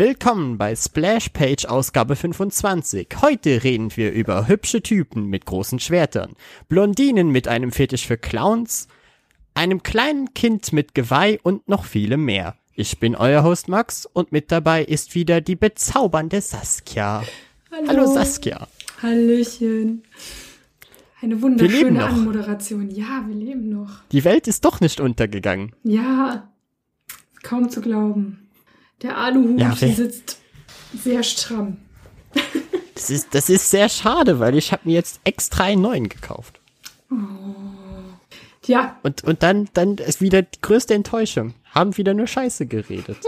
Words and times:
Willkommen 0.00 0.56
bei 0.56 0.74
Splash 0.74 1.28
Page 1.28 1.66
Ausgabe 1.66 2.16
25. 2.16 3.06
Heute 3.20 3.62
reden 3.62 3.94
wir 3.98 4.12
über 4.12 4.48
hübsche 4.48 4.80
Typen 4.80 5.26
mit 5.26 5.44
großen 5.44 5.78
Schwertern, 5.78 6.36
Blondinen 6.70 7.28
mit 7.28 7.48
einem 7.48 7.70
Fetisch 7.70 8.06
für 8.06 8.16
Clowns, 8.16 8.88
einem 9.52 9.82
kleinen 9.82 10.32
Kind 10.32 10.72
mit 10.72 10.94
Geweih 10.94 11.38
und 11.42 11.68
noch 11.68 11.84
vielem 11.84 12.24
mehr. 12.24 12.56
Ich 12.72 12.98
bin 12.98 13.14
euer 13.14 13.42
Host 13.42 13.68
Max 13.68 14.06
und 14.06 14.32
mit 14.32 14.50
dabei 14.50 14.82
ist 14.82 15.14
wieder 15.14 15.42
die 15.42 15.54
bezaubernde 15.54 16.40
Saskia. 16.40 17.22
Hallo, 17.70 17.86
Hallo 17.86 18.06
Saskia. 18.06 18.68
Hallöchen. 19.02 20.04
Eine 21.20 21.42
wunderschöne. 21.42 22.06
Anmoderation. 22.06 22.88
Ja, 22.88 23.22
wir 23.28 23.34
leben 23.34 23.68
noch. 23.68 24.00
Die 24.12 24.24
Welt 24.24 24.48
ist 24.48 24.64
doch 24.64 24.80
nicht 24.80 24.98
untergegangen. 24.98 25.74
Ja, 25.84 26.50
kaum 27.42 27.68
zu 27.68 27.82
glauben. 27.82 28.46
Der 29.02 29.16
Aluhut 29.16 29.60
Ja, 29.60 29.74
sitzt 29.74 30.38
sehr 30.94 31.22
stramm. 31.22 31.78
Das 32.94 33.08
ist, 33.08 33.34
das 33.34 33.48
ist 33.48 33.70
sehr 33.70 33.88
schade, 33.88 34.40
weil 34.40 34.58
ich 34.58 34.72
habe 34.72 34.82
mir 34.84 34.92
jetzt 34.92 35.22
extra 35.24 35.64
einen 35.64 35.80
neuen 35.80 36.10
gekauft. 36.10 36.60
Ja, 38.66 38.98
Und, 39.02 39.24
und 39.24 39.42
dann, 39.42 39.70
dann 39.72 39.94
ist 39.96 40.20
wieder 40.20 40.42
die 40.42 40.60
größte 40.60 40.92
Enttäuschung. 40.92 41.54
Haben 41.70 41.96
wieder 41.96 42.12
nur 42.12 42.26
Scheiße 42.26 42.66
geredet. 42.66 43.18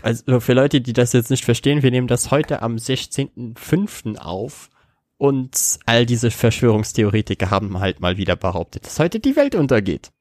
Also 0.00 0.38
für 0.38 0.52
Leute, 0.52 0.80
die 0.80 0.92
das 0.92 1.12
jetzt 1.12 1.28
nicht 1.28 1.44
verstehen, 1.44 1.82
wir 1.82 1.90
nehmen 1.90 2.06
das 2.06 2.30
heute 2.30 2.62
am 2.62 2.76
16.05. 2.76 4.16
auf. 4.16 4.70
Und 5.16 5.80
all 5.84 6.06
diese 6.06 6.30
Verschwörungstheoretiker 6.30 7.50
haben 7.50 7.80
halt 7.80 7.98
mal 7.98 8.16
wieder 8.16 8.36
behauptet, 8.36 8.86
dass 8.86 9.00
heute 9.00 9.18
die 9.18 9.34
Welt 9.34 9.56
untergeht. 9.56 10.12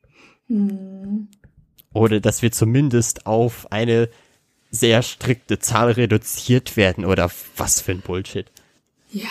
Oder 1.98 2.20
dass 2.20 2.42
wir 2.42 2.52
zumindest 2.52 3.26
auf 3.26 3.72
eine 3.72 4.10
sehr 4.72 5.02
strikte 5.02 5.60
Zahl 5.60 5.92
reduziert 5.92 6.78
werden 6.78 7.06
oder 7.06 7.32
was 7.56 7.82
für 7.82 7.92
ein 7.92 8.02
Bullshit. 8.02 8.46
ja. 9.12 9.30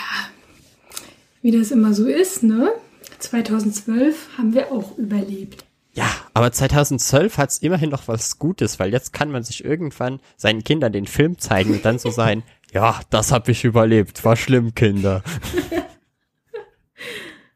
Wie 1.42 1.56
das 1.56 1.70
immer 1.70 1.94
so 1.94 2.06
ist, 2.06 2.42
ne? 2.42 2.72
2012 3.20 4.30
haben 4.36 4.52
wir 4.52 4.72
auch 4.72 4.98
überlebt. 4.98 5.64
Ja, 5.92 6.10
aber 6.34 6.50
2012 6.50 7.38
hat's 7.38 7.58
immerhin 7.58 7.90
noch 7.90 8.08
was 8.08 8.40
Gutes, 8.40 8.80
weil 8.80 8.92
jetzt 8.92 9.12
kann 9.12 9.30
man 9.30 9.44
sich 9.44 9.64
irgendwann 9.64 10.18
seinen 10.36 10.64
Kindern 10.64 10.92
den 10.92 11.06
Film 11.06 11.38
zeigen 11.38 11.70
und 11.70 11.84
dann 11.84 12.00
so 12.00 12.10
sein, 12.10 12.42
ja, 12.72 13.00
das 13.10 13.30
hab 13.30 13.48
ich 13.48 13.64
überlebt, 13.64 14.24
war 14.24 14.36
schlimm, 14.36 14.74
Kinder. 14.74 15.22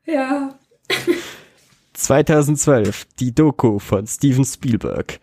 Ja, 0.06 0.58
2012, 2.04 3.06
die 3.18 3.34
Doku 3.34 3.78
von 3.78 4.06
Steven 4.06 4.44
Spielberg. 4.44 5.20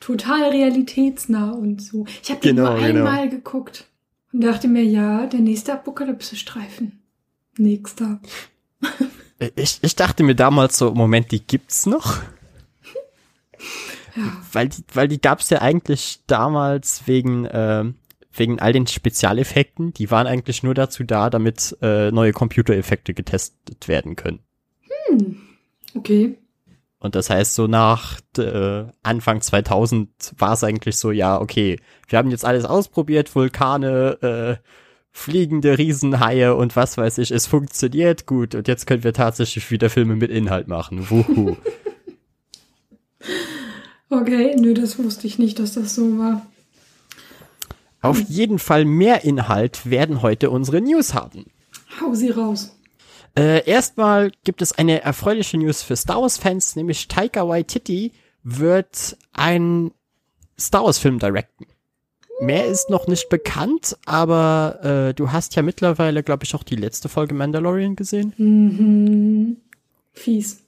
total 0.00 0.50
realitätsnah 0.50 1.50
und 1.50 1.82
so. 1.82 2.06
Ich 2.22 2.30
habe 2.30 2.40
den 2.40 2.56
Genau, 2.56 2.70
nur 2.70 2.80
genau. 2.80 3.04
einmal 3.06 3.28
geguckt 3.28 3.84
und 4.32 4.42
dachte 4.42 4.66
mir, 4.68 4.82
ja, 4.84 5.26
der 5.26 5.40
nächste 5.40 5.74
Apokalypse-Streifen. 5.74 7.00
Nächster. 7.58 8.20
Ich, 9.56 9.78
ich 9.82 9.96
dachte 9.96 10.22
mir 10.22 10.34
damals 10.34 10.78
so, 10.78 10.92
Moment, 10.94 11.30
die 11.30 11.40
gibt's 11.46 11.86
noch? 11.86 12.18
Ja. 14.16 14.22
Weil 14.52 14.68
die, 14.68 14.82
weil 14.94 15.08
die 15.08 15.20
gab's 15.20 15.50
ja 15.50 15.60
eigentlich 15.60 16.20
damals 16.26 17.02
wegen, 17.06 17.46
ähm, 17.52 17.94
wegen 18.32 18.58
all 18.60 18.72
den 18.72 18.86
Spezialeffekten. 18.86 19.92
Die 19.92 20.10
waren 20.10 20.26
eigentlich 20.26 20.62
nur 20.62 20.74
dazu 20.74 21.04
da, 21.04 21.30
damit 21.30 21.76
äh, 21.82 22.10
neue 22.10 22.32
Computereffekte 22.32 23.14
getestet 23.14 23.88
werden 23.88 24.16
können. 24.16 24.40
Okay. 25.94 26.36
Und 27.00 27.14
das 27.14 27.30
heißt, 27.30 27.54
so 27.54 27.66
nach 27.68 28.20
äh, 28.38 28.84
Anfang 29.02 29.40
2000 29.40 30.34
war 30.36 30.54
es 30.54 30.64
eigentlich 30.64 30.96
so, 30.96 31.12
ja, 31.12 31.40
okay, 31.40 31.78
wir 32.08 32.18
haben 32.18 32.30
jetzt 32.30 32.44
alles 32.44 32.64
ausprobiert, 32.64 33.34
Vulkane, 33.34 34.58
äh, 34.60 34.68
fliegende 35.12 35.78
Riesenhaie 35.78 36.54
und 36.54 36.76
was 36.76 36.96
weiß 36.98 37.18
ich, 37.18 37.30
es 37.30 37.46
funktioniert 37.46 38.26
gut 38.26 38.54
und 38.54 38.68
jetzt 38.68 38.86
können 38.86 39.04
wir 39.04 39.12
tatsächlich 39.12 39.70
wieder 39.70 39.90
Filme 39.90 40.16
mit 40.16 40.30
Inhalt 40.30 40.68
machen. 40.68 41.08
Wuhu. 41.10 41.56
Okay, 44.10 44.56
nö, 44.58 44.72
das 44.72 44.98
wusste 44.98 45.26
ich 45.26 45.38
nicht, 45.38 45.58
dass 45.58 45.74
das 45.74 45.94
so 45.94 46.18
war. 46.18 46.46
Auf 48.00 48.20
jeden 48.20 48.58
Fall 48.58 48.86
mehr 48.86 49.24
Inhalt 49.24 49.90
werden 49.90 50.22
heute 50.22 50.48
unsere 50.48 50.80
News 50.80 51.12
haben. 51.12 51.44
Hau 52.00 52.14
sie 52.14 52.30
raus. 52.30 52.77
Äh, 53.38 53.64
erstmal 53.70 54.32
gibt 54.42 54.62
es 54.62 54.72
eine 54.72 55.02
erfreuliche 55.02 55.58
News 55.58 55.82
für 55.82 55.94
Star 55.94 56.20
Wars-Fans, 56.20 56.74
nämlich 56.74 57.06
Taika 57.06 57.46
Waititi 57.46 58.12
wird 58.42 59.16
einen 59.32 59.92
Star 60.58 60.84
Wars-Film 60.84 61.20
directen. 61.20 61.66
Mehr 62.40 62.66
ist 62.66 62.90
noch 62.90 63.06
nicht 63.06 63.28
bekannt, 63.28 63.96
aber 64.06 64.80
äh, 64.82 65.14
du 65.14 65.30
hast 65.30 65.54
ja 65.54 65.62
mittlerweile, 65.62 66.24
glaube 66.24 66.44
ich, 66.44 66.54
auch 66.56 66.64
die 66.64 66.76
letzte 66.76 67.08
Folge 67.08 67.34
Mandalorian 67.34 67.94
gesehen. 67.94 68.32
Mhm. 68.36 69.56
Fies. 70.12 70.62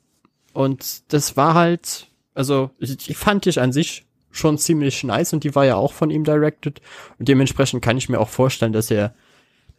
Und 0.52 1.12
das 1.12 1.36
war 1.36 1.54
halt, 1.54 2.06
also 2.34 2.70
ich, 2.78 2.96
die 2.96 3.14
fand 3.14 3.46
ich 3.46 3.60
an 3.60 3.72
sich 3.72 4.04
schon 4.30 4.58
ziemlich 4.58 5.02
nice 5.02 5.32
und 5.32 5.42
die 5.42 5.54
war 5.56 5.64
ja 5.64 5.74
auch 5.74 5.92
von 5.92 6.10
ihm 6.10 6.22
directed. 6.22 6.80
Und 7.18 7.28
dementsprechend 7.28 7.82
kann 7.82 7.98
ich 7.98 8.08
mir 8.08 8.20
auch 8.20 8.28
vorstellen, 8.28 8.72
dass 8.72 8.90
er, 8.92 9.14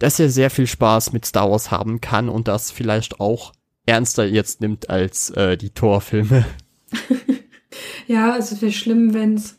dass 0.02 0.20
er 0.20 0.30
sehr 0.30 0.50
viel 0.50 0.68
Spaß 0.68 1.14
mit 1.14 1.26
Star 1.26 1.50
Wars 1.50 1.72
haben 1.72 2.02
kann 2.02 2.30
und 2.30 2.48
das 2.48 2.72
vielleicht 2.72 3.20
auch 3.20 3.54
ernster 3.86 4.26
jetzt 4.26 4.62
nimmt 4.62 4.90
als 4.90 5.30
äh, 5.32 5.58
die 5.58 5.72
Torfilme. 5.72 6.46
Ja, 8.08 8.34
also 8.34 8.56
es 8.56 8.62
wäre 8.62 8.72
schlimm, 8.72 9.14
wenn's, 9.14 9.58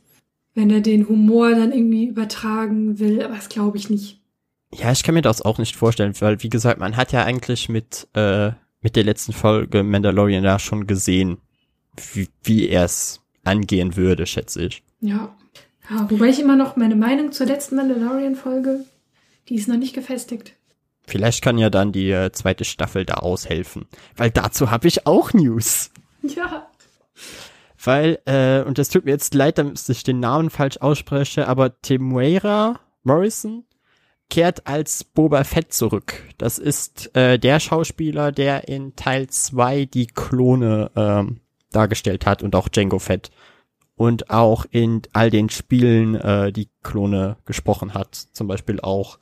wenn 0.54 0.70
er 0.70 0.81
den 0.81 1.08
Humor 1.08 1.50
dann 1.50 1.72
irgendwie 1.72 2.06
übertragen 2.06 2.98
will, 2.98 3.22
aber 3.22 3.36
das 3.36 3.48
glaube 3.48 3.78
ich 3.78 3.88
nicht. 3.88 4.20
Ja, 4.75 4.92
ich 4.92 5.02
kann 5.02 5.14
mir 5.14 5.22
das 5.22 5.42
auch 5.42 5.58
nicht 5.58 5.76
vorstellen, 5.76 6.14
weil 6.20 6.42
wie 6.42 6.48
gesagt, 6.48 6.78
man 6.78 6.97
hat 6.97 7.12
ja 7.12 7.25
eigentlich 7.25 7.69
mit 7.69 8.08
äh, 8.14 8.52
mit 8.81 8.97
der 8.97 9.04
letzten 9.04 9.32
Folge 9.32 9.82
Mandalorian 9.82 10.44
ja 10.44 10.58
schon 10.58 10.86
gesehen, 10.86 11.38
wie, 12.12 12.28
wie 12.42 12.69
er 12.69 12.84
es 12.84 13.20
angehen 13.44 13.97
würde, 13.97 14.26
schätze 14.26 14.64
ich. 14.64 14.82
Ja. 15.00 15.34
ja. 15.88 16.10
Wobei 16.10 16.26
ich 16.26 16.41
immer 16.41 16.56
noch 16.56 16.76
meine 16.76 16.97
Meinung 16.97 17.32
zur 17.32 17.47
letzten 17.47 17.76
Mandalorian-Folge, 17.76 18.84
die 19.48 19.56
ist 19.56 19.69
noch 19.69 19.76
nicht 19.76 19.94
gefestigt. 19.94 20.54
Vielleicht 21.06 21.42
kann 21.42 21.58
ja 21.58 21.69
dann 21.69 21.92
die 21.92 22.10
äh, 22.10 22.30
zweite 22.32 22.64
Staffel 22.64 23.04
da 23.04 23.14
aushelfen, 23.14 23.86
weil 24.16 24.30
dazu 24.30 24.70
habe 24.70 24.88
ich 24.88 25.06
auch 25.06 25.32
News. 25.32 25.91
Ja. 26.22 26.69
Weil, 27.84 28.20
äh, 28.26 28.62
und 28.62 28.78
das 28.78 28.91
tut 28.91 29.04
mir 29.04 29.10
jetzt 29.10 29.34
leid, 29.34 29.58
dass 29.58 29.88
ich 29.88 30.04
den 30.04 30.20
Namen 30.20 30.50
falsch 30.50 30.76
ausspreche, 30.76 31.48
aber 31.48 31.81
Temuera 31.82 32.78
Morrison 33.02 33.64
kehrt 34.31 34.66
als 34.66 35.04
Boba 35.04 35.44
Fett 35.44 35.72
zurück. 35.72 36.14
Das 36.38 36.58
ist 36.58 37.14
äh, 37.16 37.38
der 37.38 37.60
Schauspieler, 37.60 38.32
der 38.32 38.69
in 38.69 38.94
Teil 38.94 39.26
2 39.28 39.86
die 39.86 40.06
Klone 40.06 40.91
ähm, 40.97 41.41
dargestellt 41.72 42.25
hat 42.25 42.42
und 42.42 42.54
auch 42.54 42.69
Django 42.69 42.98
Fett. 42.98 43.31
Und 44.02 44.30
auch 44.30 44.66
in 44.68 45.02
all 45.12 45.30
den 45.30 45.48
Spielen 45.48 46.16
äh, 46.16 46.50
die 46.50 46.68
Klone 46.82 47.36
gesprochen 47.44 47.94
hat. 47.94 48.16
Zum 48.16 48.48
Beispiel 48.48 48.80
auch 48.80 49.20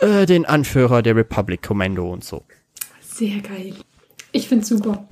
äh, 0.00 0.26
den 0.26 0.44
Anführer 0.44 1.00
der 1.02 1.14
Republic 1.14 1.62
Commando 1.62 2.12
und 2.12 2.24
so. 2.24 2.42
Sehr 3.00 3.40
geil. 3.40 3.76
Ich 4.32 4.48
find's 4.48 4.66
super. 4.66 5.06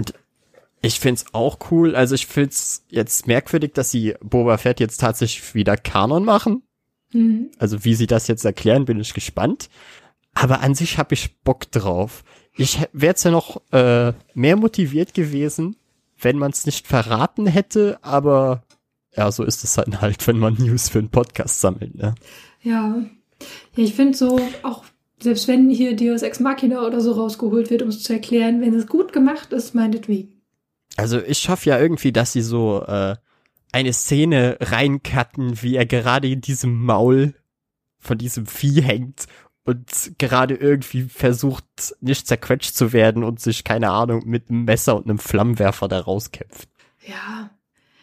Ich 0.83 0.99
find's 0.99 1.27
auch 1.31 1.59
cool. 1.71 1.95
Also 1.95 2.17
ich 2.17 2.27
find's 2.27 2.87
jetzt 2.89 3.29
merkwürdig, 3.29 3.75
dass 3.75 3.93
sie 3.93 4.17
Boba 4.21 4.59
Fett 4.59 4.81
jetzt 4.81 4.97
tatsächlich 4.97 5.55
wieder 5.55 5.77
Kanon 5.77 6.25
machen. 6.25 6.65
Mhm. 7.13 7.53
Also 7.61 7.85
wie 7.85 7.95
sie 7.95 8.09
das 8.09 8.27
jetzt 8.27 8.45
erklären, 8.45 8.85
bin 8.85 8.99
ich 8.99 9.15
gespannt. 9.15 9.71
Aber 10.35 10.59
an 10.59 10.75
sich 10.75 10.99
habe 10.99 11.15
ich 11.15 11.39
Bock 11.43 11.71
drauf. 11.71 12.25
Ich 12.57 12.81
wäre 12.93 13.13
jetzt 13.13 13.23
ja 13.23 13.31
noch 13.31 13.63
äh, 13.71 14.13
mehr 14.35 14.57
motiviert 14.57 15.15
gewesen, 15.15 15.77
wenn 16.19 16.37
man 16.37 16.51
es 16.51 16.67
nicht 16.67 16.89
verraten 16.89 17.47
hätte. 17.47 18.01
Aber 18.03 18.65
ja, 19.17 19.31
so 19.31 19.45
ist 19.45 19.65
es 19.65 19.75
dann 19.75 20.01
halt, 20.01 20.27
wenn 20.27 20.39
man 20.39 20.55
News 20.55 20.89
für 20.89 20.99
einen 20.99 21.11
Podcast 21.11 21.61
sammelt. 21.61 21.95
Ne? 21.95 22.15
Ja. 22.63 22.95
Ja, 23.77 23.85
ich 23.85 23.95
finde 23.95 24.17
so, 24.17 24.41
auch 24.63 24.85
selbst 25.21 25.49
wenn 25.49 25.69
hier 25.71 25.97
Deus 25.97 26.23
Ex 26.23 26.41
Machina 26.41 26.87
oder 26.87 27.01
so 27.01 27.13
rausgeholt 27.13 27.71
wird, 27.71 27.83
um 27.83 27.89
es 27.89 28.03
zu 28.03 28.13
erklären, 28.13 28.61
wenn 28.61 28.75
es 28.75 28.87
gut 28.87 29.13
gemacht 29.13 29.53
ist, 29.53 29.75
meinetwegen. 29.75 30.43
Also 30.97 31.21
ich 31.21 31.49
hoffe 31.49 31.71
ja 31.71 31.79
irgendwie, 31.79 32.13
dass 32.13 32.33
sie 32.33 32.43
so 32.43 32.85
äh, 32.87 33.17
eine 33.73 33.93
Szene 33.93 34.57
reincutten, 34.61 35.63
wie 35.63 35.77
er 35.77 35.87
gerade 35.87 36.29
in 36.29 36.41
diesem 36.41 36.85
Maul 36.85 37.35
von 37.99 38.19
diesem 38.19 38.47
Vieh 38.47 38.83
hängt 38.83 39.27
und 39.65 40.13
gerade 40.19 40.55
irgendwie 40.55 41.03
versucht, 41.03 41.65
nicht 42.01 42.27
zerquetscht 42.27 42.75
zu 42.75 42.93
werden 42.93 43.25
und 43.25 43.41
sich, 43.41 43.65
keine 43.65 43.91
Ahnung, 43.91 44.23
mit 44.27 44.51
einem 44.51 44.65
Messer 44.65 44.95
und 44.97 45.07
einem 45.07 45.19
Flammenwerfer 45.19 45.89
da 45.89 46.01
rauskämpft. 46.01 46.69
Ja. 47.07 47.51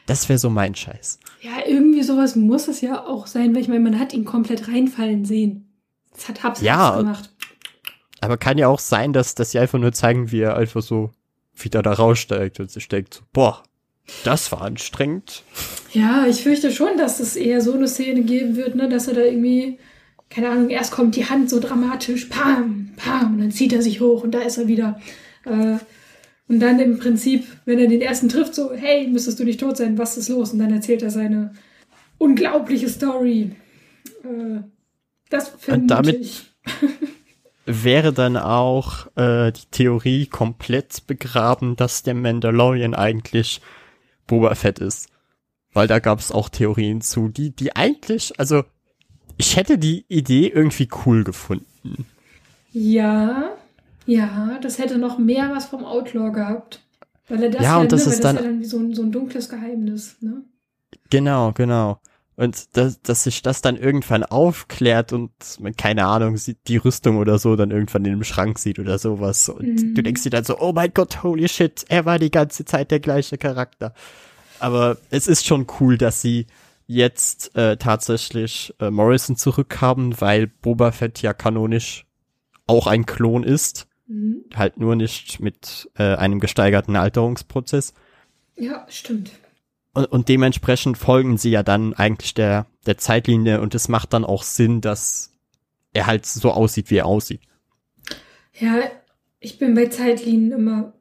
Das 0.06 0.28
wäre 0.30 0.40
so 0.40 0.50
mein 0.50 0.76
Scheiß. 0.76 1.20
Ja, 1.42 1.66
irgendwie 1.68 2.04
sowas 2.04 2.36
muss 2.36 2.68
es 2.68 2.82
ja 2.82 3.06
auch 3.06 3.28
sein, 3.28 3.54
weil 3.56 3.62
ich 3.62 3.68
meine, 3.68 3.80
man 3.82 4.00
hat 4.00 4.14
ihn 4.14 4.26
komplett 4.26 4.68
reinfallen 4.68 5.26
sehen. 5.26 5.74
Das 6.14 6.28
hat 6.28 6.44
Hubs 6.44 6.62
Ja. 6.62 6.98
gemacht. 6.98 7.32
Aber 8.20 8.38
kann 8.38 8.58
ja 8.58 8.68
auch 8.68 8.80
sein, 8.80 9.14
dass, 9.14 9.34
dass 9.36 9.52
sie 9.52 9.60
einfach 9.60 9.80
nur 9.80 9.94
zeigen, 9.94 10.32
wie 10.32 10.42
er 10.42 10.56
einfach 10.58 10.82
so 10.82 11.12
wieder 11.56 11.82
da 11.82 11.94
raussteigt 11.94 12.60
und 12.60 12.70
sich 12.70 12.88
denkt, 12.88 13.16
so, 13.16 13.22
boah, 13.34 13.64
Das 14.24 14.52
war 14.52 14.62
anstrengend. 14.62 15.44
Ja, 15.94 16.26
ich 16.28 16.44
fürchte 16.44 16.72
schon, 16.72 16.98
dass 16.98 17.20
es 17.20 17.36
eher 17.36 17.62
so 17.62 17.74
eine 17.74 17.88
Szene 17.88 18.22
geben 18.24 18.56
wird, 18.58 18.76
ne, 18.76 18.90
dass 18.90 19.08
er 19.08 19.14
da 19.14 19.22
irgendwie, 19.22 19.80
keine 20.30 20.50
Ahnung, 20.50 20.70
erst 20.70 20.92
kommt 20.92 21.16
die 21.16 21.30
Hand 21.30 21.50
so 21.50 21.60
dramatisch, 21.60 22.26
pam, 22.26 22.92
pam, 22.98 23.34
und 23.36 23.40
dann 23.40 23.52
zieht 23.52 23.72
er 23.74 23.82
sich 23.82 24.02
hoch 24.02 24.24
und 24.24 24.32
da 24.32 24.40
ist 24.40 24.58
er 24.58 24.68
wieder. 24.68 25.00
Äh, 25.46 25.78
und 26.52 26.60
dann 26.60 26.82
im 26.82 27.00
Prinzip, 27.00 27.46
wenn 27.64 27.80
er 27.80 27.88
den 27.88 28.02
ersten 28.02 28.28
trifft, 28.28 28.56
so, 28.56 28.74
hey, 28.74 29.08
müsstest 29.08 29.40
du 29.40 29.46
nicht 29.46 29.62
tot 29.62 29.78
sein, 29.78 29.98
was 29.98 30.18
ist 30.18 30.28
los? 30.28 30.52
Und 30.52 30.60
dann 30.60 30.74
erzählt 30.74 31.02
er 31.02 31.10
seine 31.10 31.54
unglaubliche 32.18 32.90
Story. 32.90 33.56
Äh, 34.26 34.60
das 35.30 35.48
finde 35.48 35.88
damit 35.88 36.20
ich. 36.20 36.52
wäre 37.66 38.12
dann 38.12 38.36
auch 38.36 39.08
äh, 39.16 39.54
die 39.54 39.66
Theorie 39.72 40.26
komplett 40.26 41.08
begraben, 41.08 41.78
dass 41.78 42.04
der 42.04 42.16
Mandalorian 42.16 42.96
eigentlich 42.96 43.62
Boba 44.28 44.54
Fett 44.56 44.80
ist. 44.80 45.08
Weil 45.72 45.88
da 45.88 46.00
gab 46.00 46.20
es 46.20 46.34
auch 46.34 46.50
Theorien 46.50 47.00
zu, 47.00 47.30
die, 47.30 47.56
die 47.56 47.78
eigentlich, 47.78 48.38
also 48.42 48.66
ich 49.38 49.56
hätte 49.56 49.78
die 49.78 50.04
Idee 50.10 50.48
irgendwie 50.48 50.90
cool 51.06 51.24
gefunden. 51.24 52.06
Ja, 52.74 53.56
ja, 54.16 54.60
das 54.62 54.78
hätte 54.80 54.98
noch 54.98 55.18
mehr 55.18 55.52
was 55.54 55.66
vom 55.68 55.84
Outlaw 55.86 56.32
gehabt. 56.32 56.82
Weil 57.30 57.44
er 57.44 57.50
das 57.50 57.62
Ja, 57.64 57.78
und 57.80 57.92
das 57.92 58.06
ne, 58.08 58.14
ist 58.14 58.24
dann- 58.24 58.36
ja 58.36 58.42
dann 58.42 58.60
wie 58.60 58.66
so 58.66 58.78
ein, 58.78 58.94
so 58.94 59.04
ein 59.04 59.12
dunkles 59.12 59.48
Geheimnis, 59.50 60.18
ne? 60.22 60.44
Genau, 61.10 61.52
genau. 61.54 62.00
Und 62.36 62.76
dass, 62.76 63.02
dass 63.02 63.24
sich 63.24 63.42
das 63.42 63.62
dann 63.62 63.78
irgendwann 63.78 64.24
aufklärt 64.24 65.14
und 65.14 65.32
man, 65.60 65.76
keine 65.76 66.06
Ahnung, 66.08 66.38
sieht 66.38 66.58
die 66.68 66.78
Rüstung 66.78 67.18
oder 67.18 67.38
so 67.38 67.56
dann 67.56 67.72
irgendwann 67.72 68.04
in 68.06 68.12
dem 68.12 68.24
Schrank 68.24 68.58
sieht 68.60 68.80
oder 68.80 68.98
sowas. 68.98 69.48
Und 69.48 69.62
Mhm. 69.68 69.94
du 69.96 70.02
denkst 70.04 70.24
dir 70.24 70.30
dann 70.32 70.44
so, 70.44 70.60
oh 70.60 70.72
mein 70.74 70.92
Gott, 70.94 71.24
holy 71.24 71.48
shit, 71.48 71.86
er 71.90 72.06
war 72.06 72.18
die 72.20 72.32
ganze 72.32 72.66
Zeit 72.66 72.90
der 72.92 73.00
gleiche 73.00 73.38
Charakter. 73.38 73.94
Aber 74.60 74.98
es 75.10 75.28
ist 75.28 75.46
schon 75.46 75.68
cool, 75.80 75.98
dass 75.98 76.22
sie 76.22 76.48
jetzt 76.88 77.56
äh, 77.56 77.78
tatsächlich 77.78 78.74
äh, 78.80 78.90
Morrison 78.90 79.36
zurückhaben, 79.36 80.20
weil 80.20 80.48
Boba 80.48 80.92
Fett 80.92 81.22
ja 81.22 81.34
kanonisch 81.34 82.06
auch 82.68 82.88
ein 82.88 83.06
Klon 83.06 83.44
ist. 83.44 83.88
Mhm. 84.12 84.44
Halt 84.54 84.78
nur 84.78 84.96
nicht 84.98 85.40
mit 85.40 85.90
äh, 85.98 86.16
einem 86.16 86.42
gesteigerten 86.42 86.98
Alterungsprozess. 86.98 87.94
Ja, 88.58 88.86
stimmt. 88.90 89.32
Und, 89.94 90.06
und 90.06 90.28
dementsprechend 90.28 90.98
folgen 90.98 91.38
sie 91.38 91.50
ja 91.50 91.64
dann 91.64 91.94
eigentlich 91.94 92.34
der, 92.34 92.66
der 92.86 92.98
Zeitlinie 92.98 93.62
und 93.62 93.74
es 93.74 93.88
macht 93.88 94.12
dann 94.12 94.26
auch 94.26 94.44
Sinn, 94.44 94.82
dass 94.82 95.32
er 95.94 96.08
halt 96.08 96.26
so 96.26 96.52
aussieht, 96.52 96.90
wie 96.90 96.98
er 96.98 97.06
aussieht. 97.06 97.42
Ja, 98.60 98.80
ich 99.40 99.58
bin 99.58 99.76
bei 99.76 99.88
Zeitlinien 99.88 100.52
immer 100.52 100.94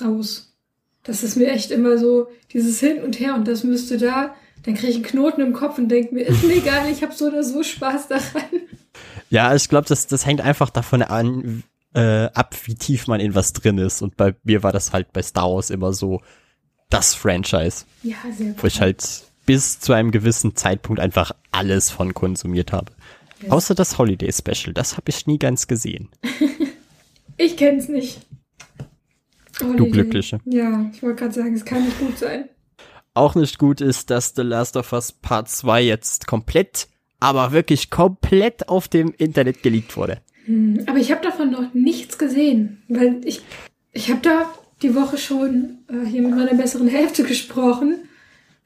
raus. 0.00 0.56
Das 1.04 1.22
ist 1.22 1.36
mir 1.36 1.50
echt 1.50 1.70
immer 1.70 1.96
so, 1.96 2.28
dieses 2.52 2.80
Hin 2.80 3.02
und 3.02 3.20
Her 3.20 3.36
und 3.36 3.46
das 3.46 3.62
müsste 3.62 3.98
da. 3.98 4.34
Dann 4.64 4.74
kriege 4.74 4.88
ich 4.88 4.96
einen 4.96 5.04
Knoten 5.04 5.40
im 5.40 5.52
Kopf 5.52 5.78
und 5.78 5.88
denke 5.88 6.12
mir, 6.12 6.22
ist 6.22 6.42
mir 6.42 6.56
egal, 6.56 6.90
ich 6.90 7.02
habe 7.02 7.14
so 7.14 7.28
oder 7.28 7.44
so 7.44 7.62
Spaß 7.62 8.08
daran. 8.08 8.42
Ja, 9.30 9.54
ich 9.54 9.68
glaube, 9.68 9.86
das, 9.88 10.08
das 10.08 10.26
hängt 10.26 10.40
einfach 10.40 10.70
davon 10.70 11.02
an, 11.02 11.62
äh, 11.98 12.30
ab, 12.34 12.54
wie 12.64 12.74
tief 12.74 13.06
man 13.06 13.20
in 13.20 13.34
was 13.34 13.52
drin 13.52 13.78
ist. 13.78 14.02
Und 14.02 14.16
bei 14.16 14.34
mir 14.44 14.62
war 14.62 14.72
das 14.72 14.92
halt 14.92 15.12
bei 15.12 15.22
Star 15.22 15.50
Wars 15.50 15.70
immer 15.70 15.92
so 15.92 16.20
das 16.90 17.14
Franchise, 17.14 17.84
Ja, 18.02 18.16
sehr 18.36 18.52
gut. 18.52 18.62
wo 18.62 18.66
ich 18.66 18.80
halt 18.80 19.24
bis 19.46 19.80
zu 19.80 19.92
einem 19.92 20.10
gewissen 20.10 20.56
Zeitpunkt 20.56 21.00
einfach 21.00 21.32
alles 21.52 21.90
von 21.90 22.14
konsumiert 22.14 22.72
habe. 22.72 22.92
Ja. 23.42 23.50
Außer 23.52 23.74
das 23.74 23.98
Holiday 23.98 24.32
Special, 24.32 24.72
das 24.74 24.96
habe 24.96 25.10
ich 25.10 25.26
nie 25.26 25.38
ganz 25.38 25.66
gesehen. 25.66 26.08
Ich 27.40 27.56
kenn's 27.56 27.88
nicht. 27.88 28.20
Oh, 29.62 29.72
Du 29.76 29.88
Glückliche. 29.90 30.40
Ja, 30.44 30.90
ich 30.92 31.02
wollte 31.04 31.20
gerade 31.22 31.34
sagen, 31.34 31.54
es 31.54 31.64
kann 31.64 31.84
nicht 31.84 31.96
gut 32.00 32.18
sein. 32.18 32.48
auch 33.14 33.36
nicht 33.36 33.58
gut 33.60 33.80
ist, 33.80 34.10
dass 34.10 34.32
The 34.34 34.42
Last 34.42 34.76
of 34.76 34.92
Us 34.92 35.12
Part 35.12 35.48
2 35.48 35.82
jetzt 35.82 36.26
komplett, 36.26 36.88
aber 37.20 37.52
wirklich 37.52 37.90
komplett 37.90 38.68
auf 38.68 38.88
dem 38.88 39.14
Internet 39.16 39.62
geleakt 39.62 39.96
wurde. 39.96 40.20
Hm, 40.48 40.80
Aber 40.86 40.98
ich 40.98 41.10
habe 41.12 41.22
davon 41.22 41.50
noch 41.50 41.74
nichts 41.74 42.18
gesehen, 42.18 42.82
weil 42.88 43.20
ich, 43.24 43.42
ich 43.92 44.10
habe 44.10 44.20
da 44.22 44.52
die 44.82 44.94
Woche 44.94 45.18
schon 45.18 45.78
äh, 45.88 46.06
hier 46.06 46.22
mit 46.22 46.34
meiner 46.34 46.54
besseren 46.54 46.88
Hälfte 46.88 47.22
gesprochen, 47.32 47.96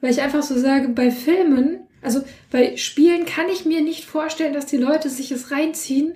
weil 0.01 0.11
ich 0.11 0.23
einfach 0.23 0.43
so 0.43 0.59
sage, 0.59 0.89
bei 0.89 1.11
Filmen, 1.11 1.81
also 2.01 2.23
bei 2.51 2.77
Spielen 2.77 3.27
kann 3.27 3.49
ich 3.53 3.65
mir 3.65 3.81
nicht 3.83 4.05
vorstellen, 4.05 4.53
dass 4.55 4.67
die 4.67 4.77
Leute 4.79 5.09
sich 5.11 5.31
es 5.33 5.51
reinziehen, 5.51 6.15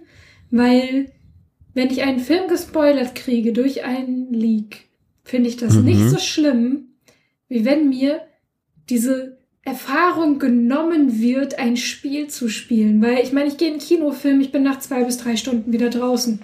weil 0.51 1.13
wenn 1.75 1.91
ich 1.91 2.03
einen 2.03 2.21
Film 2.21 2.49
gespoilert 2.49 3.15
kriege 3.15 3.53
durch 3.53 3.85
einen 3.85 4.33
Leak, 4.33 4.85
finde 5.25 5.49
ich 5.49 5.57
das 5.57 5.75
Mhm. 5.75 5.85
nicht 5.85 6.09
so 6.09 6.19
schlimm, 6.19 6.95
wie 7.49 7.65
wenn 7.65 7.89
mir 7.89 8.23
diese 8.89 9.36
Erfahrung 9.67 10.39
genommen 10.39 11.21
wird, 11.21 11.59
ein 11.59 11.77
Spiel 11.77 12.29
zu 12.29 12.49
spielen. 12.49 13.03
Weil 13.03 13.19
ich 13.25 13.33
meine, 13.33 13.49
ich 13.49 13.57
gehe 13.57 13.69
in 13.69 13.75
einen 13.75 13.83
Kinofilm, 13.83 14.41
ich 14.41 14.53
bin 14.53 14.63
nach 14.63 14.79
zwei 14.79 15.03
bis 15.05 15.19
drei 15.19 15.37
Stunden 15.37 15.73
wieder 15.73 15.91
draußen. 15.91 16.41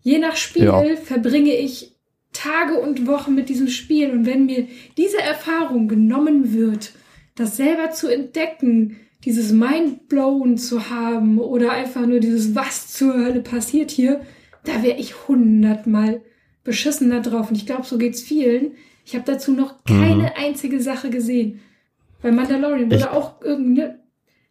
Je 0.00 0.18
nach 0.18 0.36
Spiel 0.36 0.64
Ja. 0.64 0.82
verbringe 0.96 1.54
ich 1.54 1.92
Tage 2.32 2.78
und 2.78 3.06
Wochen 3.06 3.34
mit 3.34 3.48
diesem 3.48 3.68
Spiel. 3.68 4.10
Und 4.10 4.26
wenn 4.26 4.46
mir 4.46 4.68
diese 4.96 5.20
Erfahrung 5.20 5.88
genommen 5.88 6.54
wird, 6.54 6.92
das 7.34 7.56
selber 7.56 7.90
zu 7.90 8.08
entdecken, 8.08 8.96
dieses 9.24 9.52
Mindblown 9.52 10.56
zu 10.56 10.88
haben 10.88 11.38
oder 11.38 11.72
einfach 11.72 12.06
nur 12.06 12.20
dieses 12.20 12.54
Was 12.54 12.92
zur 12.92 13.14
Hölle 13.14 13.40
passiert 13.40 13.90
hier, 13.90 14.20
da 14.64 14.82
wäre 14.82 14.98
ich 14.98 15.26
hundertmal 15.28 16.22
beschissener 16.64 17.20
drauf. 17.20 17.50
Und 17.50 17.56
ich 17.56 17.66
glaube, 17.66 17.84
so 17.84 17.98
geht's 17.98 18.22
vielen. 18.22 18.72
Ich 19.04 19.14
habe 19.14 19.24
dazu 19.26 19.52
noch 19.52 19.82
keine 19.84 20.36
einzige 20.36 20.80
Sache 20.80 21.10
gesehen. 21.10 21.60
Bei 22.22 22.30
Mandalorian 22.30 22.86
wurde 22.86 22.96
Ich- 22.96 23.06
auch 23.08 23.40
irgendeine. 23.42 23.98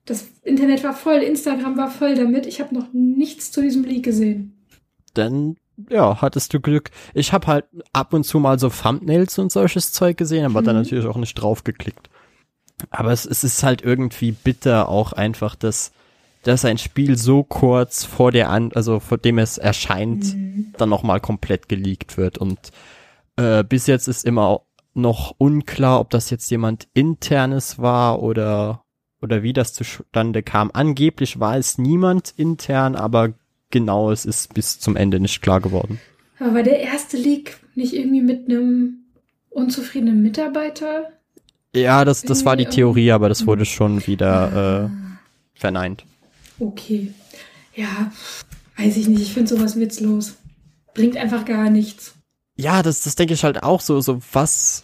Das 0.05 0.25
Internet 0.43 0.83
war 0.83 0.93
voll, 0.93 1.17
Instagram 1.17 1.77
war 1.77 1.89
voll 1.91 2.15
damit. 2.15 2.45
Ich 2.47 2.59
habe 2.59 2.73
noch 2.73 2.87
nichts 2.91 3.51
zu 3.51 3.61
diesem 3.61 3.83
Leak 3.83 4.03
gesehen. 4.03 4.65
Dann, 5.13 5.57
ja, 5.89 6.21
hattest 6.21 6.53
du 6.53 6.59
Glück. 6.59 6.89
Ich 7.13 7.33
habe 7.33 7.47
halt 7.47 7.65
ab 7.93 8.13
und 8.13 8.23
zu 8.23 8.39
mal 8.39 8.57
so 8.57 8.69
Thumbnails 8.69 9.37
und 9.37 9.51
solches 9.51 9.93
Zeug 9.93 10.17
gesehen, 10.17 10.45
aber 10.45 10.61
dann 10.63 10.75
Mhm. 10.75 10.81
natürlich 10.81 11.05
auch 11.05 11.17
nicht 11.17 11.35
drauf 11.35 11.63
geklickt. 11.63 12.09
Aber 12.89 13.11
es, 13.11 13.25
es 13.27 13.43
ist 13.43 13.61
halt 13.61 13.83
irgendwie 13.83 14.31
bitter 14.31 14.89
auch 14.89 15.13
einfach, 15.13 15.53
dass, 15.55 15.91
dass 16.43 16.65
ein 16.65 16.79
Spiel 16.79 17.15
so 17.15 17.43
kurz 17.43 18.03
vor 18.03 18.31
der 18.31 18.49
an, 18.49 18.71
also 18.73 18.99
vor 18.99 19.19
dem 19.19 19.37
es 19.37 19.59
erscheint, 19.59 20.35
dann 20.79 20.89
nochmal 20.89 21.19
komplett 21.19 21.69
geleakt 21.69 22.17
wird. 22.17 22.39
Und 22.39 22.57
äh, 23.35 23.63
bis 23.63 23.85
jetzt 23.85 24.07
ist 24.07 24.25
immer 24.25 24.61
noch 24.93 25.35
unklar, 25.37 25.99
ob 25.99 26.09
das 26.09 26.29
jetzt 26.29 26.49
jemand 26.51 26.87
internes 26.93 27.79
war 27.79 28.21
oder 28.21 28.83
oder 29.21 29.43
wie 29.43 29.53
das 29.53 29.73
zustande 29.73 30.43
kam. 30.43 30.71
Angeblich 30.73 31.39
war 31.39 31.57
es 31.57 31.77
niemand 31.77 32.33
intern, 32.37 32.95
aber 32.95 33.33
genau, 33.69 34.11
es 34.11 34.25
ist 34.25 34.53
bis 34.53 34.79
zum 34.79 34.95
Ende 34.95 35.19
nicht 35.19 35.41
klar 35.41 35.61
geworden. 35.61 35.99
Aber 36.39 36.55
war 36.55 36.63
der 36.63 36.79
erste 36.79 37.17
Leak 37.17 37.59
nicht 37.75 37.93
irgendwie 37.93 38.21
mit 38.21 38.49
einem 38.49 39.05
unzufriedenen 39.49 40.23
Mitarbeiter? 40.23 41.11
Ja, 41.75 42.03
das, 42.03 42.23
das 42.23 42.43
war 42.45 42.57
die 42.57 42.65
Theorie, 42.65 43.11
aber 43.11 43.29
das 43.29 43.45
wurde 43.45 43.65
schon 43.65 44.05
wieder 44.07 44.89
äh, 44.89 45.59
verneint. 45.59 46.03
Okay. 46.59 47.13
Ja, 47.75 48.11
weiß 48.77 48.97
ich 48.97 49.07
nicht. 49.07 49.21
Ich 49.21 49.33
finde 49.33 49.55
sowas 49.55 49.79
witzlos. 49.79 50.35
Bringt 50.93 51.15
einfach 51.15 51.45
gar 51.45 51.69
nichts. 51.69 52.15
Ja, 52.55 52.83
das, 52.83 53.01
das 53.01 53.15
denke 53.15 53.33
ich 53.33 53.43
halt 53.43 53.63
auch 53.63 53.81
so, 53.81 54.01
so 54.01 54.19
was 54.33 54.83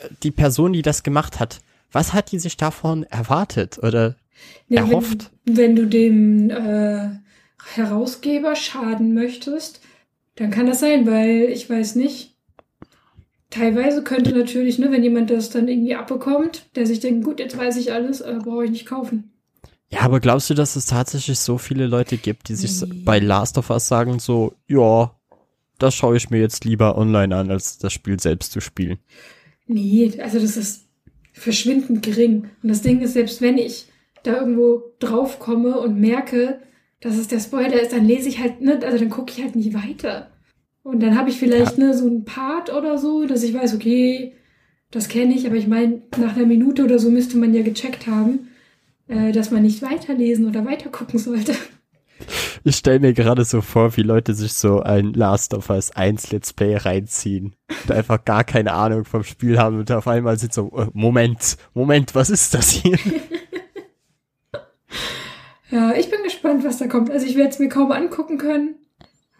äh, 0.00 0.08
die 0.22 0.30
Person, 0.30 0.72
die 0.72 0.82
das 0.82 1.02
gemacht 1.02 1.38
hat, 1.40 1.60
was 1.92 2.12
hat 2.12 2.32
die 2.32 2.38
sich 2.38 2.56
davon 2.56 3.04
erwartet 3.04 3.78
oder 3.82 4.16
Nee, 4.68 4.76
Erhofft. 4.78 5.30
Wenn, 5.44 5.56
wenn 5.56 5.76
du 5.76 5.86
dem 5.86 6.50
äh, 6.50 7.10
Herausgeber 7.74 8.56
schaden 8.56 9.14
möchtest, 9.14 9.80
dann 10.36 10.50
kann 10.50 10.66
das 10.66 10.80
sein, 10.80 11.06
weil 11.06 11.44
ich 11.50 11.70
weiß 11.70 11.94
nicht. 11.94 12.34
Teilweise 13.50 14.02
könnte 14.02 14.32
natürlich, 14.36 14.78
ne, 14.78 14.90
wenn 14.90 15.04
jemand 15.04 15.30
das 15.30 15.50
dann 15.50 15.68
irgendwie 15.68 15.94
abbekommt, 15.94 16.66
der 16.74 16.86
sich 16.86 16.98
denkt, 16.98 17.24
gut, 17.24 17.38
jetzt 17.38 17.56
weiß 17.56 17.76
ich 17.76 17.92
alles, 17.92 18.20
äh, 18.20 18.38
brauche 18.42 18.64
ich 18.64 18.70
nicht 18.72 18.86
kaufen. 18.86 19.30
Ja, 19.90 20.00
aber 20.00 20.18
glaubst 20.18 20.50
du, 20.50 20.54
dass 20.54 20.74
es 20.74 20.86
tatsächlich 20.86 21.38
so 21.38 21.56
viele 21.56 21.86
Leute 21.86 22.16
gibt, 22.16 22.48
die 22.48 22.56
sich 22.56 22.80
Nee. 22.82 23.02
bei 23.04 23.20
Last 23.20 23.56
of 23.58 23.70
Us 23.70 23.86
sagen 23.86 24.18
so, 24.18 24.54
ja, 24.66 25.14
das 25.78 25.94
schaue 25.94 26.16
ich 26.16 26.30
mir 26.30 26.40
jetzt 26.40 26.64
lieber 26.64 26.96
online 26.96 27.34
an, 27.34 27.50
als 27.50 27.78
das 27.78 27.92
Spiel 27.92 28.20
selbst 28.20 28.52
zu 28.52 28.60
spielen? 28.60 28.98
Nee, 29.66 30.12
also 30.20 30.38
das 30.38 30.56
ist 30.56 30.86
verschwindend 31.32 32.02
gering. 32.02 32.50
Und 32.62 32.68
das 32.68 32.82
Ding 32.82 33.00
ist, 33.00 33.14
selbst 33.14 33.40
wenn 33.40 33.58
ich 33.58 33.86
da 34.22 34.38
irgendwo 34.38 34.82
drauf 34.98 35.38
komme 35.38 35.78
und 35.78 36.00
merke, 36.00 36.60
dass 37.00 37.16
es 37.16 37.28
der 37.28 37.40
Spoiler 37.40 37.80
ist, 37.80 37.92
dann 37.92 38.06
lese 38.06 38.28
ich 38.28 38.38
halt, 38.38 38.60
ne, 38.60 38.80
also 38.82 38.98
dann 38.98 39.10
gucke 39.10 39.32
ich 39.32 39.42
halt 39.42 39.56
nicht 39.56 39.74
weiter. 39.74 40.30
Und 40.82 41.00
dann 41.00 41.18
habe 41.18 41.30
ich 41.30 41.36
vielleicht 41.36 41.78
ne, 41.78 41.94
so 41.94 42.06
einen 42.06 42.24
Part 42.24 42.72
oder 42.72 42.98
so, 42.98 43.26
dass 43.26 43.42
ich 43.42 43.54
weiß, 43.54 43.74
okay, 43.74 44.34
das 44.90 45.08
kenne 45.08 45.34
ich, 45.34 45.46
aber 45.46 45.56
ich 45.56 45.66
meine, 45.66 46.02
nach 46.16 46.36
einer 46.36 46.46
Minute 46.46 46.84
oder 46.84 46.98
so 46.98 47.10
müsste 47.10 47.36
man 47.36 47.52
ja 47.52 47.62
gecheckt 47.62 48.06
haben, 48.06 48.48
äh, 49.08 49.32
dass 49.32 49.50
man 49.50 49.62
nicht 49.62 49.82
weiterlesen 49.82 50.46
oder 50.46 50.64
weitergucken 50.64 51.18
sollte. 51.18 51.54
Ich 52.66 52.76
stelle 52.76 52.98
mir 53.00 53.12
gerade 53.12 53.44
so 53.44 53.60
vor, 53.60 53.94
wie 53.98 54.02
Leute 54.02 54.32
sich 54.34 54.54
so 54.54 54.80
ein 54.80 55.12
Last 55.12 55.52
of 55.52 55.68
Us 55.68 55.90
1 55.90 56.32
Let's 56.32 56.52
Play 56.54 56.76
reinziehen 56.76 57.54
und 57.84 57.92
einfach 57.92 58.24
gar 58.24 58.42
keine 58.42 58.72
Ahnung 58.72 59.04
vom 59.04 59.22
Spiel 59.22 59.58
haben 59.58 59.78
und 59.80 59.92
auf 59.92 60.08
einmal 60.08 60.38
sind 60.38 60.54
so, 60.54 60.72
äh, 60.78 60.86
Moment, 60.94 61.58
Moment, 61.74 62.14
was 62.14 62.30
ist 62.30 62.54
das 62.54 62.70
hier? 62.70 62.98
Ja, 65.70 65.92
ich 65.94 66.08
bin 66.08 66.22
gespannt, 66.22 66.62
was 66.62 66.78
da 66.78 66.86
kommt. 66.86 67.10
Also 67.10 67.26
ich 67.26 67.34
werde 67.36 67.50
es 67.50 67.58
mir 67.58 67.68
kaum 67.68 67.90
angucken 67.90 68.38
können, 68.38 68.76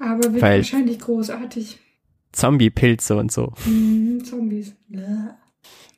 aber 0.01 0.33
wird 0.33 0.43
Weil- 0.43 0.59
wahrscheinlich 0.59 0.99
großartig. 0.99 1.79
Zombie-Pilze 2.33 3.17
und 3.17 3.31
so. 3.31 3.53
Hm, 3.65 4.25
Zombies. 4.25 4.75
Ja. 4.89 5.37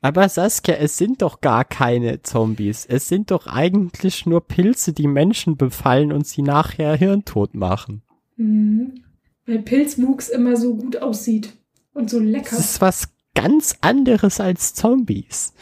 Aber 0.01 0.29
Saskia, 0.29 0.77
es 0.77 0.97
sind 0.97 1.23
doch 1.23 1.41
gar 1.41 1.65
keine 1.65 2.23
Zombies. 2.23 2.87
Es 2.87 3.09
sind 3.09 3.31
doch 3.31 3.47
eigentlich 3.47 4.27
nur 4.27 4.47
Pilze, 4.47 4.93
die 4.93 5.09
Menschen 5.09 5.57
befallen 5.57 6.13
und 6.13 6.27
sie 6.27 6.43
nachher 6.43 6.95
hirntot 6.97 7.55
machen. 7.55 8.03
Hm. 8.37 9.03
Weil 9.47 9.61
Pilzwuchs 9.61 10.29
immer 10.29 10.57
so 10.57 10.75
gut 10.77 10.97
aussieht 10.99 11.53
und 11.95 12.11
so 12.11 12.19
lecker. 12.19 12.57
Das 12.57 12.73
ist 12.73 12.81
was 12.81 13.09
ganz 13.35 13.77
anderes 13.81 14.41
als 14.41 14.75
Zombies. 14.75 15.53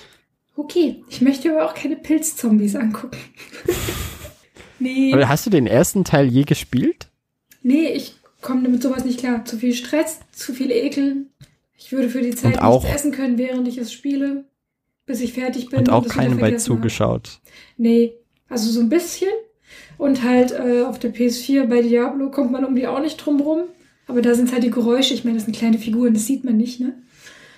Okay, 0.57 1.03
ich 1.09 1.21
möchte 1.21 1.51
aber 1.51 1.69
auch 1.69 1.75
keine 1.75 1.97
Pilzzombies 1.97 2.77
angucken. 2.77 3.17
nee, 4.79 5.13
Aber 5.13 5.29
hast 5.29 5.47
du 5.47 5.51
den 5.51 5.67
ersten 5.67 6.05
Teil 6.05 6.27
je 6.29 6.45
gespielt? 6.45 7.09
nee, 7.63 7.89
ich 7.89 8.15
komme 8.41 8.69
mit 8.69 8.83
sowas 8.83 9.05
nicht 9.05 9.19
klar. 9.21 9.45
Zu 9.45 9.57
viel 9.59 9.75
Stress, 9.75 10.21
zu 10.33 10.53
viel 10.53 10.71
Ekel. 10.71 11.27
Ich 11.77 11.93
würde 11.93 12.09
für 12.09 12.23
die 12.23 12.35
Zeit 12.35 12.55
Und 12.55 12.63
auch- 12.63 12.83
nichts 12.83 12.97
essen 13.01 13.13
können, 13.13 13.39
während 13.39 13.67
ich 13.69 13.79
es 13.79 13.93
spiele, 13.93 14.45
bis 15.07 15.21
ich 15.21 15.33
fertig 15.33 15.69
bin. 15.69 15.81
Und 15.81 15.91
auch 15.91 16.05
wieder 16.05 16.15
keinem 16.15 16.33
bei 16.35 16.39
vergessen 16.49 16.71
habe. 16.73 16.81
zugeschaut. 16.81 17.41
Nee, 17.77 18.15
also 18.49 18.71
so 18.71 18.81
ein 18.81 18.89
bisschen. 18.89 19.29
Und 19.99 20.23
halt 20.23 20.53
äh, 20.53 20.83
auf 20.83 20.99
der 20.99 21.13
PS4 21.15 21.67
bei 21.67 21.83
Diablo 21.83 22.31
kommt 22.31 22.53
man 22.53 22.63
irgendwie 22.63 22.87
auch 22.87 23.01
nicht 23.01 23.17
drum 23.17 23.41
rum. 23.41 23.63
Aber 24.07 24.23
da 24.23 24.35
sind 24.35 24.53
halt 24.53 24.63
die 24.63 24.71
Geräusche. 24.71 25.15
Ich 25.15 25.25
meine, 25.25 25.37
das 25.37 25.45
sind 25.47 25.57
kleine 25.57 25.79
Figuren, 25.79 26.15
das 26.15 26.27
sieht 26.27 26.45
man 26.45 26.57
nicht, 26.57 26.79
ne? 26.81 26.95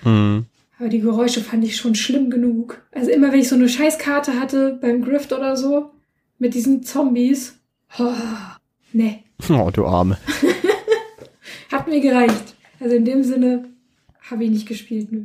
Hm. 0.03 0.47
Aber 0.79 0.89
die 0.89 1.01
Geräusche 1.01 1.41
fand 1.41 1.65
ich 1.65 1.77
schon 1.77 1.95
schlimm 1.95 2.31
genug. 2.31 2.83
Also 2.93 3.11
immer 3.11 3.33
wenn 3.33 3.41
ich 3.41 3.49
so 3.49 3.55
eine 3.55 3.69
Scheißkarte 3.69 4.39
hatte 4.39 4.79
beim 4.81 5.03
Grift 5.03 5.33
oder 5.33 5.57
so, 5.57 5.91
mit 6.39 6.55
diesen 6.55 6.83
Zombies. 6.83 7.59
Oh, 7.99 8.13
nee, 8.93 9.25
Oh, 9.51 9.71
du 9.73 9.87
Arme. 9.87 10.19
hat 11.73 11.89
mir 11.89 12.01
gereicht. 12.01 12.55
Also 12.81 12.95
in 12.97 13.05
dem 13.05 13.23
Sinne 13.25 13.69
habe 14.31 14.45
ich 14.45 14.51
nicht 14.51 14.67
gespielt, 14.67 15.13
nö. 15.13 15.25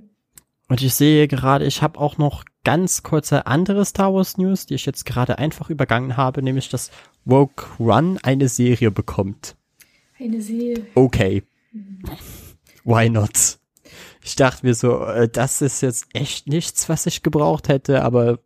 Und 0.67 0.81
ich 0.81 0.93
sehe 0.93 1.27
gerade, 1.27 1.65
ich 1.65 1.81
habe 1.81 1.99
auch 1.99 2.17
noch 2.17 2.45
ganz 2.63 3.03
kurze 3.03 3.45
andere 3.45 3.83
Star 3.83 4.13
Wars 4.13 4.37
News, 4.37 4.67
die 4.67 4.75
ich 4.75 4.85
jetzt 4.85 5.05
gerade 5.05 5.37
einfach 5.37 5.69
übergangen 5.69 6.15
habe, 6.15 6.41
nämlich 6.41 6.69
dass 6.69 6.91
Woke 7.25 7.65
Run 7.79 8.19
eine 8.23 8.47
Serie 8.47 8.89
bekommt. 8.89 9.57
Eine 10.17 10.41
Seele. 10.41 10.85
Okay. 10.95 11.43
Why 12.83 13.09
not? 13.09 13.59
Ich 14.23 14.35
dachte 14.35 14.65
mir 14.65 14.75
so, 14.75 15.03
äh, 15.03 15.27
das 15.27 15.61
ist 15.61 15.81
jetzt 15.81 16.05
echt 16.13 16.47
nichts, 16.47 16.87
was 16.87 17.05
ich 17.05 17.23
gebraucht 17.23 17.67
hätte, 17.67 18.03
aber 18.03 18.39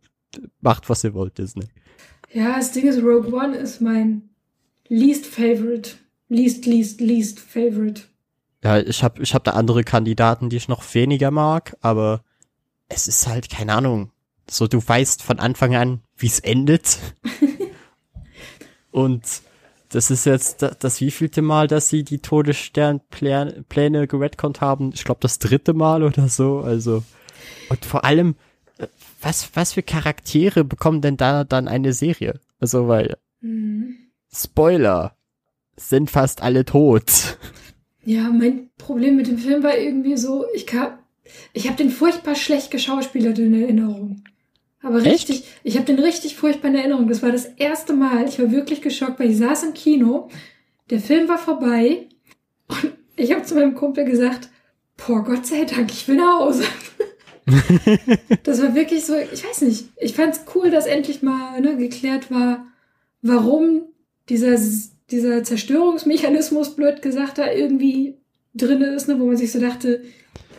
macht, 0.60 0.88
was 0.88 1.04
ihr 1.04 1.14
wollt, 1.14 1.38
Disney. 1.38 1.66
Ja, 2.32 2.56
das 2.56 2.72
Ding 2.72 2.86
ist, 2.86 3.02
Rogue 3.02 3.32
One 3.32 3.56
ist 3.56 3.80
mein 3.80 4.30
least 4.88 5.26
favorite. 5.26 5.90
Least, 6.28 6.66
least, 6.66 7.00
least 7.00 7.38
favorite. 7.38 8.02
Ja, 8.62 8.78
ich 8.78 9.02
habe 9.02 9.22
ich 9.22 9.34
hab 9.34 9.44
da 9.44 9.52
andere 9.52 9.84
Kandidaten, 9.84 10.48
die 10.48 10.56
ich 10.56 10.68
noch 10.68 10.82
weniger 10.94 11.30
mag, 11.30 11.76
aber 11.80 12.22
es 12.88 13.06
ist 13.06 13.26
halt, 13.26 13.50
keine 13.50 13.74
Ahnung, 13.74 14.10
so 14.48 14.66
du 14.66 14.86
weißt 14.86 15.22
von 15.22 15.38
Anfang 15.38 15.74
an, 15.74 16.00
wie 16.16 16.26
es 16.26 16.40
endet. 16.40 16.98
Und 18.90 19.22
das 19.90 20.10
ist 20.10 20.24
jetzt 20.26 20.62
das, 20.62 20.78
das 20.78 21.00
wievielte 21.00 21.42
Mal, 21.42 21.68
dass 21.68 21.88
sie 21.88 22.02
die 22.02 22.18
Todessternpläne 22.18 24.06
geredconnt 24.06 24.60
haben. 24.60 24.90
Ich 24.94 25.04
glaube, 25.04 25.20
das 25.20 25.38
dritte 25.38 25.74
Mal 25.74 26.02
oder 26.02 26.28
so. 26.28 26.60
Also, 26.60 27.04
und 27.68 27.84
vor 27.84 28.04
allem, 28.04 28.34
äh, 28.78 28.86
was, 29.20 29.50
was 29.54 29.74
für 29.74 29.82
Charaktere 29.82 30.64
bekommen 30.64 31.02
denn 31.02 31.16
da 31.16 31.44
dann 31.44 31.68
eine 31.68 31.92
Serie? 31.92 32.40
Also, 32.58 32.88
weil, 32.88 33.16
Mhm. 33.40 33.96
Spoiler, 34.34 35.16
sind 35.76 36.10
fast 36.10 36.42
alle 36.42 36.64
tot. 36.64 37.38
Ja, 38.06 38.30
mein 38.30 38.70
Problem 38.78 39.16
mit 39.16 39.26
dem 39.26 39.36
Film 39.36 39.64
war 39.64 39.76
irgendwie 39.76 40.16
so, 40.16 40.46
ich 40.54 40.64
kam, 40.64 40.96
ich 41.52 41.66
habe 41.66 41.76
den 41.76 41.90
furchtbar 41.90 42.36
schlecht 42.36 42.70
geschauspielert 42.70 43.38
in 43.40 43.60
Erinnerung. 43.60 44.22
Aber 44.80 44.98
Echt? 44.98 45.28
richtig, 45.28 45.44
ich 45.64 45.74
habe 45.74 45.86
den 45.86 45.98
richtig 45.98 46.36
furchtbar 46.36 46.68
in 46.68 46.76
Erinnerung. 46.76 47.08
Das 47.08 47.24
war 47.24 47.32
das 47.32 47.46
erste 47.56 47.94
Mal. 47.94 48.28
Ich 48.28 48.38
war 48.38 48.52
wirklich 48.52 48.80
geschockt, 48.80 49.18
weil 49.18 49.30
ich 49.30 49.38
saß 49.38 49.64
im 49.64 49.74
Kino, 49.74 50.28
der 50.88 51.00
Film 51.00 51.28
war 51.28 51.38
vorbei 51.38 52.06
und 52.68 52.92
ich 53.16 53.32
habe 53.32 53.42
zu 53.42 53.56
meinem 53.56 53.74
Kumpel 53.74 54.04
gesagt, 54.04 54.50
boah, 55.04 55.24
Gott 55.24 55.44
sei 55.44 55.64
Dank, 55.64 55.90
ich 55.90 56.06
will 56.06 56.16
nach 56.16 56.38
Hause. 56.38 56.62
das 58.44 58.62
war 58.62 58.76
wirklich 58.76 59.04
so, 59.04 59.16
ich 59.16 59.44
weiß 59.44 59.62
nicht. 59.62 59.86
Ich 59.96 60.14
fand's 60.14 60.44
cool, 60.54 60.70
dass 60.70 60.86
endlich 60.86 61.22
mal 61.22 61.60
ne, 61.60 61.76
geklärt 61.76 62.30
war, 62.30 62.68
warum 63.20 63.82
dieser, 64.28 64.56
dieser 65.10 65.44
Zerstörungsmechanismus, 65.44 66.74
blöd 66.76 67.02
gesagt, 67.02 67.38
da 67.38 67.50
irgendwie 67.50 68.18
drin 68.54 68.82
ist, 68.82 69.08
ne, 69.08 69.18
wo 69.20 69.26
man 69.26 69.36
sich 69.36 69.52
so 69.52 69.60
dachte, 69.60 70.02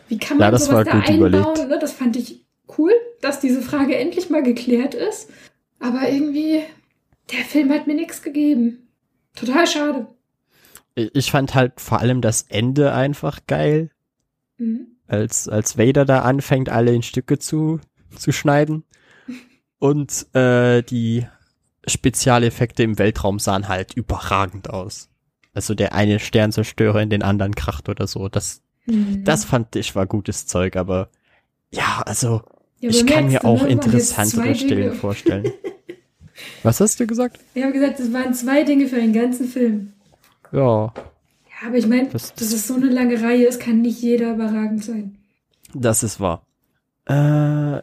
wie 0.08 0.18
kann 0.18 0.38
man 0.38 0.46
Ja, 0.48 0.51
das 0.51 0.66
sowas 0.66 0.86
da 0.86 1.00
einbauen? 1.00 1.68
Ne? 1.68 1.77
Das 1.80 1.92
fand 1.94 2.16
ich 2.16 2.46
cool, 2.77 2.92
dass 3.22 3.39
diese 3.39 3.62
Frage 3.62 3.96
endlich 3.98 4.30
mal 4.30 4.44
geklärt 4.44 4.94
ist. 4.94 5.30
Aber 5.80 6.10
irgendwie, 6.10 6.62
der 7.32 7.44
Film 7.46 7.72
hat 7.72 7.88
mir 7.88 7.96
nichts 7.96 8.22
gegeben. 8.22 8.88
Total 9.36 9.68
schade. 9.68 10.08
Ich 10.96 11.30
fand 11.30 11.54
halt 11.54 11.80
vor 11.80 12.00
allem 12.00 12.22
das 12.22 12.44
Ende 12.50 12.94
einfach 12.94 13.42
geil, 13.48 13.92
Mhm. 14.60 14.88
als, 15.06 15.48
als 15.48 15.77
Vader 15.77 16.04
da 16.04 16.22
anfängt, 16.22 16.70
alle 16.70 16.92
in 16.96 17.04
Stücke 17.04 17.38
zu, 17.38 17.80
zu 18.18 18.32
schneiden. 18.32 18.84
Und 19.80 20.34
äh, 20.34 20.82
die 20.82 21.27
Spezialeffekte 21.88 22.84
im 22.84 23.00
Weltraum 23.00 23.39
sahen 23.39 23.67
halt 23.67 23.94
überragend 23.94 24.70
aus. 24.70 25.10
Also 25.53 25.74
der 25.74 25.94
eine 25.94 26.20
Sternzerstörer 26.20 27.01
in 27.01 27.10
den 27.10 27.24
anderen 27.24 27.56
kracht 27.56 27.89
oder 27.89 28.08
so. 28.08 28.29
Das, 28.29 28.62
Mhm. 28.86 29.24
das 29.24 29.44
fand 29.46 29.75
ich 29.75 29.96
war 29.96 30.06
gutes 30.06 30.46
Zeug, 30.48 30.75
aber 30.75 31.10
ja, 31.72 32.03
also 32.06 32.41
Ja, 32.79 32.89
ich 32.89 33.06
kann 33.06 33.27
mir 33.27 33.44
auch 33.44 33.63
ne, 33.63 33.70
jetzt 33.70 33.86
interessantere 33.86 34.56
Stellen 34.56 34.82
Dinge. 34.82 34.91
vorstellen. 34.94 35.51
Was 36.63 36.79
hast 36.79 37.00
du 37.00 37.08
gesagt? 37.08 37.39
Wir 37.53 37.63
haben 37.65 37.74
gesagt, 37.74 38.00
es 38.00 38.13
waren 38.13 38.34
zwei 38.34 38.63
Dinge 38.63 38.88
für 38.88 38.98
einen 38.98 39.13
ganzen 39.13 39.48
Film. 39.48 39.94
Ja, 40.51 40.94
Ja, 41.62 41.67
aber 41.67 41.77
ich 41.77 41.88
meine, 41.88 42.08
Das- 42.10 42.34
das, 42.36 42.53
ist 42.53 42.67
so 42.67 42.75
eine 42.75 42.86
lange 42.86 43.20
Reihe, 43.22 43.48
es 43.48 43.58
kann 43.58 43.82
nicht 43.82 44.00
jeder 44.01 44.34
überragend 44.36 44.84
sein. 44.84 45.17
Das 45.74 46.03
ist 46.03 46.20
wahr. 46.20 46.46
Äh, 47.06 47.82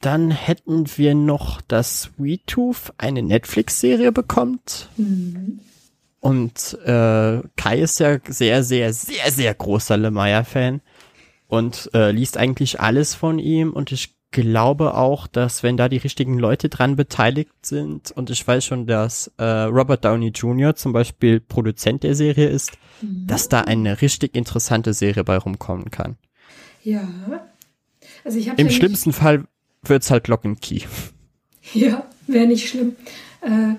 dann 0.00 0.30
hätten 0.30 0.84
wir 0.96 1.14
noch, 1.14 1.60
dass 1.60 2.02
Sweet 2.02 2.46
Tooth 2.46 2.92
eine 2.98 3.22
Netflix-Serie 3.22 4.12
bekommt. 4.12 4.88
Mhm. 4.96 5.60
Und 6.20 6.78
äh, 6.84 7.42
Kai 7.56 7.78
ist 7.78 8.00
ja 8.00 8.18
sehr, 8.26 8.62
sehr, 8.64 8.92
sehr, 8.92 9.30
sehr 9.30 9.54
großer 9.54 9.96
Lemire-Fan 9.96 10.80
und 11.46 11.90
äh, 11.94 12.10
liest 12.10 12.36
eigentlich 12.36 12.80
alles 12.80 13.14
von 13.14 13.38
ihm. 13.38 13.72
Und 13.72 13.92
ich 13.92 14.14
glaube 14.30 14.94
auch, 14.94 15.26
dass 15.26 15.62
wenn 15.62 15.76
da 15.76 15.88
die 15.88 15.96
richtigen 15.96 16.38
Leute 16.38 16.68
dran 16.68 16.96
beteiligt 16.96 17.52
sind, 17.62 18.10
und 18.10 18.30
ich 18.30 18.46
weiß 18.46 18.64
schon, 18.64 18.86
dass 18.86 19.32
äh, 19.38 19.44
Robert 19.44 20.04
Downey 20.04 20.28
Jr. 20.28 20.74
zum 20.74 20.92
Beispiel 20.92 21.40
Produzent 21.40 22.02
der 22.02 22.14
Serie 22.14 22.48
ist, 22.48 22.72
dass 23.00 23.48
da 23.48 23.62
eine 23.62 24.00
richtig 24.02 24.34
interessante 24.34 24.92
Serie 24.92 25.24
bei 25.24 25.38
rumkommen 25.38 25.90
kann. 25.90 26.16
Ja. 26.82 27.08
Also 28.24 28.38
ich 28.38 28.48
Im 28.48 28.70
schlimmsten 28.70 29.12
Fall 29.12 29.44
wird's 29.82 30.10
halt 30.10 30.28
Lock 30.28 30.44
and 30.44 30.60
Key. 30.60 30.82
Ja, 31.74 32.08
wäre 32.26 32.46
nicht 32.46 32.66
schlimm. 32.66 32.96
Äh, 33.42 33.74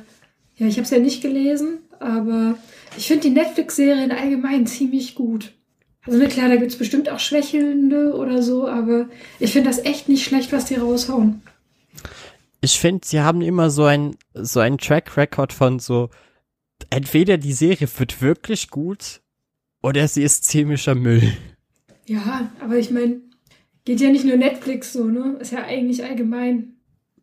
ja, 0.58 0.68
ich 0.68 0.76
habe 0.76 0.84
es 0.84 0.92
ja 0.92 1.00
nicht 1.00 1.24
gelesen, 1.24 1.80
aber 2.00 2.56
ich 2.96 3.08
finde 3.08 3.30
die 3.30 3.34
Netflix-Serien 3.34 4.12
allgemein 4.12 4.68
ziemlich 4.68 5.16
gut. 5.16 5.54
Also 6.06 6.20
na 6.20 6.28
klar, 6.28 6.50
da 6.50 6.58
gibt's 6.58 6.78
bestimmt 6.78 7.10
auch 7.10 7.20
Schwächelnde 7.20 8.14
oder 8.14 8.44
so, 8.44 8.68
aber 8.68 9.10
ich 9.40 9.54
finde 9.54 9.70
das 9.70 9.84
echt 9.84 10.08
nicht 10.08 10.24
schlecht, 10.24 10.52
was 10.52 10.66
die 10.66 10.76
raushauen. 10.76 11.42
Ich 12.62 12.80
finde, 12.80 13.08
sie 13.08 13.22
haben 13.22 13.42
immer 13.42 13.70
so 13.70 13.86
ein 13.86 14.16
so 14.34 14.60
ein 14.60 14.78
Track 14.78 15.18
Record 15.18 15.52
von 15.52 15.80
so 15.80 16.10
entweder 16.90 17.38
die 17.38 17.54
Serie 17.54 17.88
wird 17.98 18.22
wirklich 18.22 18.70
gut 18.70 19.22
oder 19.82 20.08
sie 20.08 20.24
ist 20.24 20.46
ziemlicher 20.46 20.96
Müll. 20.96 21.34
Ja, 22.06 22.52
aber 22.60 22.78
ich 22.78 22.92
meine, 22.92 23.22
geht 23.86 24.02
ja 24.02 24.10
nicht 24.10 24.26
nur 24.26 24.38
Netflix 24.38 24.94
so, 24.94 25.06
ne? 25.06 25.38
Ist 25.40 25.52
ja 25.52 25.64
eigentlich 25.64 26.04
allgemein. 26.04 26.76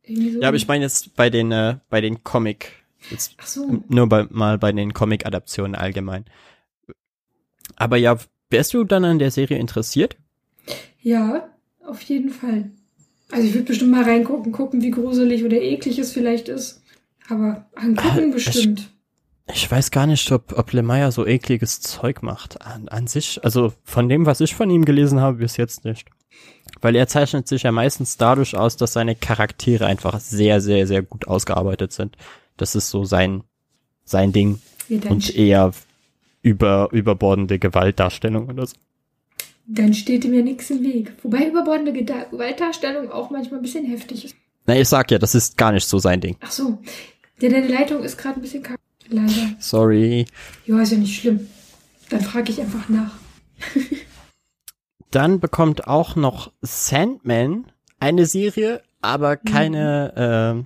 So. 0.06 0.40
Ja, 0.40 0.48
aber 0.48 0.56
ich 0.56 0.68
meine 0.68 0.84
jetzt 0.84 1.16
bei 1.16 1.30
den 1.30 1.50
äh, 1.52 1.76
bei 1.90 2.00
den 2.00 2.22
Comic 2.22 2.72
jetzt 3.10 3.34
Ach 3.38 3.46
so. 3.46 3.82
nur 3.88 4.08
bei, 4.08 4.26
mal 4.30 4.58
bei 4.58 4.72
den 4.72 4.92
Comic 4.92 5.26
Adaptionen 5.26 5.74
allgemein. 5.74 6.24
Aber 7.76 7.96
ja, 7.96 8.16
wärst 8.50 8.74
du 8.74 8.84
dann 8.84 9.04
an 9.04 9.18
der 9.18 9.30
Serie 9.30 9.58
interessiert? 9.58 10.16
Ja, 11.00 11.48
auf 11.84 12.02
jeden 12.02 12.30
Fall. 12.30 12.70
Also 13.30 13.48
ich 13.48 13.54
würde 13.54 13.66
bestimmt 13.66 13.90
mal 13.90 14.04
reingucken, 14.04 14.52
gucken, 14.52 14.82
wie 14.82 14.90
gruselig 14.90 15.44
oder 15.44 15.60
eklig 15.60 15.98
es 15.98 16.12
vielleicht 16.12 16.48
ist. 16.48 16.82
Aber 17.28 17.66
angucken 17.74 18.30
Ah, 18.30 18.34
bestimmt. 18.34 18.90
Ich 19.52 19.70
weiß 19.70 19.90
gar 19.90 20.06
nicht, 20.06 20.30
ob, 20.32 20.56
ob 20.56 20.72
Lemire 20.72 21.12
so 21.12 21.26
ekliges 21.26 21.80
Zeug 21.80 22.22
macht. 22.22 22.62
An, 22.62 22.88
an 22.88 23.06
sich, 23.06 23.40
also 23.44 23.72
von 23.84 24.08
dem, 24.08 24.26
was 24.26 24.40
ich 24.40 24.54
von 24.54 24.70
ihm 24.70 24.84
gelesen 24.84 25.20
habe, 25.20 25.38
bis 25.38 25.56
jetzt 25.56 25.84
nicht. 25.84 26.08
Weil 26.80 26.96
er 26.96 27.08
zeichnet 27.08 27.48
sich 27.48 27.62
ja 27.62 27.72
meistens 27.72 28.16
dadurch 28.16 28.56
aus, 28.56 28.76
dass 28.76 28.92
seine 28.92 29.14
Charaktere 29.14 29.86
einfach 29.86 30.20
sehr, 30.20 30.60
sehr, 30.60 30.86
sehr 30.86 31.02
gut 31.02 31.26
ausgearbeitet 31.26 31.92
sind. 31.92 32.16
Das 32.56 32.74
ist 32.74 32.90
so 32.90 33.04
sein, 33.04 33.42
sein 34.04 34.32
Ding. 34.32 34.60
Und 35.08 35.34
eher 35.34 35.72
über, 36.42 36.88
überbordende 36.92 37.58
Gewaltdarstellung 37.58 38.48
oder 38.48 38.66
so. 38.66 38.76
Dann 39.66 39.94
steht 39.94 40.24
ihm 40.24 40.34
ja 40.34 40.42
nichts 40.42 40.70
im 40.70 40.84
Weg. 40.84 41.12
Wobei 41.22 41.48
überbordende 41.48 41.92
Gewaltdarstellung 41.92 43.10
auch 43.10 43.30
manchmal 43.30 43.58
ein 43.58 43.62
bisschen 43.62 43.84
heftig 43.84 44.24
ist. 44.24 44.36
Na, 44.66 44.78
ich 44.78 44.88
sag 44.88 45.10
ja, 45.10 45.18
das 45.18 45.34
ist 45.34 45.56
gar 45.56 45.72
nicht 45.72 45.86
so 45.86 45.98
sein 45.98 46.20
Ding. 46.20 46.36
Ach 46.40 46.50
so. 46.50 46.78
Ja, 47.40 47.48
deine 47.48 47.68
Leitung 47.68 48.02
ist 48.02 48.16
gerade 48.16 48.38
ein 48.38 48.42
bisschen 48.42 48.62
kacke. 48.62 48.80
Leider. 49.08 49.56
Sorry. 49.58 50.26
Ja, 50.66 50.80
ist 50.80 50.92
ja 50.92 50.98
nicht 50.98 51.20
schlimm. 51.20 51.48
Dann 52.10 52.20
frage 52.20 52.50
ich 52.50 52.60
einfach 52.60 52.88
nach. 52.88 53.12
Dann 55.10 55.40
bekommt 55.40 55.86
auch 55.86 56.16
noch 56.16 56.52
Sandman 56.62 57.66
eine 58.00 58.26
Serie, 58.26 58.82
aber 59.00 59.36
keine, 59.36 60.12
mhm. 60.16 60.60
äh, 60.60 60.64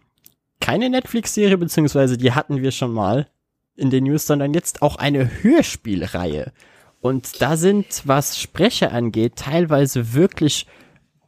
keine 0.60 0.90
Netflix-Serie, 0.90 1.58
beziehungsweise 1.58 2.16
die 2.16 2.32
hatten 2.32 2.62
wir 2.62 2.70
schon 2.70 2.92
mal 2.92 3.28
in 3.76 3.90
den 3.90 4.04
News, 4.04 4.26
sondern 4.26 4.54
jetzt 4.54 4.82
auch 4.82 4.96
eine 4.96 5.42
Hörspielreihe. 5.42 6.52
Und 7.00 7.40
da 7.40 7.56
sind, 7.56 8.02
was 8.04 8.38
Sprecher 8.38 8.92
angeht, 8.92 9.36
teilweise 9.36 10.12
wirklich 10.12 10.66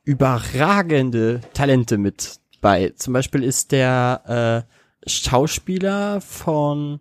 überragende 0.05 1.41
Talente 1.55 1.97
mit 1.97 2.41
bei. 2.61 2.91
Zum 2.91 3.13
Beispiel 3.13 3.43
ist 3.43 3.73
der 3.73 4.67
äh, 5.07 5.09
Schauspieler 5.11 6.21
von 6.21 7.01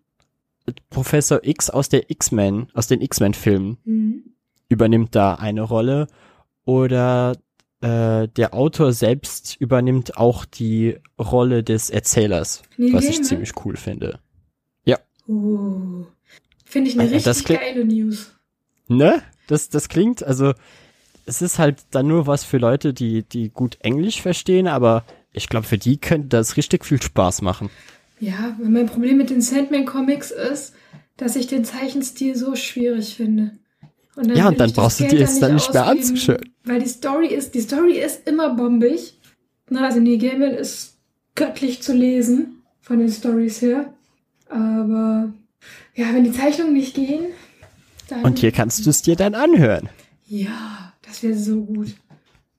Professor 0.90 1.40
X 1.44 1.70
aus 1.70 1.90
der 1.90 2.10
X-Men, 2.10 2.68
aus 2.74 2.88
den 2.88 3.02
X-Men-Filmen, 3.02 3.78
mhm. 3.84 4.24
Übernimmt 4.72 5.16
da 5.16 5.36
eine 5.36 5.62
Rolle. 5.62 6.08
Oder 6.66 7.34
äh, 7.82 8.28
der 8.28 8.54
Autor 8.54 8.94
selbst 8.94 9.56
übernimmt 9.60 10.18
auch 10.18 10.46
die 10.46 10.98
Rolle 11.20 11.64
des 11.64 11.90
Erzählers, 11.90 12.64
nee, 12.78 12.94
was 12.94 13.06
ich 13.06 13.24
ziemlich 13.24 13.54
cool 13.66 13.76
finde. 13.76 14.20
Ja. 14.86 15.00
Uh, 15.28 16.06
finde 16.66 16.90
ich 16.90 17.00
eine 17.00 17.10
äh, 17.10 17.16
richtig 17.16 17.46
geile 17.46 17.86
News. 17.86 18.32
Ne? 18.88 19.22
Das, 19.48 19.70
das 19.70 19.90
klingt, 19.90 20.24
also 20.24 20.54
es 21.26 21.42
ist 21.42 21.60
halt 21.60 21.80
dann 21.92 22.08
nur 22.08 22.28
was 22.28 22.44
für 22.44 22.58
Leute, 22.58 22.94
die, 22.94 23.24
die 23.24 23.50
gut 23.50 23.78
Englisch 23.82 24.22
verstehen, 24.22 24.68
aber 24.68 25.04
ich 25.34 25.50
glaube, 25.50 25.66
für 25.66 25.78
die 25.78 25.98
könnte 25.98 26.28
das 26.30 26.58
richtig 26.58 26.86
viel 26.86 27.02
Spaß 27.02 27.42
machen. 27.42 27.70
Ja, 28.20 28.56
mein 28.62 28.86
Problem 28.86 29.18
mit 29.18 29.30
den 29.30 29.42
Sandman-Comics 29.42 30.32
ist, 30.32 30.74
dass 31.18 31.36
ich 31.36 31.48
den 31.48 31.66
Zeichenstil 31.66 32.36
so 32.36 32.56
schwierig 32.56 33.16
finde. 33.16 33.58
Und 34.16 34.36
ja, 34.36 34.50
und 34.50 34.60
dann 34.60 34.74
brauchst 34.74 35.00
du 35.00 35.08
dir 35.08 35.22
es 35.22 35.40
dann 35.40 35.56
nicht 35.56 35.74
mehr 35.74 35.86
anzuschauen. 35.86 36.54
Weil 36.66 36.82
die 36.82 36.90
Story 36.90 37.28
ist, 37.28 37.56
die 37.56 37.62
Story 37.62 38.00
ist 38.00 38.28
immer 38.28 38.56
bombig. 38.56 39.18
Na, 39.70 39.86
also 39.86 40.00
Neil 40.00 40.18
Gaiman 40.18 40.52
ist 40.52 40.98
göttlich 41.36 41.82
zu 41.82 41.94
lesen 41.94 42.62
von 42.82 43.00
den 43.00 43.10
Stories 43.10 43.62
her. 43.62 43.94
Aber 44.50 45.32
ja, 45.96 46.14
wenn 46.14 46.26
die 46.26 46.34
Zeichnungen 46.34 46.74
nicht 46.74 46.94
gehen, 46.94 47.28
dann. 48.10 48.24
Und 48.24 48.40
hier 48.40 48.52
kannst 48.52 48.86
du 48.86 48.90
es 48.90 49.02
dir 49.02 49.16
dann 49.16 49.34
anhören. 49.34 49.90
Ja, 50.28 50.94
das 51.04 51.24
wäre 51.24 51.36
so 51.36 51.62
gut. 51.64 51.96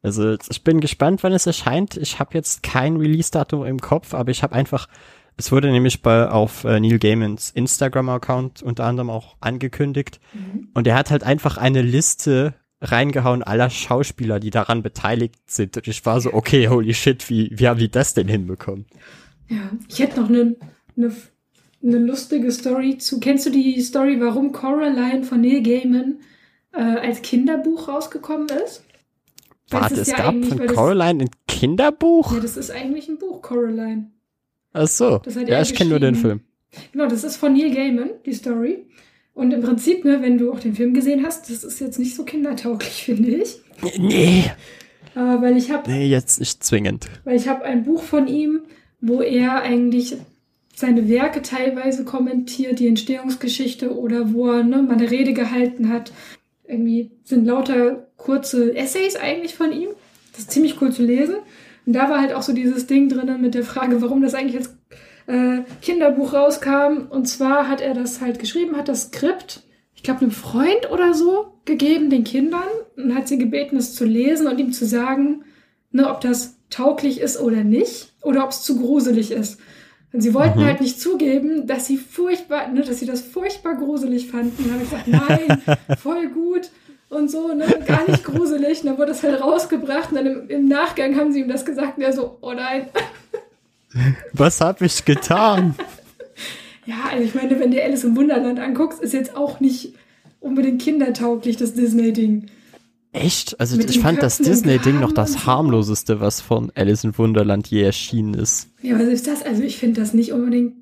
Also 0.03 0.37
ich 0.51 0.65
bin 0.65 0.81
gespannt, 0.81 1.23
wann 1.23 1.33
es 1.33 1.47
erscheint. 1.47 1.97
Ich 1.97 2.19
habe 2.19 2.31
jetzt 2.35 2.62
kein 2.62 2.97
Release-Datum 2.97 3.65
im 3.67 3.79
Kopf, 3.79 4.15
aber 4.15 4.31
ich 4.31 4.43
habe 4.43 4.55
einfach, 4.55 4.88
es 5.37 5.51
wurde 5.51 5.71
nämlich 5.71 6.03
bei 6.03 6.29
auf 6.29 6.64
äh, 6.64 6.79
Neil 6.79 6.99
Gaimans 6.99 7.51
Instagram-Account 7.51 8.62
unter 8.62 8.85
anderem 8.85 9.11
auch 9.11 9.37
angekündigt. 9.40 10.21
Mhm. 10.33 10.68
Und 10.75 10.87
er 10.87 10.95
hat 10.95 11.11
halt 11.11 11.25
einfach 11.25 11.57
eine 11.57 11.83
Liste 11.83 12.55
reingehauen 12.81 13.42
aller 13.42 13.71
Schauspieler, 13.71 14.40
die 14.40 14.51
daran 14.51 14.83
beteiligt 14.83 15.37
sind. 15.47 15.77
Und 15.77 15.87
ich 15.87 16.05
war 16.05 16.21
so, 16.21 16.35
okay, 16.35 16.68
holy 16.68 16.95
shit, 16.95 17.31
wie, 17.31 17.51
wie 17.53 17.68
haben 17.68 17.79
die 17.79 17.90
das 17.90 18.14
denn 18.14 18.29
hinbekommen? 18.29 18.87
Ja, 19.49 19.71
ich 19.88 20.01
hätte 20.01 20.21
noch 20.21 20.29
eine 20.29 20.57
ne, 20.97 21.12
ne 21.81 21.99
lustige 21.99 22.51
Story 22.51 22.99
zu. 22.99 23.21
Kennst 23.21 23.47
du 23.47 23.51
die 23.51 23.81
Story, 23.81 24.21
warum 24.21 24.53
Coraline 24.53 25.23
von 25.23 25.40
Neil 25.40 25.62
Gaiman 25.62 26.16
äh, 26.73 26.81
als 26.81 27.23
Kinderbuch 27.23 27.88
rausgekommen 27.88 28.49
ist? 28.64 28.85
Warte, 29.71 30.01
es 30.01 30.09
ja 30.09 30.16
gab 30.16 30.45
von 30.45 30.66
Coraline 30.66 31.25
ein 31.25 31.31
Kinderbuch? 31.47 32.33
Ja, 32.33 32.40
das 32.40 32.57
ist 32.57 32.71
eigentlich 32.71 33.09
ein 33.09 33.18
Buch, 33.18 33.40
Coraline. 33.42 34.11
Ach 34.73 34.89
so. 34.89 35.21
ja, 35.47 35.61
ich 35.61 35.75
kenne 35.75 35.91
nur 35.91 36.01
den 36.01 36.15
Film. 36.15 36.41
Genau, 36.93 37.07
das 37.07 37.25
ist 37.25 37.37
von 37.37 37.53
Neil 37.53 37.75
Gaiman, 37.75 38.11
die 38.25 38.33
Story. 38.33 38.87
Und 39.35 39.53
im 39.53 39.63
Prinzip, 39.63 40.05
ne, 40.05 40.21
wenn 40.23 40.39
du 40.39 40.53
auch 40.53 40.61
den 40.61 40.75
Film 40.75 40.95
gesehen 40.95 41.25
hast, 41.25 41.49
das 41.51 41.65
ist 41.65 41.81
jetzt 41.81 41.99
nicht 41.99 42.15
so 42.15 42.25
kindertauglich, 42.25 43.03
finde 43.05 43.31
ich. 43.31 43.61
Nee. 43.99 44.45
Aber 45.15 45.43
weil 45.43 45.57
ich 45.57 45.71
habe. 45.71 45.91
Nee, 45.91 46.07
jetzt 46.07 46.41
nicht 46.41 46.63
zwingend. 46.65 47.07
Weil 47.25 47.37
ich 47.37 47.49
habe 47.49 47.65
ein 47.65 47.85
Buch 47.85 48.03
von 48.03 48.29
ihm, 48.29 48.63
wo 49.01 49.21
er 49.21 49.63
eigentlich 49.63 50.17
seine 50.75 51.09
Werke 51.09 51.43
teilweise 51.43 52.05
kommentiert, 52.05 52.79
die 52.79 52.89
Entstehungsgeschichte 52.89 53.95
oder 53.95 54.33
wo 54.33 54.51
er 54.51 54.63
ne, 54.63 54.83
mal 54.83 54.95
eine 54.95 55.11
Rede 55.11 55.35
gehalten 55.35 55.89
hat. 55.91 56.13
Irgendwie 56.67 57.11
sind 57.25 57.45
lauter 57.45 58.09
kurze 58.17 58.75
Essays 58.75 59.17
eigentlich 59.17 59.55
von 59.55 59.73
ihm. 59.73 59.91
Das 60.33 60.43
ist 60.43 60.51
ziemlich 60.51 60.81
cool 60.81 60.93
zu 60.93 61.03
lesen. 61.03 61.37
Und 61.87 61.95
da 61.95 62.09
war 62.09 62.21
halt 62.21 62.33
auch 62.33 62.42
so 62.42 62.53
dieses 62.53 62.87
Ding 62.87 63.09
drinnen 63.09 63.40
mit 63.40 63.55
der 63.55 63.64
Frage, 63.64 64.01
warum 64.03 64.23
das 64.23 64.35
eigentlich 64.35 64.57
als 64.57 64.77
äh, 65.27 65.62
Kinderbuch 65.81 66.33
rauskam. 66.33 67.09
Und 67.11 67.27
zwar 67.27 67.68
hat 67.68 67.81
er 67.81 67.95
das 67.95 68.21
halt 68.21 68.38
geschrieben, 68.38 68.77
hat 68.77 68.88
das 68.88 69.05
Skript, 69.05 69.62
ich 69.95 70.03
glaube, 70.03 70.21
einem 70.21 70.31
Freund 70.31 70.90
oder 70.90 71.14
so 71.14 71.55
gegeben, 71.64 72.11
den 72.11 72.25
Kindern, 72.25 72.62
und 72.97 73.14
hat 73.14 73.29
sie 73.29 73.38
gebeten, 73.38 73.77
es 73.77 73.95
zu 73.95 74.05
lesen 74.05 74.47
und 74.47 74.59
ihm 74.59 74.73
zu 74.73 74.87
sagen, 74.87 75.45
ne, 75.90 76.09
ob 76.09 76.21
das 76.21 76.57
tauglich 76.71 77.21
ist 77.21 77.40
oder 77.40 77.64
nicht, 77.64 78.12
oder 78.23 78.45
ob 78.45 78.51
es 78.51 78.62
zu 78.62 78.79
gruselig 78.79 79.31
ist. 79.31 79.61
Und 80.12 80.21
sie 80.21 80.35
wollten 80.35 80.61
mhm. 80.61 80.64
halt 80.64 80.81
nicht 80.81 81.01
zugeben, 81.01 81.66
dass 81.66 81.87
sie 81.87 81.97
furchtbar, 81.97 82.68
ne, 82.68 82.83
dass 82.83 82.99
sie 82.99 83.07
das 83.07 83.23
furchtbar 83.23 83.77
gruselig 83.77 84.29
fanden. 84.29 84.64
Und 84.64 84.73
habe 84.73 84.83
ich 84.83 84.90
gesagt, 84.90 85.09
nein, 85.09 85.62
voll 85.99 86.29
gut 86.29 86.71
und 87.12 87.31
so, 87.31 87.55
ne, 87.55 87.66
gar 87.87 88.09
nicht 88.09 88.25
gruselig. 88.25 88.81
Und 88.81 88.87
dann 88.87 88.98
wurde 88.98 89.09
das 89.09 89.22
halt 89.22 89.40
rausgebracht 89.40 90.11
und 90.11 90.16
dann 90.16 90.27
im, 90.27 90.48
im 90.48 90.68
Nachgang 90.68 91.16
haben 91.16 91.33
sie 91.33 91.40
ihm 91.40 91.48
das 91.48 91.64
gesagt 91.64 91.98
und 91.98 92.03
er 92.03 92.12
so, 92.12 92.38
oh 92.40 92.53
nein. 92.53 92.88
Was 94.33 94.61
habe 94.61 94.87
ich 94.87 95.05
getan? 95.05 95.75
ja, 96.87 96.96
also 97.11 97.22
ich 97.22 97.35
meine, 97.35 97.59
wenn 97.61 97.70
du 97.70 97.83
Alice 97.83 98.05
im 98.05 98.16
Wunderland 98.16 98.59
anguckst, 98.59 99.03
ist 99.03 99.12
jetzt 99.12 99.37
auch 99.37 99.61
nicht 99.61 99.94
unbedingt 100.40 100.81
kindertauglich, 100.81 101.57
das 101.57 101.75
Disney-Ding. 101.75 102.46
Echt? 103.12 103.61
Also 103.61 103.77
Mit 103.77 103.90
ich 103.90 104.01
fand 104.01 104.22
das 104.22 104.38
Disney-Ding 104.38 104.98
noch 104.98 105.12
das 105.12 105.44
harmloseste, 105.44 106.20
was 106.20 106.40
von 106.40 106.72
Alice 106.75 107.05
in 107.05 107.16
Wunderland 107.18 107.66
je 107.68 107.83
erschienen 107.83 108.33
ist. 108.33 108.70
Ja, 108.81 108.98
was 108.98 109.09
ist 109.09 109.27
das? 109.27 109.42
Also 109.42 109.62
ich 109.62 109.77
finde 109.77 110.01
das 110.01 110.14
nicht 110.14 110.33
unbedingt, 110.33 110.77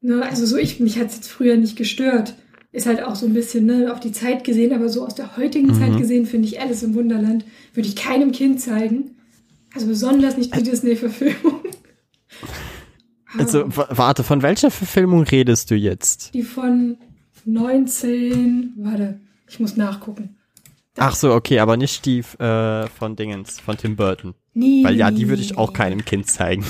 ne, 0.00 0.22
also 0.22 0.46
so 0.46 0.56
ich, 0.56 0.78
mich 0.78 1.00
hat 1.00 1.08
es 1.08 1.16
jetzt 1.16 1.28
früher 1.28 1.56
nicht 1.56 1.76
gestört 1.76 2.34
ist 2.74 2.86
halt 2.86 3.02
auch 3.04 3.14
so 3.14 3.24
ein 3.24 3.32
bisschen 3.32 3.66
ne, 3.66 3.92
auf 3.92 4.00
die 4.00 4.10
Zeit 4.10 4.42
gesehen, 4.42 4.72
aber 4.72 4.88
so 4.88 5.06
aus 5.06 5.14
der 5.14 5.36
heutigen 5.36 5.68
mhm. 5.68 5.74
Zeit 5.74 5.96
gesehen 5.96 6.26
finde 6.26 6.48
ich 6.48 6.60
Alice 6.60 6.82
im 6.82 6.94
Wunderland 6.94 7.44
würde 7.72 7.88
ich 7.88 7.94
keinem 7.94 8.32
Kind 8.32 8.60
zeigen. 8.60 9.12
Also 9.72 9.86
besonders 9.86 10.36
nicht 10.36 10.54
die 10.54 10.62
Disney-Verfilmung. 10.62 11.60
Also 13.36 13.64
warte, 13.66 14.22
von 14.22 14.42
welcher 14.42 14.70
Verfilmung 14.70 15.24
redest 15.24 15.68
du 15.68 15.74
jetzt? 15.74 16.34
Die 16.34 16.44
von 16.44 16.98
19, 17.44 18.74
warte, 18.76 19.18
ich 19.50 19.58
muss 19.58 19.76
nachgucken. 19.76 20.36
Das 20.94 21.04
Ach 21.04 21.16
so, 21.16 21.32
okay, 21.32 21.58
aber 21.58 21.76
nicht 21.76 22.06
die 22.06 22.20
äh, 22.38 22.86
von 22.86 23.16
Dingens, 23.16 23.58
von 23.58 23.76
Tim 23.76 23.96
Burton. 23.96 24.34
Nee. 24.52 24.84
Weil 24.84 24.94
ja, 24.94 25.10
die 25.10 25.28
würde 25.28 25.42
ich 25.42 25.58
auch 25.58 25.72
keinem 25.72 26.04
Kind 26.04 26.30
zeigen. 26.30 26.64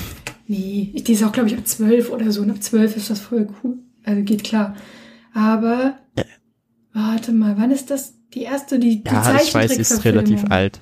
Nee, 0.47 0.91
die 0.95 1.13
ist 1.13 1.23
auch, 1.23 1.31
glaube 1.31 1.49
ich, 1.49 1.55
ab 1.55 1.67
12 1.67 2.09
oder 2.09 2.31
so. 2.31 2.41
Und 2.41 2.49
ab 2.49 2.63
12 2.63 2.97
ist 2.97 3.11
das 3.11 3.19
voll 3.19 3.47
cool. 3.63 3.77
Also 4.03 4.23
geht 4.23 4.43
klar. 4.43 4.75
Aber 5.35 5.97
warte 6.93 7.33
mal, 7.33 7.57
wann 7.57 7.69
ist 7.69 7.91
das 7.91 8.13
die 8.33 8.43
erste, 8.43 8.79
die, 8.79 9.03
die 9.03 9.11
Ja, 9.11 9.37
ich 9.41 9.53
weiß, 9.53 9.75
sie 9.75 9.81
ist 9.81 10.05
relativ 10.05 10.45
alt. 10.49 10.79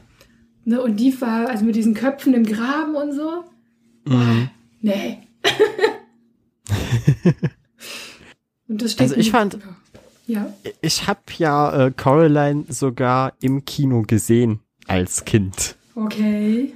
Ne, 0.63 0.79
und 0.79 0.97
die 0.97 1.19
war, 1.19 1.49
also 1.49 1.65
mit 1.65 1.75
diesen 1.75 1.95
Köpfen 1.95 2.35
im 2.35 2.45
Graben 2.45 2.95
und 2.95 3.13
so. 3.13 3.43
Mhm. 4.05 4.49
Nee. 4.79 5.17
und 8.67 8.81
das 8.81 8.97
also 8.99 9.15
ich 9.15 9.31
fand, 9.31 9.57
ja. 10.27 10.53
ich 10.81 11.07
habe 11.07 11.19
ja 11.37 11.87
äh, 11.87 11.91
Coraline 11.91 12.65
sogar 12.69 13.33
im 13.41 13.65
Kino 13.65 14.03
gesehen 14.03 14.59
als 14.87 15.25
Kind. 15.25 15.75
Okay. 15.95 16.73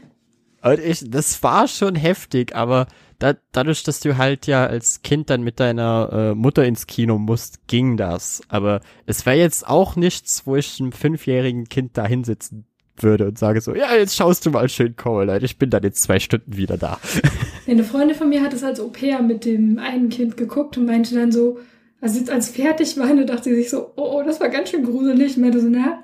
Und 0.63 0.79
ich, 0.79 1.09
das 1.09 1.43
war 1.43 1.67
schon 1.67 1.95
heftig, 1.95 2.55
aber 2.55 2.87
da, 3.19 3.36
dadurch, 3.51 3.84
dass 3.84 3.99
du 3.99 4.17
halt 4.17 4.47
ja 4.47 4.65
als 4.65 5.01
Kind 5.01 5.30
dann 5.30 5.41
mit 5.41 5.60
deiner 5.60 6.10
äh, 6.12 6.36
Mutter 6.36 6.65
ins 6.65 6.88
Kino 6.88 7.17
musst, 7.17 7.67
ging 7.67 7.97
das. 7.97 8.41
Aber 8.49 8.82
es 9.06 9.25
wäre 9.25 9.38
jetzt 9.38 9.67
auch 9.67 9.95
nichts, 9.95 10.45
wo 10.45 10.56
ich 10.56 10.80
einem 10.80 10.91
fünfjährigen 10.91 11.65
Kind 11.69 11.97
da 11.97 12.06
hinsitzen 12.06 12.65
würde 12.99 13.27
und 13.27 13.38
sage 13.38 13.62
so, 13.62 13.75
ja, 13.75 13.93
jetzt 13.95 14.15
schaust 14.15 14.45
du 14.45 14.51
mal 14.51 14.69
schön 14.69 14.95
Coraline, 14.95 15.45
ich 15.45 15.58
bin 15.58 15.69
dann 15.69 15.84
jetzt 15.84 16.01
zwei 16.01 16.19
Stunden 16.19 16.58
wieder 16.58 16.77
da. 16.77 16.99
Eine 17.67 17.84
Freundin 17.84 18.15
von 18.15 18.30
mir 18.30 18.41
hat 18.41 18.53
es 18.53 18.63
als 18.63 18.80
Au-pair 18.80 19.21
mit 19.21 19.45
dem 19.45 19.77
einen 19.77 20.10
Kind 20.10 20.38
geguckt 20.38 20.77
und 20.77 20.86
meinte 20.86 21.13
dann 21.13 21.32
so, 21.32 21.60
Also 22.01 22.19
jetzt 22.19 22.30
als 22.30 22.49
fertig 22.49 22.97
war, 22.97 23.13
da 23.15 23.23
dachte 23.23 23.45
sie 23.45 23.56
sich 23.56 23.69
so, 23.69 23.91
oh, 23.95 24.19
oh, 24.19 24.23
das 24.23 24.39
war 24.39 24.49
ganz 24.49 24.69
schön 24.69 24.84
gruselig. 24.84 25.36
Und 25.36 25.43
meinte 25.43 25.60
so, 25.60 25.67
na, 25.67 26.03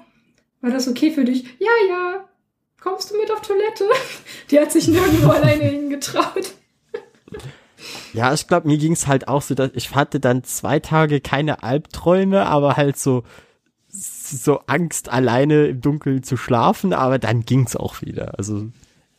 war 0.62 0.72
das 0.72 0.88
okay 0.88 1.12
für 1.12 1.24
dich? 1.26 1.44
Ja, 1.60 1.72
ja. 1.90 2.30
Kommst 2.82 3.12
du 3.12 3.18
mit 3.18 3.32
auf 3.32 3.42
Toilette? 3.42 3.86
Die 4.52 4.60
hat 4.60 4.72
sich 4.72 4.88
nirgendwo 4.88 5.30
alleine 5.32 5.64
hingetraut. 5.64 6.54
Ja, 8.14 8.34
ich 8.34 8.48
glaube, 8.48 8.68
mir 8.68 8.78
ging's 8.78 9.08
halt 9.08 9.28
auch 9.28 9.42
so, 9.42 9.56
dass 9.56 9.72
ich 9.74 9.94
hatte 9.94 10.20
dann 10.20 10.44
zwei 10.44 10.80
Tage 10.80 11.20
keine 11.20 11.64
Albträume, 11.64 12.46
aber 12.46 12.78
halt 12.78 12.98
so 12.98 13.24
so 13.90 14.60
Angst, 14.68 15.10
alleine 15.10 15.66
im 15.68 15.82
Dunkeln 15.82 16.24
zu 16.24 16.36
schlafen, 16.38 16.94
aber 16.94 17.20
dann 17.20 17.42
ging's 17.46 17.76
auch 17.76 18.02
wieder. 18.02 18.38
Also 18.40 18.68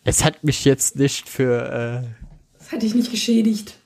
es 0.02 0.24
hat 0.24 0.42
mich 0.42 0.64
jetzt 0.64 0.96
nicht 0.96 1.28
für 1.28 2.02
äh, 2.04 2.08
Das 2.58 2.72
hat 2.72 2.82
dich 2.82 2.94
nicht 2.94 3.10
geschädigt. 3.10 3.78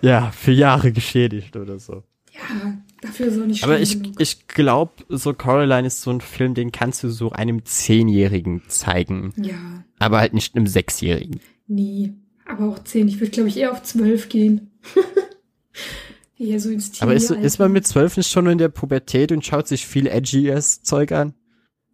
ja 0.00 0.30
für 0.32 0.52
Jahre 0.52 0.90
geschädigt 0.92 1.56
oder 1.56 1.78
so. 1.78 2.02
Ja, 2.32 2.78
dafür 3.02 3.28
auch 3.30 3.46
nicht 3.46 3.62
Aber 3.62 3.78
ich, 3.78 4.02
genug. 4.02 4.14
ich 4.18 4.48
glaube, 4.48 4.92
so 5.10 5.32
Coraline 5.34 5.86
ist 5.86 6.00
so 6.02 6.10
ein 6.10 6.20
Film, 6.22 6.54
den 6.54 6.72
kannst 6.72 7.02
du 7.04 7.10
so 7.10 7.30
einem 7.30 7.64
Zehnjährigen 7.66 8.62
zeigen, 8.68 9.32
Ja, 9.36 9.84
aber 9.98 10.18
halt 10.18 10.32
nicht 10.32 10.56
einem 10.56 10.66
Sechsjährigen. 10.66 11.40
nie. 11.68 12.14
Aber 12.46 12.68
auch 12.68 12.84
zehn. 12.84 13.08
Ich 13.08 13.20
würde, 13.20 13.30
glaube 13.30 13.48
ich, 13.48 13.56
eher 13.56 13.72
auf 13.72 13.82
zwölf 13.82 14.28
gehen. 14.28 14.70
eher 16.38 16.60
so 16.60 16.70
ins 16.70 16.90
Teenie 16.90 17.02
Aber 17.02 17.14
ist, 17.14 17.30
ist 17.30 17.58
man 17.58 17.72
mit 17.72 17.86
zwölf 17.86 18.16
nicht 18.16 18.30
schon 18.30 18.46
in 18.46 18.58
der 18.58 18.68
Pubertät 18.68 19.32
und 19.32 19.44
schaut 19.44 19.68
sich 19.68 19.86
viel 19.86 20.06
edgyes 20.06 20.82
Zeug 20.82 21.12
an? 21.12 21.34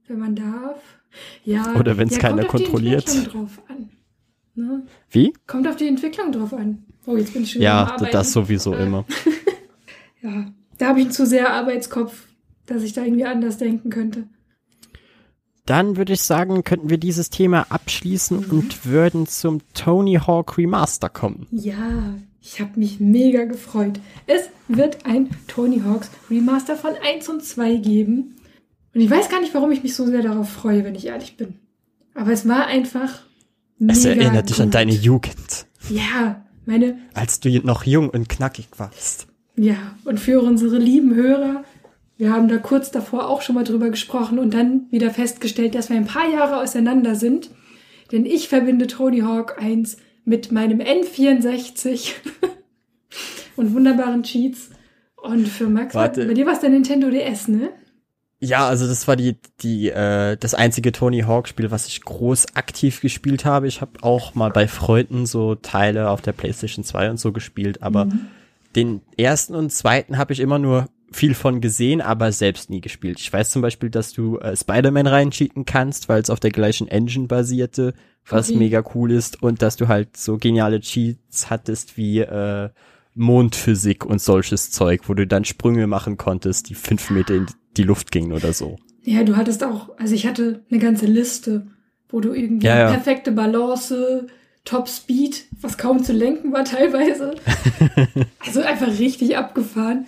Wenn 0.07 0.19
man 0.19 0.35
darf. 0.35 0.81
Ja. 1.45 1.75
Oder 1.75 1.99
wenn's 1.99 2.15
ja, 2.15 2.21
keiner 2.21 2.45
kommt 2.45 2.55
auf 2.55 2.57
die 2.57 2.65
kontrolliert. 2.65 3.09
Entwicklung 3.09 3.47
drauf 3.47 3.63
an. 3.69 3.91
Ne? 4.55 4.83
Wie? 5.11 5.33
Kommt 5.47 5.69
auf 5.69 5.77
die 5.77 5.89
Entwicklung 5.89 6.33
drauf 6.33 6.53
an. 6.53 6.85
Oh, 7.07 7.17
jetzt 7.17 7.33
bin 7.33 7.43
ich 7.43 7.53
schon 7.53 7.63
Ja, 7.63 7.97
das 8.11 8.33
sowieso 8.33 8.75
Äh, 8.75 8.85
immer. 8.85 9.05
Ja, 10.21 10.53
da 10.79 10.89
habe 10.89 10.99
ich 10.99 11.07
einen 11.07 11.13
zu 11.13 11.27
sehr 11.27 11.53
Arbeitskopf, 11.53 12.27
dass 12.67 12.83
ich 12.83 12.93
da 12.93 13.05
irgendwie 13.05 13.25
anders 13.25 13.57
denken 13.57 13.89
könnte. 13.89 14.25
Dann 15.69 15.97
würde 15.99 16.15
ich 16.15 16.23
sagen, 16.23 16.65
könnten 16.65 16.89
wir 16.89 16.97
dieses 16.99 17.29
Thema 17.31 17.67
abschließen 17.69 18.39
Mhm. 18.47 18.51
und 18.59 18.87
würden 18.87 19.27
zum 19.27 19.61
Tony 19.75 20.15
Hawk 20.15 20.57
Remaster 20.57 21.09
kommen. 21.11 21.47
Ja, 21.51 22.15
ich 22.41 22.61
habe 22.61 22.71
mich 22.81 23.01
mega 23.01 23.45
gefreut. 23.45 24.01
Es 24.27 24.49
wird 24.69 25.05
ein 25.05 25.29
Tony 25.47 25.81
Hawks 25.81 26.11
Remaster 26.31 26.75
von 26.77 26.93
1 27.07 27.29
und 27.29 27.45
2 27.45 27.77
geben. 27.77 28.37
Und 28.95 29.01
ich 29.03 29.11
weiß 29.11 29.29
gar 29.29 29.41
nicht, 29.41 29.53
warum 29.55 29.71
ich 29.71 29.83
mich 29.83 29.95
so 29.95 30.07
sehr 30.07 30.23
darauf 30.23 30.49
freue, 30.49 30.85
wenn 30.85 30.95
ich 30.95 31.07
ehrlich 31.07 31.37
bin. 31.37 31.55
Aber 32.15 32.33
es 32.33 32.49
war 32.49 32.67
einfach. 32.67 33.21
Es 33.87 34.05
mega 34.05 34.23
erinnert 34.23 34.49
dich 34.49 34.61
an 34.61 34.69
gut. 34.69 34.75
deine 34.75 34.93
Jugend, 34.93 35.67
Ja, 35.91 36.45
meine. 36.65 36.99
als 37.15 37.41
du 37.41 37.51
noch 37.61 37.85
jung 37.85 38.09
und 38.11 38.29
knackig 38.29 38.69
warst. 38.79 39.27
Ja, 39.55 39.77
und 40.05 40.19
für 40.19 40.41
unsere 40.41 40.79
lieben 40.79 41.15
Hörer, 41.15 41.65
wir 42.19 42.33
haben 42.33 42.49
da 42.49 42.59
kurz 42.59 42.91
davor 42.91 43.29
auch 43.29 43.41
schon 43.43 43.55
mal 43.55 43.65
drüber 43.65 43.89
gesprochen 43.91 44.39
und 44.39 44.53
dann 44.53 44.87
wieder 44.91 45.11
festgestellt, 45.11 45.75
dass 45.75 45.89
wir 45.89 45.97
ein 45.97 46.05
paar 46.07 46.29
Jahre 46.29 46.61
auseinander 46.61 47.15
sind. 47.15 47.51
Denn 48.13 48.27
ich 48.27 48.49
verbinde 48.49 48.87
Tony 48.87 49.21
Hawk 49.21 49.57
1 49.63 49.97
mit 50.25 50.53
meinem 50.53 50.81
N64 50.81 52.13
und 53.57 53.73
wunderbaren 53.75 54.23
Cheats. 54.23 54.71
Und 55.17 55.49
für 55.49 55.69
Max, 55.69 55.95
Warte. 55.95 56.27
bei 56.27 56.35
dir 56.35 56.47
war 56.47 56.53
es 56.53 56.61
der 56.61 56.71
Nintendo 56.71 57.11
DS, 57.11 57.49
ne? 57.49 57.71
Ja, 58.41 58.69
also 58.69 58.87
das 58.87 59.09
war 59.09 59.17
die, 59.17 59.37
die, 59.63 59.89
äh, 59.91 60.37
das 60.37 60.55
einzige 60.55 60.93
Tony 60.93 61.23
Hawk 61.23 61.49
Spiel, 61.49 61.73
was 61.73 61.89
ich 61.89 62.03
groß 62.03 62.55
aktiv 62.55 63.01
gespielt 63.01 63.45
habe. 63.45 63.67
Ich 63.67 63.81
habe 63.81 63.93
auch 64.03 64.37
mal 64.37 64.51
bei 64.51 64.69
Freunden 64.69 65.27
so 65.27 65.57
Teile 65.57 66.09
auf 66.11 66.21
der 66.23 66.33
PlayStation 66.33 66.85
2 66.85 67.11
und 67.11 67.19
so 67.19 67.33
gespielt, 67.33 67.83
aber 67.83 68.05
Mhm. 68.05 68.29
den 68.77 69.01
ersten 69.17 69.57
und 69.57 69.73
zweiten 69.73 70.19
habe 70.19 70.33
ich 70.33 70.39
immer 70.39 70.61
nur 70.61 70.89
viel 71.11 71.35
von 71.35 71.61
gesehen, 71.61 72.01
aber 72.01 72.33
selbst 72.33 72.71
nie 72.71 72.81
gespielt. 72.81 73.19
Ich 73.21 73.33
weiß 73.33 73.51
zum 73.51 73.63
Beispiel, 73.63 73.91
dass 73.91 74.13
du 74.13 74.39
äh, 74.39 74.57
Spider-Man 74.57 75.07
reincheaten 75.07 75.65
kannst, 75.65 76.09
weil 76.09 76.21
es 76.23 76.31
auf 76.31 76.41
der 76.41 76.51
gleichen 76.51 76.87
Engine 76.89 77.27
basierte, 77.27 77.95
was 78.29 78.49
Okay. 78.51 78.59
mega 78.59 78.85
cool 78.95 79.11
ist 79.13 79.43
und 79.43 79.63
dass 79.63 79.77
du 79.77 79.89
halt 79.89 80.17
so 80.17 80.37
geniale 80.37 80.81
Cheats 80.81 81.49
hattest 81.49 81.97
wie 81.97 82.19
äh, 82.21 82.69
Mondphysik 83.15 84.05
und 84.07 84.21
solches 84.21 84.71
Zeug, 84.71 85.03
wo 85.09 85.15
du 85.15 85.27
dann 85.27 85.45
Sprünge 85.45 85.87
machen 85.87 86.17
konntest, 86.17 86.69
die 86.69 86.75
fünf 86.75 87.11
Meter 87.11 87.35
in 87.35 87.47
die 87.77 87.83
Luft 87.83 88.11
gingen 88.13 88.33
oder 88.33 88.53
so. 88.53 88.77
Ja, 89.03 89.25
du 89.25 89.37
hattest 89.37 89.65
auch, 89.65 89.91
also 89.99 90.15
ich 90.15 90.27
hatte 90.27 90.63
eine 90.71 90.79
ganze 90.79 91.07
Liste, 91.07 91.67
wo 92.11 92.21
du 92.21 92.33
irgendwie 92.33 92.67
Ja, 92.67 92.79
ja. 92.79 92.91
perfekte 92.93 93.33
Balance, 93.33 94.27
Top 94.65 94.89
Speed, 94.89 95.47
was 95.61 95.79
kaum 95.79 96.03
zu 96.05 96.13
lenken 96.13 96.53
war 96.53 96.65
teilweise. 96.65 97.35
also 98.47 98.61
einfach 98.61 98.89
richtig 98.99 99.37
abgefahren. 99.37 100.07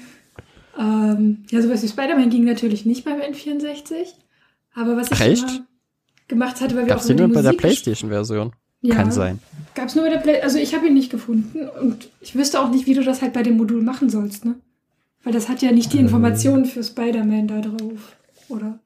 Ähm, 0.78 1.44
ja, 1.50 1.62
sowas 1.62 1.82
wie 1.82 1.88
Spider-Man 1.88 2.30
ging 2.30 2.44
natürlich 2.44 2.86
nicht 2.86 3.04
beim 3.04 3.20
N64. 3.20 4.14
Aber 4.74 4.96
was 4.96 5.08
ich 5.08 5.12
Ach, 5.12 5.20
echt? 5.20 5.42
immer 5.42 5.66
gemacht 6.28 6.60
hatte, 6.60 6.74
weil 6.76 6.84
wir 6.84 6.88
Gab's 6.88 7.04
auch 7.04 7.08
den 7.08 7.18
über 7.18 7.26
nur 7.26 7.34
bei 7.34 7.42
der 7.42 7.52
Playstation-Version? 7.52 8.52
Ja, 8.82 8.94
Kann 8.94 9.12
sein. 9.12 9.40
Gab's 9.74 9.94
nur 9.94 10.04
bei 10.04 10.10
der 10.10 10.18
Play 10.20 10.40
also 10.40 10.58
ich 10.58 10.74
habe 10.74 10.86
ihn 10.86 10.94
nicht 10.94 11.10
gefunden 11.10 11.68
und 11.68 12.08
ich 12.20 12.34
wüsste 12.34 12.60
auch 12.60 12.70
nicht, 12.70 12.86
wie 12.86 12.94
du 12.94 13.04
das 13.04 13.20
halt 13.20 13.34
bei 13.34 13.42
dem 13.42 13.56
Modul 13.56 13.82
machen 13.82 14.08
sollst, 14.08 14.44
ne? 14.44 14.54
Weil 15.22 15.34
das 15.34 15.50
hat 15.50 15.60
ja 15.60 15.70
nicht 15.70 15.92
die 15.92 15.98
Ähm. 15.98 16.04
Informationen 16.04 16.64
für 16.64 16.82
Spider-Man 16.82 17.46
da 17.48 17.60
drauf, 17.60 18.16
oder? 18.48 18.78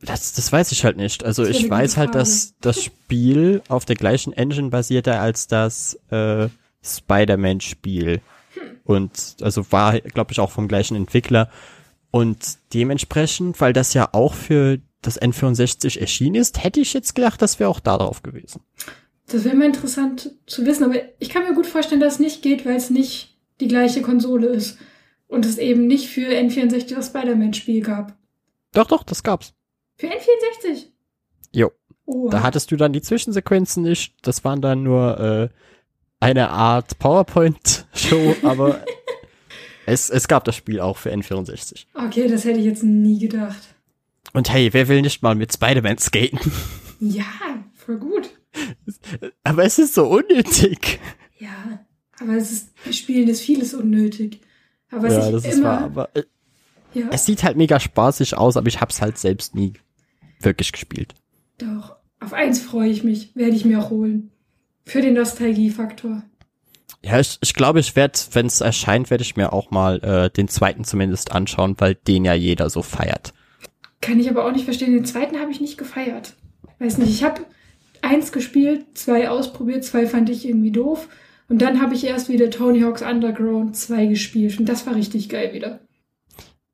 Das, 0.00 0.32
das 0.32 0.50
weiß 0.50 0.72
ich 0.72 0.84
halt 0.84 0.96
nicht. 0.96 1.24
Also 1.24 1.44
ich 1.44 1.68
weiß 1.68 1.96
halt, 1.96 2.14
dass 2.14 2.54
das 2.60 2.82
Spiel 2.82 3.60
auf 3.68 3.84
der 3.84 3.96
gleichen 3.96 4.32
Engine 4.32 4.70
basierte 4.70 5.18
als 5.18 5.46
das 5.46 5.98
äh, 6.10 6.48
Spider-Man-Spiel. 6.82 8.20
Und 8.84 9.36
also 9.40 9.70
war, 9.72 9.98
glaube 10.00 10.32
ich, 10.32 10.40
auch 10.40 10.50
vom 10.50 10.68
gleichen 10.68 10.96
Entwickler. 10.96 11.50
Und 12.10 12.58
dementsprechend, 12.72 13.60
weil 13.60 13.72
das 13.72 13.94
ja 13.94 14.08
auch 14.12 14.34
für 14.34 14.78
das 15.02 15.20
N64 15.20 15.98
erschienen 15.98 16.36
ist, 16.36 16.62
hätte 16.62 16.80
ich 16.80 16.92
jetzt 16.92 17.14
gedacht, 17.14 17.42
das 17.42 17.58
wäre 17.58 17.70
auch 17.70 17.80
da 17.80 17.98
drauf 17.98 18.22
gewesen. 18.22 18.60
Das 19.26 19.44
wäre 19.44 19.56
mal 19.56 19.66
interessant 19.66 20.30
zu 20.46 20.66
wissen, 20.66 20.84
aber 20.84 20.96
ich 21.18 21.30
kann 21.30 21.44
mir 21.44 21.54
gut 21.54 21.66
vorstellen, 21.66 22.00
dass 22.00 22.14
es 22.14 22.20
nicht 22.20 22.42
geht, 22.42 22.66
weil 22.66 22.76
es 22.76 22.90
nicht 22.90 23.36
die 23.60 23.68
gleiche 23.68 24.02
Konsole 24.02 24.46
ist 24.48 24.78
und 25.28 25.46
es 25.46 25.58
eben 25.58 25.86
nicht 25.86 26.08
für 26.08 26.28
N64 26.28 26.94
das 26.94 27.06
Spider-Man-Spiel 27.06 27.82
gab. 27.82 28.16
Doch, 28.72 28.86
doch, 28.86 29.02
das 29.02 29.22
gab's. 29.22 29.54
Für 29.96 30.08
N64? 30.08 30.86
Jo. 31.52 31.70
Oh, 32.06 32.28
Da 32.28 32.42
hattest 32.42 32.70
du 32.70 32.76
dann 32.76 32.92
die 32.92 33.00
Zwischensequenzen 33.00 33.82
nicht. 33.82 34.14
Das 34.22 34.44
waren 34.44 34.60
dann 34.60 34.82
nur 34.82 35.18
äh, 35.18 35.48
eine 36.24 36.48
Art 36.48 36.98
PowerPoint-Show, 36.98 38.36
aber 38.44 38.82
es, 39.84 40.08
es 40.08 40.26
gab 40.26 40.44
das 40.44 40.56
Spiel 40.56 40.80
auch 40.80 40.96
für 40.96 41.12
N64. 41.12 41.84
okay, 41.92 42.28
das 42.28 42.46
hätte 42.46 42.58
ich 42.60 42.64
jetzt 42.64 42.82
nie 42.82 43.18
gedacht. 43.18 43.74
Und 44.32 44.50
hey, 44.50 44.72
wer 44.72 44.88
will 44.88 45.02
nicht 45.02 45.22
mal 45.22 45.34
mit 45.34 45.52
Spider-Man 45.52 45.98
skaten? 45.98 46.40
Ja, 46.98 47.26
voll 47.74 47.98
gut. 47.98 48.30
Aber 49.42 49.64
es 49.64 49.78
ist 49.78 49.94
so 49.94 50.06
unnötig. 50.06 50.98
Ja, 51.38 51.84
aber 52.18 52.36
es 52.36 52.50
ist, 52.50 52.68
bei 52.84 52.92
Spielen 52.92 53.28
ist 53.28 53.42
vieles 53.42 53.74
unnötig. 53.74 54.40
Aber 54.90 55.12
ja, 55.12 55.30
das 55.30 55.44
ist 55.44 55.58
immer, 55.58 55.64
wahr. 55.64 55.82
Aber 55.82 56.16
äh, 56.16 56.22
ja, 56.94 57.08
es 57.10 57.26
sieht 57.26 57.42
halt 57.42 57.58
mega 57.58 57.78
spaßig 57.78 58.36
aus, 58.38 58.56
aber 58.56 58.68
ich 58.68 58.80
hab's 58.80 59.02
halt 59.02 59.18
selbst 59.18 59.54
nie 59.54 59.74
wirklich 60.40 60.72
gespielt. 60.72 61.14
doch. 61.58 61.96
Auf 62.20 62.32
eins 62.32 62.60
freue 62.60 62.88
ich 62.88 63.04
mich, 63.04 63.36
werde 63.36 63.54
ich 63.54 63.66
mir 63.66 63.80
auch 63.80 63.90
holen. 63.90 64.30
Für 64.84 65.00
den 65.00 65.14
Nostalgiefaktor. 65.14 66.22
Ja, 67.02 67.20
ich, 67.20 67.38
ich 67.42 67.54
glaube, 67.54 67.80
ich 67.80 67.96
werde, 67.96 68.18
wenn 68.32 68.46
es 68.46 68.60
erscheint, 68.60 69.10
werde 69.10 69.22
ich 69.22 69.36
mir 69.36 69.52
auch 69.52 69.70
mal 69.70 70.02
äh, 70.02 70.30
den 70.30 70.48
zweiten 70.48 70.84
zumindest 70.84 71.32
anschauen, 71.32 71.74
weil 71.78 71.94
den 71.94 72.24
ja 72.24 72.34
jeder 72.34 72.70
so 72.70 72.82
feiert. 72.82 73.34
Kann 74.00 74.20
ich 74.20 74.28
aber 74.28 74.46
auch 74.46 74.52
nicht 74.52 74.64
verstehen. 74.64 74.92
Den 74.92 75.04
zweiten 75.04 75.38
habe 75.38 75.50
ich 75.50 75.60
nicht 75.60 75.76
gefeiert. 75.78 76.34
Weiß 76.78 76.98
nicht, 76.98 77.10
ich 77.10 77.24
habe 77.24 77.42
eins 78.02 78.32
gespielt, 78.32 78.86
zwei 78.94 79.28
ausprobiert, 79.28 79.84
zwei 79.84 80.06
fand 80.06 80.30
ich 80.30 80.46
irgendwie 80.46 80.72
doof. 80.72 81.08
Und 81.48 81.60
dann 81.60 81.80
habe 81.80 81.94
ich 81.94 82.04
erst 82.04 82.28
wieder 82.28 82.50
Tony 82.50 82.80
Hawk's 82.80 83.02
Underground 83.02 83.76
2 83.76 84.06
gespielt. 84.06 84.58
Und 84.58 84.66
das 84.66 84.86
war 84.86 84.94
richtig 84.94 85.28
geil 85.28 85.52
wieder. 85.52 85.80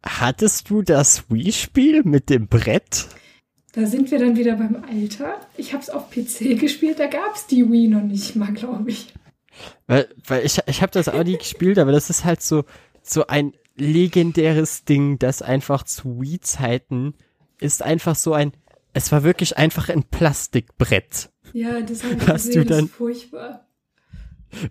Hattest 0.04 0.70
du 0.70 0.82
das 0.82 1.24
Wii-Spiel 1.28 2.02
mit 2.04 2.30
dem 2.30 2.46
Brett? 2.46 3.08
Da 3.72 3.86
sind 3.86 4.10
wir 4.10 4.18
dann 4.18 4.36
wieder 4.36 4.56
beim 4.56 4.84
Alter. 4.84 5.36
Ich 5.56 5.72
habe 5.72 5.82
es 5.82 5.90
auf 5.90 6.10
PC 6.10 6.58
gespielt, 6.60 6.98
da 6.98 7.06
gab 7.06 7.34
es 7.36 7.46
die 7.46 7.70
Wii 7.70 7.88
noch 7.88 8.02
nicht 8.02 8.34
mal, 8.36 8.52
glaube 8.52 8.90
ich. 8.90 9.12
Weil, 9.86 10.08
weil 10.26 10.44
ich, 10.44 10.58
ich 10.66 10.82
habe 10.82 10.92
das 10.92 11.08
auch 11.08 11.22
nie 11.22 11.36
gespielt, 11.38 11.78
aber 11.78 11.92
das 11.92 12.10
ist 12.10 12.24
halt 12.24 12.42
so, 12.42 12.64
so 13.02 13.26
ein 13.26 13.52
legendäres 13.76 14.84
Ding, 14.84 15.18
das 15.18 15.42
einfach 15.42 15.84
zu 15.84 16.20
Wii-Zeiten 16.20 17.14
ist 17.60 17.82
einfach 17.82 18.14
so 18.16 18.32
ein, 18.32 18.52
es 18.92 19.12
war 19.12 19.22
wirklich 19.22 19.56
einfach 19.58 19.88
ein 19.88 20.02
Plastikbrett 20.04 21.30
Ja, 21.52 21.80
das 21.80 22.02
habe 22.04 22.14
ich 22.14 22.28
Was 22.28 22.46
gesehen, 22.46 22.62
du 22.62 22.68
das 22.68 22.76
dann- 22.78 22.86
ist 22.86 22.94
furchtbar. 22.94 23.66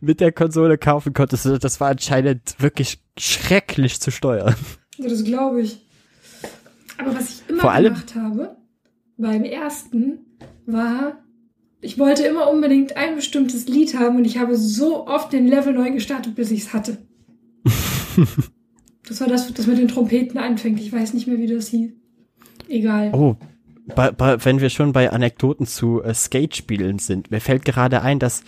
mit 0.02 0.20
der 0.20 0.32
Konsole 0.34 0.78
kaufen 0.78 1.14
konntest. 1.14 1.46
Das 1.64 1.80
war 1.80 1.90
anscheinend 1.90 2.56
wirklich 2.60 3.00
schrecklich 3.18 4.00
zu 4.02 4.12
steuern. 4.12 4.56
Ja, 4.98 5.08
das 5.08 5.24
glaube 5.24 5.62
ich. 5.62 5.86
Aber 6.98 7.16
was 7.16 7.30
ich 7.30 7.50
immer 7.50 7.62
Vor 7.62 7.72
allem- 7.72 7.94
gemacht 7.94 8.16
habe, 8.16 8.58
beim 9.20 9.44
ersten, 9.44 10.20
war, 10.66 11.20
ich 11.82 12.00
wollte 12.00 12.24
immer 12.24 12.50
unbedingt 12.50 12.98
ein 12.98 13.16
bestimmtes 13.16 13.68
Lied 13.68 13.98
haben 13.98 14.18
und 14.18 14.26
ich 14.26 14.38
habe 14.38 14.56
so 14.56 15.08
oft 15.08 15.32
den 15.32 15.48
Level 15.48 15.74
neu 15.74 15.92
gestartet, 15.92 16.36
bis 16.36 16.52
ich 16.52 16.62
es 16.62 16.74
hatte. 16.74 16.98
Das 19.08 19.22
war 19.22 19.28
das, 19.28 19.52
das 19.52 19.66
mit 19.66 19.80
den 19.80 19.88
Trompeten 19.88 20.38
anfängt. 20.38 20.80
Ich 20.80 20.94
weiß 20.94 21.16
nicht 21.16 21.26
mehr, 21.26 21.40
wie 21.40 21.48
das 21.48 21.70
hieß. 21.70 21.92
Egal. 22.68 23.12
Oh, 23.12 23.38
bei, 23.96 24.12
bei, 24.12 24.46
wenn 24.46 24.62
wir 24.62 24.70
schon 24.70 24.92
bei 24.92 25.12
Anekdoten 25.12 25.66
zu 25.66 26.04
äh, 26.04 26.14
Skate-Spielen 26.14 27.00
sind, 27.00 27.32
mir 27.32 27.42
fällt 27.42 27.66
gerade 27.66 28.04
ein, 28.04 28.20
dass 28.20 28.44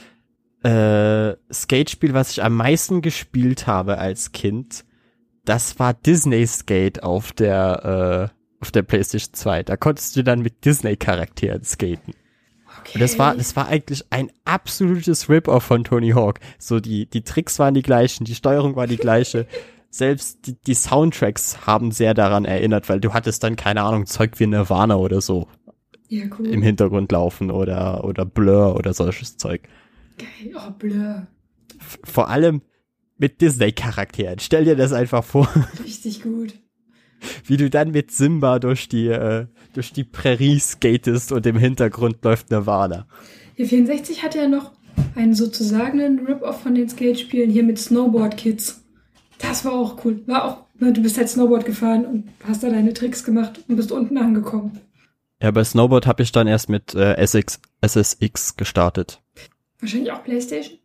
äh, 0.64 1.34
Skate-Spiel, 1.52 2.14
was 2.14 2.32
ich 2.32 2.44
am 2.44 2.56
meisten 2.56 3.02
gespielt 3.02 3.66
habe 3.66 3.98
als 3.98 4.34
Kind, 4.34 4.86
das 5.46 5.80
war 5.80 5.96
Disney 5.96 6.46
Skate 6.46 7.02
auf 7.02 7.32
der 7.32 8.30
äh, 8.32 8.40
auf 8.62 8.71
der 8.71 8.84
PlayStation 8.84 9.34
2. 9.34 9.63
Da 9.63 9.78
konntest 9.78 10.15
du 10.15 10.24
dann 10.24 10.41
mit 10.41 10.65
Disney-Charakteren 10.65 11.63
skaten. 11.63 12.13
Okay. 12.80 12.91
Und 12.95 13.02
das 13.02 13.19
war, 13.19 13.36
das 13.36 13.56
war 13.56 13.67
eigentlich 13.67 14.06
ein 14.12 14.32
absolutes 14.45 15.30
Rip-Off 15.30 15.63
von 15.63 15.84
Tony 15.84 16.12
Hawk. 16.12 16.39
So 16.58 16.80
die, 16.80 17.06
die 17.06 17.24
Tricks 17.24 17.60
waren 17.60 17.74
die 17.74 17.82
gleichen, 17.82 18.24
die 18.24 18.36
Steuerung 18.36 18.76
war 18.76 18.88
die 18.88 18.97
gleiche. 18.97 19.47
Selbst 19.89 20.47
die, 20.47 20.56
die 20.56 20.74
Soundtracks 20.74 21.67
haben 21.67 21.91
sehr 21.91 22.13
daran 22.13 22.45
erinnert, 22.45 22.88
weil 22.88 23.02
du 23.02 23.12
hattest 23.13 23.43
dann, 23.43 23.58
keine 23.58 23.82
Ahnung, 23.84 24.06
Zeug 24.06 24.39
wie 24.39 24.47
Nirvana 24.47 24.95
oder 24.95 25.19
so 25.19 25.50
ja, 26.08 26.24
cool. 26.39 26.47
im 26.47 26.62
Hintergrund 26.62 27.12
laufen 27.12 27.52
oder, 27.52 28.06
oder 28.06 28.24
Blur 28.24 28.78
oder 28.78 28.93
solches 28.93 29.36
Zeug. 29.36 29.67
Geil. 30.17 30.56
Oh, 30.56 30.71
Blur. 30.71 31.28
Vor 32.06 32.30
allem 32.30 32.62
mit 33.17 33.41
Disney-Charakteren. 33.41 34.39
Stell 34.39 34.63
dir 34.63 34.78
das 34.78 34.93
einfach 34.93 35.26
vor, 35.26 35.50
Richtig 35.84 36.24
gut. 36.24 36.54
Wie 37.46 37.58
du 37.58 37.70
dann 37.70 37.92
mit 37.92 38.12
Simba 38.12 38.60
durch 38.60 38.88
die, 38.90 39.08
äh, 39.08 39.48
durch 39.74 39.94
die 39.94 40.04
Prärie 40.04 40.60
skatest 40.60 41.32
und 41.32 41.46
im 41.46 41.58
Hintergrund 41.58 42.24
läuft 42.24 42.52
Nirvana. 42.52 43.08
Hier 43.56 43.68
64 43.68 44.24
hatte 44.24 44.40
ja 44.40 44.48
noch 44.48 44.72
einen 45.16 45.34
sozusagen 45.34 46.00
einen 46.00 46.26
Rip-Off 46.26 46.62
von 46.62 46.76
den 46.76 46.90
Skate-Spielen 46.90 47.50
hier 47.50 47.64
mit 47.64 47.80
Snowboard 47.80 48.38
Kids. 48.38 48.84
Das 49.40 49.66
war 49.66 49.74
auch 49.74 50.04
cool. 50.06 50.22
War 50.28 50.46
auch, 50.46 50.58
ne, 50.80 50.94
du 50.94 51.02
bist 51.02 51.18
halt 51.18 51.30
Snowboard 51.30 51.66
gefahren 51.66 52.06
und 52.06 52.30
hast 52.46 52.64
da 52.64 52.70
deine 52.70 52.94
Tricks 52.94 53.24
gemacht 53.24 53.60
und 53.68 53.76
bist 53.76 53.92
unten 53.92 54.18
angekommen. 54.18 54.80
Ja, 55.42 55.52
bei 55.52 55.64
Snowboard 55.64 56.06
habe 56.06 56.22
ich 56.22 56.32
dann 56.32 56.48
erst 56.48 56.70
mit 56.70 56.94
äh, 56.94 57.16
SX, 57.26 57.60
SSX 57.82 58.58
gestartet. 58.58 59.22
Wahrscheinlich 59.80 60.12
auch 60.12 60.24
Playstation? 60.24 60.78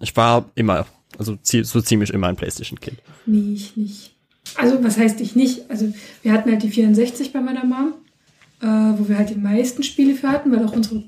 Ich 0.00 0.16
war 0.16 0.50
immer, 0.54 0.86
also 1.18 1.38
so 1.42 1.80
ziemlich 1.80 2.10
immer 2.10 2.28
ein 2.28 2.36
Playstation-Kind. 2.36 2.98
Nee, 3.24 3.54
ich 3.54 3.76
nicht. 3.76 4.15
Also, 4.56 4.82
was 4.82 4.98
heißt 4.98 5.20
ich 5.20 5.36
nicht? 5.36 5.70
Also, 5.70 5.92
wir 6.22 6.32
hatten 6.32 6.50
halt 6.50 6.62
die 6.62 6.70
64 6.70 7.32
bei 7.32 7.40
meiner 7.40 7.64
Mom, 7.64 7.94
äh, 8.60 8.66
wo 8.98 9.08
wir 9.08 9.18
halt 9.18 9.30
die 9.30 9.34
meisten 9.38 9.82
Spiele 9.82 10.14
für 10.14 10.30
hatten, 10.30 10.50
weil 10.50 10.64
auch 10.64 10.74
unsere 10.74 11.04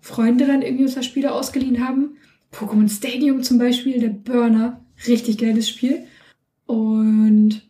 Freunde 0.00 0.46
dann 0.46 0.62
irgendwie 0.62 0.84
uns 0.84 0.94
da 0.94 1.02
Spiele 1.02 1.32
ausgeliehen 1.32 1.86
haben. 1.86 2.16
Pokémon 2.52 2.88
Stadium 2.88 3.42
zum 3.42 3.58
Beispiel, 3.58 3.98
der 3.98 4.10
Burner, 4.10 4.84
richtig 5.06 5.38
geiles 5.38 5.68
Spiel. 5.68 6.04
Und 6.66 7.62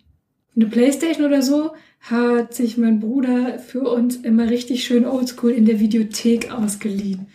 eine 0.55 0.67
Playstation 0.67 1.27
oder 1.27 1.43
so 1.43 1.73
hat 2.01 2.53
sich 2.53 2.77
mein 2.77 3.01
Bruder 3.01 3.59
für 3.59 3.83
uns 3.83 4.17
immer 4.17 4.51
richtig 4.51 4.85
schön 4.85 5.07
oldschool 5.07 5.53
in 5.53 5.67
der 5.67 5.81
Videothek 5.81 6.53
ausgeliehen. 6.53 7.27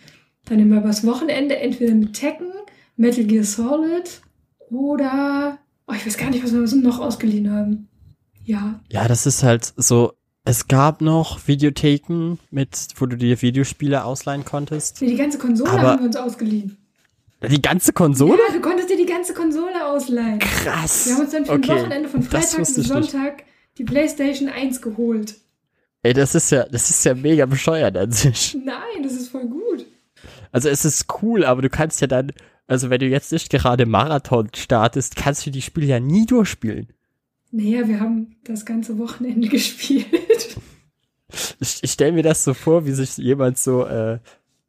Dann 0.46 0.60
immer 0.60 0.78
übers 0.78 1.06
Wochenende 1.06 1.58
entweder 1.58 1.94
mit 1.94 2.14
Tekken, 2.14 2.52
Metal 2.96 3.24
Gear 3.24 3.44
Solid 3.44 4.22
oder 4.70 5.58
oh, 5.88 5.94
ich 5.94 6.06
weiß 6.06 6.18
gar 6.18 6.30
nicht, 6.30 6.44
was 6.44 6.54
wir 6.54 6.82
noch 6.82 7.00
ausgeliehen 7.00 7.52
haben. 7.52 7.87
Ja, 8.48 8.80
Ja, 8.90 9.08
das 9.08 9.26
ist 9.26 9.44
halt 9.44 9.74
so, 9.76 10.14
es 10.46 10.68
gab 10.68 11.02
noch 11.02 11.48
Videotheken 11.48 12.38
mit, 12.50 12.88
wo 12.96 13.06
du 13.06 13.18
dir 13.18 13.42
Videospiele 13.42 14.04
ausleihen 14.06 14.46
konntest. 14.46 15.02
nee, 15.02 15.10
die 15.10 15.16
ganze 15.18 15.38
Konsole 15.38 15.70
Aber- 15.72 15.82
haben 15.92 16.00
wir 16.00 16.06
uns 16.08 16.16
ausgeliehen. 16.16 16.78
Die 17.48 17.62
ganze 17.62 17.94
Konsole? 17.94 18.40
Ja, 18.48 18.54
du 18.54 18.62
konntest 18.62 18.90
dir 18.90 18.98
die 18.98 19.06
ganze 19.06 19.34
Konsole 19.36 19.86
ausleihen. 19.86 20.40
Krass. 20.40 21.06
Wir 21.06 21.14
haben 21.16 21.22
uns 21.22 21.32
dann 21.32 21.46
für 21.46 21.52
Okay, 21.54 21.72
ein 21.72 21.78
Wochenende 21.82 22.10
von 22.10 22.24
Freitag 22.24 22.58
bis 22.58 22.70
ich 22.72 22.78
nicht. 22.78 22.88
Sonntag 22.88 23.44
die 23.78 23.84
PlayStation 23.84 24.50
1 24.50 24.82
geholt. 24.82 25.36
Ey, 26.02 26.14
das 26.14 26.34
ist 26.34 26.50
ja, 26.50 26.64
das 26.64 26.90
ist 26.90 27.04
ja 27.06 27.14
mega 27.14 27.46
bescheuert 27.46 27.96
an 27.98 28.12
sich. 28.12 28.58
Nein, 28.66 29.04
das 29.04 29.14
ist 29.14 29.28
voll 29.30 29.46
gut. 29.48 29.86
Also 30.52 30.70
es 30.70 30.84
ist 30.86 31.06
cool, 31.22 31.44
aber 31.46 31.62
du 31.62 31.70
kannst 31.70 32.02
ja 32.02 32.08
dann, 32.08 32.32
also 32.66 32.90
wenn 32.90 33.00
du 33.02 33.06
jetzt 33.08 33.32
nicht 33.32 33.50
gerade 33.52 33.86
Marathon 33.86 34.50
startest, 34.56 35.16
kannst 35.16 35.46
du 35.46 35.52
die 35.52 35.62
Spiele 35.62 35.86
ja 35.86 36.00
nie 36.00 36.26
durchspielen. 36.26 36.88
Naja, 37.52 37.88
wir 37.88 38.00
haben 38.00 38.36
das 38.44 38.66
ganze 38.66 38.98
Wochenende 38.98 39.48
gespielt. 39.50 40.58
Ich, 41.60 41.80
ich 41.82 41.92
stelle 41.92 42.14
mir 42.14 42.24
das 42.24 42.44
so 42.44 42.54
vor, 42.54 42.86
wie 42.86 42.92
sich 42.92 43.18
jemand 43.18 43.58
so 43.58 43.86
äh, 43.86 44.20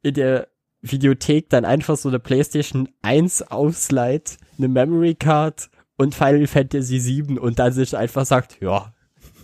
in 0.01 0.13
der 0.13 0.47
Videothek 0.81 1.49
dann 1.49 1.65
einfach 1.65 1.97
so 1.97 2.09
eine 2.09 2.19
PlayStation 2.19 2.89
1 3.01 3.43
ausleiht, 3.43 4.37
eine 4.57 4.67
Memory 4.67 5.15
Card 5.15 5.69
und 5.97 6.15
Final 6.15 6.47
Fantasy 6.47 6.99
7 6.99 7.37
und 7.37 7.59
dann 7.59 7.73
sich 7.73 7.95
einfach 7.95 8.25
sagt, 8.25 8.61
ja. 8.61 8.93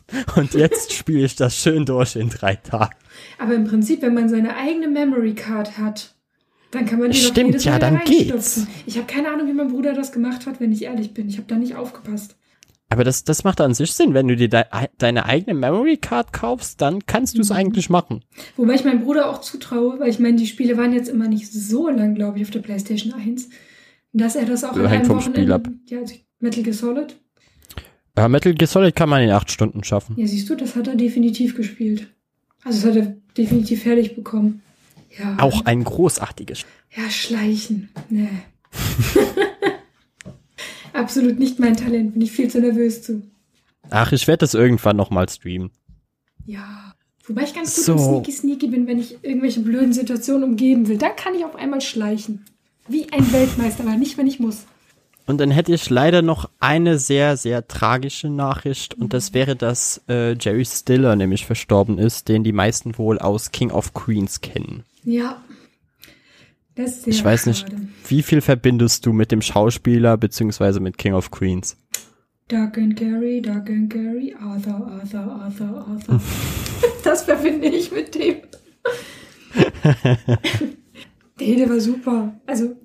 Und 0.35 0.53
jetzt 0.53 0.93
spiele 0.93 1.25
ich 1.25 1.35
das 1.35 1.57
schön 1.57 1.83
durch 1.83 2.15
in 2.15 2.29
drei 2.29 2.53
Tagen. 2.53 2.93
Aber 3.39 3.55
im 3.55 3.63
Prinzip, 3.63 4.03
wenn 4.03 4.13
man 4.13 4.29
seine 4.29 4.55
eigene 4.55 4.87
Memory 4.87 5.33
Card 5.33 5.79
hat, 5.79 6.13
dann 6.69 6.85
kann 6.85 6.99
man 6.99 7.09
die 7.09 7.19
doch 7.19 7.29
Stimmt, 7.29 7.47
jedes 7.47 7.63
ja, 7.63 7.71
Mal 7.71 7.79
da 7.79 7.89
dann 7.89 8.05
geht's. 8.05 8.67
Ich 8.85 8.97
habe 8.97 9.07
keine 9.07 9.31
Ahnung, 9.31 9.47
wie 9.47 9.53
mein 9.53 9.69
Bruder 9.69 9.93
das 9.93 10.11
gemacht 10.11 10.45
hat, 10.45 10.59
wenn 10.59 10.71
ich 10.71 10.83
ehrlich 10.83 11.15
bin. 11.15 11.27
Ich 11.27 11.37
habe 11.37 11.47
da 11.47 11.55
nicht 11.55 11.75
aufgepasst. 11.75 12.35
Aber 12.95 13.03
das, 13.03 13.25
das 13.25 13.43
macht 13.43 13.59
an 13.59 13.73
sich 13.73 13.91
Sinn. 13.91 14.13
Wenn 14.13 14.29
du 14.29 14.37
dir 14.37 14.47
de 14.47 14.63
deine 14.97 15.25
eigene 15.25 15.53
Memory 15.53 15.97
Card 15.97 16.31
kaufst, 16.31 16.79
dann 16.79 17.05
kannst 17.05 17.37
du 17.37 17.41
es 17.41 17.49
Mhm. 17.49 17.55
eigentlich 17.57 17.89
machen. 17.89 18.23
Wobei 18.55 18.75
ich 18.75 18.85
meinem 18.85 19.03
Bruder 19.03 19.29
auch 19.29 19.41
zutraue, 19.41 19.99
weil 19.99 20.09
ich 20.09 20.17
meine, 20.19 20.37
die 20.37 20.47
Spiele 20.47 20.77
waren 20.77 20.93
jetzt 20.93 21.09
immer 21.09 21.27
nicht 21.27 21.51
so 21.51 21.89
lang, 21.89 22.15
glaube 22.15 22.37
ich, 22.37 22.45
auf 22.45 22.51
der 22.51 22.61
PlayStation 22.61 23.11
1, 23.13 23.49
dass 24.13 24.37
er 24.37 24.45
das 24.45 24.63
auch 24.63 24.77
Ja, 24.77 24.83
in 24.83 24.87
hängt 24.89 24.99
einem 25.01 25.07
vom 25.07 25.17
Wochenende... 25.17 25.41
Spiel 25.41 25.51
ab. 25.51 25.67
Ja, 25.87 25.97
also 25.99 26.15
Metal 26.39 26.63
Gear 26.63 26.73
Solid. 26.73 27.17
Ja, 28.17 28.29
Metal 28.29 28.53
Gear 28.53 28.67
Solid 28.69 28.95
kann 28.95 29.09
man 29.09 29.21
in 29.23 29.29
acht 29.31 29.51
Stunden 29.51 29.83
schaffen. 29.83 30.15
Ja, 30.17 30.25
siehst 30.25 30.49
du, 30.49 30.55
das 30.55 30.77
hat 30.77 30.87
er 30.87 30.95
definitiv 30.95 31.53
gespielt. 31.57 32.07
Also 32.63 32.87
das 32.87 32.95
hat 32.95 33.05
er 33.05 33.15
definitiv 33.37 33.83
fertig 33.83 34.15
bekommen. 34.15 34.61
Ja. 35.19 35.35
Auch 35.39 35.65
ein 35.65 35.83
großartiges 35.83 36.59
Spiel. 36.59 36.71
Ja, 37.03 37.09
schleichen. 37.09 37.89
Nee. 38.09 38.29
Absolut 40.95 41.37
nicht 41.39 41.59
mein 41.59 41.75
Talent, 41.75 42.13
bin 42.13 42.21
ich 42.21 42.31
viel 42.31 42.49
zu 42.49 42.59
nervös 42.59 43.03
zu. 43.03 43.21
Ach, 43.89 44.11
ich 44.11 44.27
werde 44.27 44.39
das 44.39 44.53
irgendwann 44.53 44.95
nochmal 44.95 45.27
streamen. 45.29 45.71
Ja. 46.45 46.93
Wobei 47.27 47.43
ich 47.43 47.53
ganz 47.53 47.75
gut 47.75 47.85
So. 47.85 47.91
im 47.93 47.99
Sneaky 47.99 48.31
Sneaky 48.31 48.67
bin, 48.67 48.87
wenn 48.87 48.99
ich 48.99 49.23
irgendwelche 49.23 49.59
blöden 49.59 49.93
Situationen 49.93 50.43
umgeben 50.43 50.87
will. 50.87 50.97
Dann 50.97 51.15
kann 51.15 51.33
ich 51.35 51.43
auf 51.43 51.55
einmal 51.55 51.81
schleichen. 51.81 52.45
Wie 52.87 53.11
ein 53.11 53.31
Weltmeister, 53.33 53.83
aber 53.83 53.97
nicht, 53.97 54.17
wenn 54.17 54.27
ich 54.27 54.39
muss. 54.39 54.65
Und 55.25 55.39
dann 55.39 55.49
hätte 55.49 55.73
ich 55.73 55.89
leider 55.89 56.21
noch 56.21 56.49
eine 56.59 56.99
sehr, 56.99 57.35
sehr 57.35 57.67
tragische 57.67 58.29
Nachricht 58.29 58.93
und 58.93 59.11
das 59.11 59.33
wäre, 59.33 59.55
dass 59.55 60.01
äh, 60.07 60.33
Jerry 60.39 60.65
Stiller 60.65 61.15
nämlich 61.15 61.47
verstorben 61.47 61.97
ist, 61.97 62.27
den 62.29 62.43
die 62.43 62.51
meisten 62.51 62.95
wohl 62.99 63.17
aus 63.17 63.51
King 63.51 63.71
of 63.71 63.95
Queens 63.95 64.41
kennen. 64.41 64.83
Ja. 65.03 65.41
Ich 66.77 67.23
weiß 67.23 67.45
nicht, 67.45 67.69
schade. 67.69 67.87
wie 68.07 68.21
viel 68.21 68.41
verbindest 68.41 69.05
du 69.05 69.13
mit 69.13 69.31
dem 69.31 69.41
Schauspieler 69.41 70.17
beziehungsweise 70.17 70.81
mit 70.81 70.97
King 70.97 71.13
of 71.13 71.31
Queens? 71.31 71.77
Doug 72.47 72.77
and 72.77 72.95
Gary, 72.95 73.41
Doug 73.41 73.69
and 73.69 73.89
Gary, 73.89 74.35
Arthur, 74.39 74.85
Arthur, 74.85 75.41
Arthur, 75.41 75.87
Arthur. 75.87 76.21
das 77.03 77.23
verbinde 77.23 77.67
ich 77.67 77.91
mit 77.91 78.13
dem. 78.13 78.35
nee, 81.39 81.55
der 81.55 81.69
war 81.69 81.79
super. 81.79 82.39
Also, 82.45 82.75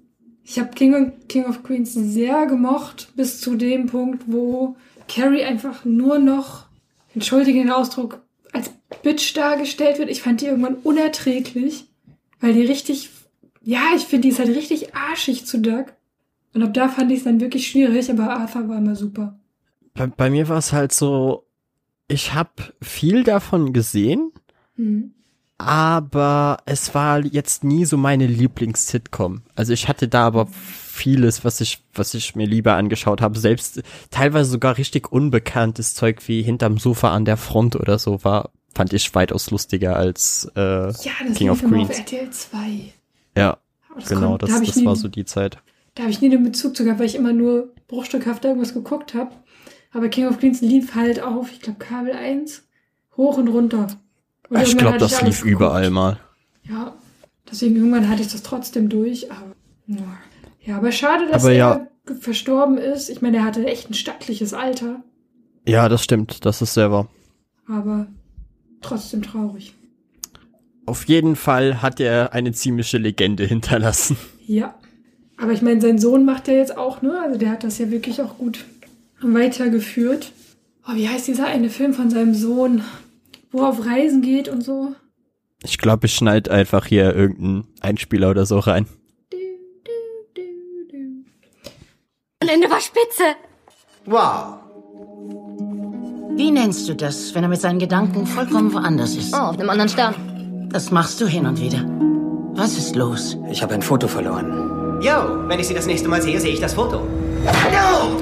ich 0.44 0.58
habe 0.58 0.70
King, 0.70 1.12
King 1.28 1.44
of 1.44 1.62
Queens 1.62 1.92
sehr 1.92 2.46
gemocht, 2.46 3.12
bis 3.16 3.40
zu 3.40 3.56
dem 3.56 3.86
Punkt, 3.86 4.24
wo 4.26 4.76
Carrie 5.08 5.42
einfach 5.42 5.84
nur 5.84 6.18
noch, 6.18 6.66
entschuldige 7.14 7.58
den 7.58 7.70
Ausdruck, 7.70 8.22
als 8.52 8.70
Bitch 9.02 9.36
dargestellt 9.36 9.98
wird. 9.98 10.10
Ich 10.10 10.22
fand 10.22 10.40
die 10.40 10.46
irgendwann 10.46 10.76
unerträglich, 10.76 11.86
weil 12.40 12.54
die 12.54 12.62
richtig, 12.62 13.10
ja, 13.62 13.80
ich 13.96 14.04
finde, 14.04 14.22
die 14.22 14.28
ist 14.30 14.38
halt 14.38 14.50
richtig 14.56 14.94
arschig 14.94 15.46
zu 15.46 15.60
Doug. 15.60 15.86
Und 16.54 16.62
ab 16.62 16.74
da 16.74 16.88
fand 16.88 17.10
ich 17.12 17.18
es 17.18 17.24
dann 17.24 17.40
wirklich 17.40 17.68
schwierig, 17.68 18.10
aber 18.10 18.30
Arthur 18.30 18.68
war 18.68 18.78
immer 18.78 18.96
super. 18.96 19.38
Bei, 19.94 20.06
bei 20.06 20.30
mir 20.30 20.48
war 20.48 20.58
es 20.58 20.72
halt 20.72 20.92
so, 20.92 21.44
ich 22.08 22.34
habe 22.34 22.50
viel 22.82 23.22
davon 23.24 23.72
gesehen, 23.72 24.32
Mhm. 24.76 25.12
aber 25.58 26.58
es 26.64 26.94
war 26.94 27.20
jetzt 27.24 27.62
nie 27.64 27.84
so 27.84 27.96
meine 27.96 28.26
Lieblings-Sitcom. 28.26 29.42
Also 29.54 29.72
ich 29.72 29.88
hatte 29.88 30.08
da 30.08 30.26
aber 30.26 30.46
vieles, 30.46 31.44
was 31.44 31.60
ich, 31.60 31.84
was 31.94 32.14
ich 32.14 32.34
mir 32.34 32.46
lieber 32.46 32.74
angeschaut 32.74 33.20
habe. 33.20 33.38
Selbst 33.38 33.82
teilweise 34.10 34.50
sogar 34.50 34.78
richtig 34.78 35.12
unbekanntes 35.12 35.94
Zeug 35.94 36.26
wie 36.28 36.42
hinterm 36.42 36.78
Sofa 36.78 37.12
an 37.12 37.24
der 37.24 37.36
Front 37.36 37.76
oder 37.76 37.98
so 37.98 38.24
war, 38.24 38.50
fand 38.74 38.92
ich 38.92 39.14
weitaus 39.14 39.50
lustiger 39.50 39.96
als 39.96 40.50
äh, 40.56 40.60
Ja, 40.86 40.92
das 41.26 41.36
King 41.36 41.50
of 41.50 41.62
immer 41.62 41.82
auf 41.82 41.88
Queens. 41.88 41.98
RTL 41.98 42.30
2. 42.30 42.58
Ja, 43.36 43.58
Aber 43.90 44.02
genau, 44.06 44.30
kon- 44.30 44.38
das, 44.38 44.50
da 44.50 44.60
ich 44.60 44.68
das 44.68 44.76
nie, 44.76 44.86
war 44.86 44.96
so 44.96 45.08
die 45.08 45.24
Zeit. 45.24 45.58
Da 45.94 46.02
habe 46.04 46.10
ich 46.12 46.20
nie 46.20 46.28
den 46.30 46.42
Bezug 46.44 46.76
zu 46.76 46.84
gehabt, 46.84 47.00
weil 47.00 47.06
ich 47.06 47.14
immer 47.16 47.32
nur 47.32 47.72
bruchstückhaft 47.88 48.44
irgendwas 48.44 48.74
geguckt 48.74 49.14
habe. 49.14 49.32
Aber 49.92 50.08
King 50.08 50.26
of 50.28 50.38
Queens 50.38 50.60
lief 50.60 50.94
halt 50.94 51.20
auf, 51.22 51.50
ich 51.52 51.60
glaube, 51.60 51.78
Kabel 51.80 52.12
1, 52.12 52.62
hoch 53.16 53.38
und 53.38 53.48
runter. 53.48 53.88
Und 54.48 54.62
ich 54.62 54.76
glaube, 54.78 54.98
das 54.98 55.14
alles 55.14 55.26
lief 55.26 55.42
geguckt. 55.42 55.52
überall 55.62 55.90
mal. 55.90 56.18
Ja, 56.62 56.94
deswegen 57.50 57.76
irgendwann 57.76 58.08
hatte 58.08 58.22
ich 58.22 58.28
das 58.32 58.42
trotzdem 58.42 58.88
durch. 58.88 59.30
Aber, 59.32 59.54
ja. 60.64 60.76
aber 60.76 60.92
schade, 60.92 61.26
dass 61.30 61.42
Aber 61.42 61.52
er 61.52 61.58
ja. 61.58 61.86
verstorben 62.20 62.78
ist. 62.78 63.08
Ich 63.10 63.20
meine, 63.22 63.38
er 63.38 63.44
hatte 63.44 63.66
echt 63.66 63.90
ein 63.90 63.94
stattliches 63.94 64.54
Alter, 64.54 65.02
Ja, 65.66 65.88
das 65.88 66.02
stimmt. 66.04 66.44
Das 66.46 66.62
ist 66.62 66.74
selber. 66.74 67.08
aber 67.68 68.06
trotzdem 68.80 69.22
traurig. 69.22 69.74
Auf 70.90 71.04
jeden 71.04 71.36
Fall 71.36 71.82
hat 71.82 72.00
er 72.00 72.32
eine 72.32 72.50
ziemliche 72.50 72.98
Legende 72.98 73.44
hinterlassen. 73.46 74.16
Ja. 74.44 74.74
Aber 75.36 75.52
ich 75.52 75.62
meine, 75.62 75.80
sein 75.80 76.00
Sohn 76.00 76.24
macht 76.24 76.48
ja 76.48 76.54
jetzt 76.54 76.76
auch, 76.76 77.00
ne? 77.00 77.16
Also 77.22 77.38
der 77.38 77.50
hat 77.50 77.62
das 77.62 77.78
ja 77.78 77.92
wirklich 77.92 78.20
auch 78.20 78.38
gut 78.38 78.64
weitergeführt. 79.20 80.32
Oh, 80.88 80.96
wie 80.96 81.08
heißt 81.08 81.28
dieser 81.28 81.46
eine 81.46 81.70
Film 81.70 81.94
von 81.94 82.10
seinem 82.10 82.34
Sohn, 82.34 82.82
wo 83.52 83.60
er 83.60 83.68
auf 83.68 83.86
Reisen 83.86 84.20
geht 84.20 84.48
und 84.48 84.64
so? 84.64 84.96
Ich 85.62 85.78
glaube, 85.78 86.06
ich 86.06 86.14
schneid 86.14 86.48
einfach 86.48 86.86
hier 86.86 87.14
irgendeinen 87.14 87.68
Einspieler 87.80 88.28
oder 88.28 88.44
so 88.44 88.58
rein. 88.58 88.86
Du, 89.30 89.36
du, 90.34 90.42
du, 90.88 91.22
du. 92.40 92.52
Ende 92.52 92.68
war 92.68 92.80
spitze. 92.80 93.36
Wow. 94.06 94.58
Wie 96.36 96.50
nennst 96.50 96.88
du 96.88 96.96
das, 96.96 97.32
wenn 97.36 97.44
er 97.44 97.48
mit 97.48 97.60
seinen 97.60 97.78
Gedanken 97.78 98.26
vollkommen 98.26 98.72
woanders 98.72 99.14
ist? 99.14 99.32
Oh, 99.32 99.36
auf 99.36 99.58
einem 99.58 99.70
anderen 99.70 99.88
Stern. 99.88 100.39
Das 100.72 100.92
machst 100.92 101.20
du 101.20 101.26
hin 101.26 101.46
und 101.46 101.60
wieder. 101.60 101.84
Was 102.54 102.78
ist 102.78 102.94
los? 102.94 103.36
Ich 103.50 103.60
habe 103.60 103.74
ein 103.74 103.82
Foto 103.82 104.06
verloren. 104.06 105.02
Yo, 105.02 105.48
wenn 105.48 105.58
ich 105.58 105.66
Sie 105.66 105.74
das 105.74 105.86
nächste 105.86 106.08
Mal 106.08 106.22
sehe, 106.22 106.38
sehe 106.38 106.52
ich 106.52 106.60
das 106.60 106.74
Foto. 106.74 107.00
No! 107.00 108.20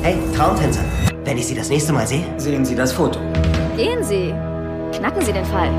Hey, 0.00 0.16
Traumtänzer. 0.34 0.82
Wenn 1.24 1.36
ich 1.36 1.46
Sie 1.46 1.54
das 1.54 1.68
nächste 1.68 1.92
Mal 1.92 2.06
sehe, 2.06 2.24
sehen 2.38 2.64
Sie 2.64 2.74
das 2.74 2.92
Foto. 2.92 3.20
Gehen 3.76 4.02
Sie. 4.02 4.32
Knacken 4.96 5.20
Sie 5.20 5.34
den 5.34 5.44
Fall. 5.44 5.70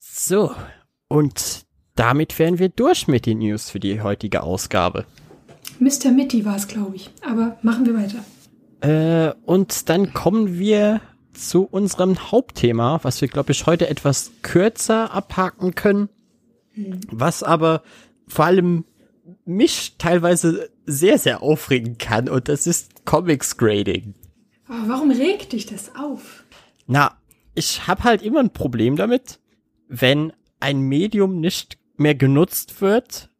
So, 0.00 0.50
und 1.06 1.62
damit 1.94 2.36
wären 2.40 2.58
wir 2.58 2.70
durch 2.70 3.06
mit 3.06 3.26
den 3.26 3.38
News 3.38 3.70
für 3.70 3.78
die 3.78 4.00
heutige 4.00 4.42
Ausgabe. 4.42 5.04
Mr. 5.78 6.10
Mitty 6.10 6.44
war 6.44 6.56
es, 6.56 6.66
glaube 6.66 6.96
ich. 6.96 7.08
Aber 7.24 7.56
machen 7.62 7.86
wir 7.86 7.94
weiter. 7.94 8.24
Äh, 8.80 9.32
und 9.44 9.88
dann 9.88 10.12
kommen 10.12 10.58
wir 10.58 11.00
zu 11.36 11.64
unserem 11.64 12.30
Hauptthema, 12.30 13.00
was 13.02 13.20
wir, 13.20 13.28
glaube 13.28 13.52
ich, 13.52 13.66
heute 13.66 13.88
etwas 13.88 14.32
kürzer 14.42 15.12
abhaken 15.12 15.74
können, 15.74 16.08
was 17.10 17.42
aber 17.42 17.82
vor 18.26 18.44
allem 18.44 18.84
mich 19.44 19.96
teilweise 19.98 20.70
sehr, 20.84 21.18
sehr 21.18 21.42
aufregen 21.42 21.98
kann, 21.98 22.28
und 22.28 22.48
das 22.48 22.66
ist 22.66 23.04
Comics 23.04 23.56
Grading. 23.56 24.14
Aber 24.68 24.88
warum 24.88 25.10
regt 25.10 25.52
dich 25.52 25.66
das 25.66 25.94
auf? 25.96 26.44
Na, 26.86 27.16
ich 27.54 27.86
habe 27.86 28.04
halt 28.04 28.22
immer 28.22 28.40
ein 28.40 28.52
Problem 28.52 28.96
damit, 28.96 29.40
wenn 29.88 30.32
ein 30.60 30.80
Medium 30.80 31.40
nicht 31.40 31.78
mehr 31.96 32.14
genutzt 32.14 32.80
wird 32.80 33.30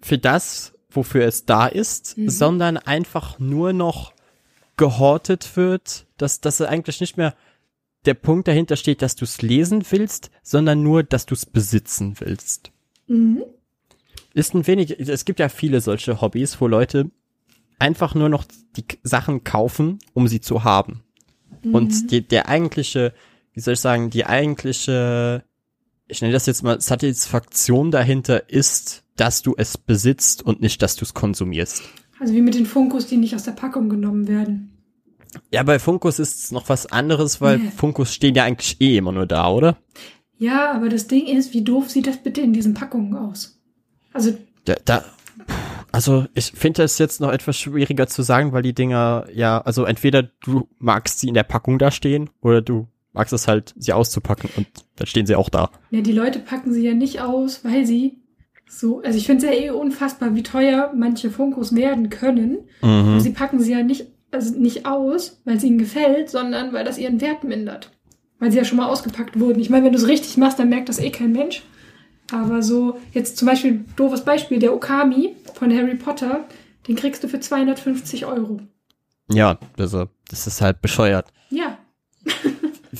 für 0.00 0.18
das, 0.18 0.74
wofür 0.90 1.24
es 1.24 1.46
da 1.46 1.66
ist, 1.66 2.16
sondern 2.26 2.76
einfach 2.76 3.38
nur 3.38 3.72
noch 3.72 4.12
gehortet 4.80 5.56
wird, 5.56 6.06
dass, 6.16 6.40
dass 6.40 6.62
eigentlich 6.62 7.00
nicht 7.02 7.18
mehr 7.18 7.34
der 8.06 8.14
Punkt 8.14 8.48
dahinter 8.48 8.76
steht, 8.76 9.02
dass 9.02 9.14
du 9.14 9.26
es 9.26 9.42
lesen 9.42 9.84
willst, 9.90 10.30
sondern 10.42 10.82
nur, 10.82 11.02
dass 11.02 11.26
du 11.26 11.34
es 11.34 11.44
besitzen 11.44 12.14
willst. 12.18 12.72
Ist 14.32 14.54
ein 14.54 14.66
wenig, 14.66 14.98
es 14.98 15.26
gibt 15.26 15.38
ja 15.38 15.50
viele 15.50 15.82
solche 15.82 16.22
Hobbys, 16.22 16.62
wo 16.62 16.66
Leute 16.66 17.10
einfach 17.78 18.14
nur 18.14 18.30
noch 18.30 18.44
die 18.74 18.84
Sachen 19.02 19.44
kaufen, 19.44 19.98
um 20.14 20.28
sie 20.28 20.40
zu 20.40 20.64
haben. 20.64 21.02
Und 21.74 22.10
die, 22.10 22.26
der 22.26 22.48
eigentliche, 22.48 23.12
wie 23.52 23.60
soll 23.60 23.74
ich 23.74 23.80
sagen, 23.80 24.08
die 24.08 24.24
eigentliche, 24.24 25.44
ich 26.08 26.22
nenne 26.22 26.32
das 26.32 26.46
jetzt 26.46 26.62
mal 26.62 26.80
Satisfaktion 26.80 27.90
dahinter 27.90 28.48
ist, 28.48 29.04
dass 29.16 29.42
du 29.42 29.54
es 29.58 29.76
besitzt 29.76 30.42
und 30.42 30.62
nicht, 30.62 30.80
dass 30.80 30.96
du 30.96 31.04
es 31.04 31.12
konsumierst. 31.12 31.82
Also 32.20 32.34
wie 32.34 32.42
mit 32.42 32.54
den 32.54 32.66
Funkos, 32.66 33.06
die 33.06 33.16
nicht 33.16 33.34
aus 33.34 33.42
der 33.44 33.52
Packung 33.52 33.88
genommen 33.88 34.28
werden. 34.28 34.70
Ja, 35.50 35.62
bei 35.62 35.78
Funkos 35.78 36.18
ist 36.18 36.44
es 36.44 36.50
noch 36.52 36.68
was 36.68 36.86
anderes, 36.86 37.40
weil 37.40 37.58
Nee. 37.58 37.70
Funkos 37.76 38.12
stehen 38.14 38.34
ja 38.34 38.44
eigentlich 38.44 38.80
eh 38.80 38.96
immer 38.96 39.12
nur 39.12 39.26
da, 39.26 39.48
oder? 39.50 39.76
Ja, 40.38 40.72
aber 40.72 40.88
das 40.88 41.06
Ding 41.06 41.26
ist, 41.26 41.52
wie 41.54 41.62
doof 41.62 41.90
sieht 41.90 42.06
das 42.06 42.18
bitte 42.22 42.40
in 42.40 42.52
diesen 42.52 42.74
Packungen 42.74 43.14
aus? 43.16 43.58
Also, 44.12 44.32
Da, 44.64 44.74
da 44.84 45.04
also 45.92 46.26
ich 46.34 46.52
finde 46.52 46.82
es 46.84 46.98
jetzt 46.98 47.20
noch 47.20 47.32
etwas 47.32 47.56
schwieriger 47.56 48.06
zu 48.06 48.22
sagen, 48.22 48.52
weil 48.52 48.62
die 48.62 48.74
Dinger 48.74 49.26
ja, 49.32 49.60
also 49.60 49.84
entweder 49.84 50.22
du 50.22 50.68
magst 50.78 51.18
sie 51.18 51.28
in 51.28 51.34
der 51.34 51.42
Packung 51.42 51.78
da 51.78 51.90
stehen 51.90 52.30
oder 52.40 52.62
du 52.62 52.86
magst 53.12 53.32
es 53.32 53.48
halt, 53.48 53.74
sie 53.76 53.92
auszupacken 53.92 54.50
und 54.56 54.66
dann 54.96 55.06
stehen 55.08 55.26
sie 55.26 55.34
auch 55.34 55.48
da. 55.48 55.70
ja, 55.90 56.00
die 56.00 56.12
Leute 56.12 56.38
packen 56.38 56.72
sie 56.72 56.84
ja 56.86 56.94
nicht 56.94 57.20
aus, 57.20 57.64
weil 57.64 57.86
sie 57.86 58.18
so, 58.72 59.02
also 59.02 59.18
ich 59.18 59.26
finde 59.26 59.44
es 59.44 59.52
ja 59.52 59.60
eh 59.60 59.70
unfassbar, 59.70 60.36
wie 60.36 60.44
teuer 60.44 60.92
manche 60.94 61.30
Funkos 61.30 61.74
werden 61.74 62.08
können. 62.08 62.58
Mhm. 62.82 63.18
Sie 63.18 63.30
packen 63.30 63.58
sie 63.58 63.72
ja 63.72 63.82
nicht, 63.82 64.06
also 64.30 64.56
nicht 64.56 64.86
aus, 64.86 65.40
weil 65.44 65.56
es 65.56 65.64
ihnen 65.64 65.78
gefällt, 65.78 66.30
sondern 66.30 66.72
weil 66.72 66.84
das 66.84 66.96
ihren 66.96 67.20
Wert 67.20 67.42
mindert. 67.42 67.90
Weil 68.38 68.52
sie 68.52 68.58
ja 68.58 68.64
schon 68.64 68.78
mal 68.78 68.86
ausgepackt 68.86 69.40
wurden. 69.40 69.58
Ich 69.58 69.70
meine, 69.70 69.84
wenn 69.84 69.92
du 69.92 69.98
es 69.98 70.06
richtig 70.06 70.36
machst, 70.36 70.60
dann 70.60 70.68
merkt 70.68 70.88
das 70.88 71.00
eh 71.00 71.10
kein 71.10 71.32
Mensch. 71.32 71.64
Aber 72.30 72.62
so, 72.62 72.96
jetzt 73.12 73.38
zum 73.38 73.46
Beispiel, 73.46 73.84
doofes 73.96 74.24
Beispiel, 74.24 74.60
der 74.60 74.72
Okami 74.72 75.34
von 75.54 75.76
Harry 75.76 75.96
Potter, 75.96 76.44
den 76.86 76.94
kriegst 76.94 77.24
du 77.24 77.28
für 77.28 77.40
250 77.40 78.24
Euro. 78.26 78.60
Ja, 79.32 79.58
also 79.78 80.06
das 80.28 80.46
ist 80.46 80.60
halt 80.60 80.80
bescheuert. 80.80 81.32
Ja, 81.50 81.69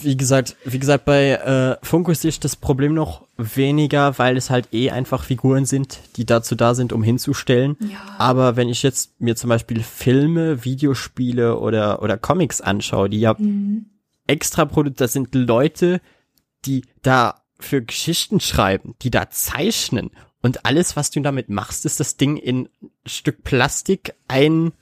Wie 0.03 0.17
gesagt, 0.17 0.57
wie 0.65 0.79
gesagt, 0.79 1.05
bei 1.05 1.33
äh, 1.33 1.77
Funko 1.85 2.15
sehe 2.15 2.31
ich 2.31 2.41
das 2.41 2.57
Problem 2.57 2.95
noch 2.95 3.27
weniger, 3.37 4.19
weil 4.19 4.37
es 4.37 4.51
halt 4.51 4.73
eh 4.73 4.91
einfach 4.91 5.25
Figuren 5.25 5.67
sind, 5.67 6.01
die 6.17 6.27
dazu 6.27 6.55
da 6.55 6.75
sind, 6.75 6.93
um 6.93 7.03
hinzustellen. 7.03 7.77
Ja. 7.81 7.99
Aber 8.19 8.57
wenn 8.57 8.69
ich 8.69 8.83
jetzt 8.83 9.21
mir 9.21 9.37
zum 9.37 9.49
Beispiel 9.49 9.83
Filme, 9.83 10.65
Videospiele 10.65 11.59
oder, 11.59 12.03
oder 12.03 12.19
Comics 12.19 12.61
anschaue, 12.61 13.11
die 13.11 13.21
ja 13.21 13.37
extra 14.27 14.65
produziert, 14.65 15.01
das 15.01 15.13
sind 15.13 15.35
Leute, 15.35 16.01
die 16.65 16.85
da 17.03 17.43
für 17.59 17.83
Geschichten 17.83 18.41
schreiben, 18.41 18.95
die 19.03 19.11
da 19.11 19.31
zeichnen. 19.31 20.11
Und 20.43 20.65
alles, 20.65 20.97
was 20.97 21.11
du 21.11 21.21
damit 21.21 21.49
machst, 21.51 21.85
ist 21.85 22.01
das 22.01 22.17
Ding 22.17 22.37
in 22.37 22.69
ein 22.83 22.91
Stück 23.07 23.45
Plastik 23.45 24.15
ein, 24.29 24.73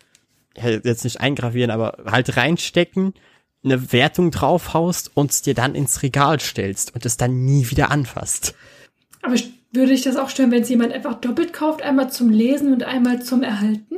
jetzt 0.54 1.04
nicht 1.04 1.20
eingravieren, 1.20 1.70
aber 1.70 1.98
halt 2.07 2.37
reinstecken, 2.37 3.14
eine 3.70 3.92
Wertung 3.92 4.31
draufhaust 4.31 5.11
und 5.14 5.31
es 5.31 5.42
dir 5.42 5.54
dann 5.54 5.74
ins 5.74 6.02
Regal 6.02 6.40
stellst 6.40 6.94
und 6.94 7.04
es 7.07 7.16
dann 7.16 7.44
nie 7.44 7.70
wieder 7.70 7.90
anfasst. 7.90 8.54
Aber 9.22 9.35
würde 9.72 9.92
ich 9.92 10.02
das 10.02 10.16
auch 10.16 10.31
stören, 10.31 10.50
wenn 10.50 10.62
es 10.62 10.68
jemand 10.68 10.92
einfach 10.92 11.20
doppelt 11.20 11.52
kauft, 11.52 11.83
einmal 11.83 12.11
zum 12.11 12.31
Lesen 12.31 12.72
und 12.72 12.85
einmal 12.85 13.22
zum 13.22 13.42
Erhalten? 13.42 13.96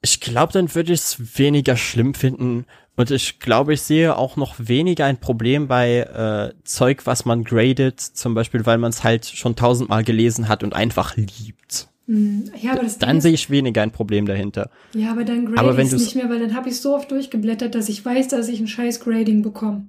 Ich 0.00 0.20
glaube, 0.20 0.52
dann 0.52 0.74
würde 0.74 0.92
ich 0.92 1.00
es 1.00 1.38
weniger 1.38 1.76
schlimm 1.76 2.14
finden. 2.14 2.66
Und 2.96 3.10
ich 3.10 3.38
glaube, 3.40 3.74
ich 3.74 3.82
sehe 3.82 4.16
auch 4.16 4.36
noch 4.36 4.56
weniger 4.58 5.06
ein 5.06 5.18
Problem 5.18 5.68
bei 5.68 5.98
äh, 6.00 6.52
Zeug, 6.64 7.06
was 7.06 7.24
man 7.24 7.44
gradet, 7.44 8.00
zum 8.00 8.34
Beispiel, 8.34 8.66
weil 8.66 8.78
man 8.78 8.90
es 8.90 9.04
halt 9.04 9.24
schon 9.24 9.56
tausendmal 9.56 10.04
gelesen 10.04 10.48
hat 10.48 10.62
und 10.62 10.74
einfach 10.74 11.16
liebt. 11.16 11.88
Hm, 12.08 12.44
Ja, 12.60 12.72
aber 12.72 12.82
das 12.82 12.98
Dann 12.98 13.20
sehe 13.20 13.32
ich 13.34 13.50
weniger 13.50 13.82
ein 13.82 13.92
Problem 13.92 14.26
dahinter. 14.26 14.70
ja, 14.94 15.10
aber 15.12 15.24
dann 15.24 15.44
grade 15.46 15.58
Aber 15.60 15.76
wenn 15.76 15.86
ich 15.86 15.92
es 15.92 16.00
nicht 16.02 16.14
mehr, 16.16 16.28
weil 16.30 16.40
dann 16.40 16.54
habe 16.54 16.68
ich 16.70 16.80
so 16.80 16.94
oft 16.96 17.10
durchgeblättert, 17.10 17.74
dass 17.74 17.88
ich 17.88 18.04
weiß, 18.04 18.28
dass 18.28 18.48
ich 18.48 18.58
ein 18.60 18.66
scheiß 18.66 19.00
Grading 19.00 19.42
bekomme. 19.42 19.86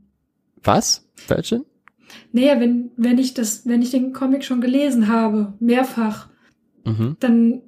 Was? 0.64 1.08
Virgin? 1.28 1.64
Naja, 2.34 2.60
wenn, 2.60 2.92
wenn 2.98 3.18
ich 3.18 3.34
das, 3.34 3.66
wenn 3.66 3.82
ich 3.82 3.92
den 3.92 4.14
Comic 4.14 4.44
schon 4.44 4.62
gelesen 4.62 5.08
habe, 5.08 5.54
mehrfach, 5.60 6.28
Mhm. 6.86 7.18
dann 7.20 7.62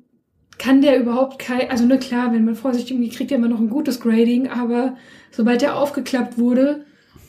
kann 0.57 0.82
der 0.82 0.99
überhaupt 0.99 1.38
kein, 1.39 1.69
also 1.69 1.86
ne 1.86 1.97
klar, 1.99 2.34
wenn 2.34 2.45
man 2.45 2.55
vorsichtig 2.55 2.95
umgeht, 2.95 3.13
kriegt 3.13 3.32
er 3.32 3.38
immer 3.38 3.47
noch 3.49 3.59
ein 3.59 3.69
gutes 3.69 3.99
Grading, 3.99 4.47
aber 4.47 4.95
sobald 5.32 5.61
der 5.61 5.76
aufgeklappt 5.78 6.38
wurde 6.38 6.86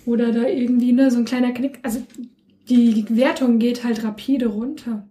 oder 0.07 0.33
da 0.33 0.47
irgendwie 0.47 0.93
ne 0.93 1.11
so 1.11 1.19
ein 1.19 1.25
kleiner 1.25 1.53
Knick, 1.53 1.79
also 1.83 2.01
die 2.69 3.05
Wertung 3.11 3.59
geht 3.59 3.85
halt 3.85 4.05
rapide 4.05 4.47
runter. 4.47 5.07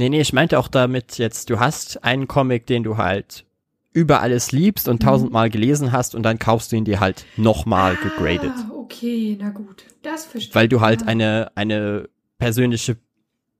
Nee, 0.00 0.08
nee, 0.08 0.22
ich 0.22 0.32
meinte 0.32 0.58
auch 0.58 0.68
damit 0.68 1.18
jetzt, 1.18 1.50
du 1.50 1.60
hast 1.60 2.04
einen 2.04 2.26
Comic, 2.26 2.66
den 2.66 2.82
du 2.84 2.96
halt 2.96 3.44
über 3.92 4.22
alles 4.22 4.50
liebst 4.50 4.88
und 4.88 5.02
tausendmal 5.02 5.50
gelesen 5.50 5.92
hast 5.92 6.14
und 6.14 6.22
dann 6.22 6.38
kaufst 6.38 6.72
du 6.72 6.76
ihn 6.76 6.86
dir 6.86 7.00
halt 7.00 7.26
nochmal 7.36 7.96
gegradet. 7.96 8.50
Ah, 8.56 8.70
okay, 8.72 9.36
na 9.38 9.50
gut, 9.50 9.84
das 10.02 10.24
verstehe 10.24 10.54
weil 10.54 10.68
du 10.68 10.80
halt 10.80 11.02
Ja. 11.02 11.08
eine, 11.08 11.52
eine 11.54 12.08
persönliche 12.38 12.96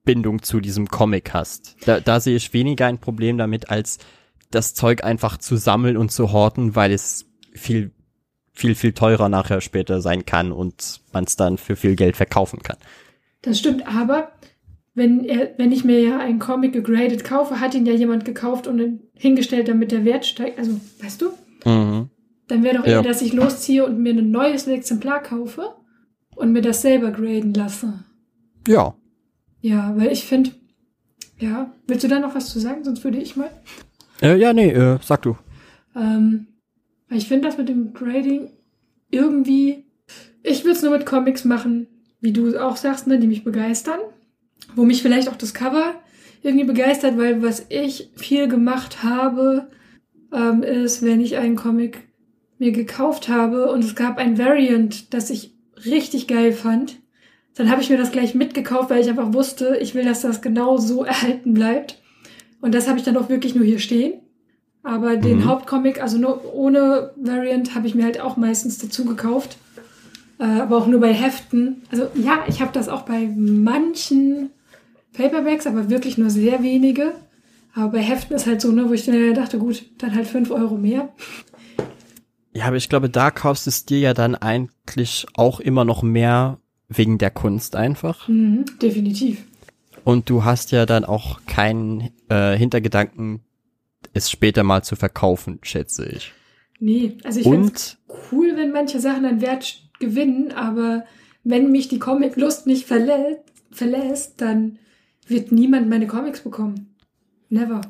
Bindung 0.06 0.42
zu 0.42 0.60
diesem 0.60 0.88
Comic 0.88 1.34
hast. 1.34 1.76
Da, 1.84 2.00
da 2.00 2.20
sehe 2.20 2.36
ich 2.36 2.54
weniger 2.54 2.86
ein 2.86 2.96
Problem 3.00 3.36
damit, 3.36 3.68
als 3.68 3.98
das 4.50 4.72
Zeug 4.72 5.04
einfach 5.04 5.36
zu 5.36 5.56
sammeln 5.56 5.98
und 5.98 6.10
zu 6.10 6.32
horten, 6.32 6.74
weil 6.74 6.90
es 6.92 7.26
viel, 7.52 7.90
viel, 8.54 8.74
viel 8.74 8.94
teurer 8.94 9.28
nachher 9.28 9.60
später 9.60 10.00
sein 10.00 10.24
kann 10.24 10.52
und 10.52 11.02
man 11.12 11.24
es 11.24 11.36
dann 11.36 11.58
für 11.58 11.76
viel 11.76 11.96
Geld 11.96 12.16
verkaufen 12.16 12.62
kann. 12.62 12.78
Das 13.42 13.58
stimmt, 13.58 13.86
aber 13.86 14.32
wenn 14.94 15.24
er, 15.24 15.50
wenn 15.56 15.72
ich 15.72 15.84
mir 15.84 16.00
ja 16.02 16.18
einen 16.18 16.38
Comic 16.38 16.72
gegradet 16.72 17.24
kaufe, 17.24 17.60
hat 17.60 17.74
ihn 17.74 17.86
ja 17.86 17.92
jemand 17.92 18.24
gekauft 18.24 18.66
und 18.66 19.00
hingestellt, 19.14 19.68
damit 19.68 19.92
der 19.92 20.04
Wert 20.04 20.26
steigt. 20.26 20.58
Also, 20.58 20.80
weißt 21.02 21.22
du? 21.22 21.30
Mhm. 21.68 22.08
Dann 22.48 22.62
wäre 22.64 22.78
doch 22.78 22.86
Ja. 22.86 22.94
eher, 22.94 23.02
dass 23.02 23.22
ich 23.22 23.32
losziehe 23.32 23.84
und 23.84 23.98
mir 24.00 24.12
ein 24.14 24.30
neues 24.30 24.66
Exemplar 24.66 25.22
kaufe 25.22 25.74
und 26.34 26.52
mir 26.52 26.62
das 26.62 26.82
selber 26.82 27.10
graden 27.12 27.54
lasse. 27.54 28.04
Ja. 28.66 28.94
Ja, 29.60 29.94
weil 29.96 30.10
ich 30.12 30.24
finde, 30.24 30.50
Ja, 31.38 31.72
willst 31.86 32.04
du 32.04 32.08
da 32.08 32.18
noch 32.18 32.34
was 32.34 32.50
zu 32.50 32.58
sagen? 32.60 32.84
Sonst 32.84 33.02
würde 33.02 33.16
ich 33.18 33.34
mal. 33.34 33.48
Äh, 34.20 34.36
ja, 34.38 34.52
nee, 34.52 34.70
äh, 34.72 34.98
sag 35.02 35.22
du. 35.22 35.38
Ähm, 35.96 36.48
weil 37.08 37.16
ich 37.16 37.28
finde 37.28 37.48
das 37.48 37.56
mit 37.56 37.70
dem 37.70 37.94
Grading 37.94 38.50
irgendwie. 39.10 39.86
Ich 40.42 40.64
würde 40.64 40.76
es 40.76 40.82
nur 40.82 40.90
mit 40.92 41.06
Comics 41.06 41.46
machen, 41.46 41.86
wie 42.20 42.32
du 42.32 42.58
auch 42.62 42.76
sagst, 42.76 43.06
ne, 43.06 43.18
die 43.18 43.26
mich 43.26 43.42
begeistern. 43.42 44.00
Wo 44.74 44.84
mich 44.84 45.02
vielleicht 45.02 45.28
auch 45.28 45.36
das 45.36 45.54
Cover 45.54 45.94
irgendwie 46.42 46.66
begeistert, 46.66 47.18
weil 47.18 47.42
was 47.42 47.66
ich 47.68 48.10
viel 48.16 48.48
gemacht 48.48 49.02
habe, 49.02 49.68
ähm, 50.32 50.62
ist, 50.62 51.02
wenn 51.02 51.20
ich 51.20 51.36
einen 51.36 51.56
Comic 51.56 51.98
mir 52.58 52.72
gekauft 52.72 53.28
habe 53.28 53.70
und 53.72 53.84
es 53.84 53.94
gab 53.94 54.18
ein 54.18 54.38
Variant, 54.38 55.12
das 55.12 55.30
ich 55.30 55.54
richtig 55.84 56.28
geil 56.28 56.52
fand, 56.52 56.96
dann 57.56 57.70
habe 57.70 57.82
ich 57.82 57.90
mir 57.90 57.98
das 57.98 58.12
gleich 58.12 58.34
mitgekauft, 58.34 58.90
weil 58.90 59.00
ich 59.00 59.08
einfach 59.08 59.32
wusste, 59.34 59.78
ich 59.80 59.94
will, 59.94 60.04
dass 60.04 60.20
das 60.22 60.40
genau 60.40 60.76
so 60.76 61.04
erhalten 61.04 61.54
bleibt. 61.54 61.98
Und 62.60 62.74
das 62.74 62.88
habe 62.88 62.98
ich 62.98 63.04
dann 63.04 63.16
auch 63.16 63.28
wirklich 63.28 63.54
nur 63.54 63.64
hier 63.64 63.78
stehen. 63.78 64.14
Aber 64.82 65.16
den 65.16 65.38
Mhm. 65.38 65.44
Hauptcomic, 65.46 66.02
also 66.02 66.16
nur 66.16 66.54
ohne 66.54 67.12
Variant, 67.16 67.74
habe 67.74 67.86
ich 67.86 67.94
mir 67.94 68.04
halt 68.04 68.20
auch 68.20 68.36
meistens 68.38 68.78
dazu 68.78 69.04
gekauft. 69.04 69.58
Äh, 70.40 70.60
aber 70.60 70.78
auch 70.78 70.86
nur 70.86 71.00
bei 71.00 71.12
Heften. 71.12 71.82
Also 71.90 72.08
ja, 72.14 72.44
ich 72.48 72.62
habe 72.62 72.72
das 72.72 72.88
auch 72.88 73.02
bei 73.02 73.28
manchen 73.36 74.50
Paperbacks, 75.12 75.66
aber 75.66 75.90
wirklich 75.90 76.16
nur 76.16 76.30
sehr 76.30 76.62
wenige. 76.62 77.12
Aber 77.74 77.92
bei 77.92 78.00
Heften 78.00 78.34
ist 78.34 78.46
halt 78.46 78.60
so, 78.60 78.72
ne, 78.72 78.88
wo 78.88 78.94
ich 78.94 79.04
dann 79.04 79.34
dachte, 79.34 79.58
gut, 79.58 79.84
dann 79.98 80.14
halt 80.14 80.26
fünf 80.26 80.50
Euro 80.50 80.76
mehr. 80.76 81.10
Ja, 82.52 82.64
aber 82.64 82.76
ich 82.76 82.88
glaube, 82.88 83.10
da 83.10 83.30
kaufst 83.30 83.66
du 83.66 83.68
es 83.68 83.84
dir 83.84 84.00
ja 84.00 84.14
dann 84.14 84.34
eigentlich 84.34 85.26
auch 85.34 85.60
immer 85.60 85.84
noch 85.84 86.02
mehr 86.02 86.58
wegen 86.88 87.18
der 87.18 87.30
Kunst 87.30 87.76
einfach. 87.76 88.26
Mhm, 88.26 88.64
definitiv. 88.82 89.44
Und 90.04 90.30
du 90.30 90.44
hast 90.44 90.72
ja 90.72 90.86
dann 90.86 91.04
auch 91.04 91.40
keinen 91.46 92.10
äh, 92.28 92.56
Hintergedanken, 92.56 93.40
es 94.14 94.30
später 94.30 94.64
mal 94.64 94.82
zu 94.82 94.96
verkaufen, 94.96 95.58
schätze 95.62 96.06
ich. 96.06 96.32
Nee, 96.80 97.18
also 97.22 97.40
ich 97.40 97.46
finde 97.46 97.72
cool, 98.32 98.52
wenn 98.56 98.72
manche 98.72 98.98
Sachen 98.98 99.26
an 99.26 99.42
Wert 99.42 99.89
gewinnen, 100.00 100.50
aber 100.52 101.04
wenn 101.44 101.70
mich 101.70 101.88
die 101.88 101.98
Comic-Lust 102.00 102.66
nicht 102.66 102.86
verlä 102.86 103.36
verlässt, 103.70 104.40
dann 104.40 104.78
wird 105.28 105.52
niemand 105.52 105.88
meine 105.88 106.08
Comics 106.08 106.40
bekommen. 106.40 106.96
Never. 107.50 107.80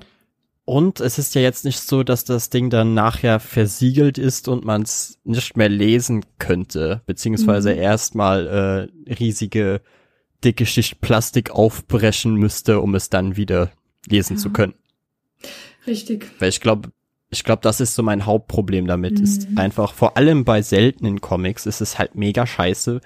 Und 0.66 1.00
es 1.00 1.18
ist 1.18 1.34
ja 1.34 1.40
jetzt 1.40 1.64
nicht 1.64 1.80
so, 1.80 2.02
dass 2.02 2.24
das 2.24 2.50
Ding 2.50 2.68
dann 2.70 2.92
nachher 2.94 3.40
versiegelt 3.40 4.18
ist 4.18 4.46
und 4.46 4.64
man 4.64 4.82
es 4.82 5.18
nicht 5.24 5.56
mehr 5.56 5.68
lesen 5.70 6.24
könnte, 6.38 7.00
beziehungsweise 7.06 7.72
Mhm. 7.72 7.78
erstmal 7.80 8.90
äh, 9.08 9.12
riesige, 9.14 9.80
dicke 10.44 10.66
Schicht 10.66 11.00
Plastik 11.00 11.50
aufbrechen 11.50 12.34
müsste, 12.34 12.80
um 12.80 12.94
es 12.94 13.08
dann 13.08 13.36
wieder 13.36 13.72
lesen 14.06 14.36
Ja. 14.36 14.42
zu 14.42 14.50
können. 14.50 14.74
Richtig. 15.86 16.30
Weil 16.38 16.50
ich 16.50 16.60
glaube, 16.60 16.90
ich 17.30 17.44
glaube, 17.44 17.62
das 17.62 17.80
ist 17.80 17.94
so 17.94 18.02
mein 18.02 18.26
Hauptproblem 18.26 18.86
damit, 18.86 19.18
Mhm. 19.18 19.24
ist 19.24 19.48
einfach, 19.56 19.94
vor 19.94 20.16
allem 20.16 20.44
bei 20.44 20.62
seltenen 20.62 21.20
Comics 21.20 21.66
ist 21.66 21.80
es 21.80 21.98
halt 21.98 22.14
mega 22.14 22.46
scheiße, 22.46 23.00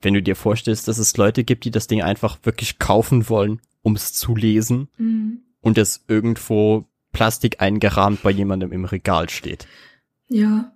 wenn 0.00 0.14
du 0.14 0.22
dir 0.22 0.36
vorstellst, 0.36 0.86
dass 0.88 0.98
es 0.98 1.16
Leute 1.16 1.44
gibt, 1.44 1.64
die 1.64 1.70
das 1.70 1.86
Ding 1.86 2.02
einfach 2.02 2.38
wirklich 2.44 2.78
kaufen 2.78 3.28
wollen, 3.28 3.60
um 3.82 3.94
es 3.96 4.12
zu 4.12 4.36
lesen 4.36 4.88
Mhm. 4.98 5.38
und 5.60 5.78
es 5.78 6.04
irgendwo 6.08 6.84
Plastik 7.12 7.60
eingerahmt 7.60 8.22
bei 8.22 8.30
jemandem 8.30 8.72
im 8.72 8.84
Regal 8.84 9.28
steht. 9.30 9.66
Ja. 10.28 10.72